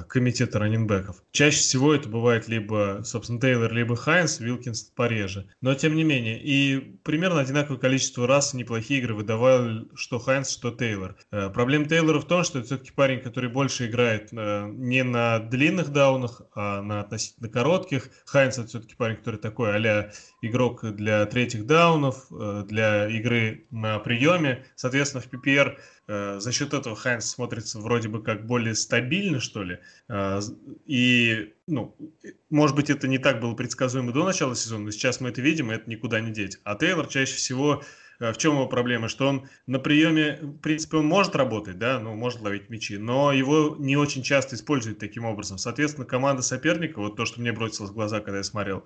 комитета 0.08 0.58
раненбеков. 0.58 1.22
Чаще 1.32 1.58
всего 1.58 1.94
это 1.94 2.08
бывает 2.08 2.48
либо, 2.48 3.00
собственно, 3.04 3.40
Тейлор, 3.40 3.72
либо 3.72 3.96
Хайнс, 3.96 4.40
Вилкинс 4.40 4.82
пореже. 4.94 5.48
Но 5.60 5.74
тем 5.74 5.96
не 5.96 6.04
менее, 6.04 6.40
и 6.40 6.78
примерно 7.02 7.40
одинаковое 7.40 7.78
количество 7.78 8.26
раз 8.26 8.54
неплохие 8.54 9.00
игры 9.00 9.14
выдавали 9.14 9.86
что 9.94 10.18
Хайнс, 10.18 10.50
что 10.50 10.70
Тейлор. 10.70 11.16
Э, 11.30 11.50
проблема 11.50 11.86
Тейлора 11.86 12.20
в 12.20 12.26
том, 12.26 12.44
что 12.44 12.58
это 12.58 12.66
все-таки 12.66 12.92
парень, 12.92 13.20
который 13.20 13.50
больше 13.50 13.86
играет 13.86 14.28
э, 14.32 14.66
не 14.68 15.02
на 15.02 15.38
длинных 15.38 15.90
даунах, 15.90 16.42
а 16.54 16.82
на 16.82 17.00
относительно 17.00 17.48
коротких. 17.48 18.10
Хайнс 18.26 18.58
это 18.58 18.68
все-таки 18.68 18.94
парень, 18.94 19.16
который 19.16 19.40
такой 19.40 19.76
а 19.76 20.10
игрок 20.42 20.84
для 20.94 21.26
третьих 21.26 21.66
даунов, 21.66 22.26
для 22.30 23.08
игры 23.08 23.66
на 23.70 23.98
приеме. 23.98 24.64
Соответственно, 24.74 25.22
в 25.22 25.32
PPR 25.32 25.76
Э, 26.05 26.05
за 26.06 26.52
счет 26.52 26.72
этого 26.72 26.94
Хайнс 26.94 27.26
смотрится 27.26 27.80
вроде 27.80 28.08
бы 28.08 28.22
как 28.22 28.46
более 28.46 28.74
стабильно, 28.74 29.40
что 29.40 29.62
ли. 29.62 29.78
Э, 30.08 30.40
и, 30.86 31.54
ну, 31.66 31.96
может 32.48 32.76
быть, 32.76 32.90
это 32.90 33.08
не 33.08 33.18
так 33.18 33.40
было 33.40 33.54
предсказуемо 33.54 34.12
до 34.12 34.24
начала 34.24 34.54
сезона, 34.54 34.84
но 34.84 34.90
сейчас 34.92 35.20
мы 35.20 35.30
это 35.30 35.40
видим, 35.40 35.72
и 35.72 35.74
это 35.74 35.90
никуда 35.90 36.20
не 36.20 36.30
деть. 36.30 36.58
А 36.64 36.76
Тейлор 36.76 37.08
чаще 37.08 37.34
всего 37.34 37.82
э, 38.20 38.32
в 38.32 38.38
чем 38.38 38.52
его 38.54 38.68
проблема? 38.68 39.08
Что 39.08 39.28
он 39.28 39.48
на 39.66 39.80
приеме, 39.80 40.38
в 40.40 40.58
принципе, 40.58 40.98
он 40.98 41.06
может 41.06 41.34
работать, 41.34 41.78
да, 41.78 41.98
ну, 41.98 42.14
может 42.14 42.40
ловить 42.40 42.70
мячи, 42.70 42.98
но 42.98 43.32
его 43.32 43.74
не 43.78 43.96
очень 43.96 44.22
часто 44.22 44.54
используют 44.54 45.00
таким 45.00 45.24
образом. 45.24 45.58
Соответственно, 45.58 46.06
команда 46.06 46.42
соперника, 46.42 47.00
вот 47.00 47.16
то, 47.16 47.24
что 47.24 47.40
мне 47.40 47.52
бросилось 47.52 47.90
в 47.90 47.94
глаза, 47.94 48.20
когда 48.20 48.38
я 48.38 48.44
смотрел, 48.44 48.84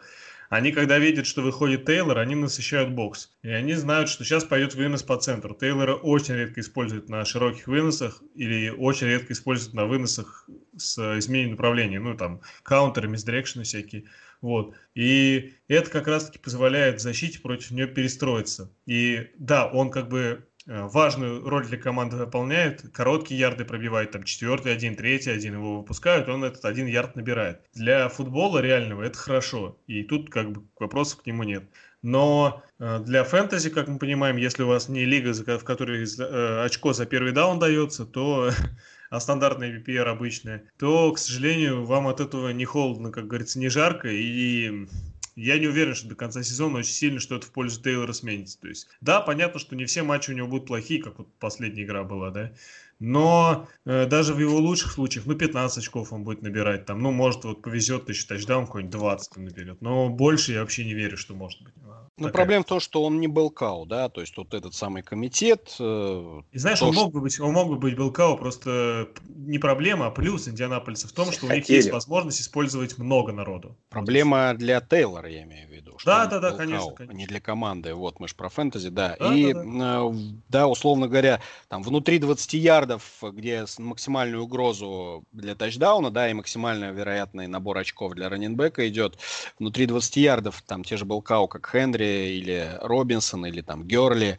они, 0.51 0.73
когда 0.73 0.99
видят, 0.99 1.27
что 1.27 1.43
выходит 1.43 1.87
Тейлор, 1.87 2.19
они 2.19 2.35
насыщают 2.35 2.91
бокс. 2.91 3.31
И 3.43 3.49
они 3.49 3.75
знают, 3.75 4.09
что 4.09 4.25
сейчас 4.25 4.43
пойдет 4.43 4.75
вынос 4.75 5.05
по 5.05 5.17
центру. 5.17 5.55
Тейлора 5.55 5.95
очень 5.95 6.35
редко 6.35 6.61
используют 6.61 7.09
на 7.09 7.25
широких 7.25 7.69
выносах 7.69 8.21
или 8.35 8.69
очень 8.69 9.07
редко 9.07 9.33
используют 9.33 9.75
на 9.75 9.87
выносах 9.87 10.49
с 10.77 10.99
изменением 11.19 11.53
направления. 11.53 12.01
Ну, 12.01 12.17
там, 12.17 12.41
каунтеры, 12.65 13.07
мисдирекшены 13.07 13.63
всякие. 13.63 14.07
Вот. 14.41 14.75
И 14.97 15.55
это 15.69 15.89
как 15.89 16.09
раз-таки 16.09 16.41
позволяет 16.41 17.01
защите 17.01 17.39
против 17.39 17.71
нее 17.71 17.87
перестроиться. 17.87 18.73
И 18.87 19.31
да, 19.39 19.69
он 19.69 19.91
как 19.91 20.09
бы 20.09 20.49
Э, 20.50 20.50
важную 20.67 21.49
роль 21.49 21.67
для 21.67 21.79
команды 21.79 22.17
выполняет, 22.17 22.83
короткие 22.93 23.41
ярды 23.41 23.65
пробивает, 23.65 24.13
там 24.13 24.25
четвертый 24.25 24.73
один, 24.73 24.97
третий 24.97 25.31
один, 25.31 25.55
его 25.55 25.79
выпускают, 25.79 26.29
он 26.29 26.45
этот 26.45 26.65
один 26.65 26.87
ярд 26.87 27.17
набирает. 27.17 27.63
Для 27.75 28.09
футбола 28.09 28.59
реального 28.59 29.03
это 29.03 29.19
хорошо, 29.19 29.79
и 29.87 30.03
тут 30.03 30.31
как 30.31 30.53
бы 30.53 30.63
вопросов 30.79 31.23
к 31.23 31.27
нему 31.27 31.43
нет. 31.43 31.65
Но 32.03 32.63
э, 32.79 33.01
для 33.01 33.25
фэнтези, 33.25 33.71
как 33.71 33.89
мы 33.89 33.99
понимаем, 33.99 34.37
если 34.37 34.63
у 34.63 34.69
вас 34.69 34.89
не 34.89 35.05
лига, 35.05 35.33
в 35.33 35.65
которой 35.65 36.05
э, 36.05 36.65
очко 36.65 36.93
за 36.93 37.05
первый 37.05 37.33
даун 37.33 37.59
дается, 37.59 38.07
то 38.07 38.51
а 39.11 39.21
стандартная 39.21 39.79
VPR 39.79 40.05
обычная, 40.05 40.65
то, 40.79 41.13
к 41.13 41.19
сожалению, 41.19 41.85
вам 41.85 42.07
от 42.07 42.21
этого 42.21 42.51
не 42.51 42.65
холодно, 42.65 43.11
как 43.11 43.27
говорится, 43.27 43.59
не 43.59 43.69
жарко, 43.69 44.09
и 44.09 44.87
я 45.37 45.59
не 45.59 45.67
уверен, 45.67 45.95
что 45.95 46.09
до 46.09 46.15
конца 46.15 46.43
сезона 46.43 46.79
очень 46.79 46.93
сильно 46.93 47.21
что-то 47.21 47.47
в 47.47 47.53
пользу 47.53 47.83
Тейлора 47.83 48.13
сменится. 48.13 48.61
То 48.61 48.69
есть, 48.69 48.89
да, 49.01 49.21
понятно, 49.21 49.61
что 49.61 49.77
не 49.77 49.85
все 49.85 50.03
матчи 50.03 50.31
у 50.31 50.35
него 50.35 50.49
будут 50.49 50.67
плохие, 50.67 51.03
как 51.03 51.19
вот 51.19 51.33
последняя 51.39 51.85
игра 51.85 52.05
была, 52.05 52.31
да, 52.31 52.53
но 53.01 53.67
э, 53.87 54.07
даже 54.07 54.35
в 54.35 54.39
его 54.39 54.59
лучших 54.59 54.93
случаях, 54.93 55.27
ну, 55.27 55.35
15 55.35 55.79
очков 55.79 56.13
он 56.13 56.23
будет 56.23 56.43
набирать, 56.43 56.85
там, 56.85 57.01
ну, 57.01 57.11
может, 57.11 57.45
вот 57.45 57.63
повезет, 57.63 58.09
еще 58.09 58.27
тачдаун 58.27 58.67
какой-нибудь 58.67 58.93
20 58.93 59.37
наберет, 59.39 59.81
но 59.81 60.11
больше 60.11 60.53
я 60.53 60.61
вообще 60.61 60.85
не 60.85 60.95
верю, 60.95 61.17
что 61.17 61.35
может 61.35 61.63
быть. 61.63 61.75
Ну, 62.21 62.27
такая... 62.27 62.33
проблема 62.33 62.65
в 62.65 62.67
том, 62.67 62.81
что 62.81 63.03
он 63.03 63.19
не 63.19 63.29
Белкау, 63.29 63.87
да, 63.87 64.11
то 64.11 64.21
есть 64.21 64.37
вот 64.37 64.53
этот 64.53 64.75
самый 64.75 65.03
комитет... 65.03 65.75
Э, 65.81 66.43
И 66.53 66.59
знаешь, 66.59 66.81
то, 66.81 66.87
он, 66.87 66.93
что... 66.93 67.05
мог 67.05 67.15
бы 67.15 67.23
быть, 67.23 67.41
он 67.41 67.53
мог 67.53 67.69
бы 67.69 67.77
быть 67.77 67.97
Белкау, 67.97 68.37
просто 68.37 69.09
не 69.29 69.59
проблема, 69.59 70.09
а 70.09 70.11
плюс 70.11 70.47
Индианаполиса 70.47 71.09
в 71.09 71.13
том, 71.13 71.33
что 71.33 71.47
Хотели. 71.47 71.53
у 71.53 71.57
них 71.57 71.69
есть 71.71 71.91
возможность 71.91 72.43
использовать 72.43 72.99
много 72.99 73.33
народу. 73.33 73.75
Проблема 73.89 74.53
для 74.55 74.83
Тейлора, 74.83 75.31
я 75.31 75.45
имею 75.45 75.69
в 75.69 75.71
виду. 75.71 75.97
Да, 76.05 76.27
да, 76.27 76.41
да, 76.41 76.53
конечно, 76.53 76.93
конечно. 76.93 77.17
Не 77.17 77.27
для 77.27 77.41
команды, 77.41 77.95
вот 77.95 78.21
мы 78.21 78.29
же 78.29 78.35
про 78.35 78.49
фэнтези, 78.51 78.91
да. 78.91 79.17
да 79.19 79.35
И, 79.35 79.53
да, 79.53 79.63
да. 79.65 80.01
Э, 80.03 80.13
да, 80.49 80.69
условно 80.69 81.09
говоря, 81.09 81.41
там 81.69 81.83
внутри 81.83 82.19
20 82.19 82.55
ярдов, 82.55 82.90
где 83.23 83.67
максимальную 83.79 84.43
угрозу 84.43 85.25
для 85.33 85.55
тачдауна, 85.55 86.11
да, 86.11 86.31
и 86.31 86.35
максимально 86.35 86.91
вероятный 86.91 87.47
набор 87.47 87.79
очков 87.79 88.15
для 88.15 88.29
раненбека 88.29 88.89
идет, 88.89 89.19
внутри 89.59 89.87
20 89.87 90.17
ярдов, 90.17 90.63
там 90.63 90.83
те 90.83 90.97
же 90.97 91.05
bell 91.05 91.26
cow, 91.26 91.47
как 91.49 91.69
Хенри, 91.71 92.39
или 92.39 92.79
Робинсон, 92.81 93.47
или 93.47 93.61
там 93.61 93.85
Герли, 93.85 94.39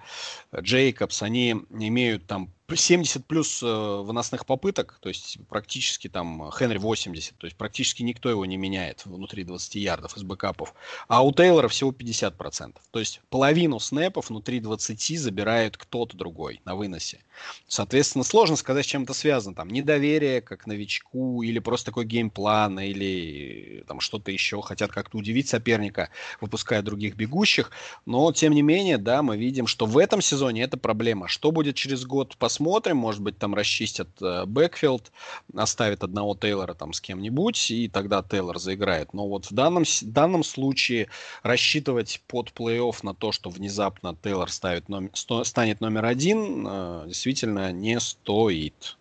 Джейкобс, 0.59 1.23
они 1.23 1.51
имеют 1.69 2.27
там 2.27 2.51
70 2.75 3.25
плюс 3.25 3.61
э, 3.63 3.65
выносных 3.65 4.45
попыток, 4.45 4.97
то 5.01 5.09
есть 5.09 5.37
практически 5.49 6.07
там 6.07 6.51
Хенри 6.51 6.77
80, 6.77 7.37
то 7.37 7.45
есть 7.45 7.57
практически 7.57 8.03
никто 8.03 8.29
его 8.29 8.45
не 8.45 8.57
меняет 8.57 9.05
внутри 9.05 9.43
20 9.43 9.75
ярдов 9.75 10.17
из 10.17 10.23
бэкапов. 10.23 10.73
А 11.07 11.23
у 11.23 11.33
Тейлора 11.33 11.67
всего 11.67 11.91
50%. 11.91 12.75
То 12.91 12.99
есть 12.99 13.21
половину 13.29 13.79
снэпов 13.79 14.29
внутри 14.29 14.59
20 14.59 15.19
забирает 15.19 15.77
кто-то 15.77 16.15
другой 16.17 16.61
на 16.65 16.75
выносе. 16.75 17.19
Соответственно, 17.67 18.23
сложно 18.23 18.55
сказать, 18.55 18.85
с 18.85 18.89
чем 18.89 19.03
это 19.03 19.13
связано. 19.13 19.55
Там 19.55 19.69
недоверие 19.69 20.41
как 20.41 20.67
новичку, 20.67 21.41
или 21.41 21.59
просто 21.59 21.87
такой 21.87 22.05
game 22.05 22.38
plan, 22.38 22.79
или 22.79 23.83
там 23.87 23.99
что-то 23.99 24.31
еще. 24.31 24.61
Хотят 24.61 24.91
как-то 24.91 25.17
удивить 25.17 25.47
соперника, 25.47 26.09
выпуская 26.39 26.81
других 26.81 27.15
бегущих. 27.15 27.71
Но, 28.05 28.31
тем 28.31 28.53
не 28.53 28.61
менее, 28.61 28.97
да, 28.97 29.23
мы 29.23 29.37
видим, 29.37 29.67
что 29.67 29.85
в 29.85 29.97
этом 29.97 30.21
сезоне 30.21 30.40
это 30.49 30.77
проблема. 30.77 31.27
Что 31.27 31.51
будет 31.51 31.75
через 31.75 32.05
год, 32.05 32.37
посмотрим 32.37 32.61
посмотрим. 32.71 32.97
Может 32.97 33.21
быть, 33.21 33.37
там 33.37 33.55
расчистят 33.55 34.09
э, 34.21 34.45
бэкфилд, 34.45 35.11
оставят 35.55 36.03
одного 36.03 36.35
Тейлора 36.35 36.73
там 36.73 36.93
с 36.93 37.01
кем-нибудь, 37.01 37.71
и 37.71 37.87
тогда 37.87 38.23
Тейлор 38.23 38.59
заиграет. 38.59 39.13
Но 39.13 39.27
вот 39.27 39.45
в 39.45 39.53
данном, 39.53 39.83
данном 40.01 40.43
случае 40.43 41.07
рассчитывать 41.43 42.21
под 42.27 42.49
плей-офф 42.49 42.95
на 43.03 43.13
то, 43.13 43.31
что 43.31 43.49
внезапно 43.49 44.15
Тейлор 44.23 44.51
ставит 44.51 44.89
номер, 44.89 45.11
станет 45.43 45.81
номер 45.81 46.05
один, 46.05 46.67
э, 46.67 47.03
действительно 47.07 47.71
не 47.71 47.99
стоит. 47.99 48.97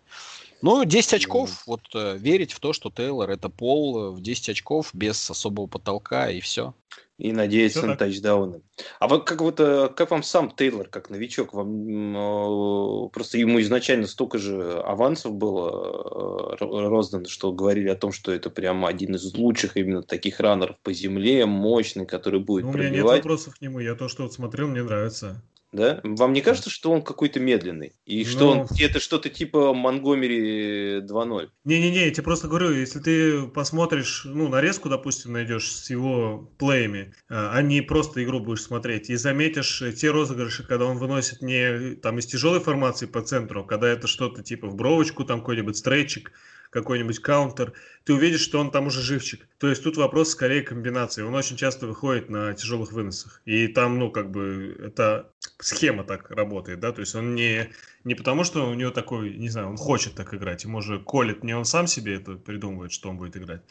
Ну, 0.63 0.85
10 0.85 1.15
очков, 1.15 1.51
mm. 1.51 1.63
вот 1.67 1.81
э, 1.95 2.17
верить 2.19 2.53
в 2.53 2.61
то, 2.61 2.73
что 2.73 2.91
Тейлор 2.91 3.31
это 3.31 3.49
пол 3.49 4.13
в 4.13 4.21
10 4.21 4.51
очков 4.51 4.91
без 4.93 5.31
особого 5.31 5.67
потолка 5.67 6.31
и 6.31 6.41
все. 6.41 6.75
И 7.21 7.33
надеяться 7.33 7.81
Все 7.81 7.87
на 7.87 7.97
так. 7.97 8.09
тачдауны. 8.09 8.63
А 8.99 9.07
вот 9.07 9.27
как 9.27 9.43
вот 9.43 9.61
э, 9.61 9.91
как 9.95 10.11
вам 10.11 10.23
сам 10.23 10.51
Тейлор, 10.51 10.89
как 10.89 11.11
новичок, 11.11 11.53
вам 11.53 12.17
э, 12.17 13.09
просто 13.11 13.37
ему 13.37 13.61
изначально 13.61 14.07
столько 14.07 14.39
же 14.39 14.81
авансов 14.81 15.35
было 15.35 16.57
э, 16.59 16.65
роздано, 16.89 17.27
что 17.29 17.53
говорили 17.53 17.89
о 17.89 17.97
том, 17.97 18.11
что 18.11 18.33
это 18.33 18.49
прямо 18.49 18.89
один 18.89 19.17
из 19.17 19.35
лучших 19.35 19.77
именно 19.77 20.03
таких 20.03 20.41
раннеров 20.41 20.79
по 20.83 20.95
земле, 20.95 21.45
мощный, 21.45 22.07
который 22.07 22.41
будет 22.41 22.65
ну, 22.65 22.71
У 22.71 22.75
меня 22.75 22.89
нет 22.89 23.05
вопросов 23.05 23.57
к 23.57 23.61
нему, 23.61 23.81
я 23.81 23.95
то, 23.95 24.09
что 24.09 24.23
вот 24.23 24.33
смотрел, 24.33 24.69
мне 24.69 24.83
нравится 24.83 25.43
да? 25.73 26.01
Вам 26.03 26.33
не 26.33 26.41
кажется, 26.41 26.71
что 26.71 26.91
он 26.91 27.03
какой-то 27.03 27.41
медленный? 27.41 27.93
И 28.05 28.25
что 28.25 28.47
Но... 28.47 28.51
он 28.51 28.67
ну. 28.71 28.77
это 28.79 29.01
что-то 29.01 29.29
типа 29.29 29.73
Монгомери 29.73 31.01
2.0? 31.01 31.49
Не-не-не, 31.65 32.07
я 32.07 32.11
тебе 32.11 32.25
просто 32.25 32.49
говорю, 32.49 32.73
если 32.73 32.99
ты 32.99 33.47
посмотришь, 33.47 34.23
ну, 34.25 34.49
нарезку, 34.49 34.89
допустим, 34.89 35.33
найдешь 35.33 35.71
с 35.71 35.91
его 35.91 36.51
плеями, 36.59 37.15
а 37.29 37.61
не 37.63 37.81
просто 37.81 38.23
игру 38.25 38.41
будешь 38.41 38.63
смотреть, 38.63 39.11
и 39.11 39.17
заметишь 39.17 39.83
те 39.97 40.11
розыгрыши, 40.11 40.67
когда 40.67 40.87
он 40.87 40.99
выносит 40.99 41.43
не 41.43 41.95
там 41.97 42.19
из 42.19 42.27
тяжелой 42.27 42.61
формации 42.61 43.07
по 43.07 43.23
центру, 43.23 43.65
когда 43.65 43.89
это 43.89 44.07
что-то 44.07 44.43
типа 44.43 44.67
в 44.67 44.75
бровочку, 44.75 45.25
там 45.25 45.41
какой-нибудь 45.41 45.77
стрейчик, 45.77 46.33
какой-нибудь 46.71 47.19
каунтер, 47.19 47.73
ты 48.05 48.15
увидишь, 48.15 48.41
что 48.41 48.61
он 48.61 48.71
там 48.71 48.87
уже 48.87 49.03
живчик. 49.03 49.47
То 49.59 49.69
есть 49.69 49.83
тут 49.83 49.97
вопрос 49.97 50.31
скорее 50.31 50.63
комбинации. 50.63 51.23
Он 51.23 51.35
очень 51.35 51.57
часто 51.57 51.87
выходит 51.87 52.31
на 52.31 52.55
тяжелых 52.55 52.93
выносах. 52.93 53.43
И 53.45 53.69
там, 53.69 53.99
ну, 53.99 54.11
как 54.11 54.31
бы, 54.31 54.77
это 54.83 55.31
схема 55.59 56.05
так 56.05 56.31
работает, 56.31 56.81
да, 56.81 56.93
то 56.93 57.01
есть 57.01 57.15
он 57.15 57.35
не, 57.35 57.71
не 58.05 58.15
потому, 58.15 58.45
что 58.45 58.69
у 58.69 58.75
него 58.75 58.91
такой, 58.91 59.35
не 59.37 59.49
знаю, 59.49 59.69
он 59.69 59.77
хочет 59.77 60.15
так 60.15 60.33
играть, 60.35 60.65
ему 60.65 60.81
же 60.81 60.99
колет, 60.99 61.45
не 61.45 61.55
он 61.55 61.65
сам 61.65 61.87
себе 61.87 62.17
это 62.17 62.33
придумывает, 62.35 62.93
что 62.93 63.11
он 63.11 63.19
будет 63.19 63.37
играть, 63.37 63.63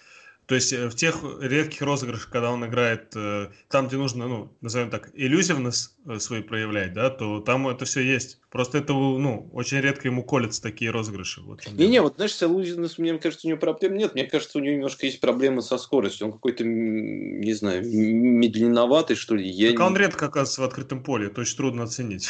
то 0.50 0.56
есть 0.56 0.74
э, 0.74 0.90
в 0.90 0.96
тех 0.96 1.24
редких 1.40 1.84
розыгрышах, 1.84 2.30
когда 2.30 2.52
он 2.52 2.66
играет 2.66 3.16
э, 3.16 3.52
там, 3.70 3.88
где 3.88 3.98
нужно, 3.98 4.28
ну, 4.28 4.58
назовем 4.62 4.90
так, 4.90 5.12
иллюзивность 5.14 5.96
э, 6.10 6.19
свой 6.19 6.44
проявлять, 6.44 6.94
да, 6.94 7.10
то 7.10 7.40
там 7.40 7.68
это 7.68 7.86
все 7.86 8.02
есть. 8.02 8.40
Просто 8.49 8.80
это, 8.80 8.94
ну, 8.94 9.49
очень 9.53 9.80
редко 9.80 10.07
ему 10.07 10.23
колятся 10.23 10.61
такие 10.61 10.90
розыгрыши. 10.90 11.41
Вот, 11.41 11.61
Не-не, 11.72 12.02
вот 12.02 12.15
знаешь, 12.15 12.34
с 12.34 12.44
иллюзивность, 12.44 12.98
мне 12.98 13.18
кажется, 13.19 13.48
у 13.48 13.49
него 13.49 13.60
проблем 13.60 13.95
нет. 13.95 14.15
Мне 14.15 14.26
кажется, 14.26 14.57
у 14.57 14.61
него 14.61 14.76
немножко 14.76 15.06
есть 15.06 15.22
проблемы 15.22 15.61
со 15.61 15.77
скоростью. 15.77 16.27
Он 16.27 16.34
какой-то, 16.34 16.64
не 16.65 17.53
знаю, 17.53 17.84
медленноватый, 17.86 19.15
что 19.15 19.36
ли. 19.36 19.48
Я 19.48 19.72
так 19.72 19.80
он 19.80 19.95
редко 19.95 20.26
оказывается 20.26 20.61
в 20.61 20.64
открытом 20.65 21.03
поле, 21.03 21.30
то 21.30 21.41
есть 21.41 21.56
трудно 21.56 21.84
оценить. 21.84 22.30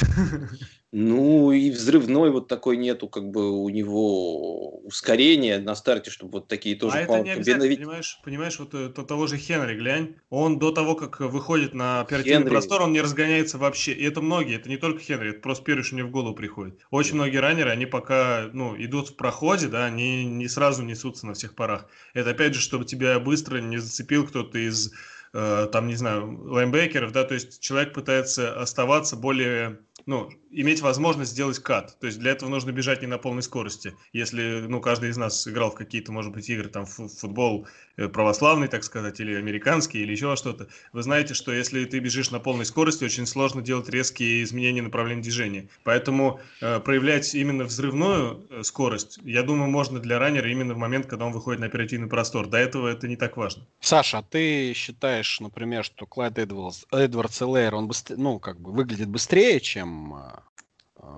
Ну 0.92 1.52
и 1.52 1.70
взрывной 1.70 2.32
вот 2.32 2.48
такой 2.48 2.76
нету, 2.76 3.08
как 3.08 3.30
бы 3.30 3.52
у 3.52 3.70
него 3.70 4.80
ускорения 4.80 5.60
на 5.60 5.76
старте, 5.76 6.10
чтобы 6.10 6.40
вот 6.40 6.48
такие 6.48 6.76
тоже 6.76 6.98
а 6.98 7.02
это 7.02 7.20
не 7.20 7.30
обязательно, 7.30 7.76
понимаешь, 7.76 8.20
понимаешь, 8.24 8.60
вот 8.60 8.74
э, 8.74 8.90
то, 8.90 9.04
того 9.04 9.28
же 9.28 9.38
Хенри, 9.38 9.76
глянь, 9.76 10.16
он 10.32 10.58
до 10.58 10.72
того, 10.72 10.96
как 10.96 11.20
выходит 11.20 11.76
на 11.76 12.02
оперативный 12.02 12.40
Хенри. 12.40 12.50
простор, 12.50 12.82
он 12.82 12.92
не 12.92 13.02
разгоняется 13.02 13.60
вообще. 13.70 13.94
И 13.94 14.04
это 14.04 14.22
многие, 14.22 14.56
это 14.56 14.68
не 14.70 14.78
только 14.78 15.00
Хенри, 15.00 15.30
это 15.30 15.42
просто 15.42 15.64
первый, 15.64 15.84
что 15.84 15.96
мне 15.96 16.04
в 16.04 16.12
голову 16.12 16.36
приходит. 16.36 16.80
Очень 16.92 17.16
многие 17.16 17.38
раннеры, 17.38 17.70
они 17.70 17.86
пока 17.86 18.50
ну, 18.52 18.76
идут 18.78 19.10
в 19.10 19.16
проходе, 19.16 19.68
да, 19.68 19.86
они 19.86 20.26
не 20.26 20.48
сразу 20.48 20.84
несутся 20.84 21.28
на 21.28 21.34
всех 21.34 21.56
парах. 21.56 21.88
Это 22.14 22.32
опять 22.32 22.54
же, 22.54 22.62
чтобы 22.62 22.86
тебя 22.86 23.20
быстро 23.20 23.60
не 23.60 23.78
зацепил 23.78 24.28
кто-то 24.28 24.58
из 24.58 24.92
э, 25.34 25.68
там, 25.72 25.88
не 25.88 25.96
знаю, 25.96 26.42
лайнбекеров, 26.52 27.12
да, 27.12 27.24
то 27.24 27.36
есть 27.36 27.62
человек 27.62 27.94
пытается 27.94 28.60
оставаться 28.60 29.16
более 29.16 29.80
ну, 30.10 30.28
иметь 30.50 30.82
возможность 30.82 31.32
сделать 31.34 31.60
кат. 31.60 32.00
То 32.00 32.08
есть 32.08 32.18
для 32.18 32.32
этого 32.32 32.50
нужно 32.50 32.72
бежать 32.72 33.02
не 33.02 33.08
на 33.08 33.20
полной 33.20 33.44
скорости. 33.44 33.94
Если, 34.12 34.66
ну, 34.68 34.82
каждый 34.82 35.12
из 35.12 35.18
нас 35.18 35.48
играл 35.48 35.70
в 35.70 35.76
какие-то, 35.76 36.12
может 36.12 36.34
быть, 36.34 36.50
игры, 36.50 36.68
там, 36.68 36.88
футбол 36.88 37.68
э, 37.96 38.08
православный, 38.08 38.68
так 38.68 38.84
сказать, 38.84 39.20
или 39.20 39.36
американский, 39.36 40.00
или 40.00 40.12
еще 40.12 40.36
что-то, 40.36 40.68
вы 40.94 41.04
знаете, 41.04 41.36
что 41.36 41.54
если 41.54 41.86
ты 41.86 42.00
бежишь 42.00 42.32
на 42.32 42.40
полной 42.40 42.66
скорости, 42.66 43.04
очень 43.04 43.28
сложно 43.28 43.62
делать 43.62 43.88
резкие 43.88 44.42
изменения 44.42 44.82
направления 44.82 45.22
движения. 45.22 45.70
Поэтому 45.84 46.40
э, 46.60 46.80
проявлять 46.80 47.36
именно 47.36 47.66
взрывную 47.66 48.48
э, 48.50 48.64
скорость, 48.64 49.20
я 49.24 49.44
думаю, 49.44 49.70
можно 49.70 50.00
для 50.00 50.18
раннера 50.18 50.50
именно 50.50 50.74
в 50.74 50.78
момент, 50.78 51.06
когда 51.06 51.26
он 51.26 51.34
выходит 51.34 51.60
на 51.60 51.68
оперативный 51.68 52.08
простор. 52.08 52.48
До 52.48 52.58
этого 52.58 52.88
это 52.88 53.08
не 53.08 53.16
так 53.16 53.38
важно. 53.38 53.68
Саша, 53.80 54.18
а 54.18 54.24
ты 54.24 54.74
считаешь, 54.74 55.40
например, 55.40 55.84
что 55.84 56.08
Клайд 56.08 56.40
Эдвардс, 56.40 56.86
Эдвардс 56.92 57.44
Элэйр, 57.44 57.76
он 57.76 57.88
быстрее, 57.88 58.18
ну, 58.18 58.40
как 58.40 58.60
бы 58.60 58.72
выглядит 58.72 59.08
быстрее, 59.08 59.60
чем... 59.60 59.99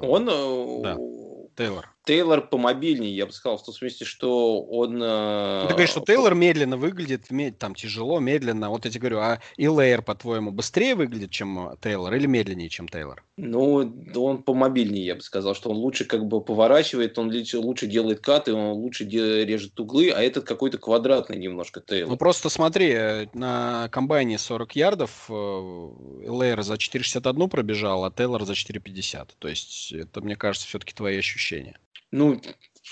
Он... 0.01 0.25
Да. 0.81 0.97
Тейлор. 1.55 1.90
Тейлор 2.03 2.47
помобильнее, 2.47 3.15
я 3.15 3.27
бы 3.27 3.31
сказал, 3.31 3.57
в 3.57 3.63
том 3.63 3.75
смысле, 3.75 4.07
что 4.07 4.63
он... 4.63 4.99
Э, 5.03 5.65
ты 5.67 5.73
говоришь, 5.73 5.91
что 5.91 6.01
Тейлор 6.01 6.33
медленно 6.33 6.75
выглядит, 6.75 7.27
там 7.59 7.75
тяжело, 7.75 8.19
медленно. 8.19 8.69
Вот 8.69 8.85
я 8.85 8.91
тебе 8.91 9.01
говорю, 9.01 9.19
а 9.19 9.39
Илэйр, 9.57 10.01
по-твоему, 10.01 10.51
быстрее 10.51 10.95
выглядит, 10.95 11.29
чем 11.29 11.77
Тейлор 11.79 12.13
или 12.15 12.25
медленнее, 12.25 12.69
чем 12.69 12.87
Тейлор? 12.87 13.23
Ну, 13.37 13.93
он 14.15 14.41
помобильнее, 14.41 15.05
я 15.05 15.15
бы 15.15 15.21
сказал, 15.21 15.53
что 15.53 15.69
он 15.69 15.77
лучше 15.77 16.05
как 16.05 16.25
бы 16.25 16.41
поворачивает, 16.41 17.19
он 17.19 17.31
лучше 17.55 17.85
делает 17.85 18.21
каты, 18.21 18.53
он 18.53 18.73
лучше 18.73 19.05
режет 19.05 19.79
углы, 19.79 20.09
а 20.09 20.21
этот 20.21 20.45
какой-то 20.45 20.79
квадратный 20.79 21.37
немножко 21.37 21.81
Тейлор. 21.81 22.09
Ну, 22.09 22.17
просто 22.17 22.49
смотри, 22.49 22.91
э, 22.91 23.27
на 23.33 23.89
комбайне 23.89 24.39
40 24.39 24.75
ярдов 24.75 25.29
Илэйр 25.29 26.59
э, 26.59 26.63
за 26.63 26.75
4,61 26.75 27.47
пробежал, 27.47 28.05
а 28.05 28.11
Тейлор 28.11 28.43
за 28.45 28.53
4,50. 28.53 29.29
То 29.37 29.47
есть 29.47 29.91
это, 29.91 30.21
мне 30.21 30.35
кажется, 30.35 30.67
все-таки 30.67 30.93
твои 30.93 31.19
ощущения. 31.19 31.77
Ну, 32.11 32.39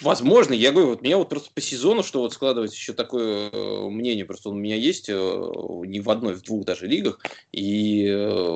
Возможно, 0.01 0.53
я 0.53 0.71
говорю, 0.71 0.89
вот 0.89 1.01
меня 1.01 1.17
вот 1.17 1.29
просто 1.29 1.51
по 1.53 1.61
сезону, 1.61 2.03
что 2.03 2.21
вот 2.21 2.33
складывается 2.33 2.77
еще 2.77 2.93
такое 2.93 3.49
э, 3.49 3.89
мнение, 3.89 4.25
просто 4.25 4.49
у 4.49 4.53
меня 4.53 4.75
есть 4.75 5.09
э, 5.09 5.13
не 5.13 5.99
в 5.99 6.09
одной, 6.09 6.35
в 6.35 6.41
двух 6.41 6.65
даже 6.65 6.87
лигах, 6.87 7.19
и 7.51 8.05
э, 8.07 8.53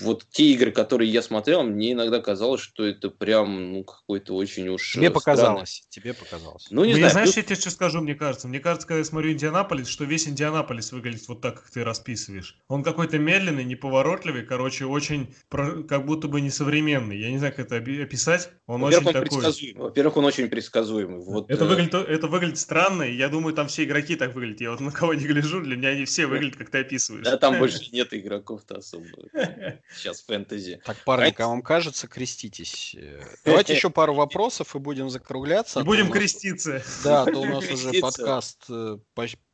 вот 0.00 0.26
те 0.30 0.52
игры, 0.52 0.72
которые 0.72 1.10
я 1.10 1.22
смотрел, 1.22 1.62
мне 1.62 1.92
иногда 1.92 2.20
казалось, 2.20 2.60
что 2.60 2.84
это 2.84 3.10
прям 3.10 3.72
ну, 3.72 3.84
какой-то 3.84 4.34
очень 4.34 4.68
уж 4.68 4.92
Тебе 4.92 5.10
показалось, 5.10 5.86
тебе 5.88 6.14
показалось. 6.14 6.66
Ну, 6.70 6.84
не 6.84 6.92
Мне, 6.92 7.00
знаю. 7.00 7.12
Знаешь, 7.12 7.36
ну... 7.36 7.40
я 7.40 7.42
тебе 7.42 7.56
что 7.56 7.70
скажу, 7.70 8.00
мне 8.00 8.14
кажется? 8.14 8.48
Мне 8.48 8.60
кажется, 8.60 8.86
когда 8.86 8.98
я 8.98 9.04
смотрю 9.04 9.32
Индианаполис, 9.32 9.88
что 9.88 10.04
весь 10.04 10.26
Индианаполис 10.26 10.92
выглядит 10.92 11.28
вот 11.28 11.40
так, 11.40 11.62
как 11.62 11.70
ты 11.70 11.84
расписываешь. 11.84 12.58
Он 12.68 12.82
какой-то 12.82 13.18
медленный, 13.18 13.64
неповоротливый, 13.64 14.42
короче, 14.42 14.86
очень 14.86 15.34
как 15.48 16.06
будто 16.06 16.28
бы 16.28 16.40
несовременный. 16.40 17.18
Я 17.18 17.30
не 17.30 17.38
знаю, 17.38 17.54
как 17.54 17.66
это 17.66 17.76
описать. 17.76 18.50
Он 18.66 18.82
очень 18.82 18.98
он 18.98 19.12
такой... 19.12 19.74
Во-первых, 19.74 20.16
он 20.16 20.24
очень 20.24 20.48
предсказуемый. 20.56 21.20
Вот, 21.20 21.50
это, 21.50 21.64
э... 21.64 21.68
выглядит, 21.68 21.94
это 21.94 22.26
выглядит 22.28 22.58
странно, 22.58 23.02
и 23.02 23.14
я 23.14 23.28
думаю, 23.28 23.54
там 23.54 23.68
все 23.68 23.84
игроки 23.84 24.16
так 24.16 24.34
выглядят. 24.34 24.60
Я 24.62 24.70
вот 24.70 24.80
на 24.80 24.90
кого 24.90 25.12
не 25.12 25.26
гляжу, 25.26 25.60
для 25.60 25.76
меня 25.76 25.90
они 25.90 26.06
все 26.06 26.26
выглядят, 26.26 26.56
как 26.56 26.70
ты 26.70 26.78
описываешь. 26.78 27.24
Да, 27.24 27.36
там 27.36 27.58
больше 27.58 27.90
нет 27.92 28.08
игроков-то 28.12 28.78
особо. 28.78 29.06
Сейчас 29.94 30.22
фэнтези. 30.22 30.80
Так, 30.84 30.96
парни, 31.04 31.34
а 31.36 31.48
вам 31.48 31.60
кажется, 31.60 32.08
креститесь. 32.08 32.96
Давайте 33.44 33.74
еще 33.76 33.90
пару 33.90 34.14
вопросов 34.14 34.74
и 34.74 34.78
будем 34.78 35.10
закругляться. 35.10 35.80
А 35.80 35.84
будем 35.84 36.10
креститься. 36.10 36.82
Да, 37.04 37.26
то 37.26 37.38
у 37.38 37.44
нас 37.44 37.70
уже 37.70 37.92
подкаст 38.00 38.64
э, 38.70 38.98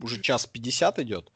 уже 0.01 0.21
час 0.21 0.47
пятьдесят 0.47 1.01
идет. 1.01 1.33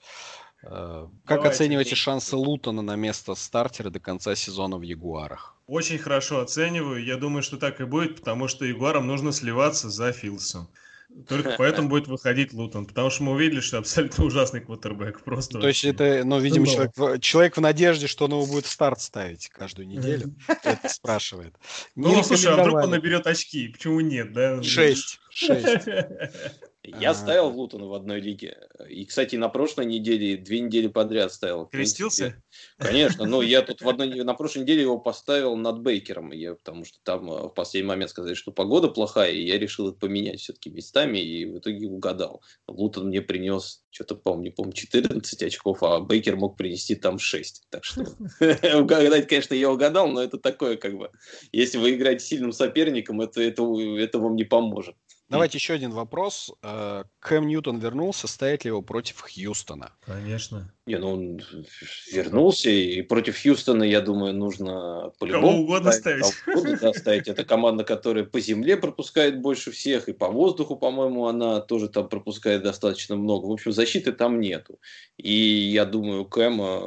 Как 0.69 1.11
Давайте. 1.27 1.49
оцениваете 1.49 1.95
шансы 1.95 2.37
Лутона 2.37 2.83
на 2.83 2.97
место 2.97 3.35
стартера 3.35 3.91
до 3.91 4.01
конца 4.01 4.35
сезона 4.35 4.79
в 4.79 4.83
Ягуарах? 4.83 5.57
Очень 5.67 5.99
хорошо 5.99 6.41
оцениваю. 6.41 7.05
Я 7.05 7.17
думаю, 7.17 7.43
что 7.43 7.57
так 7.57 7.81
и 7.81 7.85
будет, 7.85 8.17
потому 8.17 8.49
что 8.49 8.65
Ягуарам 8.65 9.07
нужно 9.07 9.33
сливаться 9.33 9.91
за 9.91 10.13
Филсом. 10.13 10.69
Только 11.29 11.55
поэтому 11.59 11.89
будет 11.89 12.09
выходить 12.09 12.53
Лутон, 12.53 12.87
потому 12.87 13.11
что 13.11 13.23
мы 13.23 13.33
увидели, 13.33 13.61
что 13.61 13.79
абсолютно 13.79 14.25
ужасный 14.25 14.61
квотербек. 14.61 15.23
Просто 15.23 15.61
То 15.61 15.69
есть 15.69 15.85
это, 15.85 16.23
ну, 16.25 16.39
видимо, 16.39 16.67
человек, 16.67 17.21
человек 17.21 17.57
в 17.57 17.61
надежде, 17.61 18.07
что 18.07 18.25
он 18.25 18.33
его 18.33 18.47
будет 18.47 18.67
старт 18.67 19.01
ставить 19.01 19.49
каждую 19.49 19.89
неделю. 19.89 20.35
Это 20.49 20.89
спрашивает. 20.89 21.55
Ну, 21.95 22.23
слушай, 22.23 22.53
а 22.53 22.57
вдруг 22.57 22.83
он 22.83 22.91
наберет 22.91 23.27
очки? 23.27 23.69
Почему 23.69 24.01
нет, 24.01 24.33
да? 24.33 24.63
Шесть. 24.63 25.21
Шесть. 25.31 25.87
Я 26.87 27.15
ставил 27.15 27.51
в 27.51 27.57
Лутон 27.57 27.85
в 27.85 27.95
одной 27.95 28.21
лиге. 28.21 28.57
И, 28.89 29.05
кстати, 29.05 29.37
на 29.37 29.49
прошлой 29.49 29.87
неделе, 29.87 30.37
две 30.37 30.61
недели 30.61 30.87
подряд 30.87 31.33
ставил. 31.33 31.67
Крестился? 31.67 32.43
Конечно. 32.79 33.27
Но 33.27 33.43
я 33.43 33.63
тут 33.63 33.81
в 33.81 33.89
одной, 33.89 34.23
на 34.23 34.35
прошлой 34.35 34.63
неделе 34.63 34.83
его 34.83 34.99
поставил 34.99 35.57
над 35.57 35.81
Бейкером. 35.81 36.33
Я, 36.33 36.55
потому 36.55 36.85
что 36.85 36.99
там 37.03 37.31
э, 37.31 37.49
в 37.49 37.51
последний 37.51 37.89
момент 37.89 38.11
сказали, 38.11 38.35
что 38.35 38.53
погода 38.53 38.89
плохая, 38.89 39.33
и 39.33 39.47
я 39.47 39.59
решил 39.59 39.89
их 39.89 39.99
поменять 39.99 40.41
все-таки 40.41 40.71
местами, 40.71 41.19
и 41.19 41.45
в 41.45 41.59
итоге 41.59 41.89
угадал. 41.89 42.43
Лутон 42.69 43.09
мне 43.09 43.21
принес, 43.21 43.83
что-то 43.91 44.15
помню, 44.15 44.45
не 44.45 44.51
помню, 44.51 44.73
14 44.73 45.43
очков, 45.43 45.83
а 45.83 46.01
Бейкер 46.01 46.37
мог 46.37 46.57
принести 46.57 46.95
там 46.95 47.19
6. 47.19 47.65
Так 47.71 47.85
что 47.85 48.03
угадать, 48.79 49.29
конечно, 49.29 49.55
я 49.55 49.71
угадал, 49.71 50.09
но 50.09 50.23
это 50.23 50.39
такое, 50.39 50.77
как 50.77 50.97
бы, 50.97 51.11
если 51.53 51.79
вы 51.79 51.95
играете 51.95 52.25
сильным 52.25 52.53
соперником, 52.53 53.21
это, 53.21 53.41
это, 53.41 53.63
это 53.99 54.19
вам 54.19 54.37
не 54.37 54.45
поможет. 54.45 54.95
Давайте 55.29 55.59
еще 55.59 55.75
один 55.75 55.91
вопрос. 55.91 56.53
Э, 56.63 57.05
Кэм 57.19 57.47
Ньютон 57.49 57.79
вернулся, 57.79 58.29
стоит 58.29 58.65
ли 58.65 58.69
его 58.69 58.83
против 58.83 59.23
Хьюстона? 59.23 59.93
Конечно. 60.05 60.73
Не, 60.87 60.99
ну 60.99 61.15
он 61.15 61.41
вернулся, 62.13 62.71
и 62.71 63.03
против 63.03 63.43
Хьюстона, 63.43 63.83
я 63.83 64.01
думаю, 64.01 64.35
нужно 64.35 65.11
по-любому 65.19 65.49
Кого 65.49 65.63
угодно 65.63 65.91
ставить. 65.91 66.33
Кого 66.45 66.61
угодно, 66.61 66.79
да, 66.81 66.93
ставить. 66.93 67.27
Это 67.27 67.45
команда, 67.45 67.83
которая 67.83 68.23
по 68.23 68.39
земле 68.39 68.77
пропускает 68.77 69.41
больше 69.41 69.73
всех, 69.73 70.09
и 70.09 70.13
по 70.13 70.29
воздуху, 70.29 70.77
по-моему, 70.77 71.27
она 71.27 71.61
тоже 71.61 71.89
там 71.89 72.09
пропускает 72.09 72.63
достаточно 72.63 73.17
много. 73.17 73.47
В 73.47 73.53
общем, 73.53 73.73
защиты 73.73 74.13
там 74.13 74.39
нету. 74.39 74.79
И 75.17 75.33
я 75.33 75.87
думаю, 75.87 76.25
Кэм 76.25 76.61
э, 76.61 76.79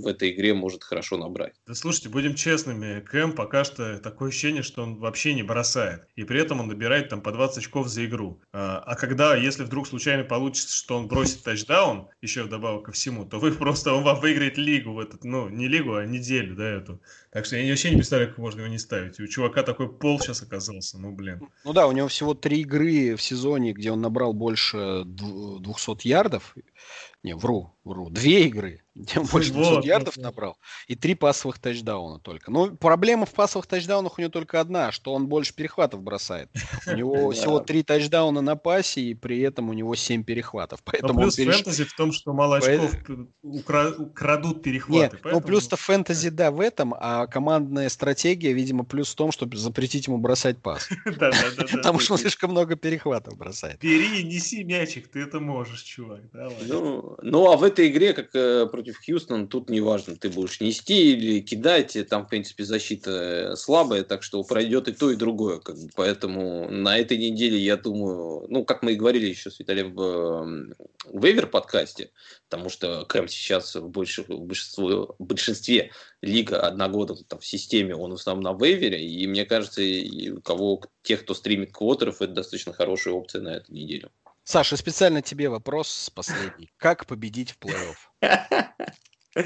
в 0.00 0.06
этой 0.06 0.30
игре 0.30 0.52
может 0.52 0.84
хорошо 0.84 1.16
набрать. 1.16 1.54
Да 1.66 1.74
слушайте, 1.74 2.10
будем 2.10 2.34
честными, 2.34 3.00
Кэм 3.00 3.32
пока 3.32 3.64
что 3.64 3.98
такое 3.98 4.28
ощущение, 4.28 4.62
что 4.62 4.82
он 4.82 4.98
вообще 4.98 5.32
не 5.32 5.42
бросает. 5.42 6.02
И 6.16 6.24
при 6.24 6.38
этом 6.38 6.60
он 6.60 6.68
набирает 6.68 7.08
там 7.08 7.22
по 7.22 7.32
20 7.32 7.56
очков 7.58 7.77
за 7.86 8.04
игру. 8.06 8.40
А, 8.52 8.78
а 8.78 8.94
когда, 8.96 9.36
если 9.36 9.62
вдруг 9.62 9.86
случайно 9.86 10.24
получится, 10.24 10.74
что 10.74 10.98
он 10.98 11.06
бросит 11.06 11.42
тачдаун, 11.44 12.08
еще 12.20 12.42
вдобавок 12.42 12.86
ко 12.86 12.92
всему, 12.92 13.24
то 13.24 13.38
вы 13.38 13.52
просто, 13.54 13.92
он 13.92 14.02
вам 14.02 14.20
выиграет 14.20 14.58
лигу 14.58 14.92
в 14.92 14.98
этот, 14.98 15.24
ну, 15.24 15.48
не 15.48 15.68
лигу, 15.68 15.94
а 15.94 16.04
неделю, 16.04 16.56
да, 16.56 16.68
эту. 16.68 17.00
Так 17.30 17.44
что 17.44 17.56
я 17.56 17.68
вообще 17.68 17.90
не 17.90 17.96
представляю, 17.96 18.30
как 18.30 18.38
можно 18.38 18.60
его 18.60 18.70
не 18.70 18.78
ставить. 18.78 19.20
У 19.20 19.26
чувака 19.26 19.62
такой 19.62 19.92
пол 19.92 20.18
сейчас 20.18 20.42
оказался, 20.42 20.98
ну, 20.98 21.12
блин. 21.12 21.48
Ну 21.64 21.72
да, 21.72 21.86
у 21.86 21.92
него 21.92 22.08
всего 22.08 22.34
три 22.34 22.60
игры 22.60 23.16
в 23.16 23.22
сезоне, 23.22 23.72
где 23.72 23.90
он 23.92 24.00
набрал 24.00 24.32
больше 24.32 25.02
200 25.04 26.06
ярдов. 26.06 26.54
Не, 27.24 27.34
вру, 27.34 27.74
вру. 27.82 28.10
Две 28.10 28.46
игры, 28.46 28.80
где 28.94 29.18
он 29.18 29.26
больше 29.26 29.52
200 29.52 29.72
вот, 29.72 29.84
ярдов 29.84 30.16
вот. 30.16 30.22
набрал. 30.22 30.56
И 30.86 30.94
три 30.94 31.16
пасовых 31.16 31.58
тачдауна 31.58 32.20
только. 32.20 32.50
Ну, 32.50 32.76
проблема 32.76 33.26
в 33.26 33.32
пасовых 33.32 33.66
тачдаунах 33.66 34.18
у 34.18 34.20
него 34.20 34.30
только 34.30 34.60
одна, 34.60 34.92
что 34.92 35.12
он 35.12 35.26
больше 35.26 35.52
перехватов 35.52 36.00
бросает. 36.00 36.48
У 36.86 36.92
него 36.92 37.30
всего 37.32 37.58
три 37.58 37.82
тачдауна 37.82 38.40
на 38.40 38.54
пасе, 38.54 39.00
и 39.00 39.14
при 39.14 39.40
этом 39.40 39.68
у 39.68 39.72
него 39.72 39.96
семь 39.96 40.22
перехватов. 40.22 40.80
Поэтому 40.84 41.22
плюс 41.22 41.34
фэнтези 41.34 41.84
в 41.84 41.96
том, 41.96 42.12
что 42.12 42.32
мало 42.32 42.58
очков 42.58 42.94
украдут 43.42 44.62
перехваты. 44.62 45.18
Ну, 45.24 45.40
плюс-то 45.40 45.76
фэнтези, 45.76 46.30
да, 46.30 46.52
в 46.52 46.60
этом, 46.60 46.94
а 46.96 47.26
командная 47.30 47.88
стратегия, 47.88 48.52
видимо, 48.52 48.84
плюс 48.84 49.12
в 49.12 49.14
том, 49.14 49.32
чтобы 49.32 49.56
запретить 49.56 50.06
ему 50.06 50.18
бросать 50.18 50.58
пас. 50.58 50.88
Потому 51.04 51.98
что 52.00 52.14
он 52.14 52.18
слишком 52.18 52.50
много 52.50 52.76
перехватов 52.76 53.36
бросает. 53.36 53.80
Бери, 53.80 54.22
неси 54.24 54.64
мячик, 54.64 55.08
ты 55.08 55.20
это 55.20 55.40
можешь, 55.40 55.82
чувак. 55.82 56.20
Ну, 56.66 57.16
ну, 57.22 57.52
а 57.52 57.56
в 57.56 57.62
этой 57.62 57.88
игре, 57.88 58.12
как 58.12 58.34
э, 58.34 58.66
против 58.66 58.98
Хьюстона, 59.04 59.46
тут 59.46 59.70
неважно, 59.70 60.16
ты 60.16 60.28
будешь 60.30 60.60
нести 60.60 61.12
или 61.12 61.40
кидать, 61.40 61.96
там, 62.08 62.26
в 62.26 62.28
принципе, 62.28 62.64
защита 62.64 63.10
э, 63.10 63.56
слабая, 63.56 64.04
так 64.04 64.22
что 64.22 64.42
пройдет 64.42 64.88
и 64.88 64.92
то, 64.92 65.10
и 65.10 65.16
другое. 65.16 65.60
Поэтому 65.94 66.70
на 66.70 66.98
этой 66.98 67.18
неделе, 67.18 67.58
я 67.58 67.76
думаю, 67.76 68.46
ну, 68.48 68.64
как 68.64 68.82
мы 68.82 68.92
и 68.92 68.96
говорили 68.96 69.26
еще 69.26 69.50
с 69.50 69.58
Виталием 69.58 69.94
в, 69.94 70.74
в 71.12 71.24
Эвер 71.24 71.46
подкасте, 71.46 72.10
потому 72.48 72.70
что 72.70 73.04
Кэм 73.04 73.28
сейчас 73.28 73.74
в, 73.74 73.88
больш, 73.88 74.18
в 74.18 74.40
большинстве, 74.40 74.84
в 74.84 75.14
большинстве 75.18 75.92
лига 76.22 76.60
одногода 76.60 77.14
там, 77.24 77.38
в 77.40 77.46
системе, 77.46 77.94
он 77.94 78.12
в 78.12 78.14
основном 78.14 78.58
на 78.58 78.64
вейвере, 78.64 79.06
и 79.06 79.26
мне 79.26 79.44
кажется, 79.44 79.82
и 79.82 80.30
у 80.30 80.40
кого, 80.40 80.82
тех, 81.02 81.22
кто 81.22 81.34
стримит 81.34 81.72
квотеров, 81.72 82.22
это 82.22 82.32
достаточно 82.32 82.72
хорошая 82.72 83.14
опция 83.14 83.42
на 83.42 83.48
эту 83.56 83.72
неделю. 83.72 84.10
Саша, 84.44 84.78
специально 84.78 85.20
тебе 85.20 85.50
вопрос 85.50 86.10
последний. 86.14 86.70
Как 86.78 87.04
победить 87.04 87.50
в 87.50 87.58
плей-офф? 87.58 87.96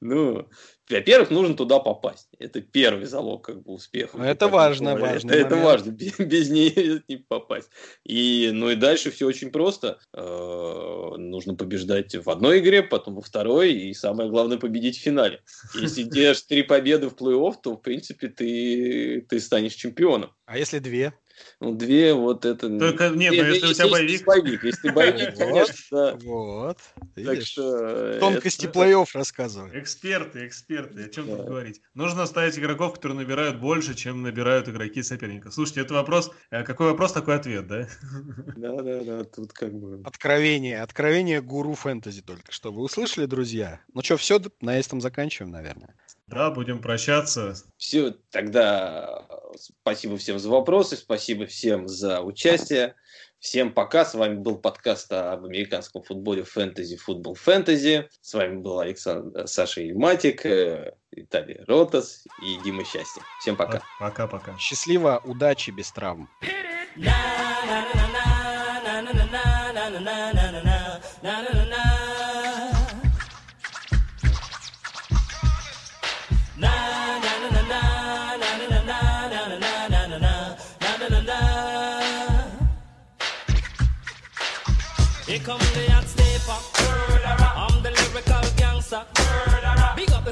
Ну, 0.00 0.48
во-первых, 0.88 1.30
нужно 1.30 1.54
туда 1.54 1.78
попасть. 1.80 2.28
Это 2.38 2.60
первый 2.60 3.06
залог 3.06 3.44
как 3.44 3.62
бы 3.62 3.72
успеха. 3.72 4.16
Ну, 4.16 4.24
это 4.24 4.48
важно, 4.48 4.96
важно. 4.96 5.32
Это, 5.32 5.40
это 5.40 5.56
важно, 5.56 5.90
без, 5.90 6.18
без 6.18 6.50
нее 6.50 7.02
не 7.08 7.16
попасть. 7.16 7.70
И, 8.04 8.50
ну 8.52 8.70
и 8.70 8.76
дальше 8.76 9.10
все 9.10 9.26
очень 9.26 9.50
просто. 9.50 9.98
Э, 10.14 11.14
нужно 11.16 11.54
побеждать 11.54 12.14
в 12.14 12.30
одной 12.30 12.60
игре, 12.60 12.82
потом 12.82 13.16
во 13.16 13.20
второй, 13.20 13.72
и 13.72 13.94
самое 13.94 14.30
главное 14.30 14.58
победить 14.58 14.98
в 14.98 15.02
финале. 15.02 15.42
Если 15.74 16.04
делаешь 16.04 16.42
три 16.42 16.62
победы 16.62 17.08
в 17.08 17.14
плей-офф, 17.14 17.54
то, 17.62 17.74
в 17.74 17.82
принципе, 17.82 18.28
ты, 18.28 19.26
ты 19.28 19.40
станешь 19.40 19.74
чемпионом. 19.74 20.32
А 20.46 20.56
если 20.56 20.78
две? 20.78 21.12
Ну, 21.60 21.72
две, 21.74 22.14
вот 22.14 22.44
это... 22.44 22.78
Только, 22.78 23.08
нет, 23.10 23.34
но 23.36 23.42
если 23.48 23.66
у 23.66 23.72
тебя 23.72 23.88
боевик... 23.88 24.24
боевик. 24.24 24.64
Если 24.64 24.80
ты 24.82 24.92
боевик, 24.92 25.36
конечно, 25.36 26.16
Вот, 26.22 26.78
Так 27.16 27.42
что... 27.42 28.18
Тонкости 28.20 28.66
плей-офф 28.66 29.08
рассказывай. 29.12 29.78
Эксперты, 29.80 30.46
эксперты, 30.46 31.04
о 31.04 31.08
чем 31.08 31.26
тут 31.26 31.46
говорить? 31.46 31.80
Нужно 31.94 32.26
ставить 32.26 32.58
игроков, 32.58 32.94
которые 32.94 33.18
набирают 33.18 33.58
больше, 33.58 33.94
чем 33.94 34.22
набирают 34.22 34.68
игроки 34.68 35.02
соперника. 35.02 35.50
Слушайте, 35.50 35.80
это 35.80 35.94
вопрос... 35.94 36.30
Э, 36.50 36.62
какой 36.62 36.90
вопрос, 36.90 37.12
такой 37.12 37.36
ответ, 37.36 37.66
да? 37.66 37.88
Да, 38.56 38.82
да, 38.82 39.02
да, 39.02 39.24
тут 39.24 39.52
как 39.52 39.72
бы... 39.72 40.02
Откровение, 40.04 40.82
откровение 40.82 41.42
гуру 41.42 41.74
фэнтези 41.74 42.22
только 42.22 42.52
что. 42.52 42.72
Вы 42.72 42.82
услышали, 42.82 43.26
друзья? 43.26 43.80
Ну 43.94 44.02
что, 44.02 44.16
все, 44.16 44.40
на 44.60 44.78
этом 44.78 45.00
заканчиваем, 45.00 45.52
наверное. 45.52 45.94
Да, 46.28 46.50
будем 46.50 46.80
прощаться. 46.82 47.54
Все, 47.78 48.14
тогда 48.30 49.26
спасибо 49.56 50.18
всем 50.18 50.38
за 50.38 50.50
вопросы, 50.50 50.96
спасибо 50.96 51.46
всем 51.46 51.88
за 51.88 52.20
участие. 52.20 52.94
Всем 53.40 53.72
пока. 53.72 54.04
С 54.04 54.14
вами 54.14 54.34
был 54.34 54.58
подкаст 54.58 55.10
об 55.12 55.44
американском 55.44 56.02
футболе 56.02 56.42
фэнтези, 56.42 56.96
футбол 56.96 57.34
фэнтези. 57.34 58.08
С 58.20 58.34
вами 58.34 58.56
был 58.56 58.80
Александр, 58.80 59.46
Саша 59.46 59.80
Ильматик, 59.80 60.44
э, 60.44 60.94
Виталий 61.12 61.60
Ротас 61.66 62.26
и 62.42 62.62
Дима 62.64 62.84
Счастье. 62.84 63.22
Всем 63.40 63.56
пока. 63.56 63.82
Пока-пока. 63.98 64.56
Счастливо, 64.58 65.22
удачи, 65.24 65.70
без 65.70 65.90
травм. 65.92 66.28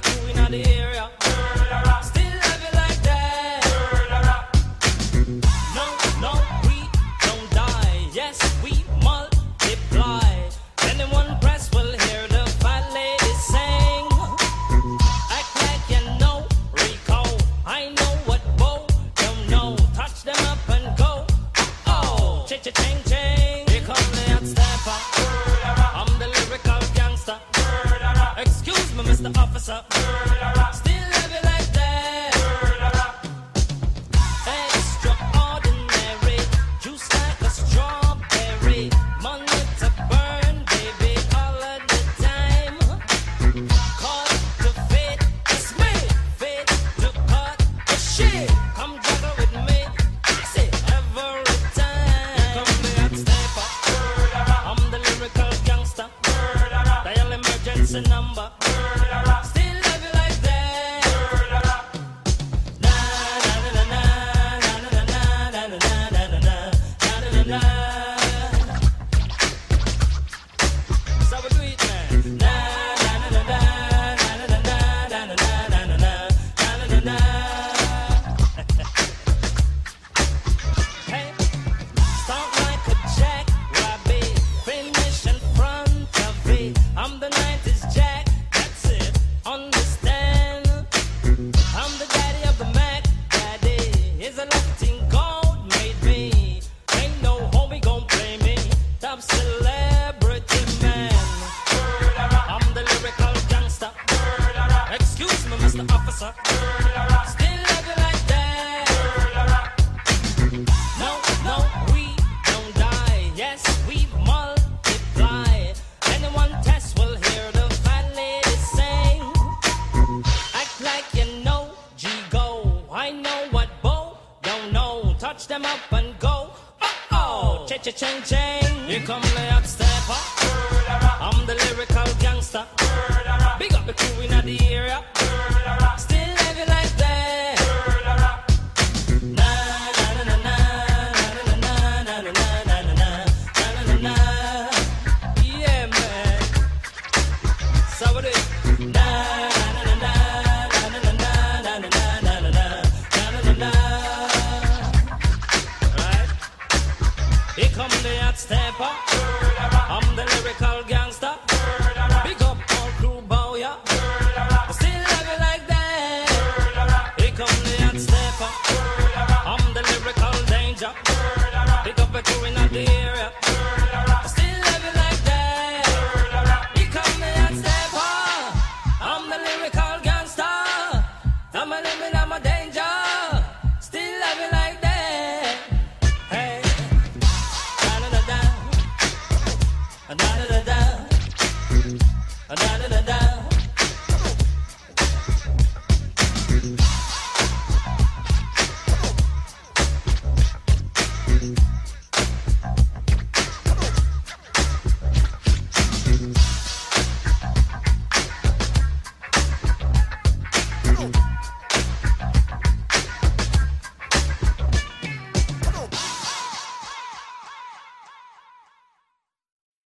people 0.01 0.11
crew 0.11 0.45
in 0.45 0.51
the 0.51 0.67
area. 0.69 1.26